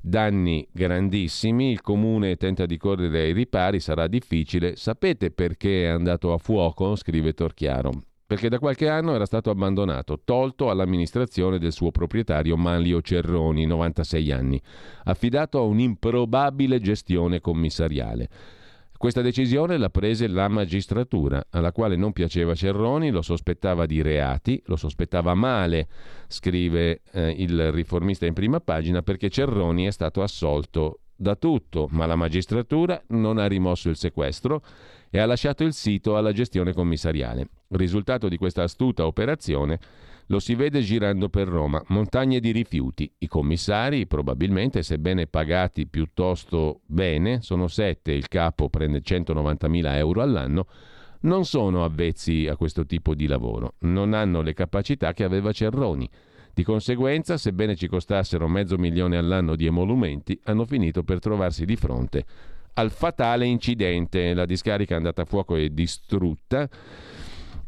danni 0.06 0.68
grandissimi, 0.70 1.70
il 1.70 1.80
comune 1.80 2.36
tenta 2.36 2.66
di 2.66 2.76
correre 2.76 3.22
ai 3.22 3.32
ripari, 3.32 3.80
sarà 3.80 4.06
difficile. 4.06 4.76
Sapete 4.76 5.30
perché 5.30 5.84
è 5.84 5.86
andato 5.86 6.34
a 6.34 6.38
fuoco? 6.38 6.94
scrive 6.94 7.32
Torchiaro. 7.32 7.90
Perché 8.26 8.50
da 8.50 8.58
qualche 8.58 8.88
anno 8.88 9.14
era 9.14 9.24
stato 9.24 9.48
abbandonato, 9.48 10.20
tolto 10.24 10.68
all'amministrazione 10.68 11.58
del 11.58 11.72
suo 11.72 11.90
proprietario 11.90 12.56
Manlio 12.56 13.00
Cerroni, 13.00 13.64
96 13.64 14.32
anni, 14.32 14.60
affidato 15.04 15.58
a 15.58 15.62
un'improbabile 15.62 16.80
gestione 16.80 17.40
commissariale. 17.40 18.28
Questa 18.96 19.20
decisione 19.20 19.76
l'ha 19.76 19.90
presa 19.90 20.26
la 20.28 20.48
magistratura, 20.48 21.44
alla 21.50 21.72
quale 21.72 21.96
non 21.96 22.12
piaceva 22.12 22.54
Cerroni, 22.54 23.10
lo 23.10 23.22
sospettava 23.22 23.86
di 23.86 24.00
reati, 24.00 24.62
lo 24.66 24.76
sospettava 24.76 25.34
male, 25.34 25.88
scrive 26.28 27.02
eh, 27.12 27.34
il 27.36 27.70
riformista 27.72 28.24
in 28.24 28.32
prima 28.32 28.60
pagina, 28.60 29.02
perché 29.02 29.28
Cerroni 29.28 29.84
è 29.84 29.90
stato 29.90 30.22
assolto 30.22 31.00
da 31.16 31.36
tutto, 31.36 31.88
ma 31.90 32.06
la 32.06 32.16
magistratura 32.16 33.00
non 33.08 33.38
ha 33.38 33.46
rimosso 33.46 33.88
il 33.88 33.96
sequestro 33.96 34.62
e 35.10 35.18
ha 35.18 35.26
lasciato 35.26 35.64
il 35.64 35.72
sito 35.72 36.16
alla 36.16 36.32
gestione 36.32 36.72
commissariale. 36.72 37.48
Risultato 37.68 38.28
di 38.28 38.36
questa 38.36 38.62
astuta 38.62 39.06
operazione 39.06 39.78
lo 40.26 40.38
si 40.38 40.54
vede 40.54 40.80
girando 40.80 41.28
per 41.28 41.48
Roma, 41.48 41.82
montagne 41.88 42.40
di 42.40 42.50
rifiuti. 42.50 43.10
I 43.18 43.26
commissari, 43.26 44.06
probabilmente, 44.06 44.82
sebbene 44.82 45.26
pagati 45.26 45.86
piuttosto 45.86 46.80
bene, 46.86 47.42
sono 47.42 47.68
sette, 47.68 48.12
il 48.12 48.28
capo 48.28 48.68
prende 48.68 49.00
190.000 49.00 49.96
euro 49.96 50.22
all'anno, 50.22 50.66
non 51.20 51.44
sono 51.44 51.84
avvezzi 51.84 52.46
a 52.48 52.56
questo 52.56 52.84
tipo 52.86 53.14
di 53.14 53.26
lavoro, 53.26 53.74
non 53.80 54.12
hanno 54.12 54.42
le 54.42 54.54
capacità 54.54 55.12
che 55.12 55.24
aveva 55.24 55.52
Cerroni. 55.52 56.08
Di 56.52 56.62
conseguenza, 56.62 57.36
sebbene 57.36 57.74
ci 57.74 57.88
costassero 57.88 58.46
mezzo 58.46 58.76
milione 58.76 59.16
all'anno 59.16 59.56
di 59.56 59.66
emolumenti, 59.66 60.38
hanno 60.44 60.64
finito 60.64 61.02
per 61.02 61.18
trovarsi 61.18 61.64
di 61.64 61.76
fronte 61.76 62.24
al 62.74 62.90
fatale 62.90 63.46
incidente. 63.46 64.34
La 64.34 64.44
discarica 64.44 64.94
è 64.94 64.96
andata 64.96 65.22
a 65.22 65.24
fuoco 65.24 65.56
e 65.56 65.72
distrutta 65.72 66.68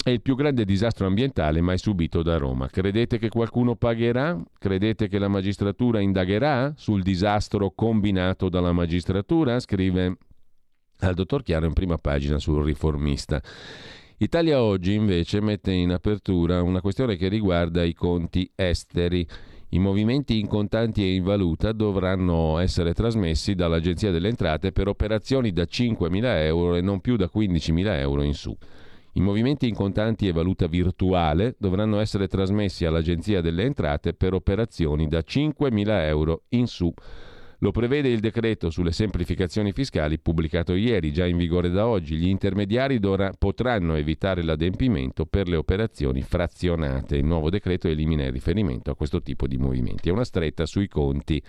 è 0.07 0.11
il 0.11 0.23
più 0.23 0.37
grande 0.37 0.65
disastro 0.65 1.09
ambientale 1.09 1.61
mai 1.61 1.78
subito 1.78 2.23
da 2.23 2.37
Roma. 2.37 2.69
Credete 2.69 3.19
che 3.19 3.28
qualcuno 3.28 3.74
pagherà? 3.74 4.41
Credete 4.57 5.09
che 5.09 5.19
la 5.19 5.27
magistratura 5.27 5.99
indagherà 5.99 6.73
sul 6.77 7.03
disastro 7.03 7.73
combinato 7.73 8.49
dalla 8.49 8.70
magistratura? 8.70 9.59
Scrive 9.59 10.16
al 11.01 11.15
dottor 11.15 11.43
Chiaro 11.43 11.66
in 11.66 11.73
prima 11.73 11.99
pagina 11.99 12.39
sul 12.39 12.62
riformista. 12.62 13.43
Italia 14.19 14.62
Oggi 14.62 14.95
invece 14.95 15.41
mette 15.41 15.73
in 15.73 15.91
apertura 15.91 16.62
una 16.62 16.81
questione 16.81 17.16
che 17.16 17.27
riguarda 17.27 17.83
i 17.83 17.93
conti 17.93 18.49
esteri. 18.55 19.27
I 19.70 19.81
movimenti 19.81 20.39
in 20.39 20.47
contanti 20.47 21.03
e 21.03 21.15
in 21.15 21.24
valuta 21.24 21.73
dovranno 21.73 22.59
essere 22.59 22.95
trasmessi 22.95 23.57
dall'Agenzia 23.57 24.12
delle 24.12 24.28
Entrate 24.28 24.70
per 24.70 24.87
operazioni 24.87 25.53
da 25.53 25.65
5.000 25.65 26.23
euro 26.45 26.77
e 26.77 26.81
non 26.81 27.01
più 27.01 27.16
da 27.16 27.28
15.000 27.28 27.99
euro 27.99 28.23
in 28.23 28.35
su. 28.35 28.57
I 29.17 29.21
movimenti 29.21 29.67
in 29.67 29.75
contanti 29.75 30.29
e 30.29 30.33
valuta 30.33 30.67
virtuale 30.67 31.57
dovranno 31.59 32.01
essere 32.01 32.29
trasmessi 32.29 32.85
all'Agenzia 32.85 33.41
delle 33.41 33.63
Entrate 33.63 34.13
per 34.13 34.35
operazioni 34.35 35.09
da 35.09 35.21
5.000 35.21 35.87
euro 36.03 36.43
in 36.51 36.67
su. 36.67 36.93
Lo 37.61 37.71
prevede 37.71 38.11
il 38.11 38.21
decreto 38.21 38.69
sulle 38.69 38.93
semplificazioni 38.93 39.73
fiscali 39.73 40.19
pubblicato 40.19 40.75
ieri, 40.75 41.15
già 41.15 41.25
in 41.25 41.39
vigore 41.39 41.71
da 41.71 41.87
oggi. 41.87 42.17
Gli 42.17 42.29
intermediari 42.29 42.99
dora, 42.99 43.33
potranno 43.33 43.95
evitare 43.95 44.43
l'adempimento 44.43 45.25
per 45.25 45.49
le 45.49 45.57
operazioni 45.57 46.21
frazionate. 46.21 47.17
Il 47.17 47.25
nuovo 47.25 47.49
decreto 47.49 47.89
elimina 47.89 48.25
il 48.25 48.33
riferimento 48.33 48.91
a 48.91 48.97
questo 48.97 49.23
tipo 49.23 49.47
di 49.47 49.57
movimenti. 49.57 50.11
È 50.11 50.13
una 50.13 50.25
stretta 50.25 50.67
sui 50.67 50.89
conti 50.89 51.43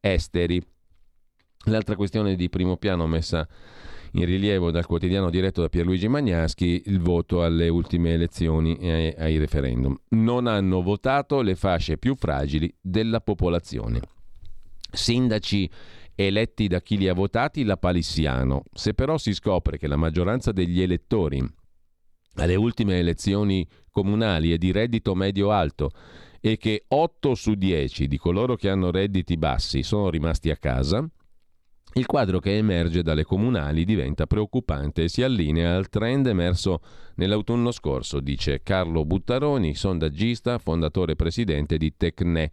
esteri. 0.00 0.62
L'altra 1.64 1.96
questione 1.96 2.36
di 2.36 2.50
primo 2.50 2.76
piano 2.76 3.06
messa 3.06 3.48
in 4.16 4.24
rilievo 4.24 4.70
dal 4.70 4.86
quotidiano 4.86 5.28
diretto 5.28 5.60
da 5.60 5.68
Pierluigi 5.68 6.08
Magnaschi 6.08 6.84
il 6.86 7.00
voto 7.00 7.42
alle 7.42 7.68
ultime 7.68 8.14
elezioni 8.14 8.76
e 8.78 9.14
ai 9.18 9.36
referendum. 9.36 9.94
Non 10.10 10.46
hanno 10.46 10.80
votato 10.80 11.42
le 11.42 11.54
fasce 11.54 11.98
più 11.98 12.14
fragili 12.16 12.74
della 12.80 13.20
popolazione. 13.20 14.00
Sindaci 14.90 15.68
eletti 16.14 16.66
da 16.66 16.80
chi 16.80 16.96
li 16.96 17.08
ha 17.08 17.14
votati 17.14 17.62
la 17.62 17.76
palissiano. 17.76 18.62
Se 18.72 18.94
però 18.94 19.18
si 19.18 19.34
scopre 19.34 19.76
che 19.76 19.86
la 19.86 19.96
maggioranza 19.96 20.50
degli 20.50 20.80
elettori 20.80 21.44
alle 22.36 22.54
ultime 22.54 22.98
elezioni 22.98 23.66
comunali 23.90 24.52
è 24.52 24.56
di 24.56 24.72
reddito 24.72 25.14
medio-alto 25.14 25.90
e 26.40 26.56
che 26.56 26.84
8 26.88 27.34
su 27.34 27.54
10 27.54 28.06
di 28.06 28.16
coloro 28.16 28.56
che 28.56 28.70
hanno 28.70 28.90
redditi 28.90 29.36
bassi 29.36 29.82
sono 29.82 30.08
rimasti 30.08 30.48
a 30.50 30.56
casa, 30.56 31.06
il 31.96 32.04
quadro 32.04 32.40
che 32.40 32.56
emerge 32.56 33.02
dalle 33.02 33.24
comunali 33.24 33.84
diventa 33.84 34.26
preoccupante 34.26 35.04
e 35.04 35.08
si 35.08 35.22
allinea 35.22 35.76
al 35.76 35.88
trend 35.88 36.26
emerso 36.26 36.80
nell'autunno 37.14 37.70
scorso, 37.70 38.20
dice 38.20 38.60
Carlo 38.62 39.06
Buttaroni, 39.06 39.74
sondaggista, 39.74 40.58
fondatore 40.58 41.12
e 41.12 41.16
presidente 41.16 41.78
di 41.78 41.94
Tecne. 41.96 42.50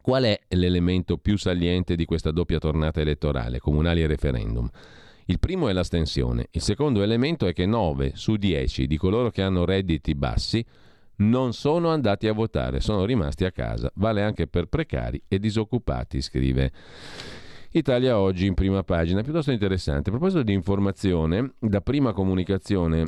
Qual 0.00 0.22
è 0.22 0.38
l'elemento 0.50 1.18
più 1.18 1.36
saliente 1.36 1.96
di 1.96 2.04
questa 2.04 2.30
doppia 2.30 2.58
tornata 2.58 3.00
elettorale, 3.00 3.58
comunali 3.58 4.02
e 4.02 4.06
referendum? 4.06 4.70
Il 5.24 5.40
primo 5.40 5.68
è 5.68 5.72
l'astensione, 5.72 6.46
il 6.52 6.62
secondo 6.62 7.02
elemento 7.02 7.44
è 7.46 7.52
che 7.52 7.66
9 7.66 8.12
su 8.14 8.36
10 8.36 8.86
di 8.86 8.96
coloro 8.96 9.30
che 9.30 9.42
hanno 9.42 9.64
redditi 9.64 10.14
bassi 10.14 10.64
non 11.16 11.52
sono 11.52 11.88
andati 11.88 12.28
a 12.28 12.32
votare, 12.32 12.80
sono 12.80 13.04
rimasti 13.04 13.44
a 13.44 13.50
casa. 13.50 13.90
Vale 13.96 14.22
anche 14.22 14.46
per 14.46 14.66
precari 14.66 15.20
e 15.26 15.40
disoccupati, 15.40 16.22
scrive 16.22 16.70
Italia 17.72 18.18
oggi 18.18 18.46
in 18.46 18.54
prima 18.54 18.82
pagina, 18.82 19.22
piuttosto 19.22 19.50
interessante. 19.50 20.08
A 20.08 20.12
proposito 20.12 20.42
di 20.42 20.54
informazione, 20.54 21.52
da 21.58 21.82
prima 21.82 22.12
comunicazione 22.12 23.04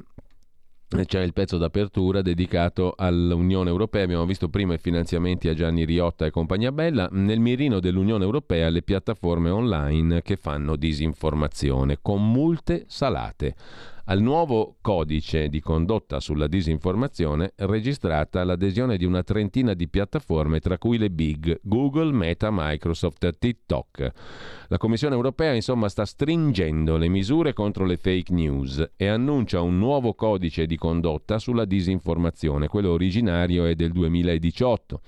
eh, 0.96 1.06
c'è 1.06 1.22
il 1.22 1.32
pezzo 1.32 1.56
d'apertura 1.56 2.20
dedicato 2.20 2.92
all'Unione 2.94 3.70
Europea. 3.70 4.04
Abbiamo 4.04 4.26
visto 4.26 4.48
prima 4.48 4.74
i 4.74 4.78
finanziamenti 4.78 5.48
a 5.48 5.54
Gianni 5.54 5.86
Riotta 5.86 6.26
e 6.26 6.30
compagnia 6.30 6.72
bella. 6.72 7.08
Nel 7.10 7.40
mirino 7.40 7.80
dell'Unione 7.80 8.24
Europea 8.24 8.68
le 8.68 8.82
piattaforme 8.82 9.48
online 9.48 10.20
che 10.20 10.36
fanno 10.36 10.76
disinformazione 10.76 11.98
con 12.02 12.30
multe 12.30 12.84
salate 12.86 13.54
al 14.10 14.20
nuovo 14.20 14.74
codice 14.80 15.48
di 15.48 15.60
condotta 15.60 16.18
sulla 16.18 16.48
disinformazione 16.48 17.52
registrata 17.58 18.42
l'adesione 18.42 18.96
di 18.96 19.04
una 19.04 19.22
trentina 19.22 19.72
di 19.72 19.88
piattaforme, 19.88 20.58
tra 20.58 20.78
cui 20.78 20.98
le 20.98 21.10
big 21.10 21.60
Google, 21.62 22.10
Meta, 22.10 22.48
Microsoft 22.50 23.38
TikTok. 23.38 24.10
La 24.66 24.78
Commissione 24.78 25.14
europea 25.14 25.54
insomma 25.54 25.88
sta 25.88 26.04
stringendo 26.04 26.96
le 26.96 27.08
misure 27.08 27.52
contro 27.52 27.84
le 27.84 27.96
fake 27.96 28.32
news 28.32 28.90
e 28.96 29.06
annuncia 29.06 29.60
un 29.60 29.78
nuovo 29.78 30.14
codice 30.14 30.66
di 30.66 30.76
condotta 30.76 31.38
sulla 31.38 31.64
disinformazione, 31.64 32.66
quello 32.66 32.90
originario 32.90 33.64
è 33.64 33.76
del 33.76 33.92
2018 33.92 35.00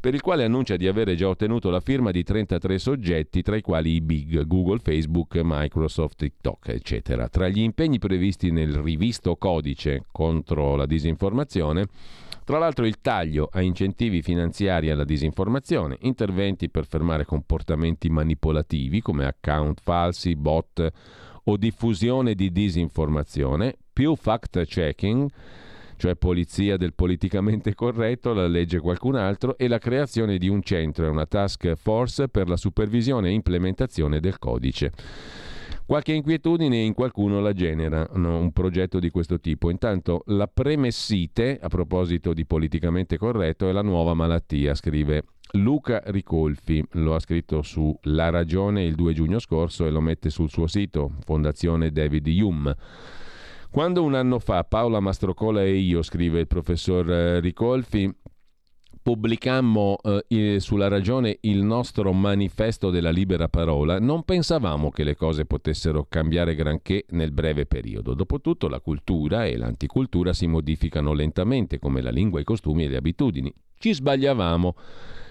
per 0.00 0.14
il 0.14 0.22
quale 0.22 0.44
annuncia 0.44 0.76
di 0.76 0.88
avere 0.88 1.14
già 1.14 1.28
ottenuto 1.28 1.68
la 1.68 1.80
firma 1.80 2.10
di 2.10 2.22
33 2.22 2.78
soggetti, 2.78 3.42
tra 3.42 3.54
i 3.56 3.60
quali 3.60 3.92
i 3.92 4.00
big 4.00 4.46
Google, 4.46 4.78
Facebook, 4.78 5.38
Microsoft, 5.42 6.16
TikTok, 6.16 6.68
eccetera. 6.68 7.28
Tra 7.28 7.48
gli 7.48 7.60
impegni 7.60 7.98
previsti 7.98 8.50
nel 8.50 8.74
rivisto 8.76 9.36
codice 9.36 10.04
contro 10.10 10.74
la 10.74 10.86
disinformazione, 10.86 11.86
tra 12.44 12.58
l'altro 12.58 12.86
il 12.86 13.00
taglio 13.02 13.50
a 13.52 13.60
incentivi 13.60 14.22
finanziari 14.22 14.90
alla 14.90 15.04
disinformazione, 15.04 15.98
interventi 16.00 16.70
per 16.70 16.86
fermare 16.86 17.26
comportamenti 17.26 18.08
manipolativi 18.08 19.02
come 19.02 19.26
account 19.26 19.80
falsi, 19.82 20.34
bot 20.34 20.92
o 21.44 21.56
diffusione 21.58 22.34
di 22.34 22.50
disinformazione, 22.50 23.76
più 23.92 24.16
fact-checking, 24.16 25.28
cioè 26.00 26.16
polizia 26.16 26.78
del 26.78 26.94
politicamente 26.94 27.74
corretto, 27.74 28.32
la 28.32 28.46
legge 28.46 28.80
qualcun 28.80 29.16
altro, 29.16 29.58
e 29.58 29.68
la 29.68 29.76
creazione 29.76 30.38
di 30.38 30.48
un 30.48 30.62
centro 30.62 31.04
e 31.04 31.08
una 31.08 31.26
task 31.26 31.74
force 31.74 32.28
per 32.28 32.48
la 32.48 32.56
supervisione 32.56 33.28
e 33.28 33.32
implementazione 33.32 34.18
del 34.18 34.38
codice. 34.38 34.92
Qualche 35.84 36.12
inquietudine 36.12 36.78
in 36.78 36.94
qualcuno 36.94 37.40
la 37.40 37.52
genera 37.52 38.08
no? 38.14 38.38
un 38.38 38.50
progetto 38.52 38.98
di 38.98 39.10
questo 39.10 39.40
tipo. 39.40 39.68
Intanto 39.68 40.22
la 40.28 40.46
premessite, 40.46 41.58
a 41.60 41.68
proposito 41.68 42.32
di 42.32 42.46
politicamente 42.46 43.18
corretto, 43.18 43.68
è 43.68 43.72
la 43.72 43.82
nuova 43.82 44.14
malattia, 44.14 44.74
scrive 44.74 45.24
Luca 45.52 46.00
Ricolfi, 46.06 46.82
lo 46.92 47.14
ha 47.14 47.20
scritto 47.20 47.60
su 47.60 47.94
La 48.04 48.30
Ragione 48.30 48.84
il 48.84 48.94
2 48.94 49.12
giugno 49.12 49.38
scorso 49.38 49.84
e 49.84 49.90
lo 49.90 50.00
mette 50.00 50.30
sul 50.30 50.48
suo 50.48 50.66
sito, 50.66 51.12
Fondazione 51.24 51.90
David 51.90 52.26
Hume. 52.26 52.74
Quando 53.70 54.02
un 54.02 54.14
anno 54.14 54.40
fa 54.40 54.64
Paola 54.64 54.98
Mastrocola 54.98 55.62
e 55.62 55.76
io, 55.76 56.02
scrive 56.02 56.40
il 56.40 56.48
professor 56.48 57.08
eh, 57.08 57.38
Ricolfi, 57.38 58.12
pubblicammo 59.00 59.98
eh, 60.26 60.56
sulla 60.58 60.88
ragione 60.88 61.38
il 61.42 61.62
nostro 61.62 62.12
manifesto 62.12 62.90
della 62.90 63.10
libera 63.10 63.48
parola, 63.48 64.00
non 64.00 64.24
pensavamo 64.24 64.90
che 64.90 65.04
le 65.04 65.14
cose 65.14 65.46
potessero 65.46 66.04
cambiare 66.08 66.56
granché 66.56 67.04
nel 67.10 67.30
breve 67.30 67.64
periodo. 67.64 68.14
Dopotutto 68.14 68.66
la 68.66 68.80
cultura 68.80 69.46
e 69.46 69.56
l'anticultura 69.56 70.32
si 70.32 70.48
modificano 70.48 71.12
lentamente, 71.12 71.78
come 71.78 72.00
la 72.00 72.10
lingua, 72.10 72.40
i 72.40 72.44
costumi 72.44 72.86
e 72.86 72.88
le 72.88 72.96
abitudini. 72.96 73.54
Ci 73.78 73.94
sbagliavamo. 73.94 74.74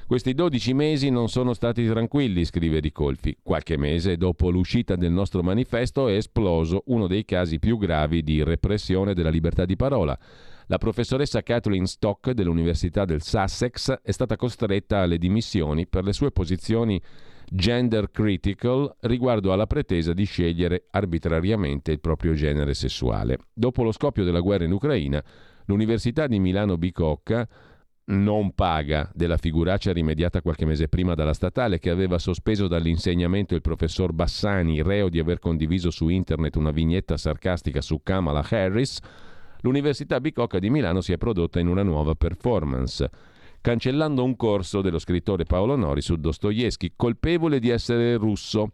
Questi 0.10 0.34
12 0.34 0.74
mesi 0.74 1.10
non 1.12 1.30
sono 1.30 1.54
stati 1.54 1.86
tranquilli, 1.86 2.44
scrive 2.44 2.80
Ricolfi. 2.80 3.38
Qualche 3.44 3.78
mese 3.78 4.18
dopo 4.18 4.50
l'uscita 4.50 4.96
del 4.96 5.12
nostro 5.12 5.44
manifesto 5.44 6.08
è 6.08 6.16
esploso 6.16 6.82
uno 6.88 7.06
dei 7.06 7.26
casi 7.26 7.60
più 7.60 7.78
gravi 7.78 8.24
di 8.24 8.42
repressione 8.42 9.14
della 9.14 9.30
libertà 9.30 9.66
di 9.66 9.76
parola. 9.76 10.18
La 10.66 10.80
professoressa 10.80 11.44
Kathleen 11.44 11.86
Stock 11.86 12.32
dell'Università 12.32 13.06
del 13.06 13.22
Sussex 13.22 14.02
è 14.02 14.10
stata 14.10 14.36
costretta 14.36 15.02
alle 15.02 15.20
dimissioni 15.20 15.86
per 15.86 16.04
le 16.04 16.14
sue 16.14 16.32
posizioni 16.32 17.00
gender 17.46 18.10
critical 18.10 18.92
riguardo 19.02 19.54
alla 19.54 19.68
pretesa 19.68 20.14
di 20.14 20.24
scegliere 20.24 20.88
arbitrariamente 20.90 21.92
il 21.92 22.00
proprio 22.00 22.34
genere 22.34 22.74
sessuale. 22.74 23.38
Dopo 23.54 23.84
lo 23.84 23.92
scoppio 23.92 24.24
della 24.24 24.40
guerra 24.40 24.64
in 24.64 24.72
Ucraina, 24.72 25.24
l'Università 25.66 26.26
di 26.26 26.40
Milano 26.40 26.80
Bicocca 26.80 27.48
non 28.10 28.54
paga 28.54 29.10
della 29.14 29.38
figuraccia 29.38 29.94
rimediata 29.94 30.42
qualche 30.42 30.66
mese 30.66 30.88
prima 30.88 31.14
dalla 31.14 31.34
statale 31.34 31.80
che 31.80 31.90
aveva 31.90 32.18
sospeso 32.18 32.68
dall'insegnamento 32.68 33.54
il 33.54 33.62
professor 33.62 34.14
Bassani, 34.14 34.82
reo 34.82 35.10
di 35.10 35.20
aver 35.20 35.40
condiviso 35.40 35.92
su 35.92 36.10
internet 36.10 36.56
una 36.56 36.72
vignetta 36.72 37.18
sarcastica 37.18 37.82
su 37.82 38.02
Kamala 38.02 38.46
Harris, 38.50 39.00
l'Università 39.62 40.20
Bicocca 40.20 40.60
di 40.60 40.70
Milano 40.70 41.02
si 41.02 41.14
è 41.14 41.18
prodotta 41.18 41.60
in 41.60 41.68
una 41.68 41.84
nuova 41.84 42.16
performance, 42.16 43.10
cancellando 43.62 44.24
un 44.24 44.36
corso 44.36 44.82
dello 44.82 45.00
scrittore 45.00 45.44
Paolo 45.44 45.76
Nori 45.76 46.02
su 46.02 46.16
Dostoevsky, 46.16 46.94
colpevole 46.96 47.60
di 47.60 47.70
essere 47.70 48.16
russo. 48.16 48.72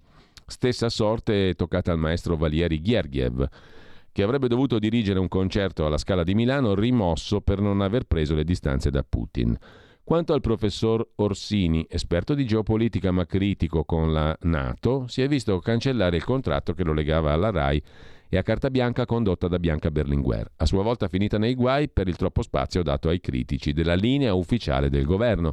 Stessa 0.48 0.90
sorte 0.90 1.56
toccata 1.56 1.91
al 1.91 1.98
maestro 1.98 2.38
Valieri 2.38 2.80
Ghergiev 2.80 3.49
che 4.15 4.23
avrebbe 4.23 4.47
dovuto 4.47 4.79
dirigere 4.79 5.19
un 5.19 5.27
concerto 5.27 5.85
alla 5.85 5.97
Scala 5.97 6.23
di 6.23 6.35
Milano 6.35 6.73
rimosso 6.73 7.41
per 7.41 7.59
non 7.59 7.81
aver 7.81 8.05
preso 8.05 8.33
le 8.33 8.45
distanze 8.45 8.89
da 8.89 9.03
Putin. 9.03 9.53
Quanto 10.05 10.31
al 10.31 10.39
professor 10.39 11.05
Orsini, 11.15 11.85
esperto 11.89 12.33
di 12.33 12.45
geopolitica 12.45 13.11
ma 13.11 13.25
critico 13.25 13.83
con 13.83 14.13
la 14.13 14.33
Nato, 14.43 15.05
si 15.07 15.21
è 15.21 15.27
visto 15.27 15.59
cancellare 15.59 16.15
il 16.15 16.23
contratto 16.23 16.71
che 16.73 16.85
lo 16.85 16.93
legava 16.93 17.33
alla 17.33 17.49
RAI 17.49 17.83
e 18.29 18.37
a 18.37 18.41
carta 18.41 18.69
bianca 18.69 19.05
condotta 19.05 19.49
da 19.49 19.59
Bianca 19.59 19.91
Berlinguer, 19.91 20.49
a 20.55 20.65
sua 20.65 20.81
volta 20.81 21.09
finita 21.09 21.37
nei 21.37 21.53
guai 21.53 21.89
per 21.89 22.07
il 22.07 22.15
troppo 22.15 22.41
spazio 22.41 22.83
dato 22.83 23.09
ai 23.09 23.19
critici 23.19 23.73
della 23.73 23.95
linea 23.95 24.33
ufficiale 24.33 24.89
del 24.89 25.03
governo. 25.03 25.51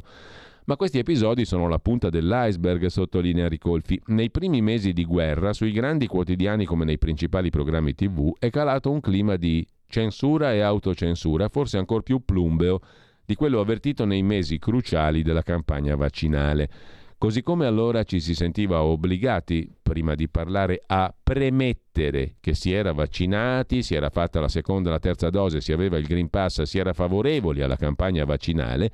Ma 0.65 0.77
questi 0.77 0.97
episodi 0.97 1.43
sono 1.43 1.67
la 1.67 1.79
punta 1.79 2.09
dell'iceberg, 2.09 2.85
sottolinea 2.85 3.49
Ricolfi. 3.49 4.01
Nei 4.07 4.31
primi 4.31 4.61
mesi 4.61 4.93
di 4.93 5.03
guerra, 5.03 5.51
sui 5.51 5.73
grandi 5.73 6.07
quotidiani 6.07 6.63
come 6.63 6.85
nei 6.85 6.97
principali 6.97 7.49
programmi 7.49 7.93
TV, 7.93 8.31
è 8.39 8.49
calato 8.49 8.89
un 8.89 9.01
clima 9.01 9.35
di 9.35 9.67
censura 9.87 10.53
e 10.53 10.61
autocensura, 10.61 11.49
forse 11.49 11.77
ancora 11.77 12.01
più 12.01 12.23
plumbeo 12.23 12.79
di 13.25 13.35
quello 13.35 13.59
avvertito 13.59 14.05
nei 14.05 14.23
mesi 14.23 14.57
cruciali 14.57 15.21
della 15.21 15.41
campagna 15.41 15.97
vaccinale. 15.97 16.69
Così 17.17 17.41
come 17.41 17.65
allora 17.65 18.03
ci 18.03 18.21
si 18.21 18.33
sentiva 18.33 18.83
obbligati, 18.83 19.69
prima 19.81 20.15
di 20.15 20.29
parlare, 20.29 20.81
a 20.85 21.13
premettere 21.21 22.35
che 22.39 22.53
si 22.53 22.71
era 22.71 22.93
vaccinati, 22.93 23.83
si 23.83 23.95
era 23.95 24.09
fatta 24.09 24.39
la 24.39 24.49
seconda 24.49 24.89
e 24.89 24.91
la 24.93 24.99
terza 24.99 25.29
dose, 25.29 25.59
si 25.59 25.73
aveva 25.73 25.97
il 25.97 26.05
Green 26.05 26.29
Pass, 26.29 26.61
si 26.61 26.77
era 26.77 26.93
favorevoli 26.93 27.61
alla 27.61 27.75
campagna 27.75 28.23
vaccinale, 28.23 28.91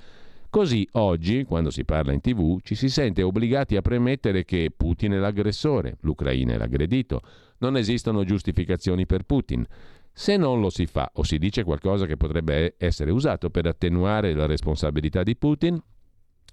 così 0.50 0.88
oggi, 0.94 1.44
quando 1.44 1.70
si 1.70 1.86
parla 1.86 2.12
in 2.12 2.22
tv, 2.22 2.60
ci 2.62 2.76
si 2.76 2.90
sente 2.90 3.22
obbligati 3.22 3.76
a 3.76 3.82
premettere 3.82 4.46
che 4.46 4.72
Putin 4.76 5.14
è 5.14 5.18
l'aggressore, 5.18 5.98
l'Ucraina 6.02 6.54
è 6.54 6.58
l'aggredito, 6.58 7.22
non 7.60 7.78
esistono 7.78 8.24
giustificazioni 8.24 9.06
per 9.06 9.24
Putin. 9.24 9.66
Se 10.12 10.38
non 10.38 10.60
lo 10.60 10.70
si 10.70 10.86
fa 10.86 11.12
o 11.16 11.24
si 11.24 11.38
dice 11.38 11.64
qualcosa 11.64 12.06
che 12.06 12.18
potrebbe 12.18 12.76
essere 12.78 13.12
usato 13.12 13.50
per 13.50 13.68
attenuare 13.68 14.34
la 14.34 14.46
responsabilità 14.46 15.24
di 15.24 15.36
Putin, 15.36 15.82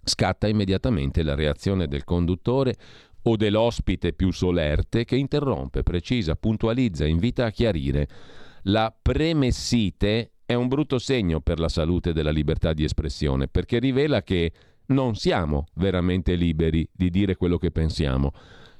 scatta 0.05 0.47
immediatamente 0.47 1.23
la 1.23 1.35
reazione 1.35 1.89
del 1.89 2.05
conduttore 2.05 2.77
o 3.23 3.37
dell'ospite 3.37 4.13
più 4.13 4.31
solerte 4.31 5.05
che 5.05 5.17
interrompe, 5.17 5.83
precisa, 5.83 6.37
puntualizza, 6.37 7.07
invita 7.07 7.47
a 7.47 7.51
chiarire. 7.51 8.09
La 8.63 8.95
premessite 9.01 10.36
è 10.47 10.55
un 10.55 10.69
brutto 10.69 10.99
segno 10.99 11.41
per 11.41 11.59
la 11.59 11.69
salute 11.69 12.13
della 12.13 12.31
libertà 12.31 12.73
di 12.73 12.85
espressione, 12.85 13.49
perché 13.49 13.79
rivela 13.79 14.23
che 14.23 14.53
non 14.87 15.17
siamo 15.17 15.67
veramente 15.75 16.35
liberi 16.35 16.89
di 16.93 17.11
dire 17.11 17.37
quello 17.37 17.59
che 17.59 17.71
pensiamo. 17.71 18.33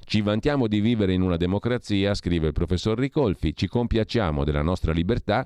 Ci 0.03 0.21
vantiamo 0.21 0.67
di 0.67 0.79
vivere 0.79 1.13
in 1.13 1.21
una 1.21 1.37
democrazia, 1.37 2.13
scrive 2.13 2.47
il 2.47 2.53
professor 2.53 2.97
Ricolfi, 2.97 3.55
ci 3.55 3.67
compiacciamo 3.67 4.45
della 4.45 4.61
nostra 4.61 4.93
libertà, 4.93 5.45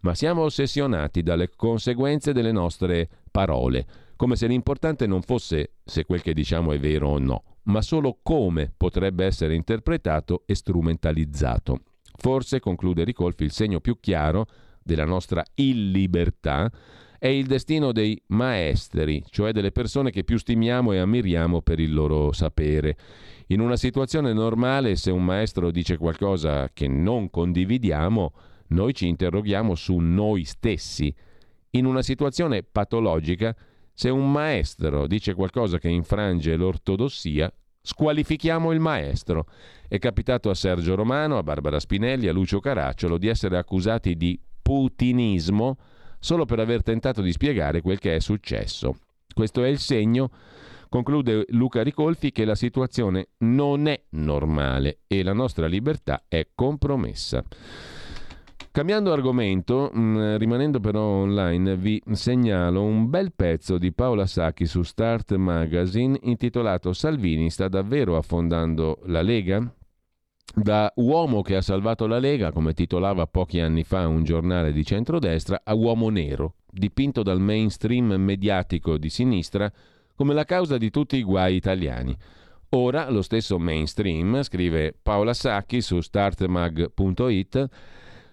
ma 0.00 0.14
siamo 0.14 0.42
ossessionati 0.42 1.22
dalle 1.22 1.48
conseguenze 1.54 2.32
delle 2.32 2.52
nostre 2.52 3.08
parole 3.30 3.86
come 4.22 4.36
se 4.36 4.46
l'importante 4.46 5.08
non 5.08 5.20
fosse 5.22 5.72
se 5.82 6.04
quel 6.04 6.22
che 6.22 6.32
diciamo 6.32 6.70
è 6.70 6.78
vero 6.78 7.08
o 7.08 7.18
no, 7.18 7.42
ma 7.64 7.82
solo 7.82 8.20
come 8.22 8.72
potrebbe 8.76 9.24
essere 9.24 9.56
interpretato 9.56 10.44
e 10.46 10.54
strumentalizzato. 10.54 11.80
Forse, 12.18 12.60
conclude 12.60 13.02
Ricolfi, 13.02 13.42
il 13.42 13.50
segno 13.50 13.80
più 13.80 13.98
chiaro 13.98 14.46
della 14.82 15.04
nostra 15.04 15.42
illibertà 15.54 16.70
è 17.22 17.28
il 17.28 17.46
destino 17.46 17.92
dei 17.92 18.20
maestri, 18.28 19.22
cioè 19.30 19.52
delle 19.52 19.70
persone 19.70 20.10
che 20.10 20.24
più 20.24 20.38
stimiamo 20.38 20.90
e 20.90 20.98
ammiriamo 20.98 21.62
per 21.62 21.78
il 21.78 21.94
loro 21.94 22.32
sapere. 22.32 22.96
In 23.46 23.60
una 23.60 23.76
situazione 23.76 24.32
normale, 24.32 24.96
se 24.96 25.12
un 25.12 25.24
maestro 25.24 25.70
dice 25.70 25.96
qualcosa 25.98 26.70
che 26.72 26.88
non 26.88 27.30
condividiamo, 27.30 28.32
noi 28.70 28.92
ci 28.92 29.06
interroghiamo 29.06 29.76
su 29.76 29.98
noi 29.98 30.42
stessi. 30.42 31.14
In 31.70 31.84
una 31.86 32.02
situazione 32.02 32.64
patologica, 32.64 33.54
se 33.92 34.08
un 34.08 34.32
maestro 34.32 35.06
dice 35.06 35.34
qualcosa 35.34 35.78
che 35.78 35.88
infrange 35.88 36.56
l'ortodossia, 36.56 37.52
squalifichiamo 37.80 38.72
il 38.72 38.80
maestro. 38.80 39.46
È 39.86 39.98
capitato 39.98 40.50
a 40.50 40.54
Sergio 40.54 40.96
Romano, 40.96 41.38
a 41.38 41.42
Barbara 41.44 41.78
Spinelli, 41.78 42.26
a 42.26 42.32
Lucio 42.32 42.58
Caracciolo 42.58 43.16
di 43.16 43.28
essere 43.28 43.58
accusati 43.58 44.16
di 44.16 44.40
putinismo 44.62 45.76
solo 46.18 46.44
per 46.44 46.60
aver 46.60 46.82
tentato 46.82 47.20
di 47.20 47.32
spiegare 47.32 47.82
quel 47.82 47.98
che 47.98 48.14
è 48.16 48.20
successo. 48.20 48.96
Questo 49.34 49.64
è 49.64 49.68
il 49.68 49.78
segno, 49.78 50.30
conclude 50.88 51.46
Luca 51.48 51.82
Ricolfi, 51.82 52.30
che 52.30 52.44
la 52.44 52.54
situazione 52.54 53.28
non 53.38 53.88
è 53.88 54.00
normale 54.10 55.00
e 55.06 55.22
la 55.22 55.32
nostra 55.32 55.66
libertà 55.66 56.24
è 56.28 56.48
compromessa. 56.54 57.42
Cambiando 58.70 59.12
argomento, 59.12 59.92
mm, 59.94 60.36
rimanendo 60.36 60.80
però 60.80 61.02
online, 61.02 61.76
vi 61.76 62.02
segnalo 62.12 62.82
un 62.82 63.10
bel 63.10 63.32
pezzo 63.34 63.76
di 63.76 63.92
Paola 63.92 64.24
Sacchi 64.24 64.64
su 64.64 64.82
Start 64.82 65.34
Magazine 65.34 66.18
intitolato 66.22 66.94
Salvini 66.94 67.50
sta 67.50 67.68
davvero 67.68 68.16
affondando 68.16 69.00
la 69.04 69.20
Lega? 69.20 69.70
Da 70.54 70.92
uomo 70.96 71.40
che 71.40 71.56
ha 71.56 71.62
salvato 71.62 72.06
la 72.06 72.18
Lega, 72.18 72.52
come 72.52 72.74
titolava 72.74 73.26
pochi 73.26 73.60
anni 73.60 73.84
fa 73.84 74.06
un 74.06 74.22
giornale 74.22 74.72
di 74.72 74.84
centrodestra, 74.84 75.62
a 75.64 75.74
uomo 75.74 76.10
nero, 76.10 76.56
dipinto 76.70 77.22
dal 77.22 77.40
mainstream 77.40 78.12
mediatico 78.12 78.98
di 78.98 79.08
sinistra 79.08 79.72
come 80.14 80.34
la 80.34 80.44
causa 80.44 80.76
di 80.76 80.90
tutti 80.90 81.16
i 81.16 81.22
guai 81.22 81.56
italiani. 81.56 82.14
Ora 82.70 83.10
lo 83.10 83.22
stesso 83.22 83.58
mainstream, 83.58 84.42
scrive 84.42 84.94
Paola 85.00 85.32
Sacchi 85.32 85.80
su 85.80 86.00
startmag.it, 86.00 87.68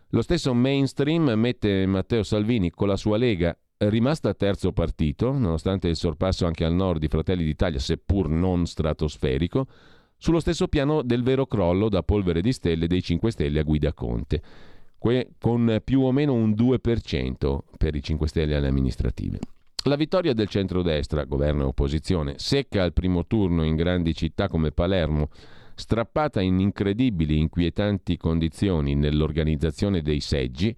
lo 0.09 0.21
stesso 0.21 0.53
mainstream 0.53 1.31
mette 1.35 1.85
Matteo 1.85 2.23
Salvini 2.23 2.69
con 2.69 2.87
la 2.87 2.97
sua 2.97 3.17
Lega 3.17 3.57
rimasta 3.77 4.33
terzo 4.33 4.73
partito, 4.73 5.31
nonostante 5.31 5.87
il 5.87 5.95
sorpasso 5.95 6.45
anche 6.45 6.65
al 6.65 6.73
nord 6.73 6.99
di 6.99 7.07
Fratelli 7.07 7.45
d'Italia, 7.45 7.79
seppur 7.79 8.27
non 8.27 8.65
stratosferico, 8.65 9.67
sullo 10.19 10.41
stesso 10.41 10.67
piano 10.67 11.01
del 11.01 11.23
vero 11.23 11.47
crollo 11.47 11.87
da 11.87 12.03
polvere 12.03 12.41
di 12.41 12.51
stelle 12.51 12.87
dei 12.87 13.01
5 13.01 13.31
Stelle 13.31 13.59
a 13.59 13.63
guida 13.63 13.93
Conte, 13.93 14.41
con 15.39 15.81
più 15.83 16.01
o 16.01 16.11
meno 16.11 16.33
un 16.33 16.51
2% 16.51 17.59
per 17.77 17.95
i 17.95 18.03
5 18.03 18.27
Stelle 18.27 18.55
alle 18.55 18.67
amministrative. 18.67 19.39
La 19.85 19.95
vittoria 19.95 20.33
del 20.33 20.49
centrodestra, 20.49 21.23
governo 21.23 21.63
e 21.63 21.67
opposizione, 21.67 22.33
secca 22.37 22.83
al 22.83 22.91
primo 22.91 23.25
turno 23.25 23.63
in 23.63 23.77
grandi 23.77 24.13
città 24.13 24.49
come 24.49 24.71
Palermo, 24.71 25.29
strappata 25.73 26.41
in 26.41 26.59
incredibili, 26.59 27.39
inquietanti 27.39 28.17
condizioni 28.17 28.95
nell'organizzazione 28.95 30.01
dei 30.01 30.19
seggi, 30.19 30.75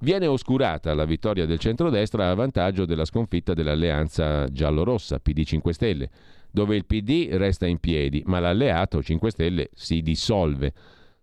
viene 0.00 0.26
oscurata 0.26 0.92
la 0.92 1.04
vittoria 1.04 1.46
del 1.46 1.60
centrodestra 1.60 2.28
a 2.28 2.34
vantaggio 2.34 2.84
della 2.84 3.04
sconfitta 3.04 3.54
dell'alleanza 3.54 4.48
giallorossa 4.48 5.20
PD 5.20 5.44
5 5.44 5.72
Stelle, 5.72 6.10
dove 6.52 6.76
il 6.76 6.86
PD 6.86 7.30
resta 7.32 7.66
in 7.66 7.78
piedi, 7.78 8.22
ma 8.26 8.38
l'alleato 8.38 9.02
5 9.02 9.30
Stelle 9.30 9.70
si 9.74 10.02
dissolve. 10.02 10.72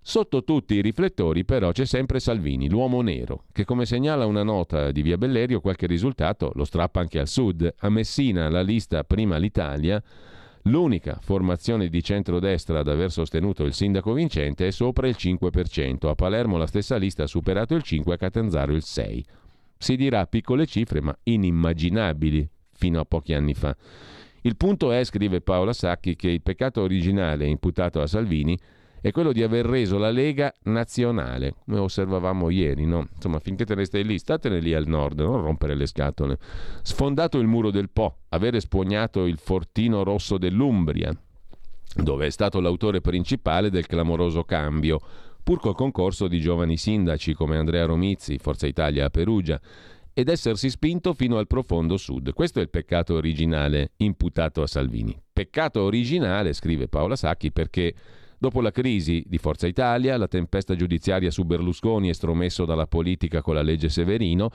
Sotto 0.02 0.44
tutti 0.44 0.76
i 0.76 0.82
riflettori 0.82 1.46
però 1.46 1.72
c'è 1.72 1.86
sempre 1.86 2.20
Salvini, 2.20 2.70
l'uomo 2.70 3.02
nero, 3.02 3.44
che 3.52 3.64
come 3.64 3.86
segnala 3.86 4.26
una 4.26 4.44
nota 4.44 4.92
di 4.92 5.02
Via 5.02 5.18
Bellerio 5.18 5.62
qualche 5.62 5.88
risultato 5.88 6.52
lo 6.56 6.66
strappa 6.66 7.00
anche 7.00 7.20
al 7.20 7.28
sud. 7.28 7.72
A 7.80 7.90
Messina 7.90 8.50
la 8.50 8.62
lista 8.62 9.04
Prima 9.04 9.38
l'Italia 9.38 10.04
L'unica 10.64 11.18
formazione 11.22 11.88
di 11.88 12.04
centrodestra 12.04 12.80
ad 12.80 12.90
aver 12.90 13.12
sostenuto 13.12 13.64
il 13.64 13.74
sindaco 13.74 14.12
vincente 14.14 14.68
è 14.68 14.72
sopra 14.72 15.08
il 15.08 15.16
5%. 15.18 16.08
A 16.08 16.16
Palermo 16.16 16.58
la 16.58 16.68
stessa 16.68 16.98
lista 16.98 17.24
ha 17.24 17.28
superato 17.28 17.76
il 17.76 17.84
5%, 17.86 18.12
a 18.12 18.18
Catanzaro 18.18 18.74
il 18.74 18.84
6%. 18.86 19.22
Si 19.78 19.96
dirà 19.96 20.28
piccole 20.28 20.66
cifre, 20.66 21.00
ma 21.02 21.18
inimmaginabili 21.24 22.50
fino 22.74 23.00
a 23.00 23.06
pochi 23.06 23.34
anni 23.34 23.54
fa. 23.54 23.76
Il 24.42 24.56
punto 24.56 24.92
è, 24.92 25.04
scrive 25.04 25.42
Paola 25.42 25.74
Sacchi, 25.74 26.16
che 26.16 26.30
il 26.30 26.42
peccato 26.42 26.82
originale 26.82 27.46
imputato 27.46 28.02
a 28.02 28.08
Salvini 28.08 28.58
è 29.02 29.12
quello 29.12 29.32
di 29.32 29.44
aver 29.44 29.66
reso 29.66 29.98
la 29.98 30.12
Lega 30.12 30.54
nazionale, 30.64 31.56
come 31.66 31.80
osservavamo 31.80 32.50
ieri, 32.50 32.86
no? 32.86 33.08
Insomma, 33.16 33.40
finché 33.40 33.66
te 33.66 33.76
ne 33.76 33.86
stai 33.86 34.04
lì, 34.04 34.18
statene 34.18 34.60
lì 34.60 34.74
al 34.74 34.88
nord, 34.88 35.20
non 35.22 35.42
rompere 35.42 35.76
le 35.76 35.86
scatole. 35.86 36.38
Sfondato 36.82 37.40
il 37.40 37.48
muro 37.48 37.72
del 37.72 37.90
Po, 37.90 38.18
aver 38.30 38.56
espugnato 38.56 39.26
il 39.26 39.38
fortino 39.38 40.04
rosso 40.04 40.38
dell'Umbria, 40.38 41.16
dove 41.96 42.26
è 42.26 42.30
stato 42.30 42.60
l'autore 42.60 43.00
principale 43.02 43.70
del 43.70 43.88
clamoroso 43.88 44.44
cambio, 44.44 45.00
pur 45.42 45.60
col 45.60 45.76
concorso 45.76 46.28
di 46.28 46.40
giovani 46.40 46.78
sindaci 46.78 47.34
come 47.34 47.58
Andrea 47.58 47.86
Romizzi, 47.86 48.38
Forza 48.38 48.68
Italia 48.68 49.06
a 49.06 49.10
Perugia, 49.10 49.60
ed 50.20 50.28
essersi 50.28 50.70
spinto 50.70 51.14
fino 51.14 51.38
al 51.38 51.48
profondo 51.48 51.96
sud. 51.96 52.34
Questo 52.34 52.60
è 52.60 52.62
il 52.62 52.70
peccato 52.70 53.16
originale 53.16 53.92
imputato 53.98 54.62
a 54.62 54.68
Salvini. 54.68 55.18
Peccato 55.32 55.82
originale, 55.82 56.52
scrive 56.52 56.88
Paola 56.88 57.16
Sacchi, 57.16 57.52
perché 57.52 57.94
Dopo 58.42 58.62
la 58.62 58.72
crisi 58.72 59.22
di 59.28 59.38
Forza 59.38 59.68
Italia, 59.68 60.16
la 60.16 60.30
tempesta 60.30 60.74
giudiziaria 60.74 61.30
su 61.30 61.44
Berlusconi 61.44 62.08
estromesso 62.08 62.64
dalla 62.64 62.88
politica 62.88 63.42
con 63.42 63.54
la 63.54 63.62
legge 63.62 63.90
Severino, 63.90 64.50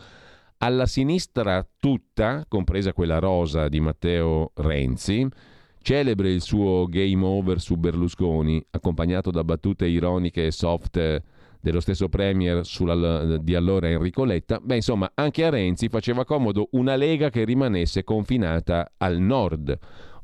alla 0.56 0.86
sinistra 0.86 1.68
tutta, 1.78 2.46
compresa 2.48 2.94
quella 2.94 3.18
rosa 3.18 3.68
di 3.68 3.80
Matteo 3.80 4.52
Renzi, 4.54 5.28
celebre 5.82 6.30
il 6.30 6.40
suo 6.40 6.86
game 6.86 7.22
over 7.26 7.60
su 7.60 7.76
Berlusconi, 7.76 8.64
accompagnato 8.70 9.30
da 9.30 9.44
battute 9.44 9.86
ironiche 9.86 10.46
e 10.46 10.50
soft 10.50 11.22
dello 11.64 11.80
stesso 11.80 12.10
Premier 12.10 12.62
sulla, 12.66 13.38
di 13.38 13.54
allora 13.54 13.88
Enrico 13.88 14.24
Letta, 14.24 14.60
beh 14.62 14.76
insomma 14.76 15.12
anche 15.14 15.46
a 15.46 15.48
Renzi 15.48 15.88
faceva 15.88 16.26
comodo 16.26 16.68
una 16.72 16.94
Lega 16.94 17.30
che 17.30 17.42
rimanesse 17.44 18.04
confinata 18.04 18.92
al 18.98 19.18
nord, 19.18 19.74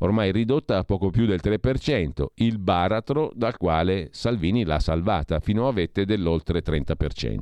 ormai 0.00 0.32
ridotta 0.32 0.76
a 0.76 0.84
poco 0.84 1.08
più 1.08 1.24
del 1.24 1.40
3%, 1.42 2.26
il 2.34 2.58
baratro 2.58 3.32
dal 3.34 3.56
quale 3.56 4.08
Salvini 4.12 4.64
l'ha 4.64 4.80
salvata 4.80 5.40
fino 5.40 5.66
a 5.66 5.72
vette 5.72 6.04
dell'oltre 6.04 6.62
30%. 6.62 7.38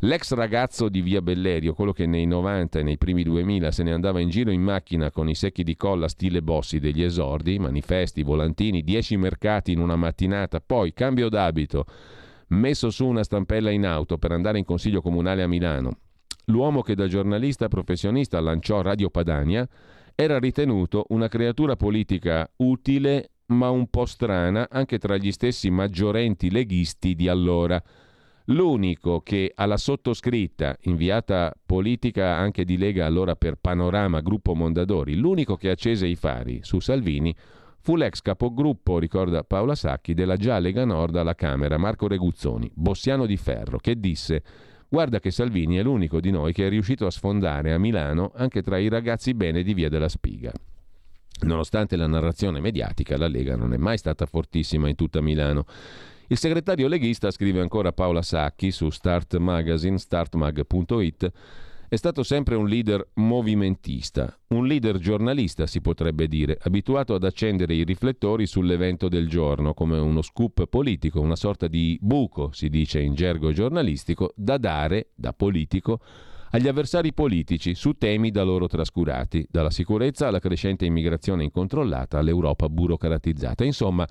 L'ex 0.00 0.34
ragazzo 0.34 0.88
di 0.88 1.00
Via 1.00 1.22
Bellerio, 1.22 1.74
quello 1.74 1.92
che 1.92 2.06
nei 2.06 2.26
90 2.26 2.80
e 2.80 2.82
nei 2.82 2.98
primi 2.98 3.22
2000 3.22 3.70
se 3.70 3.84
ne 3.84 3.92
andava 3.92 4.18
in 4.18 4.30
giro 4.30 4.50
in 4.50 4.62
macchina 4.62 5.12
con 5.12 5.28
i 5.28 5.36
secchi 5.36 5.62
di 5.62 5.76
colla 5.76 6.08
stile 6.08 6.42
bossi 6.42 6.80
degli 6.80 7.04
esordi, 7.04 7.60
manifesti, 7.60 8.24
volantini, 8.24 8.82
10 8.82 9.16
mercati 9.16 9.70
in 9.70 9.78
una 9.78 9.96
mattinata, 9.96 10.60
poi 10.60 10.92
cambio 10.92 11.28
d'abito, 11.28 11.86
messo 12.48 12.90
su 12.90 13.06
una 13.06 13.22
stampella 13.22 13.70
in 13.70 13.86
auto 13.86 14.18
per 14.18 14.32
andare 14.32 14.58
in 14.58 14.64
consiglio 14.64 15.00
comunale 15.00 15.42
a 15.42 15.48
Milano. 15.48 15.98
L'uomo 16.46 16.82
che 16.82 16.94
da 16.94 17.08
giornalista 17.08 17.68
professionista 17.68 18.40
lanciò 18.40 18.82
Radio 18.82 19.10
Padania 19.10 19.68
era 20.14 20.38
ritenuto 20.38 21.06
una 21.08 21.28
creatura 21.28 21.76
politica 21.76 22.48
utile 22.56 23.30
ma 23.46 23.70
un 23.70 23.88
po' 23.88 24.06
strana 24.06 24.68
anche 24.70 24.98
tra 24.98 25.16
gli 25.16 25.30
stessi 25.30 25.70
maggiorenti 25.70 26.50
leghisti 26.50 27.14
di 27.14 27.28
allora– 27.28 27.82
L'unico 28.50 29.22
che 29.22 29.50
alla 29.52 29.76
sottoscritta, 29.76 30.76
inviata 30.82 31.52
politica 31.66 32.36
anche 32.36 32.64
di 32.64 32.76
Lega 32.78 33.04
allora 33.04 33.34
per 33.34 33.56
Panorama, 33.60 34.20
gruppo 34.20 34.54
Mondadori, 34.54 35.16
l'unico 35.16 35.56
che 35.56 35.70
accese 35.70 36.06
i 36.06 36.14
fari 36.14 36.60
su 36.62 36.78
Salvini 36.78 37.34
fu 37.86 37.94
l'ex 37.94 38.20
capogruppo, 38.20 38.98
ricorda 38.98 39.44
Paola 39.44 39.76
Sacchi, 39.76 40.12
della 40.12 40.34
già 40.34 40.58
Lega 40.58 40.84
Nord 40.84 41.14
alla 41.14 41.36
Camera, 41.36 41.78
Marco 41.78 42.08
Reguzzoni, 42.08 42.68
bossiano 42.74 43.26
di 43.26 43.36
ferro, 43.36 43.78
che 43.78 44.00
disse 44.00 44.42
Guarda 44.88 45.20
che 45.20 45.30
Salvini 45.30 45.76
è 45.76 45.84
l'unico 45.84 46.18
di 46.18 46.32
noi 46.32 46.52
che 46.52 46.66
è 46.66 46.68
riuscito 46.68 47.06
a 47.06 47.12
sfondare 47.12 47.72
a 47.72 47.78
Milano 47.78 48.32
anche 48.34 48.60
tra 48.60 48.76
i 48.78 48.88
ragazzi 48.88 49.34
bene 49.34 49.62
di 49.62 49.72
Via 49.72 49.88
della 49.88 50.08
Spiga. 50.08 50.50
Nonostante 51.42 51.94
la 51.94 52.08
narrazione 52.08 52.58
mediatica, 52.58 53.16
la 53.16 53.28
Lega 53.28 53.54
non 53.54 53.72
è 53.72 53.76
mai 53.76 53.98
stata 53.98 54.26
fortissima 54.26 54.88
in 54.88 54.96
tutta 54.96 55.20
Milano 55.20 55.64
il 56.26 56.38
segretario 56.38 56.88
leghista, 56.88 57.30
scrive 57.30 57.60
ancora 57.60 57.92
Paola 57.92 58.22
Sacchi 58.22 58.72
su 58.72 58.90
Start 58.90 59.36
Magazine, 59.36 59.96
startmag.it, 59.96 61.32
è 61.96 61.98
stato 61.98 62.22
sempre 62.22 62.56
un 62.56 62.68
leader 62.68 63.08
movimentista, 63.14 64.38
un 64.48 64.66
leader 64.66 64.98
giornalista 64.98 65.66
si 65.66 65.80
potrebbe 65.80 66.28
dire, 66.28 66.58
abituato 66.60 67.14
ad 67.14 67.24
accendere 67.24 67.72
i 67.72 67.84
riflettori 67.84 68.46
sull'evento 68.46 69.08
del 69.08 69.30
giorno 69.30 69.72
come 69.72 69.98
uno 69.98 70.20
scoop 70.20 70.66
politico, 70.66 71.22
una 71.22 71.36
sorta 71.36 71.68
di 71.68 71.98
buco, 71.98 72.50
si 72.52 72.68
dice 72.68 73.00
in 73.00 73.14
gergo 73.14 73.50
giornalistico, 73.50 74.34
da 74.36 74.58
dare, 74.58 75.08
da 75.14 75.32
politico, 75.32 76.00
agli 76.50 76.68
avversari 76.68 77.12
politici 77.12 77.74
su 77.74 77.92
temi 77.94 78.30
da 78.30 78.42
loro 78.42 78.66
trascurati, 78.66 79.46
dalla 79.50 79.70
sicurezza 79.70 80.28
alla 80.28 80.38
crescente 80.38 80.84
immigrazione 80.84 81.44
incontrollata 81.44 82.18
all'Europa 82.18 82.68
burocratizzata. 82.68 83.64
Insomma, 83.64 84.06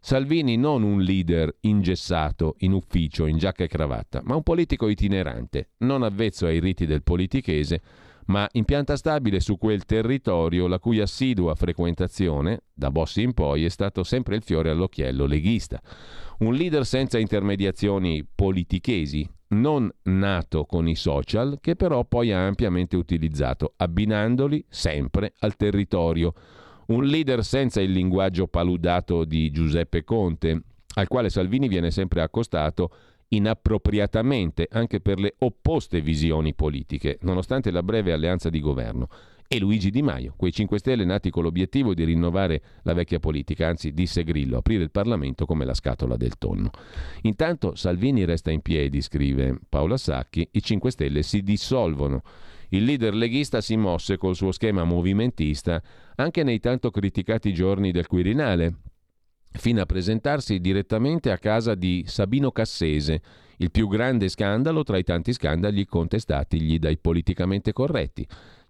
Salvini 0.00 0.56
non 0.56 0.82
un 0.82 1.00
leader 1.00 1.54
ingessato 1.60 2.54
in 2.58 2.72
ufficio, 2.72 3.26
in 3.26 3.38
giacca 3.38 3.64
e 3.64 3.68
cravatta, 3.68 4.20
ma 4.24 4.36
un 4.36 4.42
politico 4.42 4.88
itinerante, 4.88 5.70
non 5.78 6.02
avvezzo 6.02 6.46
ai 6.46 6.60
riti 6.60 6.86
del 6.86 7.02
politichese, 7.02 7.80
ma 8.26 8.48
in 8.52 8.64
pianta 8.64 8.96
stabile 8.96 9.40
su 9.40 9.56
quel 9.56 9.84
territorio 9.84 10.66
la 10.66 10.78
cui 10.78 11.00
assidua 11.00 11.54
frequentazione, 11.54 12.62
da 12.74 12.90
Bossi 12.90 13.22
in 13.22 13.34
poi, 13.34 13.64
è 13.64 13.68
stato 13.68 14.02
sempre 14.02 14.36
il 14.36 14.42
fiore 14.42 14.70
all'occhiello 14.70 15.26
leghista. 15.26 15.80
Un 16.38 16.52
leader 16.52 16.84
senza 16.84 17.18
intermediazioni 17.18 18.22
politichesi, 18.22 19.26
non 19.48 19.90
nato 20.02 20.66
con 20.66 20.86
i 20.86 20.94
social, 20.94 21.56
che 21.62 21.76
però 21.76 22.04
poi 22.04 22.30
ha 22.30 22.46
ampiamente 22.46 22.94
utilizzato, 22.94 23.72
abbinandoli 23.76 24.62
sempre 24.68 25.32
al 25.38 25.56
territorio. 25.56 26.34
Un 26.88 27.04
leader 27.04 27.42
senza 27.42 27.80
il 27.80 27.90
linguaggio 27.90 28.48
paludato 28.48 29.24
di 29.24 29.50
Giuseppe 29.50 30.04
Conte, 30.04 30.62
al 30.96 31.08
quale 31.08 31.30
Salvini 31.30 31.68
viene 31.68 31.90
sempre 31.90 32.20
accostato 32.20 32.90
inappropriatamente 33.28 34.68
anche 34.70 35.00
per 35.00 35.18
le 35.18 35.36
opposte 35.38 36.02
visioni 36.02 36.54
politiche, 36.54 37.16
nonostante 37.22 37.70
la 37.70 37.82
breve 37.82 38.12
alleanza 38.12 38.50
di 38.50 38.60
governo 38.60 39.08
e 39.48 39.58
Luigi 39.58 39.90
Di 39.90 40.02
Maio, 40.02 40.34
quei 40.36 40.52
5 40.52 40.78
Stelle 40.78 41.04
nati 41.04 41.30
con 41.30 41.42
l'obiettivo 41.42 41.94
di 41.94 42.04
rinnovare 42.04 42.62
la 42.82 42.94
vecchia 42.94 43.20
politica, 43.20 43.68
anzi 43.68 43.92
disse 43.92 44.24
Grillo, 44.24 44.58
aprire 44.58 44.82
il 44.82 44.90
Parlamento 44.90 45.46
come 45.46 45.64
la 45.64 45.74
scatola 45.74 46.16
del 46.16 46.36
tonno. 46.36 46.70
Intanto 47.22 47.74
Salvini 47.74 48.24
resta 48.24 48.50
in 48.50 48.60
piedi, 48.60 49.00
scrive 49.00 49.58
Paola 49.68 49.96
Sacchi, 49.96 50.48
i 50.52 50.62
5 50.62 50.90
Stelle 50.90 51.22
si 51.22 51.42
dissolvono. 51.42 52.22
Il 52.70 52.84
leader 52.84 53.14
leghista 53.14 53.60
si 53.60 53.76
mosse 53.76 54.16
col 54.16 54.34
suo 54.34 54.50
schema 54.50 54.82
movimentista 54.82 55.80
anche 56.16 56.42
nei 56.42 56.58
tanto 56.58 56.90
criticati 56.90 57.54
giorni 57.54 57.92
del 57.92 58.08
Quirinale, 58.08 58.74
fino 59.52 59.80
a 59.80 59.86
presentarsi 59.86 60.60
direttamente 60.60 61.30
a 61.30 61.38
casa 61.38 61.74
di 61.74 62.04
Sabino 62.06 62.50
Cassese, 62.50 63.22
il 63.58 63.70
più 63.70 63.88
grande 63.88 64.28
scandalo 64.28 64.82
tra 64.82 64.98
i 64.98 65.04
tanti 65.04 65.32
scandali 65.32 65.86
contestatigli 65.86 66.78
dai 66.78 66.98
politicamente 66.98 67.72
corretti. 67.72 68.26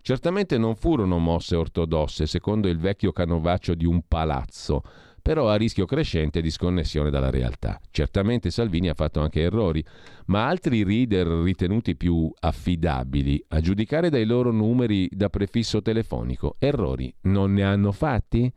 Certamente 0.07 0.57
non 0.57 0.77
furono 0.77 1.19
mosse 1.19 1.57
ortodosse, 1.57 2.27
secondo 2.27 2.69
il 2.69 2.79
vecchio 2.79 3.11
canovaccio 3.11 3.75
di 3.75 3.85
un 3.85 4.03
palazzo, 4.07 4.83
però 5.21 5.49
a 5.49 5.57
rischio 5.57 5.85
crescente 5.85 6.41
di 6.41 6.49
sconnessione 6.49 7.11
dalla 7.11 7.29
realtà. 7.29 7.81
Certamente 7.91 8.53
Salvini 8.53 8.89
ha 8.89 8.95
fatto 8.95 9.19
anche 9.19 9.41
errori, 9.41 9.85
ma 10.27 10.47
altri 10.47 10.85
reader 10.85 11.27
ritenuti 11.27 11.97
più 11.97 12.33
affidabili, 12.39 13.47
a 13.49 13.59
giudicare 13.59 14.09
dai 14.09 14.27
loro 14.27 14.53
numeri 14.53 15.09
da 15.11 15.29
prefisso 15.29 15.83
telefonico, 15.83 16.55
errori 16.61 17.13
non 17.23 17.55
ne 17.55 17.65
hanno 17.65 17.91
fatti? 17.91 18.49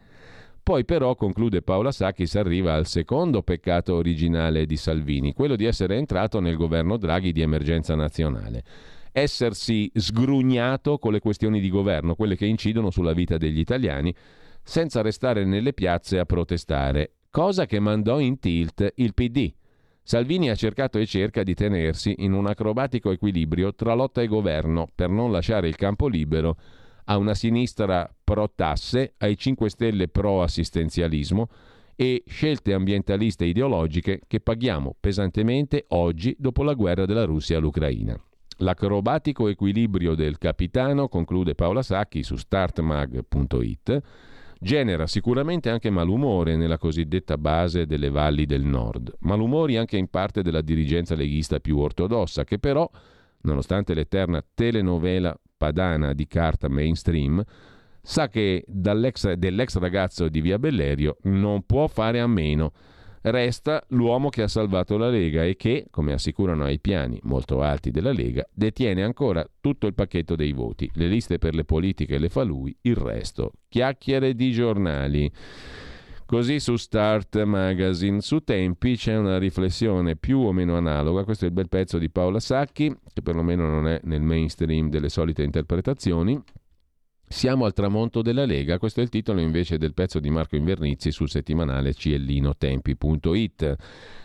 Poi 0.61 0.85
però, 0.85 1.15
conclude 1.15 1.63
Paola 1.63 1.91
Sacchi, 1.91 2.27
si 2.27 2.38
arriva 2.38 2.76
al 2.76 2.85
secondo 2.85 3.41
peccato 3.41 3.95
originale 3.95 4.67
di 4.67 4.77
Salvini, 4.77 5.34
quello 5.34 5.55
di 5.55 5.65
essere 5.65 5.95
entrato 5.97 6.39
nel 6.39 6.57
governo 6.57 6.95
Draghi 6.95 7.31
di 7.31 7.41
emergenza 7.41 7.95
nazionale 7.95 8.63
essersi 9.19 9.91
sgrugnato 9.93 10.97
con 10.97 11.11
le 11.11 11.19
questioni 11.19 11.59
di 11.59 11.69
governo, 11.69 12.15
quelle 12.15 12.35
che 12.35 12.45
incidono 12.45 12.89
sulla 12.89 13.13
vita 13.13 13.37
degli 13.37 13.59
italiani, 13.59 14.13
senza 14.63 15.01
restare 15.01 15.45
nelle 15.45 15.73
piazze 15.73 16.19
a 16.19 16.25
protestare, 16.25 17.13
cosa 17.29 17.65
che 17.65 17.79
mandò 17.79 18.19
in 18.19 18.39
tilt 18.39 18.93
il 18.95 19.13
PD. 19.13 19.53
Salvini 20.01 20.49
ha 20.49 20.55
cercato 20.55 20.97
e 20.97 21.05
cerca 21.05 21.43
di 21.43 21.53
tenersi 21.53 22.15
in 22.19 22.33
un 22.33 22.47
acrobatico 22.47 23.11
equilibrio 23.11 23.75
tra 23.75 23.93
lotta 23.93 24.21
e 24.21 24.27
governo 24.27 24.87
per 24.93 25.09
non 25.09 25.31
lasciare 25.31 25.67
il 25.67 25.75
campo 25.75 26.07
libero 26.07 26.57
a 27.05 27.17
una 27.17 27.35
sinistra 27.35 28.11
pro 28.23 28.51
tasse, 28.53 29.13
ai 29.17 29.37
5 29.37 29.69
Stelle 29.69 30.07
pro 30.07 30.41
assistenzialismo 30.41 31.49
e 31.95 32.23
scelte 32.25 32.73
ambientaliste 32.73 33.45
ideologiche 33.45 34.21
che 34.25 34.39
paghiamo 34.39 34.95
pesantemente 34.99 35.85
oggi 35.89 36.35
dopo 36.39 36.63
la 36.63 36.73
guerra 36.73 37.05
della 37.05 37.25
Russia 37.25 37.57
all'Ucraina. 37.57 38.19
L'acrobatico 38.61 39.48
equilibrio 39.48 40.15
del 40.15 40.38
capitano, 40.38 41.07
conclude 41.07 41.56
Paola 41.56 41.81
Sacchi 41.81 42.23
su 42.23 42.36
startmag.it, 42.36 44.02
genera 44.60 45.07
sicuramente 45.07 45.69
anche 45.69 45.90
malumore 45.90 46.57
nella 46.57 46.77
cosiddetta 46.77 47.38
base 47.38 47.86
delle 47.86 48.10
valli 48.10 48.45
del 48.45 48.65
nord, 48.65 49.15
malumori 49.19 49.77
anche 49.77 49.95
in 49.95 50.10
parte 50.10 50.41
della 50.41 50.60
dirigenza 50.60 51.15
leghista 51.15 51.60
più 51.61 51.77
ortodossa, 51.77 52.44
che 52.44 52.60
però, 52.60 52.90
nonostante 53.44 53.94
l'eterna 53.94 54.44
telenovela 54.53 55.34
padana 55.56 56.14
di 56.14 56.27
carta 56.27 56.68
mainstream, 56.68 57.41
sa 58.02 58.27
che 58.27 58.65
dell'ex 58.68 59.77
ragazzo 59.77 60.27
di 60.27 60.41
Via 60.41 60.60
Bellerio 60.60 61.15
non 61.23 61.65
può 61.65 61.88
fare 61.88 62.19
a 62.19 62.27
meno 62.27 62.73
resta 63.21 63.83
l'uomo 63.89 64.29
che 64.29 64.43
ha 64.43 64.47
salvato 64.47 64.97
la 64.97 65.09
Lega 65.09 65.43
e 65.43 65.55
che, 65.55 65.87
come 65.89 66.13
assicurano 66.13 66.63
ai 66.63 66.79
piani 66.79 67.19
molto 67.23 67.61
alti 67.61 67.91
della 67.91 68.11
Lega, 68.11 68.47
detiene 68.53 69.03
ancora 69.03 69.45
tutto 69.59 69.87
il 69.87 69.93
pacchetto 69.93 70.35
dei 70.35 70.51
voti. 70.51 70.89
Le 70.93 71.07
liste 71.07 71.37
per 71.37 71.55
le 71.55 71.65
politiche 71.65 72.17
le 72.17 72.29
fa 72.29 72.43
lui, 72.43 72.75
il 72.81 72.95
resto. 72.95 73.53
Chiacchiere 73.67 74.33
di 74.35 74.51
giornali. 74.51 75.31
Così 76.29 76.59
su 76.59 76.75
Start 76.75 77.41
Magazine, 77.41 78.21
su 78.21 78.43
Tempi 78.43 78.95
c'è 78.95 79.17
una 79.17 79.39
riflessione 79.39 80.15
più 80.15 80.37
o 80.37 80.51
meno 80.51 80.77
analoga, 80.77 81.23
questo 81.23 81.45
è 81.45 81.47
il 81.47 81.55
bel 81.55 81.69
pezzo 81.69 81.97
di 81.97 82.11
Paola 82.11 82.39
Sacchi, 82.39 82.95
che 83.11 83.23
perlomeno 83.23 83.67
non 83.67 83.87
è 83.87 83.99
nel 84.03 84.21
mainstream 84.21 84.89
delle 84.89 85.09
solite 85.09 85.41
interpretazioni, 85.41 86.39
siamo 87.31 87.65
al 87.65 87.73
tramonto 87.73 88.23
della 88.23 88.43
Lega, 88.43 88.80
questo 88.80 89.01
è 89.01 89.03
il 89.03 89.10
titolo 89.10 89.39
invece 89.39 89.77
del 89.77 89.93
pezzo 89.93 90.19
di 90.19 90.31
Marco 90.31 90.56
Invernizzi 90.56 91.11
sul 91.11 91.30
settimanale 91.30 91.93
ciellinotempi.it. 91.93 93.76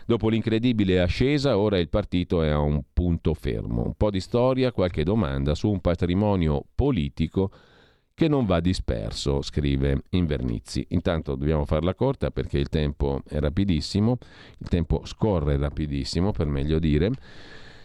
Dopo 0.07 0.27
l'incredibile 0.27 0.99
ascesa, 0.99 1.57
ora 1.57 1.77
il 1.77 1.87
partito 1.87 2.41
è 2.41 2.49
a 2.49 2.57
un 2.57 2.81
punto 2.91 3.35
fermo. 3.35 3.85
Un 3.85 3.93
po' 3.95 4.09
di 4.09 4.19
storia, 4.19 4.71
qualche 4.71 5.03
domanda 5.03 5.53
su 5.53 5.69
un 5.69 5.81
patrimonio 5.81 6.65
politico 6.73 7.51
che 8.15 8.27
non 8.27 8.45
va 8.45 8.59
disperso, 8.59 9.43
scrive 9.43 10.03
Invernizzi. 10.11 10.87
Intanto 10.89 11.35
dobbiamo 11.35 11.65
farla 11.65 11.93
corta 11.93 12.31
perché 12.31 12.57
il 12.57 12.69
tempo 12.69 13.21
è 13.27 13.37
rapidissimo, 13.39 14.17
il 14.57 14.67
tempo 14.67 15.01
scorre 15.05 15.57
rapidissimo 15.57 16.31
per 16.31 16.47
meglio 16.47 16.79
dire. 16.79 17.11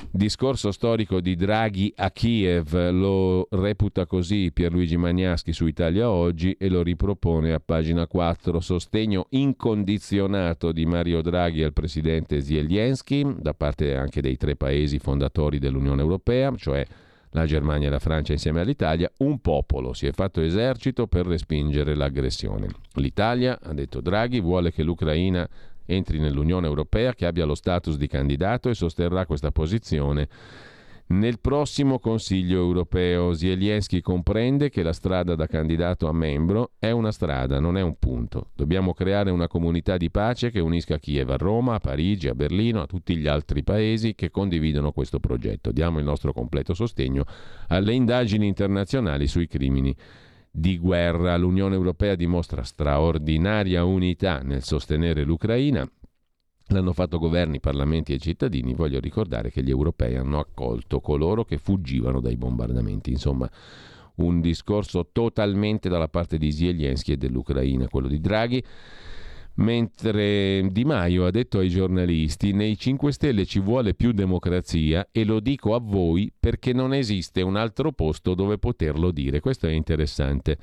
Discorso 0.09 0.73
storico 0.73 1.21
di 1.21 1.37
Draghi 1.37 1.93
a 1.97 2.11
Kiev 2.11 2.91
lo 2.91 3.47
reputa 3.51 4.07
così 4.07 4.51
Pierluigi 4.53 4.97
Magnaschi 4.97 5.53
su 5.53 5.67
Italia 5.67 6.11
Oggi 6.11 6.57
e 6.59 6.69
lo 6.69 6.83
ripropone 6.83 7.53
a 7.53 7.61
pagina 7.61 8.07
4. 8.07 8.61
Sostegno 8.61 9.27
incondizionato 9.31 10.73
di 10.73 10.87
Mario 10.87 11.21
Draghi 11.21 11.63
al 11.63 11.73
presidente 11.73 12.41
Zelensky 12.41 13.35
da 13.39 13.55
parte 13.55 13.95
anche 13.95 14.21
dei 14.21 14.37
tre 14.37 14.57
paesi 14.57 14.99
fondatori 14.99 15.59
dell'Unione 15.59 16.01
Europea, 16.01 16.53
cioè 16.57 16.85
la 17.33 17.47
Germania 17.47 17.89
e 17.89 17.91
la 17.91 17.99
Francia 17.99 18.33
insieme 18.33 18.61
all'Italia, 18.61 19.11
un 19.19 19.41
popolo 19.41 19.93
si 19.93 20.07
è 20.07 20.13
fatto 20.13 20.41
esercito 20.41 21.07
per 21.07 21.27
respingere 21.27 21.95
l'aggressione. 21.95 22.67
L'Italia, 22.95 23.59
ha 23.63 23.73
detto 23.73 24.01
Draghi, 24.01 24.41
vuole 24.41 24.73
che 24.73 24.83
l'Ucraina 24.83 25.49
entri 25.95 26.19
nell'Unione 26.19 26.67
Europea, 26.67 27.15
che 27.15 27.27
abbia 27.27 27.45
lo 27.45 27.55
status 27.55 27.97
di 27.97 28.07
candidato 28.07 28.69
e 28.69 28.75
sosterrà 28.75 29.27
questa 29.27 29.51
posizione 29.51 30.29
nel 31.11 31.41
prossimo 31.41 31.99
Consiglio 31.99 32.59
europeo 32.59 33.33
Zelensky 33.33 34.01
comprende 34.01 34.71
che 34.71 34.85
la 34.85 34.93
strada 34.93 35.35
da 35.35 35.49
candidato 35.49 36.07
a 36.07 36.13
membro 36.13 36.71
è 36.79 36.93
una 36.93 37.11
strada, 37.11 37.59
non 37.59 37.77
è 37.77 37.81
un 37.81 37.97
punto. 37.99 38.51
Dobbiamo 38.55 38.95
creare 38.95 39.31
una 39.31 39.49
comunità 39.49 39.97
di 39.97 40.09
pace 40.09 40.51
che 40.51 40.61
unisca 40.61 40.99
Kiev 40.99 41.31
a 41.31 41.37
Roma, 41.37 41.75
a 41.75 41.81
Parigi, 41.81 42.29
a 42.29 42.35
Berlino, 42.35 42.81
a 42.81 42.87
tutti 42.87 43.17
gli 43.17 43.27
altri 43.27 43.65
paesi 43.65 44.15
che 44.15 44.31
condividono 44.31 44.93
questo 44.93 45.19
progetto. 45.19 45.73
Diamo 45.73 45.99
il 45.99 46.05
nostro 46.05 46.33
completo 46.33 46.75
sostegno 46.75 47.25
alle 47.67 47.93
indagini 47.93 48.47
internazionali 48.47 49.27
sui 49.27 49.49
crimini 49.49 49.93
di 50.51 50.79
guerra. 50.79 51.37
L'Unione 51.37 51.75
Europea 51.75 52.15
dimostra 52.15 52.63
straordinaria 52.63 53.85
unità 53.85 54.41
nel 54.41 54.63
sostenere 54.63 55.25
l'Ucraina 55.25 55.89
L'hanno 56.73 56.93
fatto 56.93 57.19
governi, 57.19 57.59
parlamenti 57.59 58.13
e 58.13 58.19
cittadini. 58.19 58.75
Voglio 58.75 59.01
ricordare 59.01 59.51
che 59.51 59.63
gli 59.63 59.71
europei 59.71 60.15
hanno 60.15 60.39
accolto 60.39 61.01
coloro 61.01 61.45
che 61.45 61.59
fuggivano 61.59 62.21
dai 62.21 62.37
bombardamenti. 62.37 63.11
Insomma, 63.11 63.51
un 64.17 64.41
discorso 64.41 65.09
totalmente 65.11 65.89
dalla 65.89 66.09
parte 66.09 66.39
di 66.39 66.53
Zelensky 66.53 67.13
e 67.13 67.17
dell'Ucraina, 67.17 67.89
quello 67.89 68.07
di 68.07 68.21
Draghi. 68.21 68.65
Mentre 69.61 70.67
Di 70.71 70.85
Maio 70.87 71.27
ha 71.27 71.31
detto 71.31 71.59
ai 71.59 71.69
giornalisti, 71.69 72.53
nei 72.53 72.79
5 72.79 73.13
Stelle 73.13 73.45
ci 73.45 73.61
vuole 73.61 73.93
più 73.93 74.13
democrazia 74.13 75.09
e 75.13 75.25
lo 75.25 75.39
dico 75.39 75.75
a 75.75 75.81
voi 75.81 76.33
perché 76.39 76.73
non 76.73 76.95
esiste 76.95 77.43
un 77.43 77.57
altro 77.57 77.93
posto 77.93 78.35
dove 78.35 78.57
poterlo 78.57 79.11
dire. 79.11 79.41
Questo 79.41 79.67
è 79.67 79.73
interessante. 79.73 80.57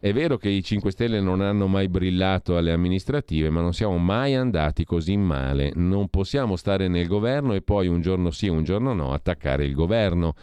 È 0.00 0.12
vero 0.12 0.38
che 0.38 0.48
i 0.48 0.60
5 0.60 0.90
Stelle 0.90 1.20
non 1.20 1.40
hanno 1.40 1.68
mai 1.68 1.88
brillato 1.88 2.56
alle 2.56 2.72
amministrative, 2.72 3.48
ma 3.48 3.60
non 3.60 3.72
siamo 3.72 3.96
mai 3.98 4.34
andati 4.34 4.84
così 4.84 5.16
male. 5.16 5.70
Non 5.76 6.08
possiamo 6.08 6.56
stare 6.56 6.88
nel 6.88 7.06
governo 7.06 7.54
e 7.54 7.62
poi 7.62 7.86
un 7.86 8.00
giorno 8.00 8.32
sì, 8.32 8.48
un 8.48 8.64
giorno 8.64 8.92
no, 8.92 9.12
attaccare 9.12 9.64
il 9.64 9.72
governo. 9.72 10.34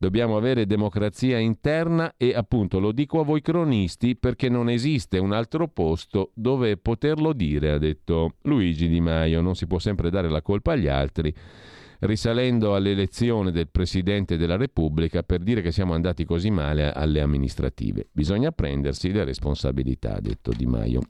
Dobbiamo 0.00 0.38
avere 0.38 0.64
democrazia 0.64 1.36
interna 1.36 2.14
e 2.16 2.32
appunto 2.34 2.80
lo 2.80 2.90
dico 2.90 3.20
a 3.20 3.22
voi 3.22 3.42
cronisti 3.42 4.16
perché 4.16 4.48
non 4.48 4.70
esiste 4.70 5.18
un 5.18 5.34
altro 5.34 5.68
posto 5.68 6.30
dove 6.32 6.78
poterlo 6.78 7.34
dire, 7.34 7.72
ha 7.72 7.76
detto 7.76 8.36
Luigi 8.44 8.88
Di 8.88 8.98
Maio. 8.98 9.42
Non 9.42 9.54
si 9.54 9.66
può 9.66 9.78
sempre 9.78 10.08
dare 10.08 10.30
la 10.30 10.40
colpa 10.40 10.72
agli 10.72 10.88
altri 10.88 11.34
risalendo 11.98 12.74
all'elezione 12.74 13.52
del 13.52 13.68
Presidente 13.68 14.38
della 14.38 14.56
Repubblica 14.56 15.22
per 15.22 15.40
dire 15.40 15.60
che 15.60 15.70
siamo 15.70 15.92
andati 15.92 16.24
così 16.24 16.48
male 16.48 16.90
alle 16.90 17.20
amministrative. 17.20 18.08
Bisogna 18.10 18.52
prendersi 18.52 19.12
le 19.12 19.24
responsabilità, 19.24 20.16
ha 20.16 20.20
detto 20.22 20.50
Di 20.56 20.64
Maio. 20.64 21.00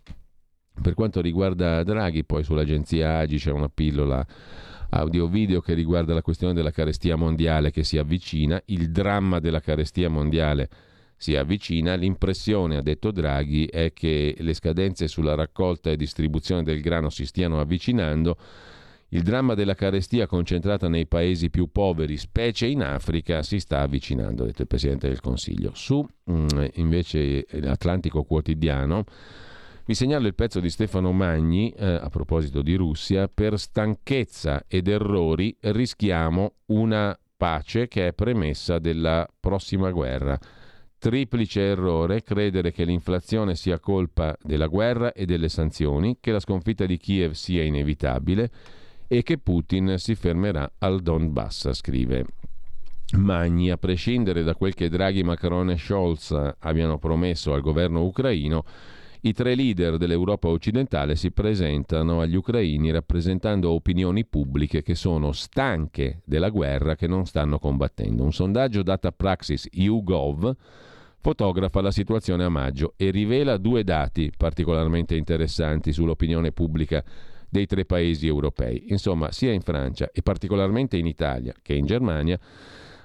Per 0.82 0.94
quanto 0.94 1.20
riguarda 1.20 1.84
Draghi, 1.84 2.24
poi 2.24 2.42
sull'agenzia 2.42 3.18
Agi 3.18 3.36
c'è 3.36 3.52
una 3.52 3.68
pillola 3.68 4.26
audio-video 4.90 5.60
che 5.60 5.74
riguarda 5.74 6.14
la 6.14 6.22
questione 6.22 6.52
della 6.52 6.70
carestia 6.70 7.16
mondiale 7.16 7.70
che 7.70 7.84
si 7.84 7.98
avvicina, 7.98 8.60
il 8.66 8.90
dramma 8.90 9.40
della 9.40 9.60
carestia 9.60 10.08
mondiale 10.08 10.68
si 11.16 11.36
avvicina, 11.36 11.94
l'impressione, 11.94 12.76
ha 12.76 12.82
detto 12.82 13.10
Draghi, 13.10 13.66
è 13.66 13.92
che 13.92 14.34
le 14.38 14.54
scadenze 14.54 15.06
sulla 15.06 15.34
raccolta 15.34 15.90
e 15.90 15.96
distribuzione 15.96 16.62
del 16.62 16.80
grano 16.80 17.10
si 17.10 17.26
stiano 17.26 17.60
avvicinando 17.60 18.38
il 19.12 19.22
dramma 19.22 19.54
della 19.54 19.74
carestia 19.74 20.26
concentrata 20.26 20.88
nei 20.88 21.06
paesi 21.06 21.50
più 21.50 21.70
poveri, 21.70 22.16
specie 22.16 22.66
in 22.66 22.82
Africa, 22.82 23.42
si 23.42 23.58
sta 23.58 23.80
avvicinando, 23.80 24.44
ha 24.44 24.46
detto 24.46 24.62
il 24.62 24.68
Presidente 24.68 25.08
del 25.08 25.20
Consiglio. 25.20 25.72
Su 25.74 26.06
mm, 26.30 26.46
invece 26.74 27.44
l'Atlantico 27.50 28.22
Quotidiano 28.22 29.04
vi 29.90 29.96
segnalo 29.96 30.28
il 30.28 30.36
pezzo 30.36 30.60
di 30.60 30.70
Stefano 30.70 31.10
Magni 31.10 31.70
eh, 31.70 31.84
a 31.84 32.08
proposito 32.10 32.62
di 32.62 32.76
Russia. 32.76 33.26
Per 33.26 33.58
stanchezza 33.58 34.62
ed 34.68 34.86
errori 34.86 35.56
rischiamo 35.62 36.52
una 36.66 37.18
pace 37.36 37.88
che 37.88 38.06
è 38.06 38.12
premessa 38.12 38.78
della 38.78 39.26
prossima 39.40 39.90
guerra. 39.90 40.38
Triplice 40.96 41.62
errore 41.62 42.22
credere 42.22 42.70
che 42.70 42.84
l'inflazione 42.84 43.56
sia 43.56 43.80
colpa 43.80 44.36
della 44.40 44.68
guerra 44.68 45.10
e 45.12 45.24
delle 45.24 45.48
sanzioni, 45.48 46.18
che 46.20 46.30
la 46.30 46.38
sconfitta 46.38 46.86
di 46.86 46.96
Kiev 46.96 47.32
sia 47.32 47.64
inevitabile 47.64 48.48
e 49.08 49.24
che 49.24 49.38
Putin 49.38 49.94
si 49.96 50.14
fermerà 50.14 50.70
al 50.78 51.00
Donbass, 51.00 51.72
scrive 51.72 52.26
Magni, 53.16 53.70
a 53.70 53.76
prescindere 53.76 54.44
da 54.44 54.54
quel 54.54 54.74
che 54.74 54.88
Draghi, 54.88 55.24
Macron 55.24 55.70
e 55.70 55.76
Scholz 55.76 56.30
abbiano 56.60 56.98
promesso 56.98 57.52
al 57.52 57.60
governo 57.60 58.04
ucraino, 58.04 58.64
i 59.22 59.34
tre 59.34 59.54
leader 59.54 59.98
dell'Europa 59.98 60.48
occidentale 60.48 61.14
si 61.14 61.30
presentano 61.30 62.20
agli 62.20 62.36
ucraini 62.36 62.90
rappresentando 62.90 63.70
opinioni 63.70 64.24
pubbliche 64.24 64.82
che 64.82 64.94
sono 64.94 65.32
stanche 65.32 66.22
della 66.24 66.48
guerra 66.48 66.94
che 66.94 67.06
non 67.06 67.26
stanno 67.26 67.58
combattendo. 67.58 68.22
Un 68.22 68.32
sondaggio 68.32 68.82
data 68.82 69.12
Praxis 69.12 69.68
YouGov 69.72 70.56
fotografa 71.20 71.82
la 71.82 71.90
situazione 71.90 72.44
a 72.44 72.48
maggio 72.48 72.94
e 72.96 73.10
rivela 73.10 73.58
due 73.58 73.84
dati 73.84 74.32
particolarmente 74.34 75.14
interessanti 75.16 75.92
sull'opinione 75.92 76.52
pubblica 76.52 77.04
dei 77.46 77.66
tre 77.66 77.84
paesi 77.84 78.26
europei. 78.26 78.86
Insomma, 78.88 79.32
sia 79.32 79.52
in 79.52 79.60
Francia 79.60 80.08
e 80.14 80.22
particolarmente 80.22 80.96
in 80.96 81.06
Italia 81.06 81.52
che 81.60 81.74
in 81.74 81.84
Germania, 81.84 82.38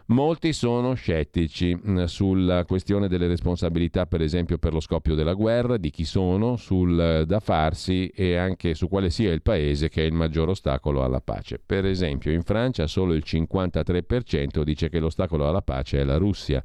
molti 0.08 0.54
sono 0.54 0.94
scettici 0.94 1.76
mm, 1.76 2.04
sulla 2.04 2.66
questione 2.66 3.08
delle 3.08 3.28
responsabilità, 3.28 4.06
per 4.06 4.22
esempio, 4.22 4.58
per 4.58 4.74
lo 4.74 4.80
scoppio 4.80 5.16
della 5.16 5.34
guerra, 5.34 5.78
di 5.78 5.90
chi 5.90 6.06
sono, 6.06 6.56
sul 6.58 7.00
eh, 7.00 7.26
da 7.26 7.40
farsi 7.40 8.08
e 8.08 8.36
anche 8.36 8.74
su 8.74 8.88
quale 8.88 9.10
sia 9.10 9.32
il 9.32 9.42
paese 9.42 9.90
che 9.90 10.04
è 10.04 10.06
il 10.06 10.14
maggior 10.14 10.50
ostacolo 10.50 11.04
alla 11.04 11.22
pace. 11.22 11.62
Per 11.64 11.86
esempio, 11.86 12.32
in 12.32 12.44
Francia 12.44 12.88
solo 12.88 13.14
il 13.14 13.24
53% 13.26 14.62
dice 14.62 14.90
che 14.90 15.00
l'ostacolo 15.00 15.48
alla 15.48 15.62
pace 15.62 16.00
è 16.00 16.04
la 16.04 16.18
Russia. 16.18 16.64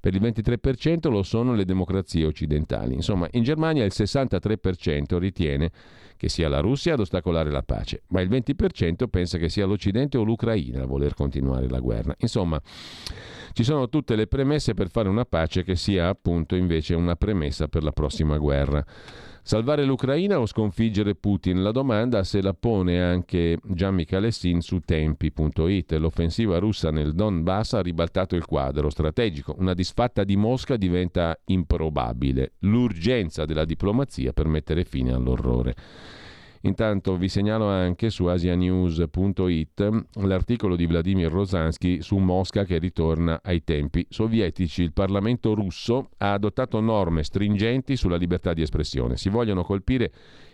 Per 0.00 0.14
il 0.14 0.20
23% 0.22 1.10
lo 1.10 1.22
sono 1.22 1.54
le 1.54 1.66
democrazie 1.66 2.24
occidentali. 2.24 2.94
Insomma, 2.94 3.28
in 3.32 3.42
Germania 3.42 3.84
il 3.84 3.92
63% 3.94 5.18
ritiene 5.18 5.70
che 6.16 6.28
sia 6.28 6.48
la 6.48 6.60
Russia 6.60 6.94
ad 6.94 7.00
ostacolare 7.00 7.50
la 7.50 7.62
pace, 7.62 8.02
ma 8.08 8.20
il 8.20 8.28
20% 8.28 9.08
pensa 9.08 9.38
che 9.38 9.48
sia 9.48 9.66
l'Occidente 9.66 10.18
o 10.18 10.22
l'Ucraina 10.22 10.82
a 10.82 10.86
voler 10.86 11.14
continuare 11.14 11.68
la 11.68 11.80
guerra. 11.80 12.14
Insomma, 12.18 12.60
ci 13.52 13.64
sono 13.64 13.88
tutte 13.88 14.16
le 14.16 14.26
premesse 14.26 14.74
per 14.74 14.90
fare 14.90 15.08
una 15.08 15.24
pace 15.24 15.62
che 15.62 15.76
sia 15.76 16.08
appunto 16.08 16.56
invece 16.56 16.94
una 16.94 17.16
premessa 17.16 17.68
per 17.68 17.82
la 17.82 17.92
prossima 17.92 18.38
guerra. 18.38 18.84
Salvare 19.42 19.84
l'Ucraina 19.84 20.38
o 20.38 20.46
sconfiggere 20.46 21.14
Putin? 21.14 21.62
La 21.62 21.72
domanda 21.72 22.24
se 22.24 22.42
la 22.42 22.52
pone 22.52 23.02
anche 23.02 23.58
Gian 23.64 23.94
Michalessin 23.94 24.60
su 24.60 24.80
tempi.it. 24.80 25.92
L'offensiva 25.92 26.58
russa 26.58 26.90
nel 26.90 27.14
Donbass 27.14 27.72
ha 27.72 27.80
ribaltato 27.80 28.36
il 28.36 28.44
quadro 28.44 28.90
strategico. 28.90 29.54
Una 29.58 29.72
disfatta 29.74 30.24
di 30.24 30.36
Mosca 30.36 30.76
diventa 30.76 31.36
improbabile. 31.46 32.52
L'urgenza 32.60 33.46
della 33.46 33.64
diplomazia 33.64 34.32
per 34.32 34.46
mettere 34.46 34.84
fine 34.84 35.12
all'orrore. 35.12 35.74
Intanto 36.62 37.16
vi 37.16 37.28
segnalo 37.28 37.68
anche 37.68 38.10
su 38.10 38.26
asianews.it 38.26 40.04
l'articolo 40.16 40.76
di 40.76 40.86
Vladimir 40.86 41.30
Rosansky 41.30 42.02
su 42.02 42.18
Mosca 42.18 42.64
che 42.64 42.78
ritorna 42.78 43.40
ai 43.42 43.64
tempi 43.64 44.06
sovietici. 44.10 44.82
Il 44.82 44.92
Parlamento 44.92 45.54
russo 45.54 46.10
ha 46.18 46.32
adottato 46.32 46.80
norme 46.80 47.22
stringenti 47.22 47.96
sulla 47.96 48.16
libertà 48.16 48.52
di 48.52 48.60
espressione. 48.60 49.16
Si 49.16 49.30
vogliono 49.30 49.62
colpire 49.62 50.12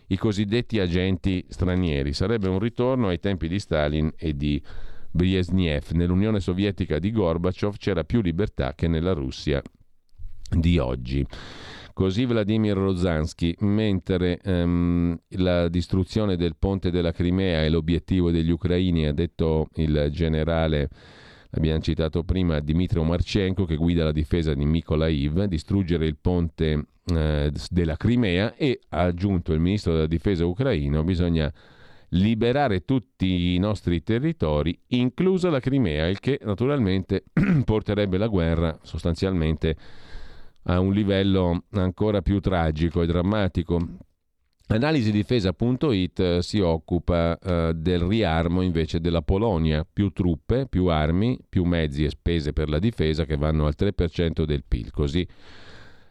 i 0.08 0.16
cosiddetti 0.16 0.78
agenti 0.78 1.44
stranieri. 1.48 2.12
Sarebbe 2.12 2.48
un 2.48 2.60
ritorno 2.60 3.08
ai 3.08 3.18
tempi 3.18 3.48
di 3.48 3.58
Stalin 3.58 4.12
e 4.16 4.36
di 4.36 4.62
Brezhnev. 5.10 5.90
Nell'Unione 5.90 6.38
Sovietica 6.38 7.00
di 7.00 7.10
Gorbaciov 7.10 7.78
c'era 7.78 8.04
più 8.04 8.20
libertà 8.20 8.74
che 8.74 8.86
nella 8.86 9.12
Russia 9.12 9.60
di 10.48 10.78
oggi. 10.78 11.26
Così 11.96 12.26
Vladimir 12.26 12.76
Rozansky, 12.76 13.54
mentre 13.60 14.38
ehm, 14.42 15.18
la 15.36 15.66
distruzione 15.68 16.36
del 16.36 16.54
ponte 16.54 16.90
della 16.90 17.10
Crimea 17.10 17.62
è 17.62 17.70
l'obiettivo 17.70 18.30
degli 18.30 18.50
ucraini, 18.50 19.06
ha 19.06 19.14
detto 19.14 19.68
il 19.76 20.08
generale 20.10 20.90
abbiamo 21.52 21.80
citato 21.80 22.22
prima 22.22 22.60
Dmitry 22.60 23.02
Marchenko 23.02 23.64
che 23.64 23.76
guida 23.76 24.04
la 24.04 24.12
difesa 24.12 24.52
di 24.52 24.66
Mykolaiv, 24.66 25.44
distruggere 25.44 26.04
il 26.04 26.18
ponte 26.20 26.88
eh, 27.06 27.50
della 27.70 27.96
Crimea 27.96 28.54
e 28.56 28.78
ha 28.90 29.00
aggiunto 29.00 29.54
il 29.54 29.60
ministro 29.60 29.94
della 29.94 30.06
difesa 30.06 30.44
ucraino 30.44 31.02
bisogna 31.02 31.50
liberare 32.10 32.84
tutti 32.84 33.54
i 33.54 33.58
nostri 33.58 34.02
territori, 34.02 34.78
inclusa 34.88 35.48
la 35.48 35.60
Crimea, 35.60 36.08
il 36.08 36.20
che 36.20 36.40
naturalmente 36.42 37.24
porterebbe 37.64 38.18
la 38.18 38.26
guerra 38.26 38.78
sostanzialmente 38.82 40.04
a 40.66 40.80
un 40.80 40.92
livello 40.92 41.64
ancora 41.72 42.22
più 42.22 42.40
tragico 42.40 43.02
e 43.02 43.06
drammatico. 43.06 43.88
Analisidifesa.it 44.68 46.18
eh, 46.18 46.42
si 46.42 46.58
occupa 46.58 47.38
eh, 47.38 47.72
del 47.74 48.00
riarmo 48.00 48.62
invece 48.62 49.00
della 49.00 49.22
Polonia, 49.22 49.86
più 49.90 50.10
truppe, 50.10 50.66
più 50.66 50.86
armi, 50.86 51.38
più 51.48 51.64
mezzi 51.64 52.04
e 52.04 52.10
spese 52.10 52.52
per 52.52 52.68
la 52.68 52.80
difesa 52.80 53.24
che 53.24 53.36
vanno 53.36 53.66
al 53.66 53.74
3% 53.78 54.44
del 54.44 54.64
PIL, 54.66 54.90
così 54.90 55.26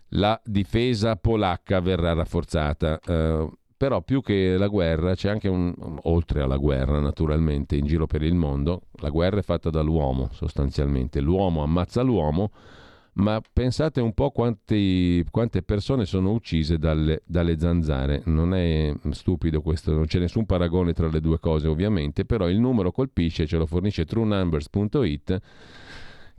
la 0.09 0.39
difesa 0.45 1.17
polacca 1.17 1.81
verrà 1.81 2.13
rafforzata. 2.13 2.99
Eh, 3.05 3.49
però 3.77 4.01
più 4.01 4.21
che 4.21 4.55
la 4.57 4.67
guerra 4.67 5.15
c'è 5.15 5.29
anche 5.29 5.49
un, 5.49 5.73
oltre 6.03 6.41
alla 6.41 6.55
guerra 6.55 7.01
naturalmente 7.01 7.75
in 7.75 7.85
giro 7.85 8.07
per 8.07 8.21
il 8.23 8.33
mondo, 8.33 8.83
la 9.01 9.09
guerra 9.09 9.39
è 9.39 9.43
fatta 9.43 9.69
dall'uomo 9.69 10.29
sostanzialmente, 10.31 11.19
l'uomo 11.19 11.61
ammazza 11.61 12.01
l'uomo, 12.01 12.51
ma 13.15 13.41
pensate 13.53 14.01
un 14.01 14.13
po' 14.13 14.31
quanti, 14.31 15.23
quante 15.31 15.61
persone 15.61 16.05
sono 16.05 16.31
uccise 16.31 16.77
dalle, 16.77 17.21
dalle, 17.25 17.57
zanzare, 17.57 18.21
non 18.25 18.53
è 18.53 18.93
stupido 19.11 19.61
questo, 19.61 19.93
non 19.93 20.05
c'è 20.05 20.19
nessun 20.19 20.45
paragone 20.45 20.93
tra 20.93 21.07
le 21.07 21.21
due 21.21 21.39
cose 21.39 21.67
ovviamente, 21.67 22.25
però 22.25 22.49
il 22.49 22.59
numero 22.59 22.91
colpisce, 22.91 23.47
ce 23.47 23.57
lo 23.57 23.65
fornisce 23.65 24.05
truenumbers.it, 24.05 25.41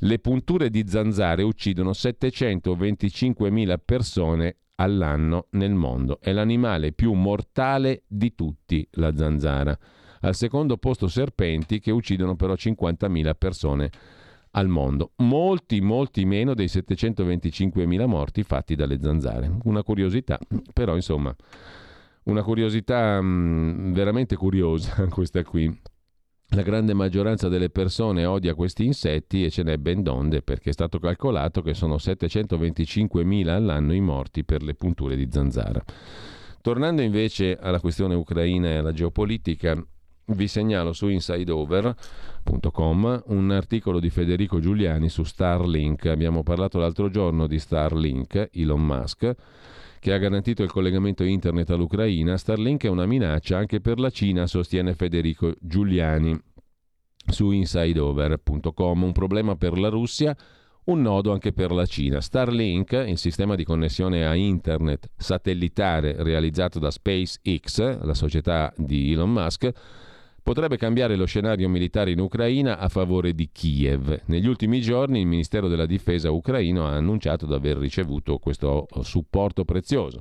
le 0.00 0.18
punture 0.18 0.68
di 0.68 0.84
zanzare 0.86 1.42
uccidono 1.42 1.92
725.000 1.92 3.76
persone 3.82 4.56
all'anno 4.74 5.46
nel 5.52 5.72
mondo. 5.72 6.18
È 6.20 6.32
l'animale 6.32 6.92
più 6.92 7.14
mortale 7.14 8.02
di 8.06 8.34
tutti, 8.34 8.86
la 8.92 9.16
zanzara. 9.16 9.76
Al 10.20 10.34
secondo 10.34 10.76
posto 10.76 11.08
serpenti 11.08 11.80
che 11.80 11.90
uccidono 11.90 12.36
però 12.36 12.52
50.000 12.52 13.32
persone 13.38 13.90
al 14.56 14.68
mondo. 14.68 15.12
Molti, 15.16 15.80
molti 15.80 16.24
meno 16.24 16.54
dei 16.54 16.66
725.000 16.66 18.06
morti 18.06 18.42
fatti 18.42 18.74
dalle 18.74 18.98
zanzare. 19.00 19.50
Una 19.64 19.82
curiosità, 19.82 20.38
però 20.72 20.94
insomma, 20.94 21.34
una 22.24 22.42
curiosità 22.42 23.20
mh, 23.20 23.26
mm, 23.26 23.92
veramente 23.92 24.36
curiosa 24.36 25.06
questa 25.08 25.42
qui. 25.44 25.80
La 26.50 26.62
grande 26.62 26.94
maggioranza 26.94 27.48
delle 27.48 27.70
persone 27.70 28.24
odia 28.24 28.54
questi 28.54 28.84
insetti 28.84 29.44
e 29.44 29.50
ce 29.50 29.64
n'è 29.64 29.78
ben 29.78 30.02
donde 30.02 30.42
perché 30.42 30.70
è 30.70 30.72
stato 30.72 31.00
calcolato 31.00 31.60
che 31.60 31.74
sono 31.74 31.96
725.000 31.96 33.48
all'anno 33.48 33.92
i 33.92 34.00
morti 34.00 34.44
per 34.44 34.62
le 34.62 34.74
punture 34.74 35.16
di 35.16 35.28
zanzara. 35.30 35.82
Tornando 36.62 37.02
invece 37.02 37.56
alla 37.56 37.80
questione 37.80 38.14
ucraina 38.14 38.68
e 38.68 38.76
alla 38.76 38.92
geopolitica, 38.92 39.76
vi 40.28 40.48
segnalo 40.48 40.92
su 40.92 41.08
insideover.com 41.08 43.22
un 43.26 43.50
articolo 43.50 44.00
di 44.00 44.10
Federico 44.10 44.60
Giuliani 44.60 45.08
su 45.08 45.22
Starlink. 45.22 46.06
Abbiamo 46.06 46.42
parlato 46.42 46.78
l'altro 46.78 47.08
giorno 47.10 47.46
di 47.46 47.58
Starlink, 47.58 48.50
Elon 48.52 48.84
Musk 48.84 49.34
che 49.98 50.12
ha 50.12 50.18
garantito 50.18 50.62
il 50.62 50.70
collegamento 50.70 51.24
internet 51.24 51.70
all'Ucraina, 51.70 52.36
Starlink 52.36 52.84
è 52.84 52.88
una 52.88 53.06
minaccia 53.06 53.56
anche 53.58 53.80
per 53.80 53.98
la 53.98 54.10
Cina, 54.10 54.46
sostiene 54.46 54.94
Federico 54.94 55.54
Giuliani 55.58 56.38
su 57.28 57.50
insideover.com. 57.50 59.02
Un 59.02 59.12
problema 59.12 59.56
per 59.56 59.76
la 59.76 59.88
Russia, 59.88 60.36
un 60.84 61.02
nodo 61.02 61.32
anche 61.32 61.52
per 61.52 61.72
la 61.72 61.86
Cina. 61.86 62.20
Starlink, 62.20 62.92
il 63.06 63.18
sistema 63.18 63.56
di 63.56 63.64
connessione 63.64 64.24
a 64.24 64.36
internet 64.36 65.10
satellitare 65.16 66.22
realizzato 66.22 66.78
da 66.78 66.92
SpaceX, 66.92 68.02
la 68.02 68.14
società 68.14 68.72
di 68.76 69.12
Elon 69.12 69.32
Musk, 69.32 69.72
potrebbe 70.46 70.76
cambiare 70.76 71.16
lo 71.16 71.24
scenario 71.24 71.68
militare 71.68 72.12
in 72.12 72.20
Ucraina 72.20 72.78
a 72.78 72.88
favore 72.88 73.34
di 73.34 73.48
Kiev. 73.50 74.20
Negli 74.26 74.46
ultimi 74.46 74.80
giorni 74.80 75.18
il 75.18 75.26
Ministero 75.26 75.66
della 75.66 75.86
Difesa 75.86 76.30
ucraino 76.30 76.86
ha 76.86 76.92
annunciato 76.92 77.46
di 77.46 77.52
aver 77.52 77.76
ricevuto 77.78 78.38
questo 78.38 78.86
supporto 79.00 79.64
prezioso. 79.64 80.20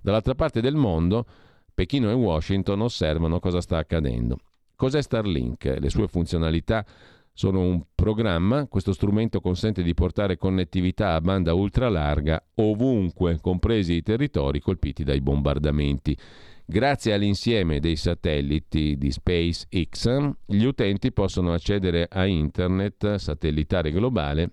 Dall'altra 0.00 0.36
parte 0.36 0.60
del 0.60 0.76
mondo, 0.76 1.26
Pechino 1.74 2.08
e 2.08 2.12
Washington 2.12 2.82
osservano 2.82 3.40
cosa 3.40 3.60
sta 3.60 3.78
accadendo. 3.78 4.38
Cos'è 4.76 5.02
Starlink? 5.02 5.64
Le 5.80 5.90
sue 5.90 6.06
funzionalità 6.06 6.86
sono 7.32 7.58
un 7.62 7.82
programma, 7.96 8.68
questo 8.68 8.92
strumento 8.92 9.40
consente 9.40 9.82
di 9.82 9.92
portare 9.92 10.36
connettività 10.36 11.14
a 11.14 11.20
banda 11.20 11.52
ultralarga 11.52 12.40
ovunque, 12.54 13.40
compresi 13.40 13.94
i 13.94 14.02
territori 14.02 14.60
colpiti 14.60 15.02
dai 15.02 15.20
bombardamenti. 15.20 16.16
Grazie 16.66 17.12
all'insieme 17.12 17.78
dei 17.78 17.96
satelliti 17.96 18.96
di 18.96 19.10
SpaceX, 19.10 20.30
gli 20.46 20.64
utenti 20.64 21.12
possono 21.12 21.52
accedere 21.52 22.08
a 22.10 22.24
internet 22.24 23.16
satellitare 23.16 23.92
globale 23.92 24.52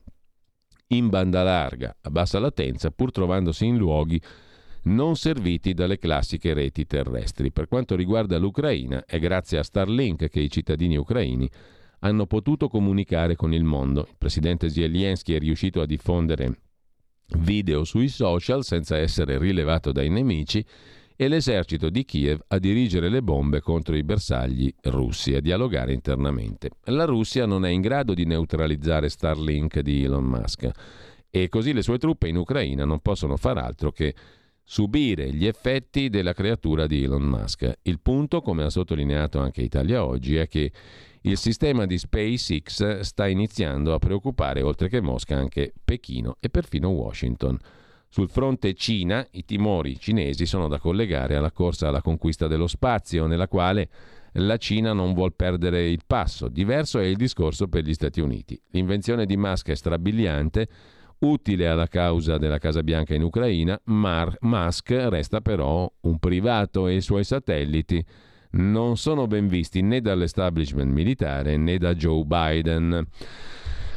in 0.88 1.07
banda 1.07 1.41
larga, 1.41 1.95
a 2.01 2.09
bassa 2.09 2.38
latenza, 2.39 2.91
pur 2.91 3.11
trovandosi 3.11 3.65
in 3.65 3.77
luoghi 3.77 4.21
non 4.83 5.15
serviti 5.15 5.73
dalle 5.73 5.97
classiche 5.97 6.53
reti 6.53 6.85
terrestri. 6.85 7.51
Per 7.51 7.69
quanto 7.69 7.95
riguarda 7.95 8.38
l'Ucraina, 8.38 9.05
è 9.05 9.17
grazie 9.17 9.59
a 9.59 9.63
Starlink 9.63 10.27
che 10.27 10.41
i 10.41 10.49
cittadini 10.49 10.97
ucraini 10.97 11.49
hanno 11.99 12.25
potuto 12.25 12.67
comunicare 12.67 13.38
con 13.38 13.53
il 13.53 13.63
mondo. 13.63 14.01
Il 14.01 14.15
presidente 14.17 14.69
Zelensky 14.69 15.33
è 15.33 15.39
riuscito 15.39 15.79
a 15.79 15.85
diffondere 15.85 16.59
video 17.38 17.85
sui 17.85 18.09
social 18.09 18.65
senza 18.65 18.97
essere 18.97 19.38
rilevato 19.38 19.93
dai 19.93 20.09
nemici 20.09 20.65
e 21.22 21.27
l'esercito 21.27 21.91
di 21.91 22.03
Kiev 22.03 22.41
a 22.48 22.57
dirigere 22.57 23.07
le 23.07 23.22
bombe 23.22 23.61
contro 23.61 23.95
i 23.95 24.02
bersagli 24.02 24.73
russi 24.85 25.35
a 25.35 25.39
dialogare 25.39 25.93
internamente. 25.93 26.72
La 26.85 27.06
Russia 27.06 27.45
non 27.45 27.64
è 27.64 27.69
in 27.69 27.81
grado 27.81 28.15
di 28.15 28.26
neutralizzare 28.26 29.07
Starlink 29.07 29.81
di 29.81 30.03
Elon 30.03 30.23
Musk 30.23 30.72
e 31.30 31.48
così 31.48 31.73
le 31.73 31.84
sue 31.84 31.99
truppe 31.99 32.27
in 32.27 32.38
Ucraina 32.38 32.85
non 32.85 33.02
possono 33.02 33.38
far 33.38 33.60
altro 33.60 33.91
che 33.91 34.15
subire 34.64 35.31
gli 35.31 35.45
effetti 35.45 36.10
della 36.10 36.34
creatura 36.34 36.88
di 36.88 37.03
Elon 37.03 37.22
Musk. 37.22 37.72
Il 37.84 37.99
punto, 37.99 38.41
come 38.41 38.64
ha 38.64 38.72
sottolineato 38.72 39.38
anche 39.38 39.61
Italia 39.61 40.03
Oggi, 40.03 40.38
è 40.38 40.48
che 40.48 40.72
il 41.22 41.38
sistema 41.38 41.85
di 41.85 41.99
SpaceX 41.99 43.02
sta 43.02 43.27
iniziando 43.27 43.93
a 43.93 43.99
preoccupare 43.99 44.64
oltre 44.64 44.89
che 44.89 45.02
Mosca 45.02 45.38
anche 45.38 45.72
Pechino 45.85 46.38
e 46.39 46.49
perfino 46.49 46.89
Washington. 46.89 47.60
Sul 48.13 48.27
fronte 48.27 48.73
Cina, 48.73 49.25
i 49.31 49.45
timori 49.45 49.97
cinesi 49.97 50.45
sono 50.45 50.67
da 50.67 50.79
collegare 50.79 51.38
alla 51.38 51.53
corsa 51.53 51.88
alla 51.88 52.01
conquista 52.01 52.47
dello 52.47 52.67
spazio, 52.67 53.25
nella 53.25 53.47
quale 53.47 53.88
la 54.33 54.57
Cina 54.57 54.91
non 54.91 55.13
vuol 55.13 55.33
perdere 55.33 55.88
il 55.88 56.01
passo. 56.05 56.49
Diverso 56.49 56.99
è 56.99 57.05
il 57.05 57.15
discorso 57.15 57.69
per 57.69 57.85
gli 57.85 57.93
Stati 57.93 58.19
Uniti. 58.19 58.61
L'invenzione 58.71 59.25
di 59.25 59.38
Musk 59.38 59.69
è 59.69 59.75
strabiliante, 59.75 60.67
utile 61.19 61.69
alla 61.69 61.88
causa 61.88 62.38
della 62.38 62.57
Casa 62.57 62.83
Bianca 62.83 63.15
in 63.15 63.23
Ucraina, 63.23 63.79
Mar- 63.85 64.35
Musk 64.41 64.91
resta 64.91 65.39
però 65.39 65.89
un 66.01 66.19
privato 66.19 66.88
e 66.88 66.95
i 66.95 67.01
suoi 67.01 67.23
satelliti 67.23 68.05
non 68.51 68.97
sono 68.97 69.25
ben 69.25 69.47
visti 69.47 69.81
né 69.81 70.01
dall'establishment 70.01 70.91
militare 70.91 71.55
né 71.55 71.77
da 71.77 71.95
Joe 71.95 72.25
Biden. 72.25 73.07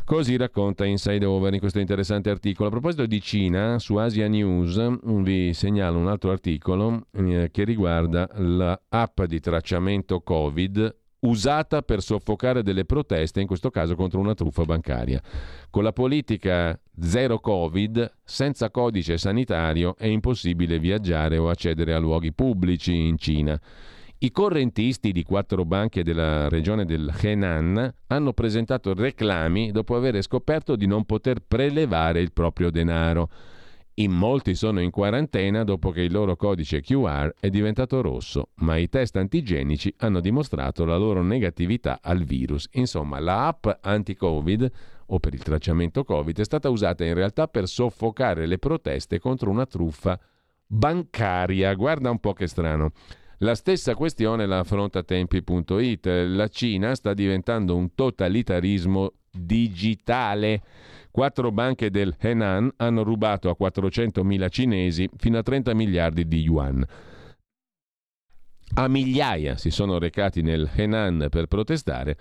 Così 0.04 0.36
racconta 0.36 0.84
Inside 0.84 1.24
Over 1.24 1.54
in 1.54 1.60
questo 1.60 1.78
interessante 1.78 2.28
articolo. 2.28 2.68
A 2.68 2.70
proposito 2.70 3.06
di 3.06 3.22
Cina, 3.22 3.78
su 3.78 3.96
Asia 3.96 4.28
News 4.28 4.98
vi 5.22 5.54
segnalo 5.54 5.98
un 5.98 6.08
altro 6.08 6.30
articolo 6.30 7.06
eh, 7.12 7.48
che 7.50 7.64
riguarda 7.64 8.28
l'app 8.36 9.22
di 9.22 9.40
tracciamento 9.40 10.20
Covid 10.20 10.94
usata 11.20 11.80
per 11.80 12.02
soffocare 12.02 12.62
delle 12.62 12.84
proteste, 12.84 13.40
in 13.40 13.46
questo 13.46 13.70
caso 13.70 13.94
contro 13.94 14.20
una 14.20 14.34
truffa 14.34 14.64
bancaria. 14.64 15.22
Con 15.70 15.82
la 15.82 15.92
politica 15.92 16.78
zero 17.00 17.40
Covid, 17.40 18.18
senza 18.22 18.70
codice 18.70 19.16
sanitario 19.16 19.96
è 19.96 20.06
impossibile 20.06 20.78
viaggiare 20.78 21.38
o 21.38 21.48
accedere 21.48 21.94
a 21.94 21.98
luoghi 21.98 22.32
pubblici 22.34 22.94
in 22.94 23.16
Cina. 23.16 23.58
I 24.24 24.30
correntisti 24.30 25.12
di 25.12 25.22
quattro 25.22 25.66
banche 25.66 26.02
della 26.02 26.48
regione 26.48 26.86
del 26.86 27.12
Henan 27.14 27.94
hanno 28.06 28.32
presentato 28.32 28.94
reclami 28.94 29.70
dopo 29.70 29.96
aver 29.96 30.22
scoperto 30.22 30.76
di 30.76 30.86
non 30.86 31.04
poter 31.04 31.40
prelevare 31.46 32.22
il 32.22 32.32
proprio 32.32 32.70
denaro. 32.70 33.28
In 33.96 34.12
molti 34.12 34.54
sono 34.54 34.80
in 34.80 34.90
quarantena 34.90 35.62
dopo 35.62 35.90
che 35.90 36.00
il 36.00 36.10
loro 36.10 36.36
codice 36.36 36.80
QR 36.80 37.34
è 37.38 37.50
diventato 37.50 38.00
rosso, 38.00 38.48
ma 38.60 38.78
i 38.78 38.88
test 38.88 39.16
antigenici 39.16 39.92
hanno 39.98 40.20
dimostrato 40.20 40.86
la 40.86 40.96
loro 40.96 41.22
negatività 41.22 41.98
al 42.00 42.22
virus. 42.22 42.66
Insomma, 42.72 43.20
la 43.20 43.48
app 43.48 43.66
anti-Covid 43.82 44.70
o 45.08 45.18
per 45.18 45.34
il 45.34 45.42
tracciamento 45.42 46.02
Covid 46.02 46.38
è 46.38 46.44
stata 46.44 46.70
usata 46.70 47.04
in 47.04 47.12
realtà 47.12 47.46
per 47.46 47.68
soffocare 47.68 48.46
le 48.46 48.56
proteste 48.56 49.18
contro 49.18 49.50
una 49.50 49.66
truffa 49.66 50.18
bancaria. 50.66 51.74
Guarda 51.74 52.10
un 52.10 52.20
po' 52.20 52.32
che 52.32 52.46
strano. 52.46 52.92
La 53.38 53.54
stessa 53.54 53.94
questione 53.94 54.46
la 54.46 54.60
affronta 54.60 55.02
tempi.it. 55.02 56.06
La 56.28 56.48
Cina 56.48 56.94
sta 56.94 57.14
diventando 57.14 57.74
un 57.74 57.94
totalitarismo 57.94 59.12
digitale. 59.30 60.62
Quattro 61.10 61.50
banche 61.50 61.90
del 61.90 62.14
Henan 62.18 62.72
hanno 62.76 63.02
rubato 63.02 63.48
a 63.48 63.56
400.000 63.58 64.48
cinesi 64.48 65.08
fino 65.16 65.38
a 65.38 65.42
30 65.42 65.74
miliardi 65.74 66.26
di 66.26 66.40
yuan. 66.40 66.84
A 68.76 68.88
migliaia 68.88 69.56
si 69.56 69.70
sono 69.70 69.98
recati 69.98 70.42
nel 70.42 70.68
Henan 70.74 71.28
per 71.30 71.46
protestare 71.46 72.16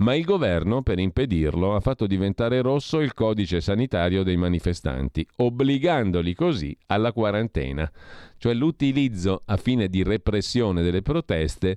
ma 0.00 0.14
il 0.14 0.24
governo, 0.24 0.82
per 0.82 0.98
impedirlo, 0.98 1.74
ha 1.74 1.80
fatto 1.80 2.06
diventare 2.06 2.60
rosso 2.62 3.00
il 3.00 3.14
codice 3.14 3.60
sanitario 3.60 4.22
dei 4.22 4.36
manifestanti, 4.36 5.26
obbligandoli 5.36 6.34
così 6.34 6.76
alla 6.86 7.12
quarantena, 7.12 7.90
cioè 8.38 8.54
l'utilizzo 8.54 9.42
a 9.44 9.56
fine 9.56 9.88
di 9.88 10.02
repressione 10.02 10.82
delle 10.82 11.02
proteste 11.02 11.76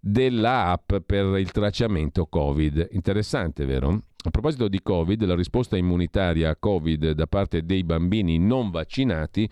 della 0.00 0.70
app 0.72 0.94
per 1.06 1.38
il 1.38 1.52
tracciamento 1.52 2.26
Covid. 2.26 2.88
Interessante, 2.92 3.64
vero? 3.64 4.02
A 4.24 4.30
proposito 4.30 4.66
di 4.66 4.82
Covid, 4.82 5.24
la 5.24 5.36
risposta 5.36 5.76
immunitaria 5.76 6.50
a 6.50 6.56
Covid 6.56 7.12
da 7.12 7.26
parte 7.28 7.64
dei 7.64 7.84
bambini 7.84 8.38
non 8.38 8.70
vaccinati 8.70 9.48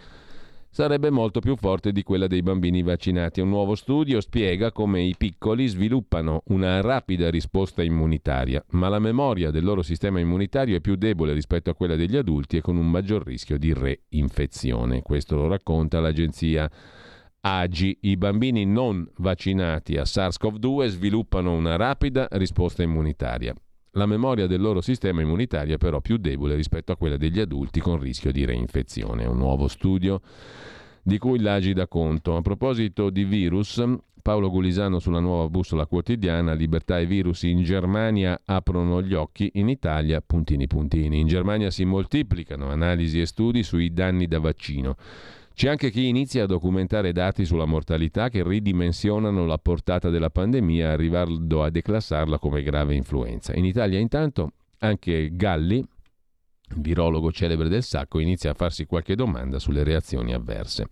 sarebbe 0.71 1.11
molto 1.11 1.41
più 1.41 1.57
forte 1.57 1.93
di 1.93 2.03
quella 2.03 2.27
dei 2.27 2.43
bambini 2.43 2.83
vaccinati. 2.83 3.41
Un 3.41 3.49
nuovo 3.49 3.75
studio 3.75 4.21
spiega 4.21 4.71
come 4.73 5.03
i 5.03 5.15
piccoli 5.19 5.67
sviluppano 5.67 6.43
una 6.47 6.81
rapida 6.81 7.29
risposta 7.29 7.83
immunitaria, 7.83 8.65
ma 8.71 8.89
la 8.89 9.01
memoria 9.01 9.51
del 9.51 9.65
loro 9.65 9.83
sistema 9.83 10.21
immunitario 10.21 10.77
è 10.77 10.81
più 10.81 10.95
debole 10.95 11.33
rispetto 11.33 11.71
a 11.71 11.75
quella 11.75 11.97
degli 11.97 12.17
adulti 12.17 12.57
e 12.57 12.61
con 12.61 12.77
un 12.77 12.89
maggior 12.89 13.25
rischio 13.25 13.59
di 13.59 13.75
reinfezione. 13.75 15.03
Questo 15.03 15.37
lo 15.37 15.49
racconta 15.49 16.01
l'agenzia 16.01 16.71
AGI. 17.41 17.99
I 18.03 18.17
bambini 18.17 18.65
non 18.65 19.09
vaccinati 19.17 19.97
a 19.97 20.03
SARS-CoV-2 20.03 20.87
sviluppano 20.87 21.53
una 21.53 21.77
rapida 21.77 22.29
risposta 22.33 22.83
immunitaria. 22.83 23.55
La 23.95 24.07
memoria 24.07 24.47
del 24.47 24.61
loro 24.61 24.81
sistema 24.81 25.21
immunitario 25.21 25.75
è 25.75 25.79
però 25.79 26.01
più 26.01 26.17
debole 26.17 26.55
rispetto 26.55 26.93
a 26.93 26.97
quella 26.97 27.17
degli 27.17 27.41
adulti 27.41 27.81
con 27.81 27.99
rischio 27.99 28.31
di 28.31 28.45
reinfezione. 28.45 29.27
Un 29.27 29.37
nuovo 29.37 29.67
studio 29.67 30.21
di 31.03 31.19
cui 31.19 31.41
l'Agi 31.41 31.73
dà 31.73 31.89
conto. 31.89 32.37
A 32.37 32.41
proposito 32.41 33.11
di 33.11 33.25
virus, 33.25 33.83
Paolo 34.23 34.49
Gulisano 34.49 35.01
sulla 35.01 35.19
nuova 35.19 35.49
bussola 35.49 35.87
quotidiana, 35.87 36.53
libertà 36.53 37.01
e 37.01 37.07
virus 37.07 37.43
in 37.43 37.65
Germania 37.65 38.41
aprono 38.45 39.03
gli 39.03 39.15
occhi, 39.15 39.51
in 39.55 39.69
Italia 39.69 40.21
puntini 40.21 40.69
puntini. 40.69 41.19
In 41.19 41.27
Germania 41.27 41.71
si 41.73 41.85
moltiplicano 41.85 42.69
analisi 42.69 43.21
e 43.21 43.27
studi 43.27 43.65
sui 43.65 43.93
danni 43.93 44.29
da 44.29 44.39
vaccino. 44.39 44.95
C'è 45.61 45.69
anche 45.69 45.91
chi 45.91 46.09
inizia 46.09 46.45
a 46.45 46.47
documentare 46.47 47.13
dati 47.13 47.45
sulla 47.45 47.67
mortalità 47.67 48.31
che 48.31 48.43
ridimensionano 48.43 49.45
la 49.45 49.59
portata 49.59 50.09
della 50.09 50.31
pandemia, 50.31 50.91
arrivando 50.91 51.63
a 51.63 51.69
declassarla 51.69 52.39
come 52.39 52.63
grave 52.63 52.95
influenza. 52.95 53.55
In 53.55 53.67
Italia 53.67 53.99
intanto 53.99 54.53
anche 54.79 55.29
Galli, 55.37 55.87
virologo 56.77 57.31
celebre 57.31 57.69
del 57.69 57.83
sacco, 57.83 58.21
inizia 58.21 58.53
a 58.53 58.55
farsi 58.55 58.87
qualche 58.87 59.15
domanda 59.15 59.59
sulle 59.59 59.85
reazioni 59.85 60.33
avverse. 60.33 60.89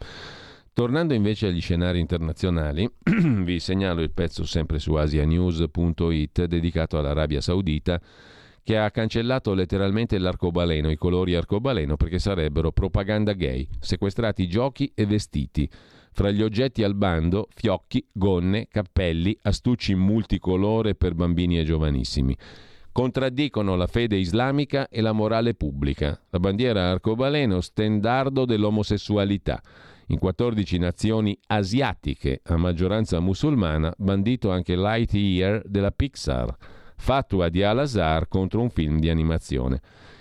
Tornando 0.74 1.14
invece 1.14 1.46
agli 1.46 1.62
scenari 1.62 1.98
internazionali, 1.98 2.86
vi 3.42 3.58
segnalo 3.60 4.02
il 4.02 4.10
pezzo 4.10 4.44
sempre 4.44 4.78
su 4.78 4.92
asianews.it 4.92 6.44
dedicato 6.44 6.98
all'Arabia 6.98 7.40
Saudita 7.40 7.98
che 8.68 8.76
ha 8.76 8.90
cancellato 8.90 9.54
letteralmente 9.54 10.18
l'arcobaleno, 10.18 10.90
i 10.90 10.96
colori 10.98 11.34
arcobaleno, 11.34 11.96
perché 11.96 12.18
sarebbero 12.18 12.70
propaganda 12.70 13.32
gay, 13.32 13.66
sequestrati 13.80 14.46
giochi 14.46 14.92
e 14.94 15.06
vestiti. 15.06 15.66
Fra 16.12 16.30
gli 16.30 16.42
oggetti 16.42 16.82
al 16.82 16.94
bando, 16.94 17.48
fiocchi, 17.48 18.06
gonne, 18.12 18.68
cappelli, 18.70 19.34
astucci 19.40 19.94
multicolore 19.94 20.94
per 20.94 21.14
bambini 21.14 21.58
e 21.58 21.64
giovanissimi. 21.64 22.36
Contraddicono 22.92 23.74
la 23.74 23.86
fede 23.86 24.18
islamica 24.18 24.90
e 24.90 25.00
la 25.00 25.12
morale 25.12 25.54
pubblica. 25.54 26.20
La 26.28 26.38
bandiera 26.38 26.90
arcobaleno, 26.90 27.62
stendardo 27.62 28.44
dell'omosessualità. 28.44 29.62
In 30.08 30.18
14 30.18 30.76
nazioni 30.76 31.38
asiatiche, 31.46 32.42
a 32.44 32.58
maggioranza 32.58 33.18
musulmana, 33.18 33.94
bandito 33.96 34.50
anche 34.50 34.76
Lightyear 34.76 35.62
della 35.64 35.90
Pixar 35.90 36.54
fatua 36.98 37.48
di 37.48 37.62
Al-Azhar 37.62 38.28
contro 38.28 38.60
un 38.60 38.68
film 38.68 38.98
di 38.98 39.08
animazione. 39.08 39.80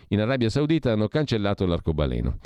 In 0.10 0.22
Arabia 0.22 0.49
Saudita 0.49 0.91
hanno 0.94 1.10
cancellato 1.10 1.66
l'arcobaleno. 1.66 2.38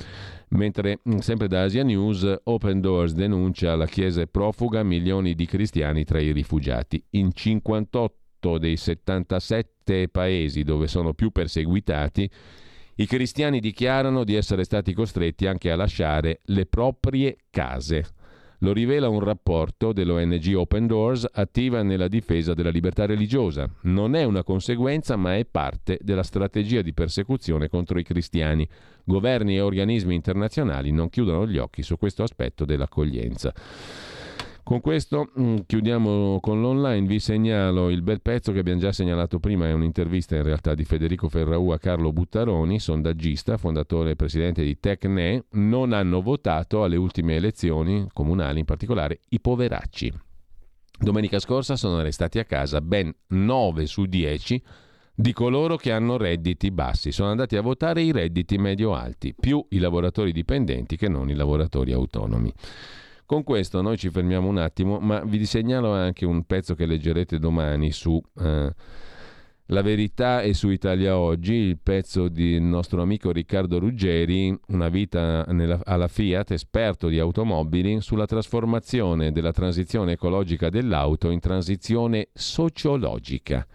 Mentre, 0.50 1.00
mm, 1.08 1.18
sempre 1.18 1.48
da 1.48 1.64
Asia 1.64 1.84
News, 1.84 2.40
Open 2.46 2.82
Doors 2.82 3.14
denuncia 3.14 3.76
la 3.76 3.86
Chiesa 3.86 4.22
è 4.22 4.28
profuga 4.28 4.82
milioni 4.82 5.36
di 5.36 5.46
cristiani 5.46 6.04
tra 6.04 6.20
i 6.20 6.32
rifugiati. 6.32 7.04
In 7.12 7.32
58 7.34 8.58
dei 8.58 8.78
77 8.78 10.08
paesi 10.10 10.64
dove 10.64 10.88
sono 10.88 11.14
più 11.14 11.30
perseguitati, 11.30 12.30
i 12.96 13.06
cristiani 13.06 13.60
dichiarano 13.60 14.24
di 14.24 14.36
essere 14.36 14.64
stati 14.64 14.94
costretti 14.94 15.46
anche 15.46 15.72
a 15.72 15.76
lasciare 15.76 16.42
le 16.46 16.66
proprie 16.66 17.38
case. 17.50 18.06
Lo 18.64 18.74
rivela 18.74 19.10
un 19.10 19.22
rapporto 19.22 19.92
dell'ONG 19.92 20.54
Open 20.56 20.86
Doors 20.86 21.28
attiva 21.32 21.82
nella 21.82 22.08
difesa 22.08 22.54
della 22.54 22.70
libertà 22.70 23.08
religiosa. 23.08 23.68
Non 23.82 24.14
è 24.14 24.24
una 24.24 24.44
conseguenza, 24.44 25.16
ma 25.16 25.36
è 25.36 25.46
parte 25.46 25.98
della 26.00 26.22
strategia 26.22 26.84
di 26.84 26.94
persecuzione 26.94 27.70
contro 27.70 27.98
i 27.98 28.04
cristiani. 28.04 28.68
Governi 29.04 29.56
e 29.56 29.62
organismi 29.62 30.14
internazionali 30.14 30.92
non 30.92 31.10
chiudono 31.10 31.48
gli 31.48 31.58
occhi 31.58 31.82
su 31.82 31.98
questo 31.98 32.22
aspetto 32.22 32.64
dell'accoglienza. 32.64 33.52
Con 34.64 34.80
questo 34.80 35.32
mm, 35.40 35.58
chiudiamo 35.66 36.40
con 36.40 36.62
l'online, 36.62 37.08
vi 37.08 37.20
segnalo 37.20 37.90
il 37.90 38.02
bel 38.02 38.22
pezzo 38.22 38.52
che 38.52 38.60
abbiamo 38.60 38.80
già 38.80 38.92
segnalato 38.92 39.40
prima, 39.40 39.68
è 39.68 39.74
un'intervista 39.74 40.36
in 40.36 40.44
realtà 40.44 40.76
di 40.76 40.86
Federico 40.86 41.28
Ferraù 41.30 41.70
a 41.70 41.80
Carlo 41.80 42.14
Buttaroni, 42.14 42.80
sondaggista, 42.80 43.58
fondatore 43.58 44.12
e 44.12 44.16
presidente 44.16 44.64
di 44.64 44.80
Tecne, 44.80 45.46
non 45.52 45.94
hanno 45.94 46.22
votato 46.22 46.84
alle 46.84 46.96
ultime 46.96 47.36
elezioni 47.36 48.08
comunali, 48.14 48.60
in 48.60 48.66
particolare 48.66 49.20
i 49.30 49.40
poveracci. 49.40 50.14
Domenica 51.00 51.40
scorsa 51.40 51.76
sono 51.76 52.00
restati 52.02 52.38
a 52.38 52.46
casa 52.46 52.80
ben 52.80 53.12
9 53.30 53.88
su 53.88 54.06
10 54.06 54.64
di 55.16 55.34
coloro 55.34 55.76
che 55.76 55.92
hanno 55.92 56.18
redditi 56.18 56.70
bassi. 56.70 57.12
Sono 57.12 57.32
andati 57.32 57.56
a 57.56 57.62
votare 57.62 58.04
i 58.04 58.12
redditi 58.12 58.60
medio-alti, 58.60 59.34
più 59.38 59.66
i 59.70 59.80
lavoratori 59.80 60.32
dipendenti 60.32 60.98
che 60.98 61.10
non 61.10 61.30
i 61.30 61.34
lavoratori 61.34 61.92
autonomi. 61.92 62.54
Con 63.32 63.46
questo 63.46 63.82
noi 63.82 63.98
ci 63.98 64.10
fermiamo 64.10 64.50
un 64.50 64.58
attimo, 64.58 65.00
ma 65.00 65.24
vi 65.24 65.46
segnalo 65.46 65.94
anche 65.94 66.26
un 66.26 66.44
pezzo 66.44 66.76
che 66.76 66.86
leggerete 66.86 67.40
domani 67.40 67.94
su 67.94 68.22
eh, 68.38 68.74
La 69.68 69.82
Verità 69.82 70.42
e 70.42 70.54
su 70.54 70.68
Italia 70.68 71.18
Oggi, 71.18 71.54
il 71.54 71.80
pezzo 71.82 72.28
del 72.28 72.62
nostro 72.62 73.02
amico 73.02 73.32
Riccardo 73.32 73.80
Ruggeri, 73.80 74.54
Una 74.68 74.90
vita 74.90 75.46
nella, 75.46 75.80
alla 75.86 76.10
Fiat, 76.10 76.52
esperto 76.52 77.08
di 77.08 77.20
automobili, 77.20 78.02
sulla 78.02 78.26
trasformazione 78.26 79.32
della 79.32 79.54
transizione 79.54 80.12
ecologica 80.12 80.70
dell'auto 80.70 81.30
in 81.30 81.40
transizione 81.40 82.28
sociologica. 82.34 83.66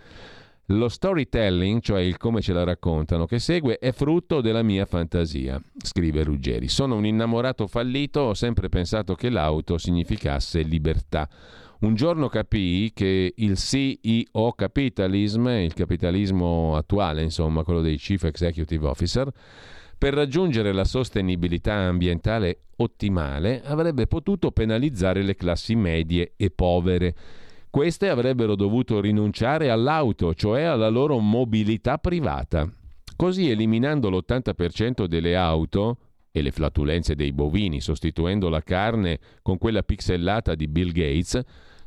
Lo 0.70 0.88
storytelling, 0.88 1.80
cioè 1.80 2.00
il 2.00 2.16
come 2.16 2.40
ce 2.40 2.52
la 2.52 2.64
raccontano, 2.64 3.26
che 3.26 3.38
segue 3.38 3.78
è 3.78 3.92
frutto 3.92 4.40
della 4.40 4.64
mia 4.64 4.84
fantasia, 4.84 5.62
scrive 5.80 6.24
Ruggeri. 6.24 6.66
Sono 6.66 6.96
un 6.96 7.06
innamorato 7.06 7.68
fallito, 7.68 8.20
ho 8.20 8.34
sempre 8.34 8.68
pensato 8.68 9.14
che 9.14 9.30
l'auto 9.30 9.78
significasse 9.78 10.62
libertà. 10.62 11.28
Un 11.80 11.94
giorno 11.94 12.28
capii 12.28 12.92
che 12.92 13.34
il 13.36 13.56
CEO 13.56 14.52
capitalism, 14.56 15.46
il 15.46 15.72
capitalismo 15.72 16.74
attuale, 16.74 17.22
insomma, 17.22 17.62
quello 17.62 17.80
dei 17.80 17.96
chief 17.96 18.24
executive 18.24 18.88
officer, 18.88 19.30
per 19.96 20.14
raggiungere 20.14 20.72
la 20.72 20.84
sostenibilità 20.84 21.74
ambientale 21.74 22.62
ottimale 22.78 23.62
avrebbe 23.64 24.08
potuto 24.08 24.50
penalizzare 24.50 25.22
le 25.22 25.36
classi 25.36 25.76
medie 25.76 26.32
e 26.36 26.50
povere 26.50 27.14
queste 27.76 28.08
avrebbero 28.08 28.56
dovuto 28.56 29.02
rinunciare 29.02 29.68
all'auto, 29.68 30.32
cioè 30.32 30.62
alla 30.62 30.88
loro 30.88 31.18
mobilità 31.18 31.98
privata. 31.98 32.66
Così 33.14 33.50
eliminando 33.50 34.08
l'80% 34.08 35.04
delle 35.04 35.36
auto 35.36 35.98
e 36.32 36.40
le 36.40 36.52
flatulenze 36.52 37.14
dei 37.14 37.34
bovini, 37.34 37.82
sostituendo 37.82 38.48
la 38.48 38.62
carne 38.62 39.18
con 39.42 39.58
quella 39.58 39.82
pixellata 39.82 40.54
di 40.54 40.68
Bill 40.68 40.90
Gates, 40.90 41.38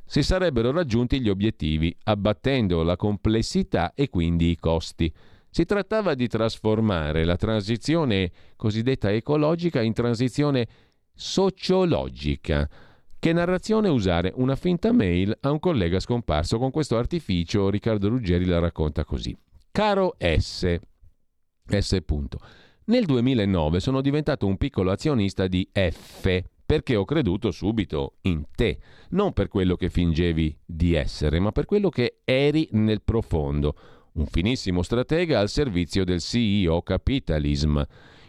si 0.05 0.21
sarebbero 0.21 0.69
raggiunti 0.69 1.19
gli 1.21 1.29
obiettivi, 1.29 1.97
abbattendo 2.03 2.83
la 2.83 2.95
complessità 2.95 3.93
e 3.95 4.11
quindi 4.11 4.51
i 4.51 4.57
costi. 4.57 5.11
Si 5.49 5.65
trattava 5.65 6.13
di 6.13 6.27
trasformare 6.27 7.25
la 7.25 7.35
transizione 7.35 8.29
cosiddetta 8.55 9.11
ecologica 9.11 9.81
in 9.81 9.93
transizione 9.93 10.67
sociologica 11.15 12.69
che 13.19 13.33
narrazione 13.33 13.89
usare 13.89 14.31
una 14.35 14.55
finta 14.55 14.93
mail 14.93 15.37
a 15.41 15.51
un 15.51 15.59
collega 15.59 15.99
scomparso? 15.99 16.57
Con 16.57 16.71
questo 16.71 16.97
artificio 16.97 17.69
Riccardo 17.69 18.07
Ruggeri 18.07 18.45
la 18.45 18.59
racconta 18.59 19.03
così. 19.03 19.35
Caro 19.71 20.15
S. 20.17 20.77
S. 21.65 21.97
Punto. 22.05 22.39
Nel 22.85 23.05
2009 23.05 23.81
sono 23.81 23.99
diventato 24.01 24.47
un 24.47 24.55
piccolo 24.57 24.91
azionista 24.91 25.47
di 25.47 25.69
F 25.71 26.41
perché 26.65 26.95
ho 26.95 27.03
creduto 27.03 27.51
subito 27.51 28.17
in 28.21 28.43
te, 28.55 28.79
non 29.09 29.33
per 29.33 29.47
quello 29.47 29.75
che 29.75 29.89
fingevi 29.89 30.57
di 30.65 30.93
essere, 30.93 31.39
ma 31.39 31.51
per 31.51 31.65
quello 31.65 31.89
che 31.89 32.19
eri 32.23 32.69
nel 32.71 33.01
profondo. 33.01 33.75
un 34.13 34.25
finissimo 34.27 34.81
stratega 34.81 35.39
al 35.39 35.49
servizio 35.49 36.03
del 36.03 36.19
CEO 36.19 36.81
capitalism, 36.81 37.81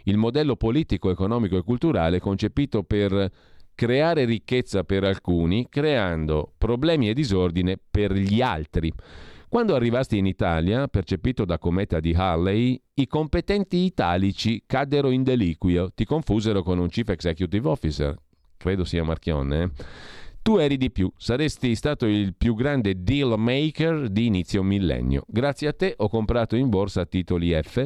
il 0.03 0.17
modello 0.17 0.55
politico, 0.55 1.09
economico 1.11 1.57
e 1.57 1.63
culturale 1.63 2.19
concepito 2.19 2.83
per 2.83 3.31
creare 3.75 4.25
ricchezza 4.25 4.83
per 4.83 5.03
alcuni, 5.03 5.67
creando 5.69 6.53
problemi 6.57 7.09
e 7.09 7.13
disordine 7.13 7.77
per 7.89 8.13
gli 8.13 8.41
altri. 8.41 8.91
Quando 9.47 9.75
arrivasti 9.75 10.17
in 10.17 10.25
Italia, 10.25 10.87
percepito 10.87 11.43
da 11.43 11.57
cometa 11.57 11.99
di 11.99 12.13
Harley, 12.13 12.81
i 12.93 13.07
competenti 13.07 13.77
italici 13.77 14.63
caddero 14.65 15.09
in 15.09 15.23
deliquio, 15.23 15.91
ti 15.93 16.05
confusero 16.05 16.63
con 16.63 16.79
un 16.79 16.87
Chief 16.87 17.09
Executive 17.09 17.67
Officer, 17.67 18.15
credo 18.55 18.85
sia 18.85 19.03
Marchionne, 19.03 19.63
eh? 19.63 19.69
Tu 20.41 20.57
eri 20.57 20.77
di 20.77 20.89
più, 20.89 21.11
saresti 21.17 21.75
stato 21.75 22.07
il 22.07 22.33
più 22.35 22.55
grande 22.55 23.03
deal 23.03 23.37
maker 23.37 24.09
di 24.09 24.25
inizio 24.25 24.63
millennio. 24.63 25.23
Grazie 25.27 25.67
a 25.67 25.73
te 25.73 25.93
ho 25.97 26.09
comprato 26.09 26.55
in 26.55 26.69
borsa 26.69 27.05
titoli 27.05 27.51
F, 27.61 27.85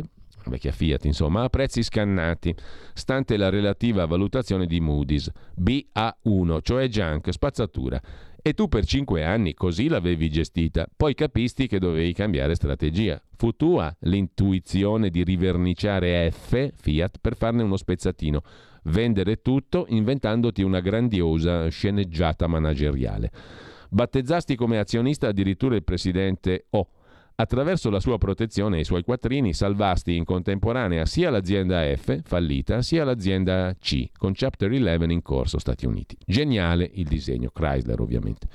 vecchia 0.49 0.72
Fiat 0.72 1.05
insomma, 1.05 1.43
a 1.43 1.49
prezzi 1.49 1.84
scannati, 1.84 2.55
stante 2.93 3.38
la 3.38 3.49
relativa 3.49 4.05
valutazione 4.05 4.65
di 4.65 4.80
Moody's, 4.80 5.30
BA1, 5.59 6.59
cioè 6.61 6.88
junk, 6.88 7.31
spazzatura. 7.31 8.01
E 8.41 8.53
tu 8.53 8.67
per 8.67 8.85
cinque 8.85 9.23
anni 9.23 9.55
così 9.55 9.88
l'avevi 9.88 10.30
gestita, 10.30 10.88
poi 10.95 11.15
capisti 11.15 11.65
che 11.67 11.80
dovevi 11.80 12.13
cambiare 12.13 12.53
strategia. 12.53 13.19
Fu 13.35 13.51
tua 13.51 13.95
l'intuizione 14.01 15.09
di 15.09 15.23
riverniciare 15.23 16.30
F, 16.31 16.69
Fiat, 16.73 17.17
per 17.19 17.35
farne 17.35 17.63
uno 17.63 17.76
spezzatino 17.76 18.41
vendere 18.85 19.41
tutto 19.41 19.85
inventandoti 19.89 20.61
una 20.61 20.80
grandiosa 20.80 21.67
sceneggiata 21.69 22.47
manageriale. 22.47 23.31
Battezzasti 23.89 24.55
come 24.55 24.80
azionista 24.80 25.27
addirittura 25.27 25.76
il 25.76 25.84
presidente 25.84 26.65
O. 26.72 26.89
Attraverso 27.38 27.90
la 27.90 27.99
sua 27.99 28.18
protezione 28.18 28.78
e 28.78 28.80
i 28.80 28.86
suoi 28.86 29.03
quattrini 29.03 29.53
salvasti 29.53 30.16
in 30.16 30.24
contemporanea 30.24 31.06
sia 31.06 31.30
l'azienda 31.30 31.82
F, 31.94 32.22
fallita, 32.24 32.82
sia 32.82 33.03
l'azienda 33.03 33.76
C, 33.78 34.10
con 34.18 34.32
Chapter 34.34 34.72
11 34.72 35.12
in 35.12 35.22
corso 35.22 35.60
Stati 35.60 35.86
Uniti. 35.86 36.18
Geniale 36.26 36.90
il 36.94 37.07
disegno, 37.07 37.49
Chrysler 37.49 37.99
ovviamente. 37.99 38.48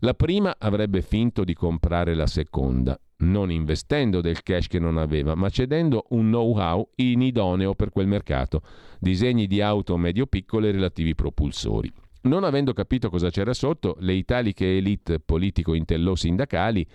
La 0.00 0.12
prima 0.12 0.56
avrebbe 0.58 1.00
finto 1.00 1.42
di 1.42 1.54
comprare 1.54 2.14
la 2.14 2.26
seconda, 2.26 3.00
non 3.20 3.50
investendo 3.50 4.20
del 4.20 4.42
cash 4.42 4.66
che 4.66 4.78
non 4.78 4.98
aveva, 4.98 5.34
ma 5.34 5.48
cedendo 5.48 6.04
un 6.10 6.26
know-how 6.26 6.86
inidoneo 6.96 7.74
per 7.74 7.88
quel 7.88 8.08
mercato, 8.08 8.60
disegni 9.00 9.46
di 9.46 9.62
auto 9.62 9.96
medio-piccole 9.96 10.68
e 10.68 10.72
relativi 10.72 11.14
propulsori. 11.14 11.90
Non 12.20 12.44
avendo 12.44 12.74
capito 12.74 13.08
cosa 13.08 13.30
c'era 13.30 13.54
sotto, 13.54 13.96
le 14.00 14.12
italiche 14.12 14.76
elite 14.76 15.18
politico-intello-sindacali 15.18 16.86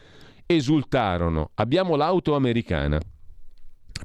esultarono. 0.45 1.51
Abbiamo 1.55 1.95
l'auto 1.95 2.35
americana. 2.35 2.99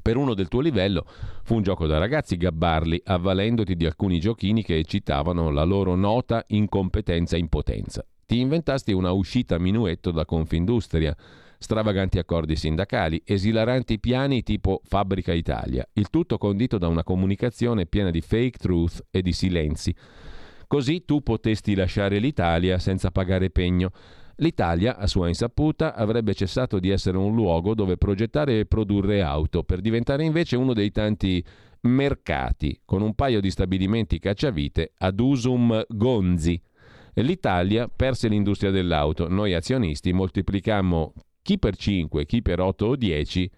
Per 0.01 0.17
uno 0.17 0.35
del 0.35 0.49
tuo 0.49 0.61
livello 0.61 1.05
fu 1.43 1.57
un 1.57 1.63
gioco 1.63 1.87
da 1.87 1.99
ragazzi 1.99 2.37
gabbarli, 2.37 3.01
avvalendoti 3.05 3.75
di 3.75 3.87
alcuni 3.87 4.21
giochini 4.21 4.63
che 4.63 4.77
eccitavano 4.77 5.51
la 5.51 5.65
loro 5.65 5.95
nota 5.95 6.45
incompetenza 6.49 7.37
e 7.37 7.41
impotenza. 7.41 8.05
Ti 8.25 8.39
inventasti 8.39 8.93
una 8.93 9.11
uscita 9.11 9.59
minuetto 9.59 10.11
da 10.11 10.25
Confindustria, 10.25 11.17
stravaganti 11.59 12.19
accordi 12.19 12.57
sindacali, 12.57 13.23
esilaranti 13.25 13.99
piani 13.99 14.43
tipo 14.43 14.81
Fabbrica 14.85 15.33
Italia, 15.33 15.87
il 15.95 16.09
tutto 16.11 16.39
condito 16.39 16.79
da 16.79 16.89
una 16.89 17.03
comunicazione 17.03 17.87
piena 17.87 18.11
di 18.11 18.21
fake 18.21 18.59
truth 18.59 19.07
e 19.11 19.23
di 19.23 19.33
silenzi. 19.33 19.95
Così 20.67 21.05
tu 21.07 21.23
potesti 21.23 21.75
lasciare 21.75 22.19
l'Italia 22.19 22.79
senza 22.79 23.11
pagare 23.11 23.49
pegno. 23.51 23.91
L'Italia, 24.41 24.97
a 24.97 25.07
sua 25.09 25.29
insaputa, 25.29 25.95
avrebbe 25.95 26.33
cessato 26.35 26.79
di 26.79 26.91
essere 26.91 27.17
un 27.17 27.35
luogo 27.35 27.75
dove 27.75 27.97
progettare 27.97 28.61
e 28.61 28.67
produrre 28.67 29.21
auto, 29.21 29.65
per 29.65 29.81
diventare 29.81 30.25
invece 30.25 30.57
uno 30.57 30.75
dei 30.75 30.93
tanti 30.93 31.45
mercati, 31.83 32.81
con 32.85 33.03
un 33.03 33.15
paio 33.15 33.41
di 33.41 33.51
stabilimenti 33.51 34.19
cacciavite 34.19 34.93
ad 34.99 35.19
usum 35.19 35.85
gonzi. 35.89 36.61
L'Italia 37.15 37.89
perse 37.89 38.29
l'industria 38.29 38.71
dell'auto, 38.71 39.29
noi 39.29 39.55
azionisti 39.55 40.13
moltiplicammo 40.13 41.15
chi 41.43 41.59
per 41.59 41.77
5, 41.77 42.25
chi 42.27 42.43
per 42.43 42.61
8 42.61 42.87
o 42.87 42.95
10 42.95 43.51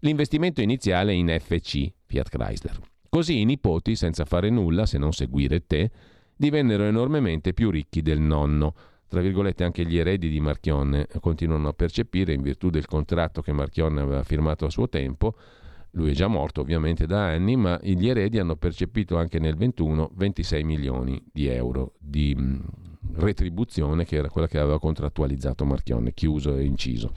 l'investimento 0.00 0.60
iniziale 0.60 1.14
in 1.14 1.34
FC, 1.38 1.90
Fiat 2.04 2.28
Chrysler. 2.28 2.78
Così 3.08 3.40
i 3.40 3.44
nipoti, 3.44 3.96
senza 3.96 4.26
fare 4.26 4.50
nulla 4.50 4.84
se 4.84 4.98
non 4.98 5.12
seguire 5.12 5.64
te, 5.66 5.90
divennero 6.36 6.82
enormemente 6.84 7.54
più 7.54 7.70
ricchi 7.70 8.02
del 8.02 8.20
nonno. 8.20 8.74
Tra 9.08 9.20
virgolette 9.20 9.64
anche 9.64 9.84
gli 9.84 9.96
eredi 9.96 10.28
di 10.28 10.40
Marchionne 10.40 11.06
continuano 11.20 11.68
a 11.68 11.72
percepire, 11.72 12.32
in 12.32 12.42
virtù 12.42 12.70
del 12.70 12.86
contratto 12.86 13.40
che 13.40 13.52
Marchionne 13.52 14.00
aveva 14.00 14.22
firmato 14.22 14.66
a 14.66 14.70
suo 14.70 14.88
tempo, 14.88 15.34
lui 15.92 16.10
è 16.10 16.14
già 16.14 16.26
morto 16.26 16.60
ovviamente 16.60 17.06
da 17.06 17.26
anni, 17.26 17.56
ma 17.56 17.78
gli 17.82 18.08
eredi 18.08 18.38
hanno 18.38 18.56
percepito 18.56 19.16
anche 19.16 19.38
nel 19.38 19.56
21 19.56 20.10
26 20.14 20.62
milioni 20.62 21.22
di 21.32 21.46
euro 21.46 21.94
di 21.98 22.36
retribuzione 23.14 24.04
che 24.04 24.16
era 24.16 24.28
quella 24.28 24.46
che 24.46 24.58
aveva 24.58 24.78
contrattualizzato 24.78 25.64
Marchionne, 25.64 26.12
chiuso 26.12 26.54
e 26.54 26.64
inciso. 26.64 27.12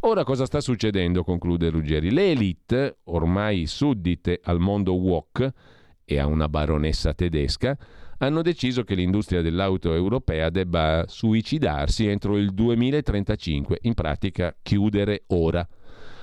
Ora 0.00 0.24
cosa 0.24 0.46
sta 0.46 0.60
succedendo, 0.60 1.24
conclude 1.24 1.68
Ruggeri? 1.68 2.10
Le 2.10 2.30
elite, 2.30 2.98
ormai 3.04 3.66
suddite 3.66 4.40
al 4.44 4.60
mondo 4.60 4.94
wok 4.94 5.52
e 6.04 6.18
a 6.18 6.26
una 6.26 6.48
baronessa 6.48 7.12
tedesca, 7.12 7.76
hanno 8.22 8.42
deciso 8.42 8.84
che 8.84 8.94
l'industria 8.94 9.42
dell'auto 9.42 9.92
europea 9.94 10.48
debba 10.48 11.04
suicidarsi 11.08 12.06
entro 12.06 12.36
il 12.36 12.52
2035, 12.52 13.78
in 13.82 13.94
pratica 13.94 14.54
chiudere 14.62 15.24
ora. 15.28 15.66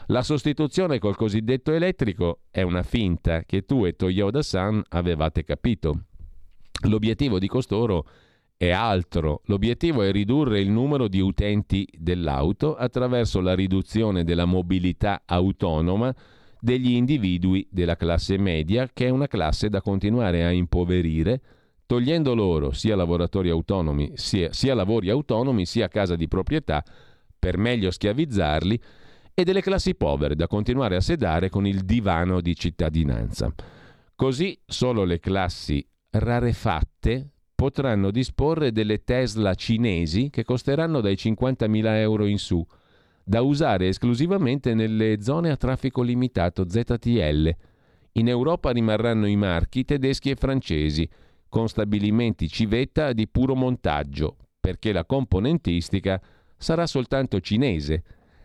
La 0.07 0.23
sostituzione 0.23 0.97
col 0.97 1.17
cosiddetto 1.17 1.73
elettrico 1.73 2.39
è 2.51 2.61
una 2.61 2.84
finta 2.84 3.43
che 3.43 3.65
tu 3.65 3.85
e 3.85 3.97
Toyota 3.97 4.41
San 4.41 4.81
avevate 4.89 5.43
capito. 5.43 6.05
L'obiettivo 6.88 7.38
di 7.38 7.47
costoro 7.47 8.05
è 8.55 8.69
altro. 8.69 9.41
L'obiettivo 9.45 10.01
è 10.01 10.11
ridurre 10.11 10.61
il 10.61 10.69
numero 10.69 11.09
di 11.09 11.19
utenti 11.19 11.85
dell'auto 11.91 12.76
attraverso 12.76 13.41
la 13.41 13.53
riduzione 13.53 14.23
della 14.23 14.45
mobilità 14.45 15.23
autonoma 15.26 16.15
degli 16.61 16.91
individui 16.91 17.67
della 17.69 17.97
classe 17.97 18.38
media, 18.38 18.89
che 18.91 19.07
è 19.07 19.09
una 19.09 19.27
classe 19.27 19.69
da 19.69 19.81
continuare 19.81 20.45
a 20.45 20.51
impoverire, 20.51 21.41
togliendo 21.90 22.36
loro 22.36 22.72
sia 22.72 22.95
lavoratori 22.95 23.49
autonomi, 23.49 24.11
sia, 24.14 24.53
sia 24.53 24.76
lavori 24.76 25.10
autonomi, 25.10 25.66
sia 25.66 25.88
casa 25.88 26.16
di 26.16 26.28
proprietà, 26.28 26.84
per 27.40 27.57
meglio 27.57 27.90
schiavizzarli, 27.90 28.80
e 29.34 29.44
delle 29.44 29.61
classi 29.61 29.95
povere 29.95 30.36
da 30.36 30.45
continuare 30.45 30.98
a 30.98 31.02
sedare 31.02 31.49
con 31.49 31.66
il 31.66 31.80
divano 31.86 32.41
di 32.41 32.56
cittadinanza. 32.56 33.52
Così 34.14 34.56
solo 34.68 35.03
le 35.03 35.20
classi 35.20 35.84
rarefatte 36.11 37.28
potranno 37.56 38.11
disporre 38.11 38.72
delle 38.72 39.03
Tesla 39.03 39.56
cinesi 39.56 40.30
che 40.30 40.44
costeranno 40.44 41.02
dai 41.02 41.16
50.000 41.16 41.86
euro 41.95 42.28
in 42.28 42.38
su, 42.38 42.64
da 43.24 43.41
usare 43.41 43.88
esclusivamente 43.88 44.76
nelle 44.76 45.24
zone 45.24 45.49
a 45.49 45.57
traffico 45.57 46.03
limitato 46.03 46.70
ZTL. 46.70 47.49
In 48.11 48.28
Europa 48.28 48.70
rimarranno 48.70 49.26
i 49.26 49.36
marchi 49.36 49.86
tedeschi 49.86 50.30
e 50.30 50.36
francesi, 50.36 51.10
con 51.49 51.67
stabilimenti 51.67 52.47
civetta 52.47 53.11
di 53.11 53.27
puro 53.27 53.55
montaggio, 53.55 54.38
perché 54.59 54.91
la 54.91 55.05
componentistica 55.05 56.21
sarà 56.55 56.85
soltanto 56.85 57.39
cinese. 57.41 58.03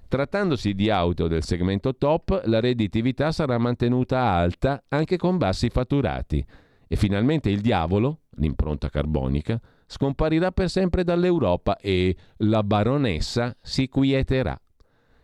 Trattandosi 0.08 0.74
di 0.74 0.90
auto 0.90 1.26
del 1.28 1.42
segmento 1.42 1.96
top, 1.96 2.42
la 2.46 2.60
redditività 2.60 3.32
sarà 3.32 3.58
mantenuta 3.58 4.20
alta 4.20 4.84
anche 4.88 5.16
con 5.16 5.38
bassi 5.38 5.68
fatturati. 5.68 6.44
E 6.86 6.96
finalmente 6.96 7.50
il 7.50 7.60
diavolo, 7.60 8.20
l'impronta 8.36 8.88
carbonica, 8.88 9.60
scomparirà 9.86 10.52
per 10.52 10.70
sempre 10.70 11.04
dall'Europa 11.04 11.76
e 11.76 12.16
la 12.38 12.62
baronessa 12.62 13.56
si 13.60 13.88
quieterà. 13.88 14.58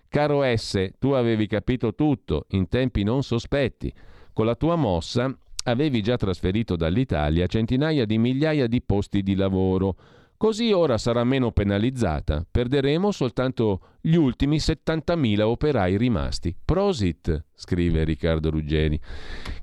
Caro 0.08 0.42
S, 0.42 0.90
tu 0.98 1.10
avevi 1.10 1.46
capito 1.46 1.94
tutto 1.94 2.46
in 2.50 2.68
tempi 2.68 3.04
non 3.04 3.22
sospetti. 3.22 3.92
Con 4.32 4.46
la 4.46 4.56
tua 4.56 4.74
mossa 4.74 5.32
avevi 5.64 6.02
già 6.02 6.16
trasferito 6.16 6.76
dall'Italia 6.76 7.46
centinaia 7.46 8.04
di 8.04 8.18
migliaia 8.18 8.66
di 8.66 8.82
posti 8.82 9.22
di 9.22 9.34
lavoro 9.34 9.96
Così 10.40 10.72
ora 10.72 10.96
sarà 10.96 11.22
meno 11.22 11.52
penalizzata. 11.52 12.46
Perderemo 12.50 13.10
soltanto 13.10 13.98
gli 14.00 14.14
ultimi 14.14 14.56
70.000 14.56 15.42
operai 15.42 15.98
rimasti. 15.98 16.56
Prosit, 16.64 17.44
scrive 17.54 18.04
Riccardo 18.04 18.48
Ruggeri, 18.48 18.98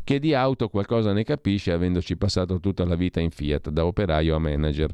che 0.03 0.19
di 0.19 0.36
auto 0.36 0.69
qualcosa 0.69 1.14
ne 1.14 1.24
capisce 1.24 1.72
avendoci 1.72 2.15
passato 2.15 2.60
tutta 2.60 2.86
la 2.86 2.94
vita 2.94 3.19
in 3.19 3.32
Fiat, 3.32 3.69
da 3.72 3.88
operaio 3.88 4.36
a 4.36 4.38
manager. 4.38 4.94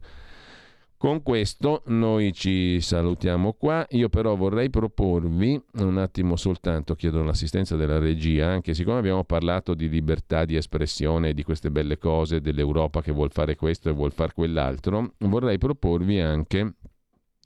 Con 1.04 1.22
questo 1.22 1.82
noi 1.88 2.32
ci 2.32 2.80
salutiamo 2.80 3.52
qua, 3.60 3.86
io 3.90 4.08
però 4.08 4.38
vorrei 4.38 4.70
proporvi 4.70 5.62
un 5.80 5.98
attimo 5.98 6.38
soltanto, 6.38 6.96
chiedo 6.96 7.22
l'assistenza 7.24 7.76
della 7.76 8.00
regia, 8.00 8.48
anche 8.48 8.74
siccome 8.74 9.00
abbiamo 9.00 9.26
parlato 9.26 9.74
di 9.74 9.90
libertà 9.90 10.46
di 10.46 10.56
espressione, 10.56 11.34
di 11.34 11.44
queste 11.44 11.72
belle 11.72 11.98
cose, 11.98 12.40
dell'Europa 12.40 13.02
che 13.02 13.12
vuol 13.12 13.34
fare 13.34 13.58
questo 13.58 13.90
e 13.90 13.92
vuol 13.92 14.14
fare 14.14 14.32
quell'altro, 14.34 15.16
vorrei 15.18 15.58
proporvi 15.58 16.22
anche 16.22 16.76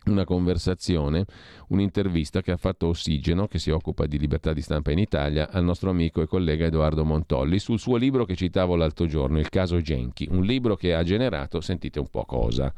una 0.09 0.25
conversazione, 0.25 1.25
un'intervista 1.69 2.41
che 2.41 2.51
ha 2.51 2.57
fatto 2.57 2.87
Ossigeno, 2.87 3.47
che 3.47 3.59
si 3.59 3.69
occupa 3.69 4.05
di 4.05 4.17
libertà 4.17 4.53
di 4.53 4.61
stampa 4.61 4.91
in 4.91 4.99
Italia, 4.99 5.49
al 5.51 5.63
nostro 5.63 5.89
amico 5.89 6.21
e 6.21 6.27
collega 6.27 6.65
Edoardo 6.65 7.05
Montolli 7.05 7.59
sul 7.59 7.79
suo 7.79 7.97
libro 7.97 8.25
che 8.25 8.35
citavo 8.35 8.75
l'altro 8.75 9.05
giorno, 9.05 9.39
Il 9.39 9.49
caso 9.49 9.79
Genchi, 9.81 10.27
un 10.31 10.43
libro 10.43 10.75
che 10.75 10.93
ha 10.93 11.03
generato, 11.03 11.61
sentite 11.61 11.99
un 11.99 12.09
po' 12.09 12.25
cosa. 12.25 12.73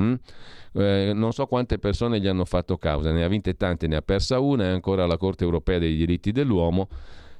Mm? 0.00 0.14
Eh, 0.74 1.12
non 1.14 1.32
so 1.32 1.46
quante 1.46 1.78
persone 1.78 2.20
gli 2.20 2.26
hanno 2.26 2.44
fatto 2.44 2.78
causa, 2.78 3.12
ne 3.12 3.24
ha 3.24 3.28
vinte 3.28 3.54
tante, 3.54 3.86
ne 3.86 3.96
ha 3.96 4.02
persa 4.02 4.38
una, 4.40 4.64
è 4.64 4.68
ancora 4.68 5.04
alla 5.04 5.16
Corte 5.16 5.44
europea 5.44 5.78
dei 5.78 5.96
diritti 5.96 6.32
dell'uomo. 6.32 6.88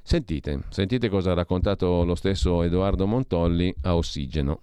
Sentite, 0.01 0.63
sentite 0.69 1.07
cosa 1.09 1.31
ha 1.31 1.33
raccontato 1.33 2.03
lo 2.03 2.15
stesso 2.15 2.61
Edoardo 2.61 3.07
Montolli 3.07 3.73
a 3.83 3.95
Ossigeno. 3.95 4.59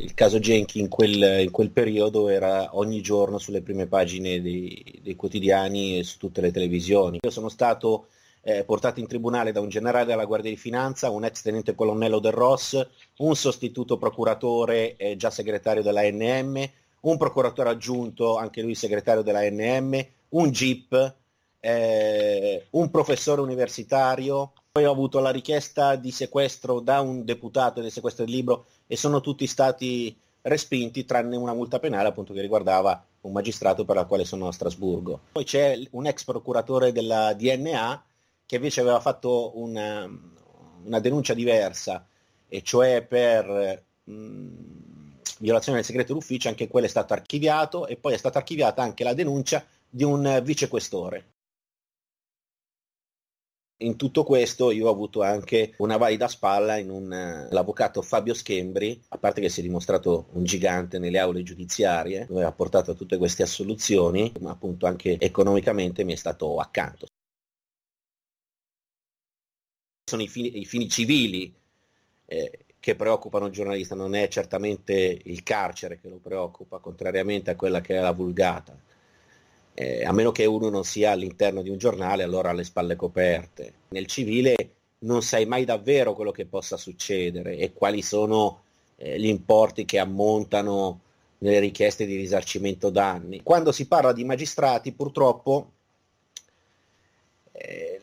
Il 0.00 0.14
caso 0.14 0.38
Genchi 0.38 0.80
in 0.80 0.88
quel, 0.88 1.42
in 1.42 1.50
quel, 1.50 1.70
periodo 1.70 2.28
era 2.28 2.70
ogni 2.72 3.02
giorno 3.02 3.36
sulle 3.36 3.60
prime 3.60 3.86
pagine 3.86 4.40
dei, 4.40 4.98
dei, 5.02 5.14
quotidiani 5.14 5.98
e 5.98 6.04
su 6.04 6.16
tutte 6.16 6.40
le 6.40 6.50
televisioni. 6.50 7.18
Io 7.20 7.30
sono 7.30 7.50
stato 7.50 8.06
eh, 8.40 8.64
portato 8.64 9.00
in 9.00 9.06
tribunale 9.06 9.52
da 9.52 9.60
un 9.60 9.68
generale 9.68 10.06
della 10.06 10.24
Guardia 10.24 10.50
di 10.50 10.56
Finanza, 10.56 11.10
un 11.10 11.24
ex 11.24 11.42
tenente 11.42 11.74
colonnello 11.74 12.18
del 12.18 12.32
ROS, 12.32 12.86
un 13.18 13.36
sostituto 13.36 13.98
procuratore 13.98 14.96
eh, 14.96 15.16
già 15.16 15.28
segretario 15.28 15.82
della 15.82 16.02
NM, 16.02 16.66
un 17.00 17.16
procuratore 17.18 17.68
aggiunto, 17.68 18.38
anche 18.38 18.62
lui 18.62 18.74
segretario 18.74 19.20
della 19.20 19.42
NM, 19.42 20.02
un 20.30 20.50
GIP, 20.50 21.14
eh, 21.60 22.66
un 22.70 22.90
professore 22.90 23.42
universitario, 23.42 24.52
poi 24.80 24.88
ho 24.88 24.92
avuto 24.92 25.20
la 25.20 25.30
richiesta 25.30 25.96
di 25.96 26.10
sequestro 26.10 26.80
da 26.80 27.02
un 27.02 27.22
deputato 27.22 27.82
del 27.82 27.90
sequestro 27.90 28.24
del 28.24 28.32
libro 28.32 28.64
e 28.86 28.96
sono 28.96 29.20
tutti 29.20 29.46
stati 29.46 30.16
respinti 30.42 31.04
tranne 31.04 31.36
una 31.36 31.52
multa 31.52 31.78
penale 31.78 32.08
appunto 32.08 32.32
che 32.32 32.40
riguardava 32.40 33.04
un 33.22 33.32
magistrato 33.32 33.84
per 33.84 33.96
la 33.96 34.06
quale 34.06 34.24
sono 34.24 34.48
a 34.48 34.52
Strasburgo. 34.52 35.20
Poi 35.32 35.44
c'è 35.44 35.78
un 35.90 36.06
ex 36.06 36.24
procuratore 36.24 36.92
della 36.92 37.34
DNA 37.34 38.02
che 38.46 38.56
invece 38.56 38.80
aveva 38.80 39.00
fatto 39.00 39.52
una, 39.58 40.08
una 40.84 40.98
denuncia 40.98 41.34
diversa 41.34 42.06
e 42.48 42.62
cioè 42.62 43.02
per 43.02 43.84
mh, 44.04 44.48
violazione 45.40 45.76
del 45.78 45.86
segreto 45.86 46.14
d'ufficio, 46.14 46.48
anche 46.48 46.68
quello 46.68 46.86
è 46.86 46.90
stato 46.90 47.12
archiviato 47.12 47.86
e 47.86 47.96
poi 47.96 48.14
è 48.14 48.16
stata 48.16 48.38
archiviata 48.38 48.82
anche 48.82 49.04
la 49.04 49.12
denuncia 49.12 49.62
di 49.90 50.04
un 50.04 50.40
vicequestore 50.42 51.26
in 53.82 53.96
tutto 53.96 54.24
questo 54.24 54.70
io 54.70 54.88
ho 54.88 54.90
avuto 54.90 55.22
anche 55.22 55.74
una 55.78 55.96
valida 55.96 56.28
spalla 56.28 56.76
in 56.76 56.90
un, 56.90 57.04
uh, 57.04 57.52
l'avvocato 57.52 58.02
Fabio 58.02 58.34
Schembri, 58.34 59.00
a 59.08 59.18
parte 59.18 59.40
che 59.40 59.48
si 59.48 59.60
è 59.60 59.62
dimostrato 59.62 60.28
un 60.32 60.44
gigante 60.44 60.98
nelle 60.98 61.18
aule 61.18 61.42
giudiziarie, 61.42 62.26
dove 62.26 62.44
ha 62.44 62.52
portato 62.52 62.90
a 62.90 62.94
tutte 62.94 63.16
queste 63.16 63.42
assoluzioni, 63.42 64.32
ma 64.40 64.50
appunto 64.50 64.86
anche 64.86 65.18
economicamente 65.18 66.04
mi 66.04 66.12
è 66.12 66.16
stato 66.16 66.58
accanto. 66.58 67.06
Sono 70.04 70.22
i 70.22 70.28
fini, 70.28 70.58
i 70.58 70.64
fini 70.64 70.88
civili 70.88 71.54
eh, 72.26 72.64
che 72.80 72.96
preoccupano 72.96 73.46
il 73.46 73.52
giornalista, 73.52 73.94
non 73.94 74.14
è 74.14 74.28
certamente 74.28 75.20
il 75.24 75.42
carcere 75.42 76.00
che 76.00 76.08
lo 76.08 76.18
preoccupa, 76.18 76.78
contrariamente 76.78 77.50
a 77.50 77.56
quella 77.56 77.80
che 77.80 77.96
è 77.96 78.00
la 78.00 78.12
vulgata 78.12 78.76
eh, 79.80 80.04
a 80.04 80.12
meno 80.12 80.30
che 80.30 80.44
uno 80.44 80.68
non 80.68 80.84
sia 80.84 81.12
all'interno 81.12 81.62
di 81.62 81.70
un 81.70 81.78
giornale, 81.78 82.22
allora 82.22 82.50
ha 82.50 82.52
le 82.52 82.64
spalle 82.64 82.96
coperte. 82.96 83.72
Nel 83.88 84.04
civile 84.04 84.54
non 85.00 85.22
sai 85.22 85.46
mai 85.46 85.64
davvero 85.64 86.14
quello 86.14 86.32
che 86.32 86.44
possa 86.44 86.76
succedere 86.76 87.56
e 87.56 87.72
quali 87.72 88.02
sono 88.02 88.60
eh, 88.96 89.18
gli 89.18 89.26
importi 89.26 89.86
che 89.86 89.98
ammontano 89.98 91.00
nelle 91.38 91.60
richieste 91.60 92.04
di 92.04 92.16
risarcimento 92.16 92.90
danni. 92.90 93.42
Quando 93.42 93.72
si 93.72 93.88
parla 93.88 94.12
di 94.12 94.22
magistrati, 94.22 94.92
purtroppo 94.92 95.70
eh, 97.52 98.02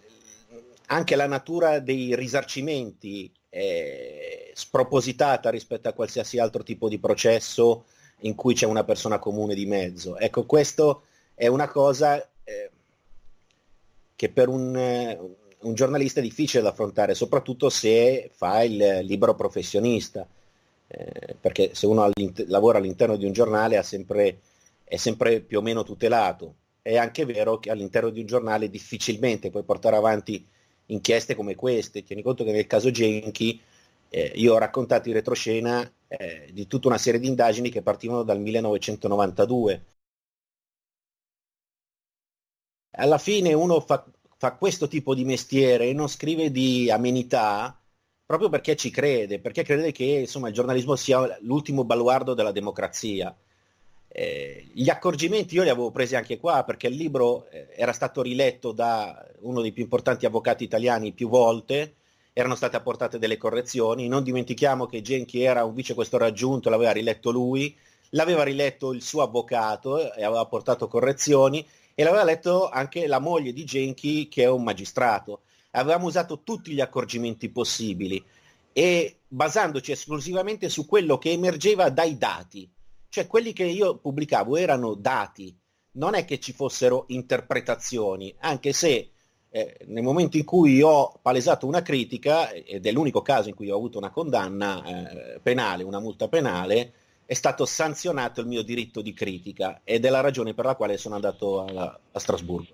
anche 0.88 1.16
la 1.16 1.28
natura 1.28 1.78
dei 1.78 2.16
risarcimenti 2.16 3.32
è 3.48 4.50
spropositata 4.56 5.52
rispetto 5.52 5.90
a 5.90 5.94
qualsiasi 5.94 6.40
altro 6.40 6.64
tipo 6.64 6.90
di 6.90 6.98
processo 6.98 7.86
in 8.22 8.34
cui 8.34 8.56
c'è 8.56 8.66
una 8.66 8.84
persona 8.84 9.20
comune 9.20 9.54
di 9.54 9.68
mezzo. 9.68 10.18
Ecco, 10.18 10.44
questo 10.48 11.04
è 11.40 11.46
una 11.46 11.70
cosa 11.70 12.20
eh, 12.44 12.72
che 14.16 14.30
per 14.30 14.50
un, 14.50 14.76
eh, 14.76 15.20
un, 15.60 15.74
giornalista 15.76 16.20
è 16.20 16.24
difficile 16.24 16.64
da 16.64 16.70
affrontare, 16.70 17.14
soprattutto 17.14 17.70
se 17.70 18.32
fa 18.34 18.64
il 18.64 19.02
libero 19.04 19.36
professionista, 19.36 20.28
eh, 20.88 21.36
perché 21.40 21.76
se 21.76 21.86
uno 21.86 22.02
all'inter- 22.02 22.48
lavora 22.48 22.80
all'interno 22.80 23.18
di 23.18 23.26
un 23.26 23.34
giornale 23.34 23.82
sempre, 23.84 24.40
è 24.84 24.96
sempre 24.96 25.42
più 25.42 25.60
o 25.60 25.62
meno 25.62 25.84
tutelato. 25.84 26.56
È 26.82 26.98
anche 26.98 27.24
vero 27.26 27.60
che 27.60 27.70
all'interno 27.70 28.10
di 28.10 28.22
un 28.22 28.26
giornale 28.26 28.68
difficilmente 28.68 29.52
puoi 29.52 29.64
portare 29.64 29.96
avanti 29.96 30.44
inchieste 30.88 31.36
come 31.36 31.54
queste. 31.54 32.02
Tieni 32.02 32.24
conto 32.24 32.44
che 32.46 32.52
nel 32.52 32.66
caso 32.66 32.90
Genchi 32.90 33.62
eh, 34.10 34.32
io 34.36 34.56
ho 34.56 34.58
raccontato 34.58 35.08
in 35.10 35.14
retroscena 35.14 35.88
eh, 36.08 36.50
di 36.52 36.66
tutta 36.66 36.88
una 36.88 36.98
serie 36.98 37.20
di 37.20 37.28
indagini 37.28 37.70
che 37.70 37.84
partivano 37.84 38.24
dal 38.24 38.40
1992 38.40 39.84
alla 42.98 43.18
fine 43.18 43.54
uno 43.54 43.80
fa, 43.80 44.06
fa 44.38 44.54
questo 44.54 44.88
tipo 44.88 45.16
di 45.16 45.26
mestiere 45.26 45.88
e 45.88 45.94
non 45.94 46.08
scrive 46.08 46.52
di 46.52 46.90
amenità 46.92 47.80
proprio 48.26 48.50
perché 48.50 48.76
ci 48.76 48.92
crede, 48.92 49.40
perché 49.40 49.64
crede 49.64 49.92
che 49.94 50.04
insomma, 50.04 50.50
il 50.50 50.54
giornalismo 50.54 50.96
sia 50.98 51.38
l'ultimo 51.42 51.86
baluardo 51.86 52.34
della 52.34 52.52
democrazia. 52.52 53.34
Eh, 54.10 54.68
gli 54.74 54.90
accorgimenti 54.90 55.56
io 55.56 55.64
li 55.64 55.70
avevo 55.70 55.92
presi 55.92 56.16
anche 56.16 56.38
qua 56.38 56.64
perché 56.64 56.88
il 56.88 56.96
libro 56.96 57.48
eh, 57.50 57.68
era 57.76 57.94
stato 57.94 58.22
riletto 58.22 58.72
da 58.72 59.26
uno 59.42 59.62
dei 59.62 59.72
più 59.72 59.84
importanti 59.84 60.26
avvocati 60.26 60.64
italiani 60.64 61.14
più 61.14 61.30
volte, 61.30 61.96
erano 62.34 62.56
state 62.56 62.76
apportate 62.76 63.18
delle 63.18 63.38
correzioni, 63.38 64.08
non 64.08 64.24
dimentichiamo 64.24 64.86
che 64.88 65.02
Genchi 65.02 65.42
era 65.42 65.64
un 65.64 65.74
vicequestore 65.74 66.26
aggiunto, 66.26 66.70
l'aveva 66.70 66.92
riletto 66.92 67.32
lui, 67.32 67.76
l'aveva 68.12 68.44
riletto 68.44 68.92
il 68.92 69.02
suo 69.02 69.22
avvocato 69.22 70.14
e 70.14 70.24
aveva 70.24 70.42
apportato 70.42 70.88
correzioni 70.88 71.66
e 72.00 72.04
l'aveva 72.04 72.24
letto 72.24 72.70
anche 72.70 73.08
la 73.08 73.18
moglie 73.18 73.52
di 73.52 73.66
Genchi 73.66 74.28
che 74.28 74.44
è 74.44 74.48
un 74.48 74.62
magistrato. 74.62 75.42
Avevamo 75.72 76.06
usato 76.06 76.44
tutti 76.44 76.72
gli 76.72 76.80
accorgimenti 76.80 77.50
possibili 77.50 78.24
e 78.72 79.22
basandoci 79.28 79.94
esclusivamente 79.94 80.70
su 80.70 80.86
quello 80.86 81.18
che 81.18 81.32
emergeva 81.32 81.90
dai 81.90 82.16
dati, 82.16 82.70
cioè 83.10 83.26
quelli 83.26 83.52
che 83.52 83.64
io 83.64 83.98
pubblicavo 83.98 84.58
erano 84.58 84.94
dati, 84.94 85.58
non 85.94 86.14
è 86.14 86.24
che 86.24 86.40
ci 86.40 86.54
fossero 86.54 87.06
interpretazioni, 87.08 88.32
anche 88.42 88.74
se 88.74 89.10
eh, 89.50 89.78
nel 89.88 90.04
momento 90.04 90.38
in 90.38 90.46
cui 90.46 90.80
ho 90.84 91.18
palesato 91.20 91.66
una 91.66 91.82
critica, 91.82 92.52
ed 92.52 92.86
è 92.86 92.92
l'unico 92.92 93.24
caso 93.24 93.50
in 93.50 93.56
cui 93.56 93.72
ho 93.72 93.76
avuto 93.76 93.98
una 93.98 94.12
condanna 94.12 94.84
eh, 94.84 95.40
penale, 95.40 95.82
una 95.82 96.00
multa 96.00 96.28
penale, 96.28 96.94
è 97.28 97.34
stato 97.34 97.66
sanzionato 97.66 98.40
il 98.40 98.48
mio 98.48 98.62
diritto 98.64 99.02
di 99.02 99.14
critica 99.14 99.82
ed 99.84 100.06
è 100.06 100.10
la 100.10 100.22
ragione 100.22 100.54
per 100.54 100.64
la 100.64 100.76
quale 100.76 100.98
sono 100.98 101.16
andato 101.16 101.60
a, 101.60 102.00
a 102.14 102.20
Strasburgo. 102.20 102.74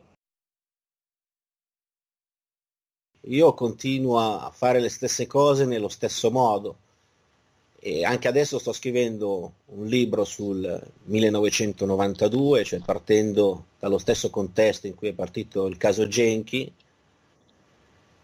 Io 3.27 3.53
continuo 3.55 4.19
a 4.19 4.51
fare 4.51 4.79
le 4.79 4.89
stesse 4.89 5.25
cose 5.25 5.65
nello 5.65 5.89
stesso 5.89 6.29
modo 6.29 6.77
e 7.79 8.05
anche 8.05 8.27
adesso 8.27 8.59
sto 8.59 8.73
scrivendo 8.73 9.53
un 9.67 9.87
libro 9.87 10.23
sul 10.23 10.81
1992, 11.05 12.63
cioè 12.63 12.79
partendo 12.79 13.65
dallo 13.79 13.97
stesso 13.97 14.29
contesto 14.29 14.85
in 14.85 14.93
cui 14.93 15.07
è 15.07 15.13
partito 15.13 15.65
il 15.65 15.77
caso 15.77 16.07
Genchi, 16.07 16.71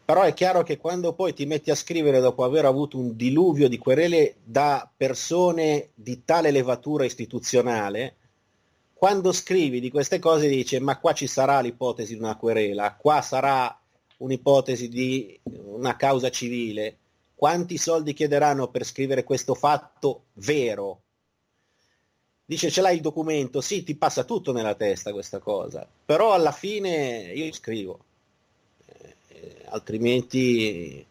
però 0.09 0.23
è 0.23 0.33
chiaro 0.33 0.63
che 0.63 0.77
quando 0.77 1.13
poi 1.13 1.35
ti 1.35 1.45
metti 1.45 1.69
a 1.69 1.75
scrivere 1.75 2.19
dopo 2.19 2.43
aver 2.43 2.65
avuto 2.65 2.97
un 2.97 3.15
diluvio 3.15 3.69
di 3.69 3.77
querele 3.77 4.37
da 4.43 4.89
persone 4.97 5.89
di 5.93 6.25
tale 6.25 6.49
levatura 6.49 7.05
istituzionale, 7.05 8.15
quando 8.91 9.31
scrivi 9.31 9.79
di 9.79 9.91
queste 9.91 10.17
cose 10.17 10.47
dici 10.47 10.79
ma 10.79 10.97
qua 10.97 11.13
ci 11.13 11.27
sarà 11.27 11.59
l'ipotesi 11.59 12.15
di 12.15 12.19
una 12.23 12.37
querela, 12.37 12.95
qua 12.95 13.21
sarà 13.21 13.79
un'ipotesi 14.17 14.89
di 14.89 15.39
una 15.43 15.95
causa 15.95 16.31
civile, 16.31 16.97
quanti 17.35 17.77
soldi 17.77 18.13
chiederanno 18.13 18.67
per 18.69 18.85
scrivere 18.85 19.23
questo 19.23 19.53
fatto 19.53 20.23
vero? 20.33 21.01
Dice 22.45 22.71
ce 22.71 22.81
l'hai 22.81 22.95
il 22.95 23.01
documento, 23.01 23.61
sì, 23.61 23.83
ti 23.83 23.93
passa 23.93 24.23
tutto 24.23 24.53
nella 24.53 24.73
testa 24.73 25.11
questa 25.11 25.37
cosa, 25.37 25.87
però 26.03 26.33
alla 26.33 26.51
fine 26.51 27.31
io 27.31 27.53
scrivo 27.53 28.05
altrimenti 29.69 31.05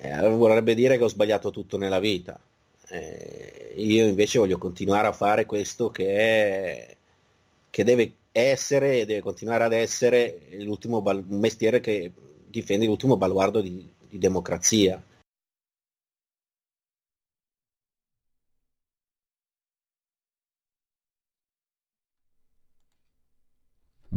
eh, 0.00 0.28
vorrebbe 0.28 0.74
dire 0.74 0.96
che 0.96 1.04
ho 1.04 1.08
sbagliato 1.08 1.50
tutto 1.50 1.76
nella 1.76 1.98
vita. 1.98 2.38
Eh, 2.90 3.74
io 3.76 4.06
invece 4.06 4.38
voglio 4.38 4.58
continuare 4.58 5.08
a 5.08 5.12
fare 5.12 5.44
questo 5.44 5.90
che, 5.90 6.06
è, 6.16 6.96
che 7.70 7.84
deve 7.84 8.12
essere 8.32 9.00
e 9.00 9.06
deve 9.06 9.20
continuare 9.20 9.64
ad 9.64 9.72
essere 9.72 10.40
l'ultimo 10.60 11.02
bal- 11.02 11.24
mestiere 11.28 11.80
che 11.80 12.12
difende 12.46 12.86
l'ultimo 12.86 13.16
baluardo 13.16 13.60
di, 13.60 13.86
di 14.08 14.18
democrazia. 14.18 15.02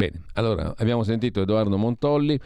Bene, 0.01 0.23
allora 0.33 0.73
abbiamo 0.77 1.03
sentito 1.03 1.41
Edoardo 1.41 1.77
Montolli 1.77 2.39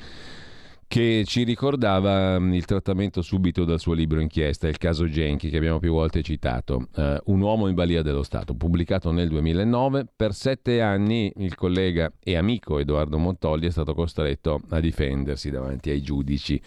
che 0.96 1.26
ci 1.26 1.44
ricordava 1.44 2.40
mm, 2.40 2.54
il 2.54 2.64
trattamento 2.64 3.22
subito 3.22 3.66
dal 3.66 3.82
suo 3.82 3.92
libro 3.92 4.22
inchiesta, 4.22 4.70
il 4.70 4.78
caso 4.78 5.10
Genchi, 5.10 5.50
che 5.50 5.58
abbiamo 5.58 5.78
più 5.78 5.92
volte 5.92 6.22
citato, 6.22 6.88
uh, 6.96 7.18
Un 7.26 7.42
uomo 7.42 7.68
in 7.68 7.76
balia 7.76 8.02
dello 8.02 8.24
Stato, 8.24 8.54
pubblicato 8.54 9.12
nel 9.12 9.28
2009. 9.28 10.06
Per 10.16 10.34
sette 10.34 10.80
anni 10.80 11.34
il 11.36 11.54
collega 11.56 12.10
e 12.24 12.38
amico 12.38 12.80
Edoardo 12.80 13.18
Montolli 13.18 13.68
è 13.68 13.72
stato 13.72 13.94
costretto 13.94 14.62
a 14.70 14.80
difendersi 14.80 15.50
davanti 15.50 15.90
ai 15.90 16.02
giudici 16.02 16.62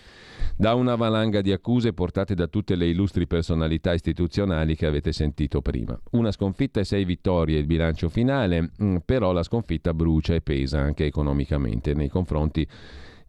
da 0.54 0.74
una 0.74 0.94
valanga 0.94 1.40
di 1.40 1.50
accuse 1.50 1.94
portate 1.94 2.34
da 2.34 2.48
tutte 2.48 2.74
le 2.74 2.86
illustri 2.86 3.26
personalità 3.26 3.94
istituzionali 3.94 4.76
che 4.76 4.84
avete 4.84 5.10
sentito 5.10 5.62
prima. 5.62 5.98
Una 6.10 6.32
sconfitta 6.32 6.80
e 6.80 6.84
sei 6.84 7.06
vittorie 7.06 7.58
il 7.58 7.66
bilancio 7.66 8.10
finale, 8.10 8.72
mm, 8.82 8.96
però 9.06 9.32
la 9.32 9.42
sconfitta 9.42 9.94
brucia 9.94 10.34
e 10.34 10.42
pesa 10.42 10.80
anche 10.80 11.06
economicamente 11.06 11.94
nei 11.94 12.10
confronti 12.10 12.68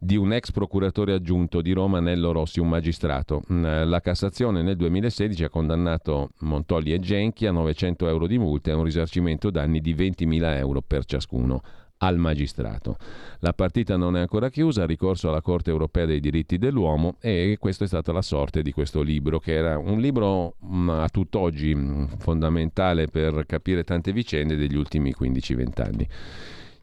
di 0.02 0.16
un 0.16 0.32
ex 0.32 0.50
procuratore 0.50 1.12
aggiunto 1.12 1.60
di 1.60 1.72
Roma, 1.72 2.00
Nello 2.00 2.32
Rossi, 2.32 2.58
un 2.58 2.68
magistrato. 2.68 3.42
Mm, 3.52 3.64
la 3.84 4.00
Cassazione 4.00 4.62
nel 4.62 4.76
2016 4.76 5.44
ha 5.44 5.50
condannato 5.50 6.30
Montolli 6.40 6.94
e 6.94 7.00
Genchi 7.00 7.44
a 7.44 7.52
900 7.52 8.08
euro 8.08 8.26
di 8.26 8.38
multe 8.38 8.70
e 8.70 8.74
un 8.74 8.84
risarcimento 8.84 9.50
danni 9.50 9.80
di 9.82 9.94
20.000 9.94 10.56
euro 10.56 10.80
per 10.80 11.04
ciascuno 11.04 11.60
al 11.98 12.16
magistrato. 12.16 12.96
La 13.40 13.52
partita 13.52 13.98
non 13.98 14.16
è 14.16 14.20
ancora 14.20 14.48
chiusa, 14.48 14.86
ricorso 14.86 15.28
alla 15.28 15.42
Corte 15.42 15.68
europea 15.68 16.06
dei 16.06 16.20
diritti 16.20 16.56
dell'uomo 16.56 17.16
e 17.20 17.58
questa 17.60 17.84
è 17.84 17.86
stata 17.86 18.10
la 18.10 18.22
sorte 18.22 18.62
di 18.62 18.72
questo 18.72 19.02
libro, 19.02 19.38
che 19.38 19.52
era 19.52 19.76
un 19.76 20.00
libro 20.00 20.54
mm, 20.64 20.88
a 20.88 21.08
tutt'oggi 21.10 21.74
mm, 21.74 22.04
fondamentale 22.20 23.06
per 23.08 23.44
capire 23.44 23.84
tante 23.84 24.12
vicende 24.12 24.56
degli 24.56 24.76
ultimi 24.76 25.14
15-20 25.18 25.82
anni. 25.82 26.08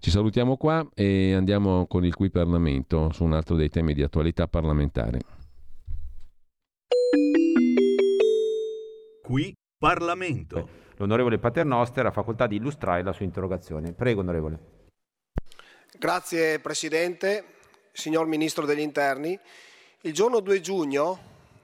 Ci 0.07 0.13
salutiamo 0.13 0.55
qua 0.55 0.87
e 0.93 1.33
andiamo 1.33 1.85
con 1.85 2.05
il 2.05 2.15
Qui 2.15 2.29
Parlamento 2.29 3.11
su 3.11 3.25
un 3.25 3.33
altro 3.33 3.57
dei 3.57 3.67
temi 3.67 3.93
di 3.93 4.03
attualità 4.03 4.47
parlamentare. 4.47 5.19
Qui 9.21 9.53
Parlamento. 9.77 10.69
L'onorevole 10.95 11.39
Paternoster 11.39 12.05
ha 12.05 12.11
facoltà 12.11 12.47
di 12.47 12.55
illustrare 12.55 13.03
la 13.03 13.11
sua 13.11 13.25
interrogazione. 13.25 13.91
Prego, 13.91 14.21
onorevole. 14.21 14.59
Grazie 15.99 16.59
Presidente, 16.59 17.55
signor 17.91 18.27
Ministro 18.27 18.65
degli 18.65 18.79
Interni. 18.79 19.37
Il 20.03 20.13
giorno 20.13 20.39
2 20.39 20.61
giugno, 20.61 21.19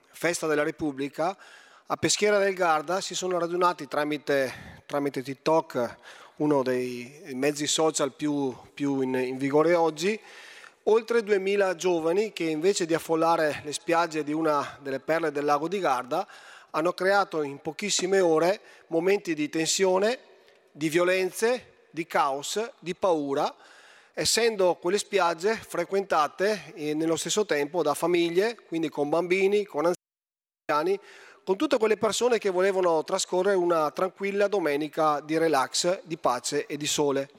festa 0.09 0.47
della 0.47 0.63
Repubblica, 0.63 1.37
a 1.85 1.95
Peschiera 1.95 2.39
del 2.39 2.55
Garda 2.55 2.99
si 2.99 3.15
sono 3.15 3.39
radunati 3.39 3.87
tramite, 3.87 4.83
tramite 4.85 5.21
TikTok 5.21 5.97
uno 6.43 6.61
dei 6.61 7.21
mezzi 7.33 7.65
social 7.67 8.11
più, 8.11 8.53
più 8.73 8.99
in, 8.99 9.15
in 9.15 9.37
vigore 9.37 9.75
oggi, 9.75 10.19
oltre 10.83 11.23
2000 11.23 11.75
giovani 11.77 12.33
che 12.33 12.43
invece 12.43 12.85
di 12.85 12.93
affollare 12.93 13.61
le 13.63 13.71
spiagge 13.71 14.23
di 14.23 14.33
una 14.33 14.77
delle 14.81 14.99
perle 14.99 15.31
del 15.31 15.45
lago 15.45 15.69
di 15.69 15.79
Garda 15.79 16.27
hanno 16.71 16.91
creato 16.91 17.43
in 17.43 17.59
pochissime 17.59 18.19
ore 18.19 18.59
momenti 18.87 19.33
di 19.33 19.47
tensione, 19.47 20.19
di 20.69 20.89
violenze, 20.89 21.85
di 21.89 22.05
caos, 22.05 22.71
di 22.79 22.93
paura, 22.93 23.55
essendo 24.13 24.75
quelle 24.75 24.97
spiagge 24.97 25.55
frequentate 25.55 26.73
eh, 26.75 26.93
nello 26.93 27.15
stesso 27.15 27.45
tempo 27.45 27.81
da 27.83 27.93
famiglie, 27.93 28.57
quindi 28.67 28.89
con 28.89 29.07
bambini, 29.07 29.63
con 29.63 29.93
anziani, 30.67 30.99
con 31.43 31.57
tutte 31.57 31.77
quelle 31.77 31.97
persone 31.97 32.37
che 32.37 32.49
volevano 32.49 33.03
trascorrere 33.03 33.57
una 33.57 33.91
tranquilla 33.91 34.47
domenica 34.47 35.19
di 35.19 35.37
relax, 35.37 35.99
di 36.03 36.17
pace 36.17 36.65
e 36.65 36.77
di 36.77 36.87
sole. 36.87 37.29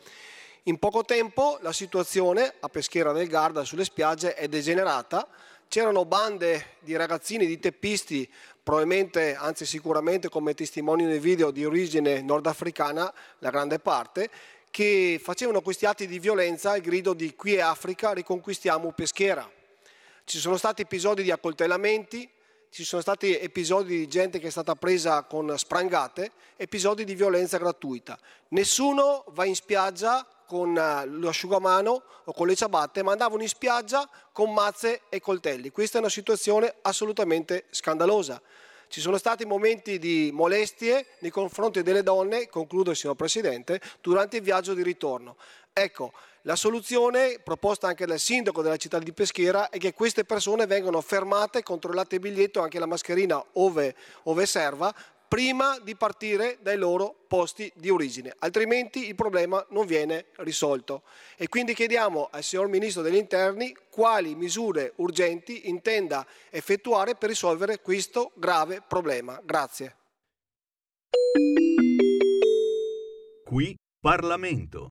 In 0.65 0.79
poco 0.79 1.05
tempo 1.05 1.59
la 1.63 1.73
situazione 1.73 2.55
a 2.61 2.69
Peschiera 2.69 3.13
del 3.13 3.29
Garda 3.29 3.65
sulle 3.65 3.85
spiagge 3.85 4.35
è 4.35 4.47
degenerata, 4.47 5.27
c'erano 5.69 6.05
bande 6.05 6.77
di 6.81 6.95
ragazzini, 6.97 7.47
di 7.47 7.59
teppisti, 7.59 8.31
probabilmente, 8.63 9.35
anzi 9.35 9.65
sicuramente 9.65 10.29
come 10.29 10.55
testimoni 10.55 11.05
nei 11.05 11.19
video 11.19 11.51
di 11.51 11.65
origine 11.65 12.21
nordafricana, 12.21 13.13
la 13.39 13.51
grande 13.51 13.79
parte, 13.79 14.31
che 14.71 15.19
facevano 15.23 15.63
questi 15.63 15.87
atti 15.87 16.07
di 16.07 16.19
violenza 16.19 16.73
al 16.73 16.81
grido 16.81 17.15
di 17.15 17.35
qui 17.35 17.55
è 17.55 17.61
Africa, 17.61 18.13
riconquistiamo 18.13 18.93
Peschiera. 18.93 19.49
Ci 20.25 20.39
sono 20.39 20.57
stati 20.59 20.83
episodi 20.83 21.23
di 21.23 21.31
accoltellamenti, 21.31 22.29
ci 22.75 22.83
sono 22.83 23.03
stati 23.03 23.39
episodi 23.39 23.99
di 23.99 24.09
gente 24.09 24.41
che 24.41 24.49
è 24.49 24.51
stata 24.51 24.75
presa 24.75 25.23
con 25.23 25.57
sprangate, 25.57 26.33
episodi 26.57 27.05
di 27.05 27.15
violenza 27.15 27.57
gratuita. 27.57 28.19
Nessuno 28.49 29.27
va 29.29 29.45
in 29.45 29.55
spiaggia 29.55 30.27
con 30.45 30.77
eh, 30.77 31.07
l'asciugamano 31.07 32.03
o 32.25 32.33
con 32.33 32.49
le 32.49 32.57
ciabatte, 32.57 33.05
ma 33.05 33.13
andavano 33.13 33.43
in 33.43 33.49
spiaggia 33.49 34.11
con 34.33 34.53
mazze 34.53 35.03
e 35.09 35.21
coltelli. 35.21 35.71
Questa 35.71 35.99
è 35.99 36.01
una 36.01 36.11
situazione 36.11 36.75
assolutamente 36.83 37.67
scandalosa. 37.71 38.43
Ci 38.89 39.01
sono 39.01 39.19
stati 39.19 39.45
momenti 39.45 40.01
di 40.01 40.31
molestie 40.33 41.07
nei 41.21 41.31
confronti 41.31 41.81
delle 41.85 42.03
donne, 42.03 42.49
concludo 42.49 42.93
signor 42.93 43.15
Presidente, 43.15 43.81
durante 44.01 44.39
il 44.39 44.43
viaggio 44.43 44.75
di 44.75 44.83
ritorno. 44.83 45.37
Ecco, 45.73 46.13
la 46.47 46.57
soluzione 46.57 47.39
proposta 47.43 47.87
anche 47.87 48.05
dal 48.05 48.19
sindaco 48.19 48.61
della 48.61 48.77
città 48.77 48.99
di 48.99 49.15
Peschiera 49.15 49.71
è 49.71 49.79
che 49.79 49.95
queste 49.95 50.25
persone 50.25 50.67
vengano 50.67 51.01
fermate, 51.01 51.63
controllate 51.63 52.17
il 52.17 52.21
biglietto, 52.21 52.61
anche 52.61 52.79
la 52.79 52.85
mascherina 52.85 53.43
ove, 53.53 53.95
ove 54.25 54.45
serva, 54.45 54.95
prima 55.27 55.79
di 55.79 55.97
partire 55.97 56.59
dai 56.61 56.77
loro 56.77 57.25
posti 57.27 57.73
di 57.75 57.89
origine, 57.89 58.35
altrimenti 58.41 59.09
il 59.09 59.15
problema 59.15 59.65
non 59.71 59.87
viene 59.87 60.27
risolto. 60.37 61.05
E 61.37 61.49
quindi 61.49 61.73
chiediamo 61.73 62.29
al 62.31 62.43
signor 62.43 62.69
Ministro 62.69 63.01
degli 63.01 63.17
Interni 63.17 63.75
quali 63.89 64.35
misure 64.35 64.93
urgenti 64.97 65.71
intenda 65.71 66.27
effettuare 66.51 67.15
per 67.15 67.31
risolvere 67.31 67.81
questo 67.81 68.33
grave 68.35 68.83
problema. 68.87 69.41
Grazie. 69.43 69.97
Qui 73.45 73.75
Parlamento. 73.99 74.91